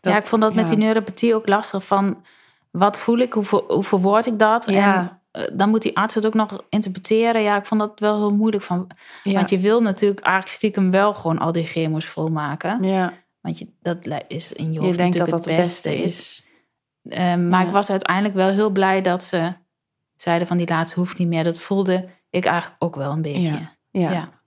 dat- 0.00 0.12
ja, 0.12 0.18
ik 0.18 0.26
vond 0.26 0.42
dat 0.42 0.54
met 0.54 0.68
die 0.68 0.76
neuropathie 0.76 1.34
ook 1.34 1.48
lastig. 1.48 1.84
Van 1.86 2.24
wat 2.70 2.98
voel 2.98 3.18
ik, 3.18 3.32
hoe, 3.32 3.44
ver- 3.44 3.64
hoe 3.68 3.84
verwoord 3.84 4.26
ik 4.26 4.38
dat? 4.38 4.70
Ja. 4.70 5.20
En 5.30 5.42
eh, 5.42 5.56
dan 5.56 5.68
moet 5.70 5.82
die 5.82 5.96
arts 5.96 6.14
het 6.14 6.26
ook 6.26 6.34
nog 6.34 6.64
interpreteren. 6.68 7.42
Ja, 7.42 7.56
ik 7.56 7.66
vond 7.66 7.80
dat 7.80 8.00
wel 8.00 8.16
heel 8.16 8.34
moeilijk. 8.34 8.62
Van, 8.62 8.86
Ja. 9.22 9.32
Want 9.32 9.50
je 9.50 9.58
wil 9.58 9.82
natuurlijk 9.82 10.20
eigenlijk 10.20 10.54
stiekem 10.56 10.90
wel 10.90 11.14
gewoon 11.14 11.38
al 11.38 11.52
die 11.52 11.66
chemo's 11.66 12.04
volmaken. 12.06 12.82
ja, 12.84 13.12
Want 13.40 13.58
je, 13.58 13.68
dat 13.82 13.98
is 14.28 14.52
in 14.52 14.66
je 14.66 14.72
je 14.72 14.80
hoofd 14.86 14.96
denkt 14.98 15.18
dat 15.18 15.28
dat 15.28 15.44
het 15.44 15.56
beste 15.56 15.96
is. 16.02 16.02
is. 17.02 17.12
Ehm, 17.12 17.48
maar 17.48 17.66
ik 17.66 17.70
was 17.72 17.90
uiteindelijk 17.90 18.34
wel 18.34 18.48
heel 18.48 18.70
blij 18.70 19.02
dat 19.02 19.22
ze 19.22 19.52
zeiden 20.16 20.46
van 20.46 20.56
die 20.56 20.68
laatste 20.68 20.98
hoeft 20.98 21.18
niet 21.18 21.28
meer. 21.28 21.44
Dat 21.44 21.58
voelde 21.58 22.08
ik 22.30 22.44
eigenlijk 22.44 22.82
ook 22.84 22.96
wel 22.96 23.10
een 23.12 23.22
beetje. 23.22 23.58
Ja. 23.90 24.10
Ja. 24.10 24.40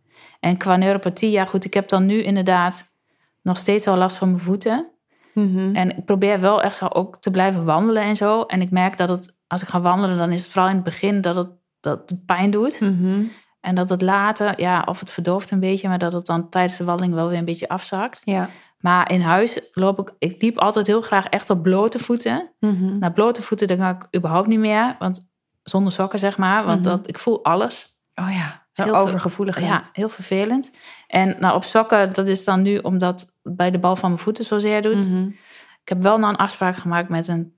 En 0.45 0.57
qua 0.57 0.75
neuropathie, 0.75 1.31
ja 1.31 1.45
goed, 1.45 1.65
ik 1.65 1.73
heb 1.73 1.89
dan 1.89 2.05
nu 2.05 2.23
inderdaad 2.23 2.93
nog 3.41 3.57
steeds 3.57 3.85
wel 3.85 3.95
last 3.95 4.17
van 4.17 4.29
mijn 4.29 4.41
voeten. 4.41 4.91
Mhm. 5.33 5.75
En 5.75 5.97
ik 5.97 6.05
probeer 6.05 6.39
wel 6.39 6.61
echt 6.61 6.75
zo 6.75 6.87
ook 6.87 7.17
te 7.21 7.31
blijven 7.31 7.65
wandelen 7.65 8.03
en 8.03 8.15
zo. 8.15 8.41
En 8.41 8.61
ik 8.61 8.71
merk 8.71 8.97
dat 8.97 9.09
het, 9.09 9.35
als 9.47 9.61
ik 9.61 9.67
ga 9.67 9.81
wandelen, 9.81 10.17
dan 10.17 10.31
is 10.31 10.41
het 10.43 10.51
vooral 10.51 10.69
in 10.69 10.75
het 10.75 10.83
begin 10.83 11.21
dat 11.21 11.35
het, 11.35 11.47
dat 11.79 12.09
het 12.09 12.25
pijn 12.25 12.51
doet. 12.51 12.79
Mhm. 12.79 13.23
En 13.61 13.75
dat 13.75 13.89
het 13.89 14.01
later, 14.01 14.61
ja, 14.61 14.83
of 14.85 14.99
het 14.99 15.11
verdooft 15.11 15.51
een 15.51 15.59
beetje, 15.59 15.87
maar 15.87 15.97
dat 15.97 16.13
het 16.13 16.25
dan 16.25 16.49
tijdens 16.49 16.77
de 16.77 16.83
wandeling 16.83 17.13
wel 17.13 17.29
weer 17.29 17.37
een 17.37 17.45
beetje 17.45 17.67
afzakt. 17.69 18.21
Ja. 18.23 18.49
Maar 18.79 19.11
in 19.11 19.21
huis 19.21 19.59
loop 19.73 19.99
ik, 19.99 20.13
ik 20.19 20.41
liep 20.41 20.57
altijd 20.57 20.87
heel 20.87 21.01
graag 21.01 21.25
echt 21.25 21.49
op 21.49 21.63
blote 21.63 21.99
voeten. 21.99 22.51
Mhm. 22.59 22.97
Nou, 22.97 23.13
blote 23.13 23.41
voeten, 23.41 23.67
dan 23.67 23.77
ga 23.77 23.89
ik 23.89 24.17
überhaupt 24.17 24.47
niet 24.47 24.59
meer, 24.59 24.95
want 24.99 25.25
zonder 25.63 25.91
sokken 25.93 26.19
zeg 26.19 26.37
maar, 26.37 26.65
want 26.65 26.79
Mhm. 26.85 26.89
dat, 26.89 27.07
ik 27.07 27.17
voel 27.19 27.43
alles. 27.43 27.97
Oh 28.15 28.29
ja, 28.31 28.64
Heel 28.83 28.95
overgevoeligheid. 28.95 29.67
Ja, 29.67 29.81
heel 29.93 30.09
vervelend. 30.09 30.71
En 31.07 31.35
nou, 31.39 31.55
op 31.55 31.63
sokken, 31.63 32.13
dat 32.13 32.27
is 32.27 32.43
dan 32.43 32.61
nu 32.61 32.77
omdat 32.77 33.33
bij 33.43 33.71
de 33.71 33.79
bal 33.79 33.95
van 33.95 34.09
mijn 34.09 34.21
voeten 34.21 34.45
zozeer 34.45 34.81
doet. 34.81 35.09
Mhm. 35.09 35.27
Ik 35.81 35.89
heb 35.89 36.01
wel 36.01 36.17
nou 36.17 36.33
een 36.33 36.39
afspraak 36.39 36.75
gemaakt 36.75 37.09
met 37.09 37.27
een 37.27 37.57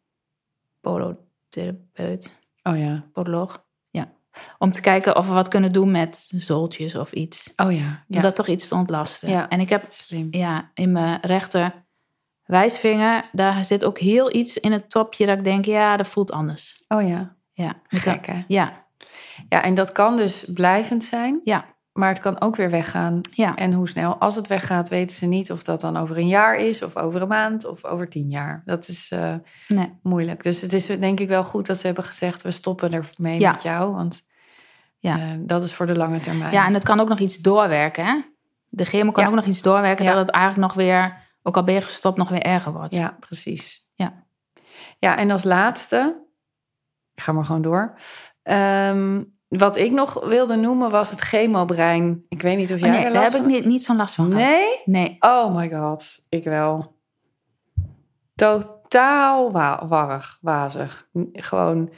polotherapeut, 0.81 2.35
Oh 2.63 2.77
ja, 2.77 3.03
podoloog. 3.13 3.65
Ja. 3.89 4.11
Om 4.57 4.71
te 4.71 4.81
kijken 4.81 5.15
of 5.17 5.27
we 5.27 5.33
wat 5.33 5.47
kunnen 5.47 5.71
doen 5.71 5.91
met 5.91 6.29
zooltjes 6.35 6.95
of 6.95 7.11
iets. 7.11 7.53
oh 7.55 7.71
ja. 7.71 8.03
Om 8.09 8.21
dat 8.21 8.35
toch 8.35 8.47
iets 8.47 8.67
te 8.67 8.75
ontlasten. 8.75 9.29
Ja. 9.29 9.49
En 9.49 9.59
ik 9.59 9.69
heb 9.69 9.85
Slim. 9.89 10.27
ja, 10.31 10.71
in 10.73 10.91
mijn 10.91 11.19
rechter 11.21 11.85
wijsvinger, 12.43 13.29
daar 13.31 13.65
zit 13.65 13.85
ook 13.85 13.99
heel 13.99 14.35
iets 14.35 14.57
in 14.57 14.71
het 14.71 14.89
topje 14.89 15.25
dat 15.25 15.37
ik 15.37 15.43
denk, 15.43 15.65
ja, 15.65 15.97
dat 15.97 16.07
voelt 16.07 16.31
anders. 16.31 16.83
Oh 16.87 17.07
ja, 17.07 17.35
Ja, 17.53 17.73
gek 17.87 18.25
hè? 18.25 18.43
ja, 18.47 18.86
Ja, 19.49 19.63
en 19.63 19.73
dat 19.73 19.91
kan 19.91 20.17
dus 20.17 20.45
blijvend 20.53 21.03
zijn, 21.03 21.39
ja, 21.43 21.65
maar 21.91 22.09
het 22.09 22.19
kan 22.19 22.41
ook 22.41 22.55
weer 22.55 22.69
weggaan. 22.69 23.21
ja. 23.31 23.55
En 23.55 23.73
hoe 23.73 23.87
snel? 23.89 24.17
Als 24.17 24.35
het 24.35 24.47
weggaat, 24.47 24.89
weten 24.89 25.15
ze 25.15 25.25
niet 25.25 25.51
of 25.51 25.63
dat 25.63 25.81
dan 25.81 25.97
over 25.97 26.17
een 26.17 26.27
jaar 26.27 26.55
is, 26.55 26.81
of 26.83 26.95
over 26.95 27.21
een 27.21 27.27
maand, 27.27 27.65
of 27.65 27.85
over 27.85 28.07
tien 28.07 28.29
jaar. 28.29 28.61
Dat 28.65 28.87
is 28.87 29.11
eh, 29.11 29.35
Nee. 29.67 29.99
moeilijk. 30.03 30.43
Dus 30.43 30.61
het 30.61 30.73
is 30.73 30.85
denk 30.85 31.19
ik 31.19 31.27
wel 31.27 31.43
goed 31.43 31.65
dat 31.65 31.77
ze 31.77 31.85
hebben 31.85 32.03
gezegd: 32.03 32.41
we 32.41 32.51
stoppen 32.51 32.93
ermee 32.93 33.39
Ja. 33.39 33.51
met 33.51 33.63
jou, 33.63 33.93
want 33.93 34.25
Ja. 34.99 35.17
eh, 35.17 35.23
dat 35.39 35.63
is 35.63 35.73
voor 35.73 35.85
de 35.85 35.95
lange 35.97 36.19
termijn. 36.19 36.51
Ja, 36.51 36.65
en 36.65 36.73
het 36.73 36.83
kan 36.83 36.99
ook 36.99 37.09
nog 37.09 37.19
iets 37.19 37.37
doorwerken. 37.37 38.05
Hè? 38.05 38.21
De 38.69 38.85
chemo 38.85 39.11
kan 39.11 39.23
Ja. 39.23 39.29
ook 39.29 39.35
nog 39.35 39.45
iets 39.45 39.61
doorwerken 39.61 40.05
Ja. 40.05 40.11
dat 40.13 40.19
het 40.25 40.29
eigenlijk 40.35 40.67
nog 40.67 40.73
weer, 40.85 41.27
ook 41.43 41.55
al 41.55 41.63
ben 41.63 41.73
je 41.73 41.81
gestopt, 41.81 42.17
nog 42.17 42.29
weer 42.29 42.41
erger 42.41 42.73
wordt. 42.73 42.93
Ja, 42.93 43.17
precies. 43.19 43.87
Ja. 43.93 44.25
Ja, 44.99 45.17
en 45.17 45.31
als 45.31 45.43
laatste, 45.43 46.25
ik 47.13 47.23
ga 47.23 47.31
maar 47.31 47.45
gewoon 47.45 47.61
door. 47.61 47.95
Ehm, 48.47 49.23
wat 49.47 49.77
ik 49.77 49.91
nog 49.91 50.25
wilde 50.25 50.55
noemen 50.55 50.89
was 50.89 51.09
het 51.09 51.19
chemobrein. 51.19 52.25
Ik 52.29 52.41
weet 52.41 52.57
niet 52.57 52.71
of 52.71 52.75
Oh, 52.75 52.79
jij 52.79 52.89
nee, 52.89 53.05
er 53.05 53.13
daar 53.13 53.21
last 53.21 53.33
heb 53.33 53.41
ik 53.41 53.47
niet, 53.47 53.65
niet 53.65 53.81
zo'n 53.81 53.95
last 53.95 54.15
van 54.15 54.31
gehad. 54.31 54.47
Nee? 54.47 54.81
Nee. 54.85 55.15
Oh 55.19 55.55
my 55.55 55.71
god, 55.71 56.25
ik 56.29 56.43
wel. 56.43 56.95
Totaal 58.35 59.51
wa 59.51 59.87
warrig, 59.87 60.37
wazig. 60.41 61.07
Gewoon 61.33 61.89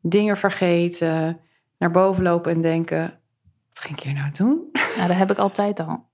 dingen 0.00 0.36
vergeten, 0.36 1.40
naar 1.78 1.90
boven 1.90 2.22
lopen 2.22 2.52
en 2.52 2.60
denken... 2.60 3.20
wat 3.68 3.84
ging 3.84 3.98
ik 3.98 4.02
hier 4.04 4.14
nou 4.14 4.30
doen? 4.32 4.68
Nou, 4.96 5.08
dat 5.08 5.16
heb 5.16 5.30
ik 5.30 5.38
altijd 5.38 5.80
al. 5.80 6.04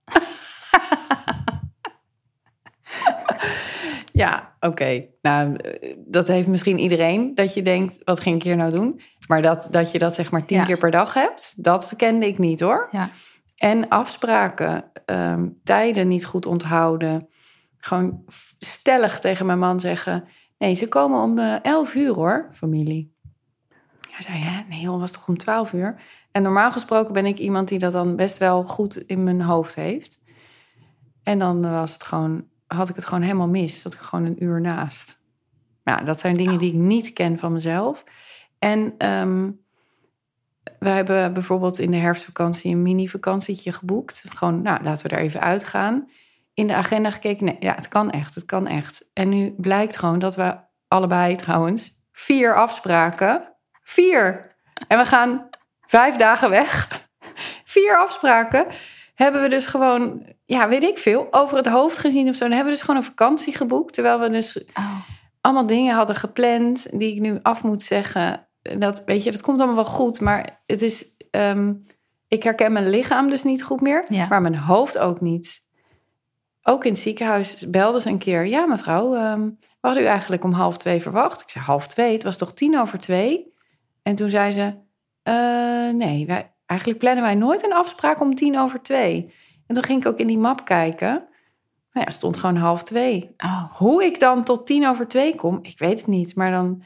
Ja, 4.12 4.56
oké. 4.60 5.06
Nou, 5.22 5.56
eh, 5.56 5.94
dat 6.06 6.28
heeft 6.28 6.48
misschien 6.48 6.78
iedereen. 6.78 7.34
Dat 7.34 7.54
je 7.54 7.62
denkt, 7.62 7.98
wat 8.04 8.20
ging 8.20 8.36
ik 8.36 8.42
hier 8.42 8.56
nou 8.56 8.70
doen? 8.70 9.00
Maar 9.28 9.42
dat, 9.42 9.68
dat 9.70 9.92
je 9.92 9.98
dat 9.98 10.14
zeg 10.14 10.30
maar 10.30 10.44
tien 10.44 10.56
Ja. 10.58 10.64
keer 10.64 10.78
per 10.78 10.90
dag 10.90 11.14
hebt, 11.14 11.64
dat 11.64 11.92
kende 11.96 12.26
ik 12.26 12.38
niet 12.38 12.60
hoor. 12.60 12.88
Ja. 12.90 13.10
En 13.56 13.88
afspraken, 13.88 14.84
ehm, 15.04 15.48
tijden 15.64 16.08
niet 16.08 16.24
goed 16.24 16.46
onthouden. 16.46 17.28
Gewoon 17.78 18.24
stellig 18.58 19.18
tegen 19.20 19.46
mijn 19.46 19.58
man 19.58 19.80
zeggen... 19.80 20.24
nee, 20.58 20.74
ze 20.74 20.88
komen 20.88 21.22
om 21.22 21.38
eh, 21.38 21.54
11 21.62 21.94
uur 21.94 22.14
hoor, 22.14 22.48
familie. 22.52 23.14
Hij 24.10 24.22
zei, 24.22 24.38
hè? 24.38 24.62
Nee, 24.68 24.80
joh, 24.80 25.00
was 25.00 25.10
toch 25.10 25.28
om 25.28 25.36
12 25.36 25.72
uur? 25.72 26.00
En 26.30 26.42
normaal 26.42 26.72
gesproken 26.72 27.12
ben 27.12 27.26
ik 27.26 27.38
iemand 27.38 27.68
die 27.68 27.78
dat 27.78 27.92
dan 27.92 28.16
best 28.16 28.38
wel 28.38 28.64
goed 28.64 28.96
in 28.96 29.24
mijn 29.24 29.42
hoofd 29.42 29.74
heeft. 29.74 30.20
En 31.22 31.38
dan 31.38 31.70
was 31.70 31.92
het 31.92 32.02
gewoon, 32.04 32.44
had 32.66 32.88
ik 32.88 32.94
het 32.94 33.04
gewoon 33.04 33.22
helemaal 33.22 33.48
mis. 33.48 33.80
Zat 33.80 33.94
ik 33.94 34.00
gewoon 34.00 34.24
een 34.24 34.44
uur 34.44 34.60
naast. 34.60 35.20
Nou, 35.84 36.04
dat 36.04 36.20
zijn 36.20 36.34
dingen 36.34 36.58
die 36.58 36.72
ik 36.72 36.78
niet 36.78 37.12
ken 37.12 37.38
van 37.38 37.52
mezelf. 37.52 38.04
En 38.62 38.94
ehm, 38.98 39.50
we 40.78 40.88
hebben 40.88 41.32
bijvoorbeeld 41.32 41.78
in 41.78 41.90
de 41.90 41.96
herfstvakantie 41.96 42.72
een 42.72 42.82
mini-vakantietje 42.82 43.72
geboekt. 43.72 44.24
Gewoon, 44.28 44.62
nou, 44.62 44.82
laten 44.82 45.02
we 45.02 45.08
daar 45.08 45.18
even 45.20 45.40
uitgaan. 45.40 46.08
In 46.54 46.66
de 46.66 46.74
agenda 46.74 47.10
gekeken, 47.10 47.44
nee, 47.44 47.56
ja, 47.60 47.74
het 47.74 47.88
kan 47.88 48.10
echt, 48.10 48.34
het 48.34 48.44
kan 48.44 48.66
echt. 48.66 49.04
En 49.12 49.28
nu 49.28 49.54
blijkt 49.56 49.96
gewoon 49.96 50.18
dat 50.18 50.34
we 50.36 50.56
allebei 50.88 51.36
trouwens 51.36 52.00
vier 52.12 52.54
afspraken, 52.54 53.52
vier. 53.82 54.54
En 54.88 54.98
we 54.98 55.04
gaan 55.04 55.48
vijf 55.86 56.16
dagen 56.16 56.50
weg. 56.50 56.88
Vier 57.64 57.96
afspraken 57.98 58.66
hebben 59.14 59.42
we 59.42 59.48
dus 59.48 59.66
gewoon, 59.66 60.26
ja, 60.44 60.68
weet 60.68 60.82
ik 60.82 60.98
veel, 60.98 61.26
over 61.30 61.56
het 61.56 61.66
hoofd 61.66 61.98
gezien 61.98 62.28
of 62.28 62.34
zo. 62.34 62.44
Dan 62.44 62.52
hebben 62.52 62.72
we 62.72 62.78
dus 62.78 62.86
gewoon 62.86 63.00
een 63.00 63.06
vakantie 63.06 63.56
geboekt. 63.56 63.92
Terwijl 63.94 64.20
we 64.20 64.30
dus 64.30 64.64
Oh. 64.74 65.00
allemaal 65.40 65.66
dingen 65.66 65.94
hadden 65.94 66.16
gepland 66.16 66.98
die 66.98 67.14
ik 67.14 67.20
nu 67.20 67.38
af 67.42 67.62
moet 67.62 67.82
zeggen. 67.82 68.46
Dat, 68.62 69.02
weet 69.04 69.22
je, 69.24 69.32
dat 69.32 69.40
komt 69.42 69.58
allemaal 69.58 69.76
wel 69.84 69.92
goed, 69.92 70.20
maar 70.20 70.62
het 70.66 70.82
is, 70.82 71.16
ehm, 71.30 71.74
ik 72.28 72.42
herken 72.42 72.72
mijn 72.72 72.88
lichaam 72.90 73.28
dus 73.28 73.42
niet 73.42 73.62
goed 73.64 73.80
meer, 73.80 74.04
Ja. 74.08 74.26
maar 74.28 74.42
mijn 74.42 74.56
hoofd 74.56 74.98
ook 74.98 75.20
niet. 75.20 75.60
Ook 76.62 76.84
in 76.84 76.92
het 76.92 77.00
ziekenhuis 77.00 77.70
belden 77.70 78.00
ze 78.00 78.08
een 78.08 78.18
keer, 78.18 78.46
ja 78.46 78.66
mevrouw, 78.66 79.14
ehm, 79.14 79.40
we 79.50 79.88
hadden 79.88 80.02
u 80.02 80.06
eigenlijk 80.06 80.44
om 80.44 80.52
half 80.52 80.76
twee 80.76 81.02
verwacht. 81.02 81.40
Ik 81.40 81.50
zei 81.50 81.64
half 81.64 81.86
twee, 81.86 82.12
het 82.12 82.22
was 82.22 82.36
toch 82.36 82.52
tien 82.52 82.78
over 82.78 82.98
twee? 82.98 83.52
En 84.02 84.14
toen 84.14 84.30
zei 84.30 84.52
ze, 84.52 84.74
"Eh, 85.22 85.94
nee, 85.94 86.26
wij, 86.26 86.52
eigenlijk 86.66 87.00
plannen 87.00 87.22
wij 87.22 87.34
nooit 87.34 87.64
een 87.64 87.72
afspraak 87.72 88.20
om 88.20 88.34
tien 88.34 88.58
over 88.58 88.82
twee. 88.82 89.34
En 89.66 89.74
toen 89.74 89.84
ging 89.84 90.00
ik 90.00 90.06
ook 90.08 90.18
in 90.18 90.26
die 90.26 90.38
map 90.38 90.64
kijken. 90.64 91.08
Nou 91.92 92.06
ja, 92.06 92.10
stond 92.10 92.36
gewoon 92.36 92.56
half 92.56 92.82
twee. 92.82 93.34
Oh. 93.36 93.72
Hoe 93.72 94.04
ik 94.04 94.20
dan 94.20 94.44
tot 94.44 94.66
tien 94.66 94.86
over 94.88 95.08
twee 95.08 95.34
kom, 95.34 95.58
ik 95.62 95.78
weet 95.78 95.98
het 95.98 96.06
niet. 96.06 96.34
Maar 96.36 96.50
dan, 96.50 96.82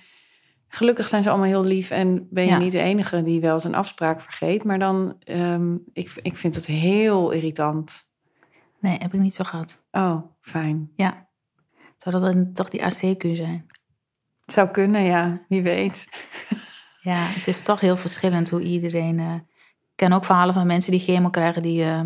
gelukkig 0.69 1.09
zijn 1.09 1.23
ze 1.23 1.29
allemaal 1.29 1.47
heel 1.47 1.65
lief 1.65 1.91
en 1.91 2.29
ben 2.31 2.45
je 2.45 2.51
Ja. 2.51 2.59
niet 2.59 2.73
de 2.73 2.81
enige 2.81 3.23
die 3.23 3.41
wel 3.41 3.61
zijn 3.61 3.75
afspraak 3.75 4.21
vergeet. 4.21 4.65
Maar 4.65 4.79
dan, 4.79 5.17
ehm, 5.25 5.75
ik, 5.93 6.19
ik 6.23 6.37
vind 6.37 6.55
het 6.55 6.67
heel 6.67 7.31
irritant. 7.31 8.11
Nee, 8.81 8.97
heb 8.99 9.15
ik 9.15 9.21
niet 9.21 9.35
zo 9.35 9.45
gehad. 9.45 9.83
Oh, 9.91 10.17
fijn. 10.41 10.91
Ja. 10.97 11.29
Zou 11.99 12.21
dat 12.21 12.33
dan 12.35 12.53
toch 12.53 12.69
die 12.69 12.83
ACQ 12.83 13.33
zijn? 13.37 13.67
Het 14.41 14.55
zou 14.55 14.69
kunnen, 14.69 15.03
ja, 15.03 15.45
wie 15.49 15.63
weet. 15.63 16.27
Ja, 17.01 17.17
het 17.17 17.47
is 17.47 17.61
toch 17.63 17.81
heel 17.81 17.97
verschillend 17.97 18.51
hoe 18.51 18.61
iedereen... 18.63 19.19
eh, 19.19 19.35
ik 19.35 19.93
ken 19.95 20.13
ook 20.13 20.25
verhalen 20.25 20.55
van 20.55 20.67
mensen 20.67 20.91
die 20.91 21.01
chemo 21.01 21.31
krijgen... 21.31 21.63
die 21.63 21.85
eh, 21.85 22.01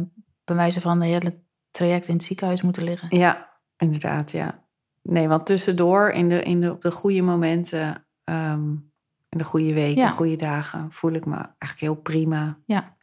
bij 0.45 0.57
wijze 0.57 0.81
van 0.81 1.01
de 1.01 1.07
hele 1.07 1.43
traject 1.71 2.09
in 2.09 2.15
het 2.15 2.23
ziekenhuis 2.23 2.63
moeten 2.63 2.85
liggen. 2.85 3.17
Ja, 3.19 3.51
inderdaad, 3.77 4.31
ja. 4.31 4.65
Nee, 5.03 5.29
want 5.29 5.47
tussendoor, 5.47 6.11
in 6.11 6.29
de, 6.29 6.43
in 6.43 6.61
de, 6.61 6.71
op 6.73 6.83
de 6.83 6.91
goede 6.91 7.23
momenten, 7.23 8.07
ehm, 8.31 8.71
in 9.29 9.39
de 9.39 9.45
goede 9.45 9.73
weken, 9.75 10.03
Ja. 10.03 10.11
goede 10.11 10.37
dagen, 10.37 10.93
voel 10.93 11.13
ik 11.13 11.25
me 11.25 11.35
eigenlijk 11.37 11.81
heel 11.81 11.95
prima. 11.95 12.59
Ja. 12.65 12.95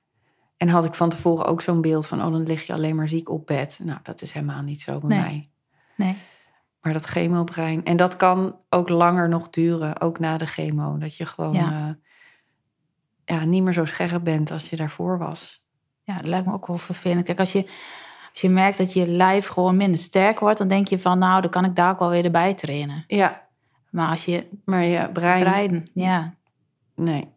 En 0.57 0.69
had 0.69 0.85
ik 0.85 0.93
van 0.95 1.09
tevoren 1.09 1.45
ook 1.45 1.61
zo'n 1.61 1.81
beeld 1.81 2.07
van, 2.07 2.23
oh, 2.23 2.31
dan 2.31 2.43
lig 2.43 2.67
je 2.67 2.73
alleen 2.73 2.95
maar 2.95 3.07
ziek 3.07 3.29
op 3.29 3.45
bed. 3.47 3.79
Nou, 3.83 3.99
dat 4.03 4.21
is 4.21 4.31
helemaal 4.31 4.61
niet 4.61 4.81
zo 4.81 4.99
bij 4.99 5.09
Nee. 5.17 5.19
mij. 5.19 5.49
Nee. 5.95 6.15
Maar 6.81 6.93
dat 6.93 7.03
chemobrein, 7.03 7.85
en 7.85 7.97
dat 7.97 8.15
kan 8.15 8.55
ook 8.69 8.89
langer 8.89 9.29
nog 9.29 9.49
duren, 9.49 10.01
ook 10.01 10.19
na 10.19 10.37
de 10.37 10.45
chemo. 10.45 10.97
Dat 10.97 11.15
je 11.15 11.25
gewoon 11.25 11.53
Ja. 11.53 11.69
ja. 11.69 11.97
ja, 13.25 13.45
niet 13.45 13.63
meer 13.63 13.73
zo 13.73 13.85
scherp 13.85 14.23
bent 14.23 14.51
als 14.51 14.69
je 14.69 14.75
daarvoor 14.75 15.17
was. 15.17 15.65
Ja, 16.03 16.15
dat 16.15 16.27
lijkt 16.27 16.45
me 16.45 16.53
ook 16.53 16.67
wel 16.67 16.77
vervelend. 16.77 17.25
Kijk, 17.25 17.39
als 17.39 17.51
je, 17.51 17.63
als 18.31 18.41
je 18.41 18.49
merkt 18.49 18.77
dat 18.77 18.93
je 18.93 19.07
lijf 19.07 19.47
gewoon 19.47 19.77
minder 19.77 19.99
sterk 19.99 20.39
wordt... 20.39 20.57
dan 20.57 20.67
denk 20.67 20.87
je 20.87 20.99
van, 20.99 21.19
nou, 21.19 21.41
dan 21.41 21.49
kan 21.49 21.65
ik 21.65 21.75
daar 21.75 21.91
ook 21.91 21.99
wel 21.99 22.09
weer 22.09 22.25
erbij 22.25 22.53
trainen. 22.53 23.03
Ja, 23.07 23.46
Maar 23.89 24.09
als 24.09 24.25
je 24.25 24.47
maar 24.65 24.83
je 24.83 25.09
brein, 25.11 25.43
breiden, 25.43 25.85
ja. 25.93 26.35
nee. 26.95 27.35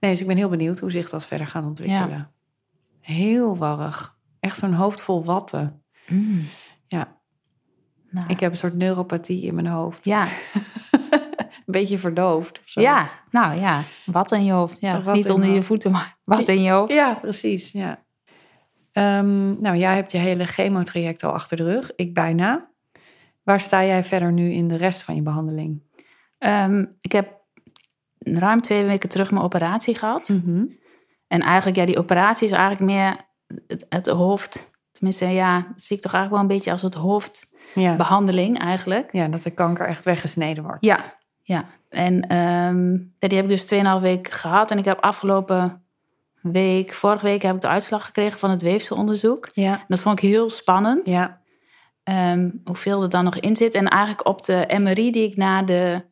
Nee, 0.00 0.10
dus 0.10 0.20
ik 0.20 0.26
ben 0.26 0.36
heel 0.36 0.48
benieuwd 0.48 0.78
hoe 0.78 0.90
zich 0.90 1.10
dat 1.10 1.26
verder 1.26 1.46
gaat 1.46 1.64
ontwikkelen. 1.64 2.30
Heel 3.00 3.56
warrig. 3.56 4.18
Echt 4.40 4.58
zo'n 4.58 4.72
hoofd 4.72 5.00
vol 5.00 5.24
watten. 5.24 5.82
Mm. 6.06 6.44
Ja, 6.86 7.16
Nou, 8.10 8.26
ik 8.28 8.40
heb 8.40 8.50
een 8.50 8.56
soort 8.56 8.74
neuropathie 8.74 9.42
in 9.42 9.54
mijn 9.54 9.66
hoofd. 9.66 10.04
ja. 10.04 10.28
Een 11.66 11.74
beetje 11.74 11.98
verdoofd 11.98 12.60
of 12.60 12.68
zo. 12.68 12.80
ja, 12.80 13.08
nou 13.30 13.60
ja, 13.60 13.82
wat 14.06 14.32
in 14.32 14.44
je 14.44 14.52
hoofd. 14.52 14.80
Ja, 14.80 15.02
Wat 15.02 15.14
niet 15.14 15.30
onder 15.30 15.48
je 15.48 15.62
voeten, 15.62 15.90
maar 15.90 16.16
wat 16.24 16.48
in 16.48 16.62
je 16.62 16.70
hoofd. 16.70 16.92
Ja, 16.92 17.14
precies. 17.14 17.72
Ja. 17.72 18.02
Ehm, 18.92 19.60
nou, 19.60 19.76
jij 19.76 19.94
hebt 19.94 20.12
je 20.12 20.18
hele 20.18 20.46
chemotraject 20.46 21.24
al 21.24 21.32
achter 21.32 21.56
de 21.56 21.64
rug. 21.64 21.90
Ik 21.96 22.14
bijna. 22.14 22.70
Waar 23.48 23.60
sta 23.60 23.84
jij 23.84 24.04
verder 24.04 24.32
nu 24.32 24.50
in 24.50 24.68
de 24.68 24.76
rest 24.76 25.02
van 25.02 25.14
je 25.14 25.22
behandeling? 25.22 25.82
Ehm, 26.38 26.84
ik 27.00 27.12
heb 27.12 27.28
ruim 28.18 28.60
twee 28.60 28.84
weken 28.84 29.08
terug 29.08 29.30
mijn 29.30 29.44
operatie 29.44 29.94
gehad. 29.94 30.28
Mhm. 30.28 30.64
En 31.26 31.40
eigenlijk, 31.40 31.76
ja, 31.76 31.86
die 31.86 31.98
operatie 31.98 32.46
is 32.46 32.52
eigenlijk 32.52 32.80
meer 32.92 33.16
het, 33.66 33.86
het 33.88 34.06
hoofd. 34.06 34.70
Tenminste, 34.92 35.24
ja, 35.26 35.60
dat 35.60 35.82
zie 35.82 35.96
ik 35.96 36.02
toch 36.02 36.12
eigenlijk 36.12 36.30
wel 36.30 36.40
een 36.50 36.56
beetje 36.56 36.70
als 36.72 36.82
het 36.82 36.94
hoofdbehandeling 36.94 38.56
Ja. 38.58 38.64
eigenlijk. 38.64 39.08
ja, 39.12 39.28
dat 39.28 39.42
de 39.42 39.50
kanker 39.50 39.86
echt 39.86 40.04
weggesneden 40.04 40.62
wordt. 40.64 40.84
Ja, 40.84 41.14
ja. 41.42 41.64
En 41.88 42.20
ehm, 42.28 42.96
die 43.18 43.38
heb 43.38 43.44
ik 43.44 43.48
dus 43.48 43.64
2,5 43.64 44.00
week 44.02 44.30
gehad. 44.30 44.70
En 44.70 44.78
ik 44.78 44.84
heb 44.84 45.00
afgelopen 45.00 45.82
week, 46.40 46.92
vorige 46.92 47.24
week, 47.24 47.42
heb 47.42 47.54
ik 47.54 47.60
de 47.60 47.68
uitslag 47.68 48.04
gekregen 48.04 48.38
van 48.38 48.50
het 48.50 48.62
weefselonderzoek. 48.62 49.48
Ja, 49.52 49.84
Dat 49.88 50.00
vond 50.00 50.22
ik 50.22 50.28
heel 50.28 50.50
spannend. 50.50 51.08
ja, 51.08 51.37
Ehm, 52.08 52.50
hoeveel 52.64 53.02
er 53.02 53.08
dan 53.08 53.24
nog 53.24 53.36
in 53.38 53.56
zit. 53.56 53.74
En 53.74 53.88
eigenlijk 53.88 54.26
op 54.28 54.42
de 54.44 54.66
MRI 54.78 55.10
die 55.10 55.24
ik 55.30 55.36
na 55.36 55.62
de 55.62 56.04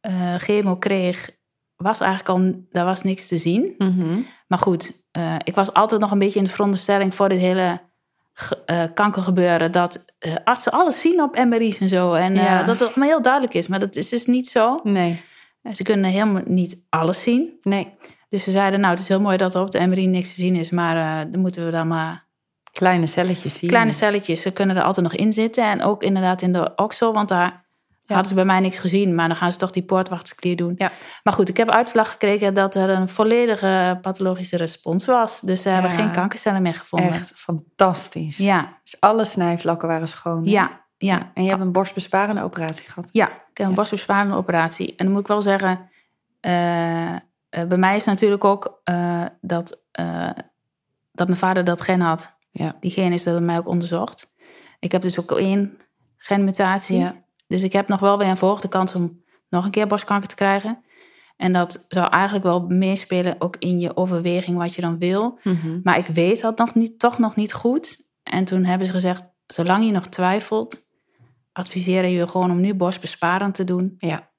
eh, 0.00 0.34
chemo 0.34 0.76
kreeg, 0.76 1.30
was 1.76 2.00
eigenlijk 2.00 2.38
al, 2.40 2.64
daar 2.70 2.84
was 2.84 3.02
niks 3.02 3.26
te 3.26 3.38
zien. 3.38 3.74
Mhm. 3.78 4.18
Maar 4.48 4.58
goed, 4.58 5.02
eh, 5.10 5.34
ik 5.44 5.54
was 5.54 5.72
altijd 5.72 6.00
nog 6.00 6.10
een 6.10 6.18
beetje 6.18 6.38
in 6.38 6.44
de 6.44 6.50
veronderstelling 6.50 7.14
voor 7.14 7.28
dit 7.28 7.38
hele 7.38 7.80
eh, 8.66 8.82
kankergebeuren. 8.94 9.72
Dat 9.72 10.04
artsen 10.44 10.72
alles 10.72 11.00
zien 11.00 11.22
op 11.22 11.44
MRI's 11.44 11.80
en 11.80 11.88
zo. 11.88 12.12
En 12.12 12.34
Ja. 12.34 12.62
dat 12.62 12.78
het 12.78 12.88
allemaal 12.88 13.08
heel 13.08 13.22
duidelijk 13.22 13.54
is. 13.54 13.66
Maar 13.68 13.78
dat 13.80 13.96
is 13.96 14.08
dus 14.08 14.26
niet 14.26 14.48
zo. 14.48 14.80
Nee, 14.82 15.20
Ze 15.72 15.82
kunnen 15.82 16.10
helemaal 16.10 16.42
niet 16.46 16.86
alles 16.88 17.22
zien. 17.22 17.56
nee. 17.60 17.94
Dus 18.28 18.44
ze 18.44 18.50
zeiden, 18.50 18.80
nou, 18.80 18.92
het 18.92 19.02
is 19.02 19.08
heel 19.08 19.20
mooi 19.20 19.36
dat 19.36 19.54
er 19.54 19.60
op 19.60 19.70
de 19.70 19.86
MRI 19.86 20.06
niks 20.06 20.34
te 20.34 20.40
zien 20.40 20.56
is. 20.56 20.70
Maar 20.70 21.30
dan 21.30 21.40
moeten 21.40 21.64
we 21.64 21.70
dan 21.70 21.88
maar 21.88 22.28
Kleine 22.72 23.06
celletjes. 23.06 23.58
Kleine 23.58 23.92
celletjes, 23.92 24.42
ze 24.42 24.52
kunnen 24.52 24.76
er 24.76 24.82
altijd 24.82 25.06
nog 25.06 25.14
in 25.20 25.32
zitten. 25.32 25.64
En 25.64 25.82
ook 25.82 26.02
inderdaad 26.02 26.42
in 26.42 26.52
de 26.52 26.72
oksel, 26.76 27.12
want 27.12 27.28
daar 27.28 27.68
Ja. 28.02 28.16
hadden 28.16 28.34
ze 28.34 28.34
bij 28.34 28.44
mij 28.54 28.60
niks 28.60 28.78
gezien. 28.78 29.14
Maar 29.14 29.28
dan 29.28 29.36
gaan 29.36 29.52
ze 29.52 29.58
toch 29.58 29.70
die 29.70 29.82
poortwachtersklier 29.82 30.56
doen. 30.56 30.74
Ja. 30.76 30.90
Maar 31.22 31.32
goed, 31.32 31.48
ik 31.48 31.56
heb 31.56 31.70
uitslag 31.70 32.10
gekregen 32.10 32.54
dat 32.54 32.74
er 32.74 32.88
een 32.88 33.08
volledige 33.08 33.98
pathologische 34.00 34.56
respons 34.56 35.04
was. 35.04 35.40
Dus 35.40 35.62
ze 35.62 35.68
hebben 35.68 35.90
geen 35.90 36.10
kankercellen 36.12 36.62
meer 36.62 36.74
gevonden. 36.74 37.08
Echt 37.10 37.32
fantastisch. 37.36 38.36
Ja, 38.36 38.78
Dus 38.84 39.00
alle 39.00 39.24
snijvlakken 39.24 39.88
waren 39.88 40.08
schoon. 40.08 40.44
ja, 40.44 40.80
ja. 40.98 41.30
En 41.34 41.42
je 41.42 41.48
hebt 41.48 41.60
een 41.62 41.72
borstbesparende 41.72 42.42
operatie 42.42 42.88
gehad. 42.88 43.08
Ja, 43.12 43.26
ik 43.28 43.58
heb 43.58 43.66
een 43.66 43.74
borstbesparende 43.74 44.34
operatie. 44.34 44.88
En 44.96 45.04
dan 45.04 45.10
moet 45.12 45.20
ik 45.20 45.26
wel 45.28 45.42
zeggen, 45.42 45.90
eh, 46.40 47.14
eh, 47.14 47.18
bij 47.68 47.78
mij 47.78 47.96
is 47.96 48.04
natuurlijk 48.04 48.44
ook 48.44 48.80
eh, 48.84 49.24
dat, 49.40 49.82
dat 51.12 51.26
mijn 51.26 51.38
vader 51.38 51.64
dat 51.64 51.80
gen 51.80 52.00
had. 52.00 52.38
Ja. 52.50 52.76
Die 52.80 52.90
gen 52.90 53.12
is 53.12 53.22
dat 53.22 53.34
bij 53.34 53.42
mij 53.42 53.58
ook 53.58 53.68
onderzocht. 53.68 54.32
Ik 54.78 54.92
heb 54.92 55.02
dus 55.02 55.20
ook 55.20 55.32
één 55.32 55.78
genmutatie. 56.16 56.98
Ja. 56.98 57.24
Dus 57.46 57.62
ik 57.62 57.72
heb 57.72 57.88
nog 57.88 58.00
wel 58.00 58.18
weer 58.18 58.28
een 58.28 58.36
verhoogde 58.36 58.68
kans 58.68 58.94
om 58.94 59.22
nog 59.48 59.64
een 59.64 59.70
keer 59.70 59.86
borstkanker 59.86 60.28
te 60.28 60.34
krijgen. 60.34 60.84
En 61.36 61.52
dat 61.52 61.84
zou 61.88 62.10
eigenlijk 62.10 62.44
wel 62.44 62.60
meespelen 62.68 63.36
ook 63.38 63.56
in 63.58 63.80
je 63.80 63.96
overweging 63.96 64.56
wat 64.56 64.74
je 64.74 64.80
dan 64.80 64.98
wil. 64.98 65.38
Mhm. 65.42 65.80
Maar 65.82 65.98
ik 65.98 66.06
weet 66.06 66.40
dat 66.40 66.58
nog 66.58 66.74
niet, 66.74 66.98
toch 66.98 67.18
nog 67.18 67.36
niet 67.36 67.52
goed. 67.52 68.08
En 68.22 68.44
toen 68.44 68.64
hebben 68.64 68.86
ze 68.86 68.92
gezegd, 68.92 69.22
zolang 69.46 69.84
je 69.84 69.92
nog 69.92 70.06
twijfelt, 70.06 70.88
adviseren 71.52 72.10
je 72.10 72.26
gewoon 72.28 72.50
om 72.50 72.60
nu 72.60 72.74
borstbesparend 72.74 73.54
te 73.54 73.64
doen. 73.64 73.94
Ja. 73.98 74.30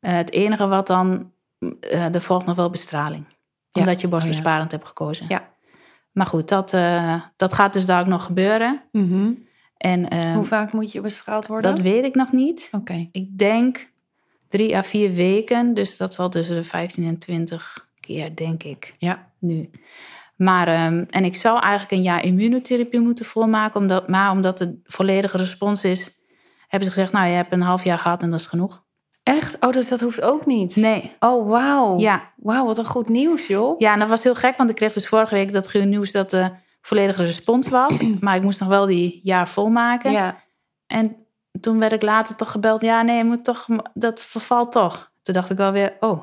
Eh, 0.00 0.14
het 0.16 0.32
enige 0.32 0.66
wat 0.66 0.86
dan, 0.86 1.32
eh 1.80 2.14
er 2.14 2.20
volgt 2.20 2.46
nog 2.46 2.56
wel 2.56 2.70
bestraling. 2.70 3.24
Ja. 3.28 3.80
Omdat 3.80 4.00
je 4.00 4.06
Oh, 4.06 4.12
ja. 4.12 4.18
borstbesparend 4.18 4.70
hebt 4.70 4.86
gekozen. 4.86 5.26
Ja. 5.28 5.48
Maar 6.12 6.26
goed, 6.26 6.48
dat, 6.48 6.72
eh, 6.72 7.14
dat 7.36 7.52
gaat 7.52 7.72
dus 7.72 7.86
daar 7.86 8.00
ook 8.00 8.06
nog 8.06 8.24
gebeuren. 8.24 8.82
Mhm. 8.92 9.30
En 9.76 10.08
eh, 10.08 10.32
Hoe 10.34 10.44
vaak 10.44 10.72
moet 10.72 10.92
je 10.92 11.00
bestraald 11.00 11.46
worden? 11.46 11.74
dat 11.74 11.84
weet 11.84 12.04
ik 12.04 12.14
nog 12.14 12.32
niet. 12.32 12.68
Oké. 12.72 13.08
Ik 13.12 13.38
denk 13.38 13.90
drie 14.48 14.76
à 14.76 14.82
vier 14.82 15.12
weken. 15.12 15.74
Dus 15.74 15.96
dat 15.96 16.14
zal 16.14 16.28
tussen 16.28 16.54
de 16.56 16.64
15 16.64 17.06
en 17.06 17.18
20 17.18 17.88
keer, 18.00 18.34
denk 18.36 18.62
ik, 18.62 18.94
Ja. 18.98 19.30
nu. 19.38 19.70
Maar, 20.36 20.68
ehm, 20.68 21.04
en 21.10 21.24
ik 21.24 21.34
zou 21.34 21.60
eigenlijk 21.60 21.92
een 21.92 22.02
jaar 22.02 22.24
immunotherapie 22.24 23.00
moeten 23.00 23.24
volmaken. 23.24 23.80
Omdat, 23.80 24.08
maar 24.08 24.30
omdat 24.30 24.58
de 24.58 24.80
volledige 24.84 25.36
respons 25.36 25.84
is, 25.84 26.20
hebben 26.68 26.88
ze 26.88 26.94
gezegd... 26.94 27.12
nou, 27.12 27.26
je 27.28 27.34
hebt 27.34 27.52
een 27.52 27.60
half 27.62 27.84
jaar 27.84 27.98
gehad 27.98 28.22
en 28.22 28.30
dat 28.30 28.40
is 28.40 28.46
genoeg. 28.46 28.84
Echt? 29.28 29.56
Oh, 29.64 29.70
dus 29.72 29.88
dat 29.88 30.00
hoeft 30.00 30.22
ook 30.22 30.46
niet? 30.46 30.76
Nee. 30.76 31.16
Oh, 31.18 31.48
wauw. 31.48 31.98
Ja, 31.98 32.22
Wauw, 32.36 32.64
wat 32.66 32.78
een 32.78 32.84
goed 32.84 33.08
nieuws, 33.08 33.46
joh. 33.46 33.78
ja, 33.78 33.92
en 33.92 33.98
dat 33.98 34.08
was 34.08 34.22
heel 34.22 34.34
gek, 34.34 34.56
want 34.56 34.70
ik 34.70 34.76
kreeg 34.76 34.92
dus 34.92 35.08
vorige 35.08 35.34
week 35.34 35.52
dat 35.52 35.70
goede 35.70 35.86
nieuws 35.86 36.12
dat 36.12 36.30
de 36.30 36.50
volledige 36.82 37.24
respons 37.24 37.68
was. 37.68 37.98
maar 38.20 38.36
ik 38.36 38.42
moest 38.42 38.60
nog 38.60 38.68
wel 38.68 38.86
die 38.86 39.20
jaar 39.22 39.48
volmaken. 39.48 40.12
Ja. 40.12 40.42
En 40.86 41.16
toen 41.60 41.78
werd 41.78 41.92
ik 41.92 42.02
later 42.02 42.36
toch 42.36 42.50
gebeld, 42.50 42.82
ja, 42.82 43.02
nee, 43.02 43.16
je 43.16 43.24
moet 43.24 43.44
toch, 43.44 43.66
dat 43.94 44.20
vervalt 44.20 44.72
toch. 44.72 45.10
Toen 45.22 45.34
dacht 45.34 45.50
ik 45.50 45.56
wel 45.56 45.72
weer, 45.72 45.96
oh, 46.00 46.22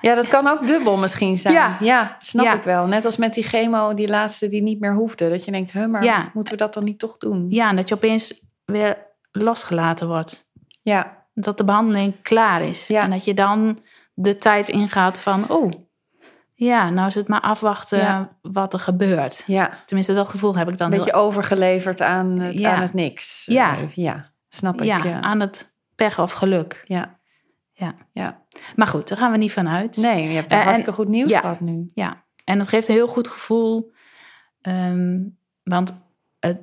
Ja, 0.00 0.14
dat 0.14 0.28
kan 0.28 0.46
ook 0.48 0.66
dubbel 0.66 0.96
misschien 0.96 1.38
zijn. 1.38 1.76
Ja. 1.80 2.16
snap 2.18 2.44
Ja. 2.44 2.54
ik 2.54 2.62
wel. 2.62 2.86
Net 2.86 3.04
als 3.04 3.16
met 3.16 3.34
die 3.34 3.44
chemo, 3.44 3.94
die 3.94 4.08
laatste 4.08 4.48
die 4.48 4.62
niet 4.62 4.80
meer 4.80 4.94
hoefde. 4.94 5.28
Dat 5.30 5.44
je 5.44 5.50
denkt, 5.50 5.72
huh, 5.72 5.86
maar 5.86 6.04
Ja. 6.04 6.30
moeten 6.34 6.52
we 6.52 6.58
dat 6.58 6.74
dan 6.74 6.84
niet 6.84 6.98
toch 6.98 7.18
doen? 7.18 7.46
ja, 7.48 7.68
en 7.68 7.76
dat 7.76 7.88
je 7.88 7.94
opeens 7.94 8.42
weer 8.64 8.96
losgelaten 9.32 10.06
wordt. 10.06 10.50
Ja, 10.82 11.23
Dat 11.34 11.56
de 11.58 11.64
behandeling 11.64 12.22
klaar 12.22 12.62
is. 12.62 12.86
Ja. 12.86 13.02
En 13.02 13.10
dat 13.10 13.24
je 13.24 13.34
dan 13.34 13.78
de 14.14 14.36
tijd 14.36 14.68
ingaat 14.68 15.20
van, 15.20 15.48
oh, 15.50 15.70
ja, 16.54 16.90
nou 16.90 17.06
is 17.06 17.14
het 17.14 17.28
maar 17.28 17.40
afwachten 17.40 17.98
Ja. 17.98 18.36
wat 18.42 18.72
er 18.72 18.78
gebeurt. 18.78 19.42
ja. 19.46 19.82
Tenminste, 19.84 20.14
dat 20.14 20.28
gevoel 20.28 20.56
heb 20.56 20.68
ik 20.70 20.78
dan 20.78 20.92
Een 20.92 20.96
beetje 20.98 21.12
overgeleverd 21.12 22.00
aan 22.00 22.38
het, 22.38 22.58
Ja. 22.58 22.74
aan 22.74 22.82
het 22.82 22.94
niks. 22.94 23.42
Ja. 23.46 23.76
Eh, 23.76 23.90
ja, 23.94 24.30
snap 24.48 24.80
ik. 24.80 24.86
ja, 24.86 25.04
Ja. 25.04 25.20
aan 25.20 25.40
het 25.40 25.76
pech 25.94 26.18
of 26.20 26.32
geluk. 26.32 26.84
ja. 26.86 27.18
Ja. 27.76 27.94
ja. 28.12 28.42
Maar 28.76 28.86
goed, 28.86 29.08
daar 29.08 29.18
gaan 29.18 29.30
we 29.32 29.36
niet 29.38 29.52
van 29.52 29.68
uit. 29.68 29.96
Nee, 29.96 30.28
je 30.28 30.34
hebt 30.34 30.50
Eh, 30.52 30.58
hartstikke 30.60 30.92
goed 30.92 31.08
nieuws 31.08 31.30
ja. 31.30 31.40
gehad 31.40 31.60
nu. 31.60 31.84
Ja, 31.86 32.24
en 32.44 32.58
dat 32.58 32.68
geeft 32.68 32.88
een 32.88 32.94
heel 32.94 33.06
goed 33.08 33.28
gevoel. 33.28 33.92
Ehm, 34.60 35.18
want 35.62 35.94
het, 36.40 36.58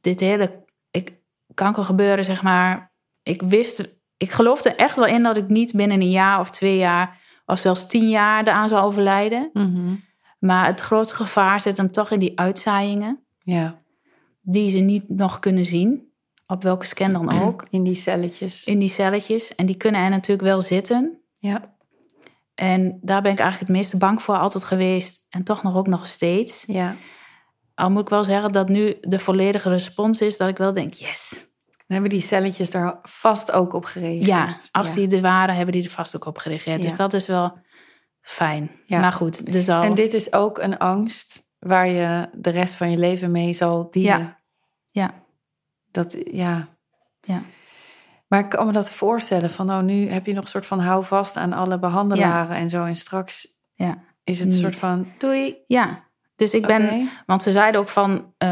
dit 0.00 0.20
hele 0.20 0.64
ik, 0.90 1.12
kankergebeuren, 1.54 2.24
zeg 2.24 2.42
maar... 2.42 2.92
Ik 3.22 3.42
wist, 3.42 3.99
ik 4.20 4.30
geloofde 4.30 4.74
echt 4.74 4.96
wel 4.96 5.06
in 5.06 5.22
dat 5.22 5.36
ik 5.36 5.48
niet 5.48 5.72
binnen 5.72 6.00
een 6.00 6.10
jaar 6.10 6.40
of 6.40 6.50
twee 6.50 6.76
jaar... 6.76 7.20
of 7.46 7.58
zelfs 7.58 7.86
tien 7.86 8.08
jaar 8.08 8.42
eraan 8.42 8.68
zou 8.68 8.82
overlijden. 8.82 9.50
Mhm. 9.52 9.94
Maar 10.38 10.66
het 10.66 10.80
grootste 10.80 11.14
gevaar 11.14 11.60
zit 11.60 11.76
hem 11.76 11.90
toch 11.90 12.10
in 12.10 12.18
die 12.18 12.38
uitzaaiingen... 12.38 13.24
Ja, 13.42 13.82
die 14.40 14.70
ze 14.70 14.78
niet 14.78 15.08
nog 15.08 15.38
kunnen 15.38 15.64
zien. 15.64 16.12
Op 16.46 16.62
welke 16.62 16.86
scan 16.86 17.12
dan 17.12 17.42
ook. 17.42 17.66
in 17.70 17.82
die 17.82 17.94
celletjes. 17.94 18.64
In 18.64 18.78
die 18.78 18.88
celletjes. 18.88 19.54
En 19.54 19.66
die 19.66 19.76
kunnen 19.76 20.00
er 20.00 20.10
natuurlijk 20.10 20.48
wel 20.48 20.60
zitten. 20.60 21.20
Ja, 21.38 21.74
En 22.54 22.98
daar 23.02 23.22
ben 23.22 23.32
ik 23.32 23.38
eigenlijk 23.38 23.68
het 23.68 23.78
meeste 23.78 23.96
bang 23.96 24.22
voor 24.22 24.36
altijd 24.36 24.64
geweest. 24.64 25.26
En 25.30 25.44
toch 25.44 25.62
nog 25.62 25.76
ook 25.76 25.86
nog 25.86 26.06
steeds. 26.06 26.64
ja. 26.66 26.96
Al 27.74 27.90
moet 27.90 28.02
ik 28.02 28.08
wel 28.08 28.24
zeggen 28.24 28.52
dat 28.52 28.68
nu 28.68 28.96
de 29.00 29.18
volledige 29.18 29.68
respons 29.68 30.20
is 30.20 30.36
dat 30.36 30.48
ik 30.48 30.56
wel 30.56 30.72
denk, 30.72 30.92
yes. 30.92 31.49
Hebben 31.92 32.10
die 32.10 32.20
celletjes 32.20 32.70
daar 32.70 32.98
vast 33.02 33.52
ook 33.52 33.72
op 33.72 33.84
gereageerd. 33.84 34.26
Ja, 34.26 34.56
als 34.70 34.94
die 34.94 35.16
er 35.16 35.20
waren, 35.20 35.54
hebben 35.54 35.74
die 35.74 35.84
er 35.84 35.90
vast 35.90 36.16
ook 36.16 36.24
op 36.24 36.38
gereageerd. 36.38 36.82
Dus 36.82 36.96
dat 36.96 37.12
is 37.12 37.26
wel 37.26 37.58
fijn. 38.20 38.70
Ja. 38.84 39.00
Maar 39.00 39.12
goed, 39.12 39.52
dus 39.52 39.68
al... 39.68 39.82
En 39.82 39.94
dit 39.94 40.12
is 40.12 40.32
ook 40.32 40.58
een 40.58 40.78
angst 40.78 41.48
waar 41.58 41.88
je 41.88 42.28
de 42.32 42.50
rest 42.50 42.74
van 42.74 42.90
je 42.90 42.96
leven 42.96 43.30
mee 43.30 43.52
zal 43.52 43.90
dealen. 43.90 44.20
Ja. 44.20 44.38
Ja, 44.90 45.24
Dat, 45.90 46.16
ja. 46.30 46.68
ja. 47.20 47.42
Maar 48.28 48.40
ik 48.40 48.48
kan 48.48 48.66
me 48.66 48.72
dat 48.72 48.90
voorstellen 48.90 49.50
van, 49.50 49.66
nou, 49.66 49.82
nu 49.82 50.10
heb 50.10 50.26
je 50.26 50.32
nog 50.32 50.44
een 50.44 50.50
soort 50.50 50.66
van 50.66 50.80
hou 50.80 51.04
vast 51.04 51.36
aan 51.36 51.52
alle 51.52 51.78
behandelaren 51.78 52.56
en 52.56 52.70
zo. 52.70 52.84
En 52.84 52.96
straks 52.96 53.46
ja. 53.74 53.98
is 54.24 54.38
het 54.38 54.52
een 54.52 54.58
soort 54.58 54.76
van, 54.76 55.06
doei. 55.18 55.56
Ja, 55.66 56.04
dus 56.36 56.54
ik 56.54 56.66
ben... 56.66 57.10
Want 57.26 57.42
ze 57.42 57.50
zeiden 57.50 57.80
ook 57.80 57.88
van 57.88 58.34
eh, 58.38 58.48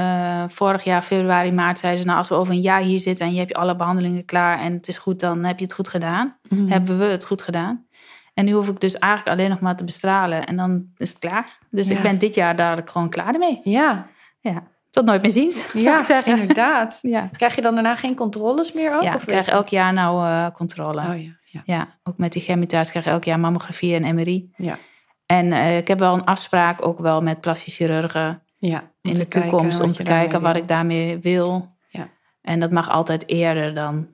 vorig 0.51 0.85
jaar, 0.85 1.03
februari, 1.03 1.53
maart, 1.53 1.79
zeiden 1.79 2.01
ze... 2.01 2.07
nou, 2.07 2.19
als 2.19 2.29
we 2.29 2.35
over 2.35 2.53
een 2.55 2.61
jaar 2.61 2.81
hier 2.81 2.99
zitten 2.99 3.27
en 3.27 3.33
je 3.33 3.39
hebt 3.39 3.51
je 3.51 3.57
alle 3.57 3.77
behandelingen 3.77 4.25
klaar... 4.25 4.59
en 4.61 4.73
het 4.73 4.89
is 4.89 4.99
goed, 4.99 5.21
dan 5.21 5.45
heb 5.45 5.59
je 5.59 5.65
het 5.65 5.75
goed 5.75 5.89
gedaan. 5.89 6.37
Mhm. 6.49 6.69
Hebben 6.69 6.99
we 6.99 7.05
het 7.05 7.25
goed 7.25 7.43
gedaan. 7.43 7.87
En 8.35 8.45
nu 8.45 8.53
hoef 8.53 8.69
ik 8.69 8.81
dus 8.81 8.99
eigenlijk 8.99 9.37
alleen 9.39 9.51
nog 9.51 9.61
maar 9.61 9.77
te 9.77 9.85
bestralen 9.85 10.47
en 10.47 10.57
dan 10.57 10.87
is 10.97 11.09
het 11.09 11.19
klaar. 11.19 11.59
Dus 11.71 11.89
Ja. 11.89 11.97
ik 11.97 12.03
ben 12.03 12.19
dit 12.19 12.35
jaar 12.35 12.57
dadelijk 12.57 12.91
gewoon 12.91 13.09
klaar 13.09 13.33
ermee. 13.33 13.61
Ja, 13.63 14.07
Ja, 14.41 14.63
tot 14.91 15.05
nooit 15.05 15.23
meer 15.23 15.31
ziens, 15.31 15.69
zou 15.71 15.83
ja 15.85 15.99
ik 15.99 16.05
zeggen. 16.05 16.39
inderdaad. 16.41 16.99
Ja, 17.15 17.29
Krijg 17.37 17.55
je 17.55 17.61
dan 17.61 17.75
daarna 17.75 17.97
geen 17.97 18.15
controles 18.15 18.73
meer 18.73 18.95
ook? 18.97 19.03
ja 19.03 19.15
of 19.15 19.21
ik 19.23 19.27
krijg 19.29 19.49
elk 19.49 19.69
jaar 19.69 19.93
nou 19.93 20.27
eh, 20.27 20.47
controle. 20.53 21.01
Oh 21.01 21.23
ja, 21.23 21.31
ja. 21.45 21.63
Ja, 21.65 21.99
ook 22.03 22.19
met 22.19 22.33
die 22.33 22.43
chemitatie 22.43 22.91
krijg 22.91 23.05
je 23.05 23.11
elk 23.11 23.25
jaar 23.25 23.41
mammografie 23.41 23.95
en 23.95 24.15
MRI. 24.15 24.51
Ja, 24.57 24.79
En 25.27 25.53
eh, 25.53 25.77
ik 25.77 25.89
heb 25.89 25.99
wel 25.99 26.15
een 26.15 26.25
afspraak 26.25 26.87
ook 26.87 26.99
wel 26.99 27.21
met 27.23 27.41
plastisch 27.41 27.77
chirurgen 27.77 28.43
ja. 28.59 28.83
In 29.09 29.15
de 29.15 29.29
toekomst 29.29 29.81
om 29.81 29.93
te 29.93 30.03
kijken 30.03 30.41
wat 30.41 30.53
wil. 30.53 30.63
ik 30.63 30.69
daarmee 30.69 31.19
wil. 31.19 31.77
Ja. 31.89 32.09
En 32.41 32.61
dat 32.61 32.71
mag 32.71 32.89
altijd 32.91 33.29
eerder 33.29 33.75
dan 33.75 34.09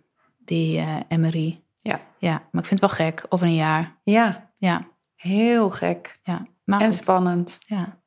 die 0.44 0.78
eh, 0.78 1.18
MRI. 1.18 1.62
Ja. 1.78 2.00
Ja, 2.18 2.32
maar 2.50 2.62
ik 2.62 2.68
vind 2.68 2.80
het 2.80 2.96
wel 2.96 3.06
gek, 3.08 3.26
over 3.28 3.46
een 3.46 3.54
jaar. 3.54 3.96
Ja, 4.02 4.50
Ja, 4.56 4.86
heel 5.14 5.70
gek. 5.70 6.18
ja. 6.22 6.46
Maar 6.64 6.80
En 6.80 6.86
goed, 6.86 6.94
spannend. 6.94 7.58
ja. 7.60 7.98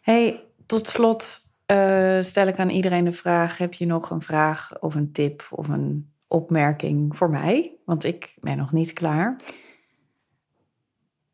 Hey, 0.00 0.44
tot 0.66 0.86
slot 0.86 1.38
eh, 1.66 2.18
stel 2.20 2.46
ik 2.46 2.58
aan 2.58 2.68
iedereen 2.70 3.04
de 3.04 3.12
vraag: 3.12 3.58
heb 3.58 3.74
je 3.74 3.86
nog 3.86 4.10
een 4.10 4.20
vraag 4.22 4.80
of 4.80 4.94
een 4.94 5.12
tip 5.12 5.46
of 5.50 5.68
een 5.68 6.12
opmerking 6.28 7.16
voor 7.16 7.30
mij? 7.30 7.72
Want 7.84 8.04
ik 8.04 8.34
ben 8.40 8.56
nog 8.56 8.72
niet 8.72 8.92
klaar. 8.92 9.36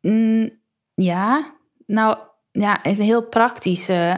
Mm, 0.01 0.49
ja, 0.93 1.53
nou 1.85 2.17
ja, 2.51 2.83
is 2.83 2.99
een 2.99 3.05
heel 3.05 3.27
praktisch 3.27 3.89
eh, 3.89 4.13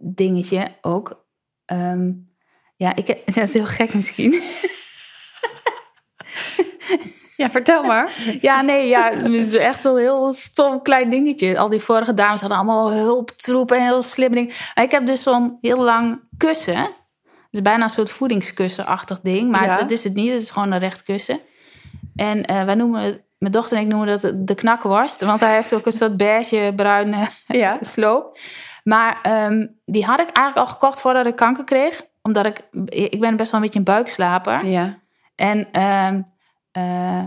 dingetje 0.00 0.76
ook. 0.80 1.26
Ehm, 1.64 2.10
ja, 2.76 2.94
ik, 2.96 3.06
dat 3.34 3.36
is 3.36 3.52
heel 3.52 3.64
gek 3.66 3.94
misschien. 3.94 4.40
Ja, 7.36 7.50
vertel 7.50 7.82
maar. 7.82 8.12
ja, 8.40 8.60
nee, 8.62 8.88
ja, 8.88 9.10
het 9.12 9.28
is 9.30 9.54
echt 9.54 9.82
zo'n 9.82 9.96
heel 9.98 10.32
stom 10.32 10.82
klein 10.82 11.10
dingetje. 11.10 11.58
Al 11.58 11.70
die 11.70 11.80
vorige 11.80 12.14
dames 12.14 12.40
hadden 12.40 12.58
allemaal 12.58 12.92
hulptroepen 12.92 13.76
en 13.76 13.82
heel 13.84 14.02
slim 14.02 14.32
ding. 14.34 14.48
Maar 14.74 14.84
ik 14.84 14.90
heb 14.90 15.06
dus 15.06 15.22
zo'n 15.22 15.58
heel 15.60 15.76
lang 15.82 16.20
kussen. 16.36 16.76
Het 16.76 16.92
is 17.50 17.62
bijna 17.62 17.84
een 17.84 17.90
soort 17.90 18.10
voedingskussenachtig 18.10 19.20
ding. 19.20 19.50
Maar 19.50 19.64
Ja. 19.64 19.76
dat 19.76 19.90
is 19.90 20.04
het 20.04 20.14
niet. 20.14 20.32
Het 20.32 20.42
is 20.42 20.50
gewoon 20.50 20.72
een 20.72 20.78
recht 20.78 21.02
kussen. 21.02 21.40
En 22.16 22.44
eh, 22.44 22.64
wij 22.64 22.74
noemen 22.74 23.00
het, 23.00 23.23
mijn 23.38 23.52
dochter 23.52 23.76
en 23.76 23.82
ik 23.82 23.88
noemen 23.88 24.20
dat 24.20 24.32
de 24.34 24.54
knakworst. 24.54 25.20
Want 25.20 25.40
hij 25.40 25.54
heeft 25.54 25.74
ook 25.74 25.86
een 25.86 25.92
soort 25.92 26.16
beige 26.16 26.72
bruine 26.76 27.16
Ja. 27.46 27.76
sloop. 27.80 28.38
Maar 28.84 29.18
ehm, 29.22 29.66
die 29.84 30.04
had 30.04 30.20
ik 30.20 30.28
eigenlijk 30.30 30.66
al 30.66 30.72
gekocht 30.72 31.00
voordat 31.00 31.26
ik 31.26 31.36
kanker 31.36 31.64
kreeg. 31.64 32.02
Omdat 32.22 32.46
ik, 32.46 32.60
ik 32.88 33.20
ben 33.20 33.36
best 33.36 33.50
wel 33.50 33.60
een 33.60 33.66
beetje 33.66 33.78
een 33.78 33.84
buikslaper. 33.84 34.66
Ja. 34.66 34.98
En 35.34 35.68
ehm, 35.72 36.22
eh, 36.72 37.22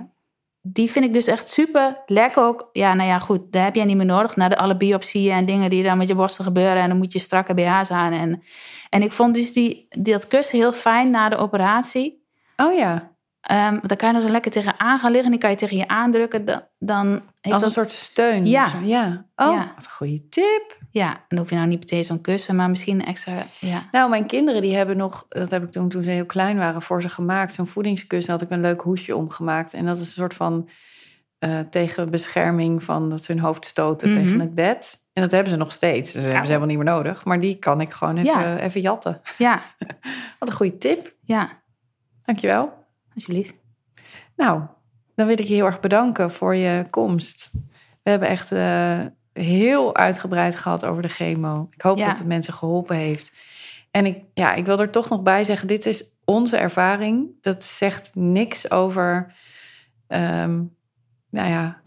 die 0.61 0.91
vind 0.91 1.05
ik 1.05 1.13
dus 1.13 1.27
echt 1.27 1.49
super 1.49 2.03
lekker 2.05 2.43
ook. 2.43 2.69
Ja, 2.71 2.93
nou 2.93 3.09
ja, 3.09 3.19
goed, 3.19 3.51
daar 3.51 3.63
heb 3.63 3.75
jij 3.75 3.85
niet 3.85 3.97
meer 3.97 4.05
nodig. 4.05 4.35
Na 4.35 4.47
de 4.47 4.57
alle 4.57 4.77
biopsieën 4.77 5.35
en 5.35 5.45
dingen 5.45 5.69
die 5.69 5.83
dan 5.83 5.97
met 5.97 6.07
je 6.07 6.15
borsten 6.15 6.43
gebeuren. 6.43 6.81
En 6.81 6.89
dan 6.89 6.97
moet 6.97 7.13
je 7.13 7.19
strakke 7.19 7.53
BH's 7.53 7.91
aan. 7.91 8.13
En, 8.13 8.43
en 8.89 9.01
ik 9.01 9.11
vond 9.11 9.33
dus 9.35 9.53
die, 9.53 9.87
die, 9.89 10.13
dat 10.13 10.27
kussen 10.27 10.57
heel 10.57 10.73
fijn 10.73 11.09
na 11.09 11.29
de 11.29 11.35
operatie. 11.37 12.25
Oh 12.57 12.73
ja. 12.77 13.11
Want 13.47 13.87
dan 13.89 13.97
kan 13.97 14.09
je 14.09 14.15
er 14.15 14.21
zo 14.21 14.29
lekker 14.29 14.51
tegenaan 14.51 14.99
gaan 14.99 15.11
liggen. 15.11 15.31
Die 15.31 15.39
kan 15.39 15.49
je 15.49 15.55
tegen 15.55 15.77
je 15.77 15.87
aandrukken. 15.87 16.45
Dan, 16.45 16.61
dan 16.79 17.07
heeft 17.07 17.21
Als 17.41 17.53
een 17.55 17.59
dat, 17.61 17.71
soort 17.71 17.91
steun. 17.91 18.45
Ja. 18.47 18.67
ja. 18.83 19.25
Oh, 19.35 19.53
Ja. 19.53 19.71
wat 19.75 19.85
een 19.85 19.91
goede 19.91 20.29
tip. 20.29 20.77
Ja, 20.91 21.17
dan 21.27 21.39
hoef 21.39 21.49
je 21.49 21.55
nou 21.55 21.67
niet 21.67 21.79
meteen 21.79 22.03
zo'n 22.03 22.21
kussen. 22.21 22.55
Maar 22.55 22.69
misschien 22.69 22.99
een 22.99 23.05
extra, 23.05 23.33
ja. 23.59 23.83
Nou, 23.91 24.09
mijn 24.09 24.25
kinderen 24.25 24.61
die 24.61 24.75
hebben 24.75 24.97
nog, 24.97 25.25
dat 25.29 25.49
heb 25.49 25.63
ik 25.63 25.69
toen, 25.71 25.89
toen 25.89 26.03
ze 26.03 26.09
heel 26.09 26.25
klein 26.25 26.57
waren, 26.57 26.81
voor 26.81 27.01
ze 27.01 27.09
gemaakt. 27.09 27.53
Zo'n 27.53 27.67
voedingskussen 27.67 28.31
had 28.33 28.41
ik 28.41 28.49
een 28.49 28.61
leuk 28.61 28.81
hoesje 28.81 29.15
omgemaakt. 29.15 29.73
En 29.73 29.85
dat 29.85 29.95
is 29.95 30.01
een 30.01 30.07
soort 30.13 30.33
van 30.33 30.69
eh, 31.37 31.59
tegen 31.59 32.09
bescherming 32.11 32.83
van 32.83 33.09
dat 33.09 33.23
ze 33.23 33.31
hun 33.31 33.41
hoofd 33.41 33.65
stoten 33.65 34.09
Mhm. 34.09 34.19
tegen 34.23 34.39
het 34.39 34.55
bed. 34.55 34.95
En 35.13 35.21
dat 35.21 35.31
hebben 35.31 35.51
ze 35.51 35.57
nog 35.57 35.71
steeds. 35.71 36.11
Dus 36.11 36.21
dat 36.21 36.31
hebben 36.31 36.45
ze 36.47 36.53
helemaal 36.53 36.75
niet 36.75 36.85
meer 36.85 36.93
nodig. 36.93 37.25
Maar 37.25 37.39
die 37.39 37.55
kan 37.59 37.81
ik 37.81 37.93
gewoon 37.93 38.17
even, 38.17 38.57
even 38.59 38.81
jatten. 38.81 39.21
Ja, 39.37 39.61
Wat 40.39 40.49
een 40.49 40.55
goede 40.55 40.77
tip. 40.77 41.13
ja, 41.21 41.49
Dankjewel. 42.25 42.76
Alsjeblieft. 43.17 43.55
Nou, 44.35 44.61
dan 45.15 45.27
wil 45.27 45.39
ik 45.39 45.45
je 45.45 45.53
heel 45.53 45.65
erg 45.65 45.79
bedanken 45.79 46.31
voor 46.31 46.55
je 46.55 46.85
komst. 46.89 47.49
We 48.03 48.09
hebben 48.09 48.27
echt 48.27 48.51
eh, 48.51 48.99
heel 49.33 49.95
uitgebreid 49.95 50.55
gehad 50.55 50.85
over 50.85 51.01
de 51.01 51.07
chemo. 51.07 51.67
Ik 51.71 51.81
hoop 51.81 51.97
Ja. 51.97 52.07
dat 52.07 52.17
het 52.17 52.27
mensen 52.27 52.53
geholpen 52.53 52.95
heeft. 52.95 53.33
En 53.91 54.05
ik, 54.05 54.23
ja, 54.33 54.53
ik 54.53 54.65
wil 54.65 54.79
er 54.79 54.89
toch 54.89 55.09
nog 55.09 55.23
bij 55.23 55.43
zeggen, 55.43 55.67
dit 55.67 55.85
is 55.85 56.03
onze 56.25 56.57
ervaring. 56.57 57.27
Dat 57.41 57.63
zegt 57.63 58.11
niks 58.15 58.71
over, 58.71 59.35
ehm, 60.07 60.63
nou 61.29 61.49
ja, 61.49 61.81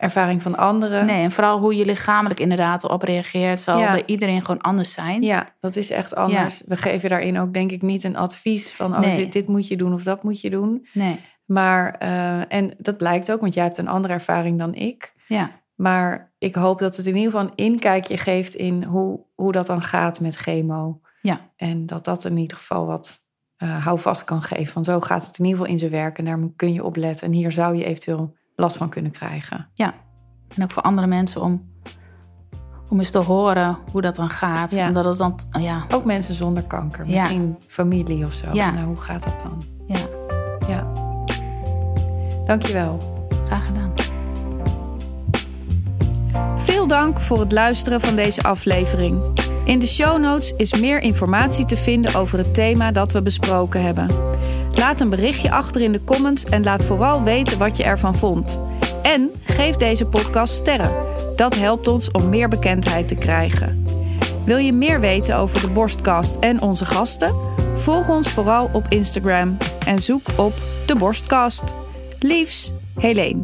ervaring 0.00 0.42
van 0.42 0.56
anderen. 0.56 1.06
Nee, 1.06 1.22
en 1.22 1.30
vooral 1.30 1.58
hoe 1.58 1.76
je 1.76 1.84
lichamelijk 1.84 2.40
inderdaad 2.40 2.84
erop 2.84 3.02
reageert... 3.02 3.60
zal 3.60 3.78
Ja. 3.78 3.92
bij 3.92 4.02
iedereen 4.06 4.40
gewoon 4.44 4.60
anders 4.60 4.92
zijn. 4.92 5.22
Ja, 5.22 5.46
dat 5.60 5.76
is 5.76 5.90
echt 5.90 6.14
anders. 6.14 6.62
We 6.66 6.76
geven 6.76 7.08
daarin 7.08 7.38
ook 7.38 7.52
denk 7.54 7.70
ik 7.70 7.82
niet 7.82 8.04
een 8.04 8.16
advies 8.16 8.72
van... 8.72 8.92
oh, 8.92 9.00
Nee. 9.00 9.16
dit, 9.16 9.32
dit 9.32 9.48
moet 9.48 9.68
je 9.68 9.76
doen 9.76 9.92
of 9.92 10.02
dat 10.02 10.22
moet 10.22 10.40
je 10.40 10.50
doen. 10.50 10.86
Nee, 10.92 11.20
Maar, 11.44 11.94
eh, 11.98 12.52
en 12.54 12.70
dat 12.78 12.96
blijkt 12.96 13.32
ook, 13.32 13.40
want 13.40 13.54
jij 13.54 13.64
hebt 13.64 13.78
een 13.78 13.88
andere 13.88 14.14
ervaring 14.14 14.58
dan 14.58 14.74
ik. 14.74 15.12
ja. 15.26 15.50
Maar 15.74 16.32
ik 16.38 16.54
hoop 16.54 16.78
dat 16.78 16.96
het 16.96 17.06
in 17.06 17.16
ieder 17.16 17.30
geval 17.32 17.46
een 17.46 17.54
inkijkje 17.64 18.16
geeft 18.18 18.54
in 18.54 18.82
hoe, 18.82 19.20
hoe 19.34 19.52
dat 19.52 19.66
dan 19.66 19.82
gaat 19.82 20.20
met 20.20 20.36
chemo. 20.36 21.00
Ja. 21.22 21.40
En 21.56 21.86
dat 21.86 22.04
dat 22.04 22.24
in 22.24 22.36
ieder 22.36 22.56
geval 22.56 22.86
wat 22.86 23.18
eh 23.56 23.84
houvast 23.84 24.24
kan 24.24 24.42
geven. 24.42 24.66
Van 24.72 24.84
zo 24.84 25.00
gaat 25.00 25.26
het 25.26 25.38
in 25.38 25.44
ieder 25.44 25.58
geval 25.60 25.72
in 25.72 25.78
zijn 25.78 25.90
werk 25.90 26.18
en 26.18 26.24
daar 26.24 26.38
kun 26.56 26.72
je 26.72 26.84
op 26.84 26.96
letten. 26.96 27.26
En 27.26 27.32
hier 27.32 27.52
zou 27.52 27.76
je 27.76 27.84
eventueel 27.84 28.36
last 28.60 28.76
van 28.76 28.88
kunnen 28.88 29.10
krijgen. 29.10 29.68
Ja, 29.74 29.94
en 30.56 30.62
ook 30.62 30.70
voor 30.72 30.82
andere 30.82 31.06
mensen 31.06 31.42
om, 31.42 31.68
om 32.88 32.98
eens 32.98 33.10
te 33.10 33.18
horen 33.18 33.78
hoe 33.92 34.00
dat 34.02 34.14
dan 34.16 34.30
gaat. 34.30 34.70
Ja. 34.70 34.86
Omdat 34.88 35.04
het 35.04 35.16
dan, 35.16 35.38
ja, 35.60 35.82
Ook 35.94 36.04
mensen 36.04 36.34
zonder 36.34 36.62
kanker, 36.62 37.06
Ja. 37.06 37.20
misschien 37.22 37.56
familie 37.66 38.24
of 38.24 38.32
zo. 38.32 38.46
Ja. 38.52 38.70
Nou, 38.70 38.86
hoe 38.86 38.96
gaat 38.96 39.22
dat 39.22 39.34
dan? 39.42 39.62
ja, 39.86 39.98
Ja. 40.68 40.86
Dankjewel. 42.46 42.96
graag 43.46 43.66
gedaan. 43.66 43.92
Veel 46.56 46.86
dank 46.86 47.18
voor 47.20 47.40
het 47.40 47.52
luisteren 47.52 48.00
van 48.00 48.16
deze 48.16 48.42
aflevering. 48.42 49.22
In 49.64 49.78
de 49.78 49.86
show 49.86 50.18
notes 50.20 50.52
is 50.56 50.80
meer 50.80 51.00
informatie 51.00 51.64
te 51.64 51.76
vinden 51.76 52.14
over 52.14 52.38
het 52.38 52.54
thema 52.54 52.92
dat 52.92 53.12
we 53.12 53.22
besproken 53.22 53.82
hebben. 53.82 54.08
Laat 54.80 55.00
een 55.00 55.08
berichtje 55.08 55.50
achter 55.50 55.80
in 55.80 55.92
de 55.92 56.04
comments 56.04 56.44
en 56.44 56.64
laat 56.64 56.84
vooral 56.84 57.22
weten 57.22 57.58
wat 57.58 57.76
je 57.76 57.82
ervan 57.82 58.16
vond. 58.16 58.60
En 59.02 59.30
geef 59.44 59.76
deze 59.76 60.06
podcast 60.06 60.54
sterren. 60.54 60.90
Dat 61.36 61.54
helpt 61.54 61.88
ons 61.88 62.10
om 62.10 62.28
meer 62.28 62.48
bekendheid 62.48 63.08
te 63.08 63.14
krijgen. 63.14 63.84
Wil 64.44 64.56
je 64.56 64.72
meer 64.72 65.00
weten 65.00 65.36
over 65.36 65.60
de 65.60 65.70
Borstkast 65.70 66.36
en 66.38 66.62
onze 66.62 66.84
gasten? 66.84 67.34
Volg 67.76 68.08
ons 68.08 68.28
vooral 68.28 68.70
op 68.72 68.84
Instagram 68.88 69.56
en 69.86 70.02
zoek 70.02 70.26
op 70.36 70.52
de 70.86 70.96
Borstkast. 70.96 71.74
Liefs, 72.18 72.72
Helene. 72.98 73.42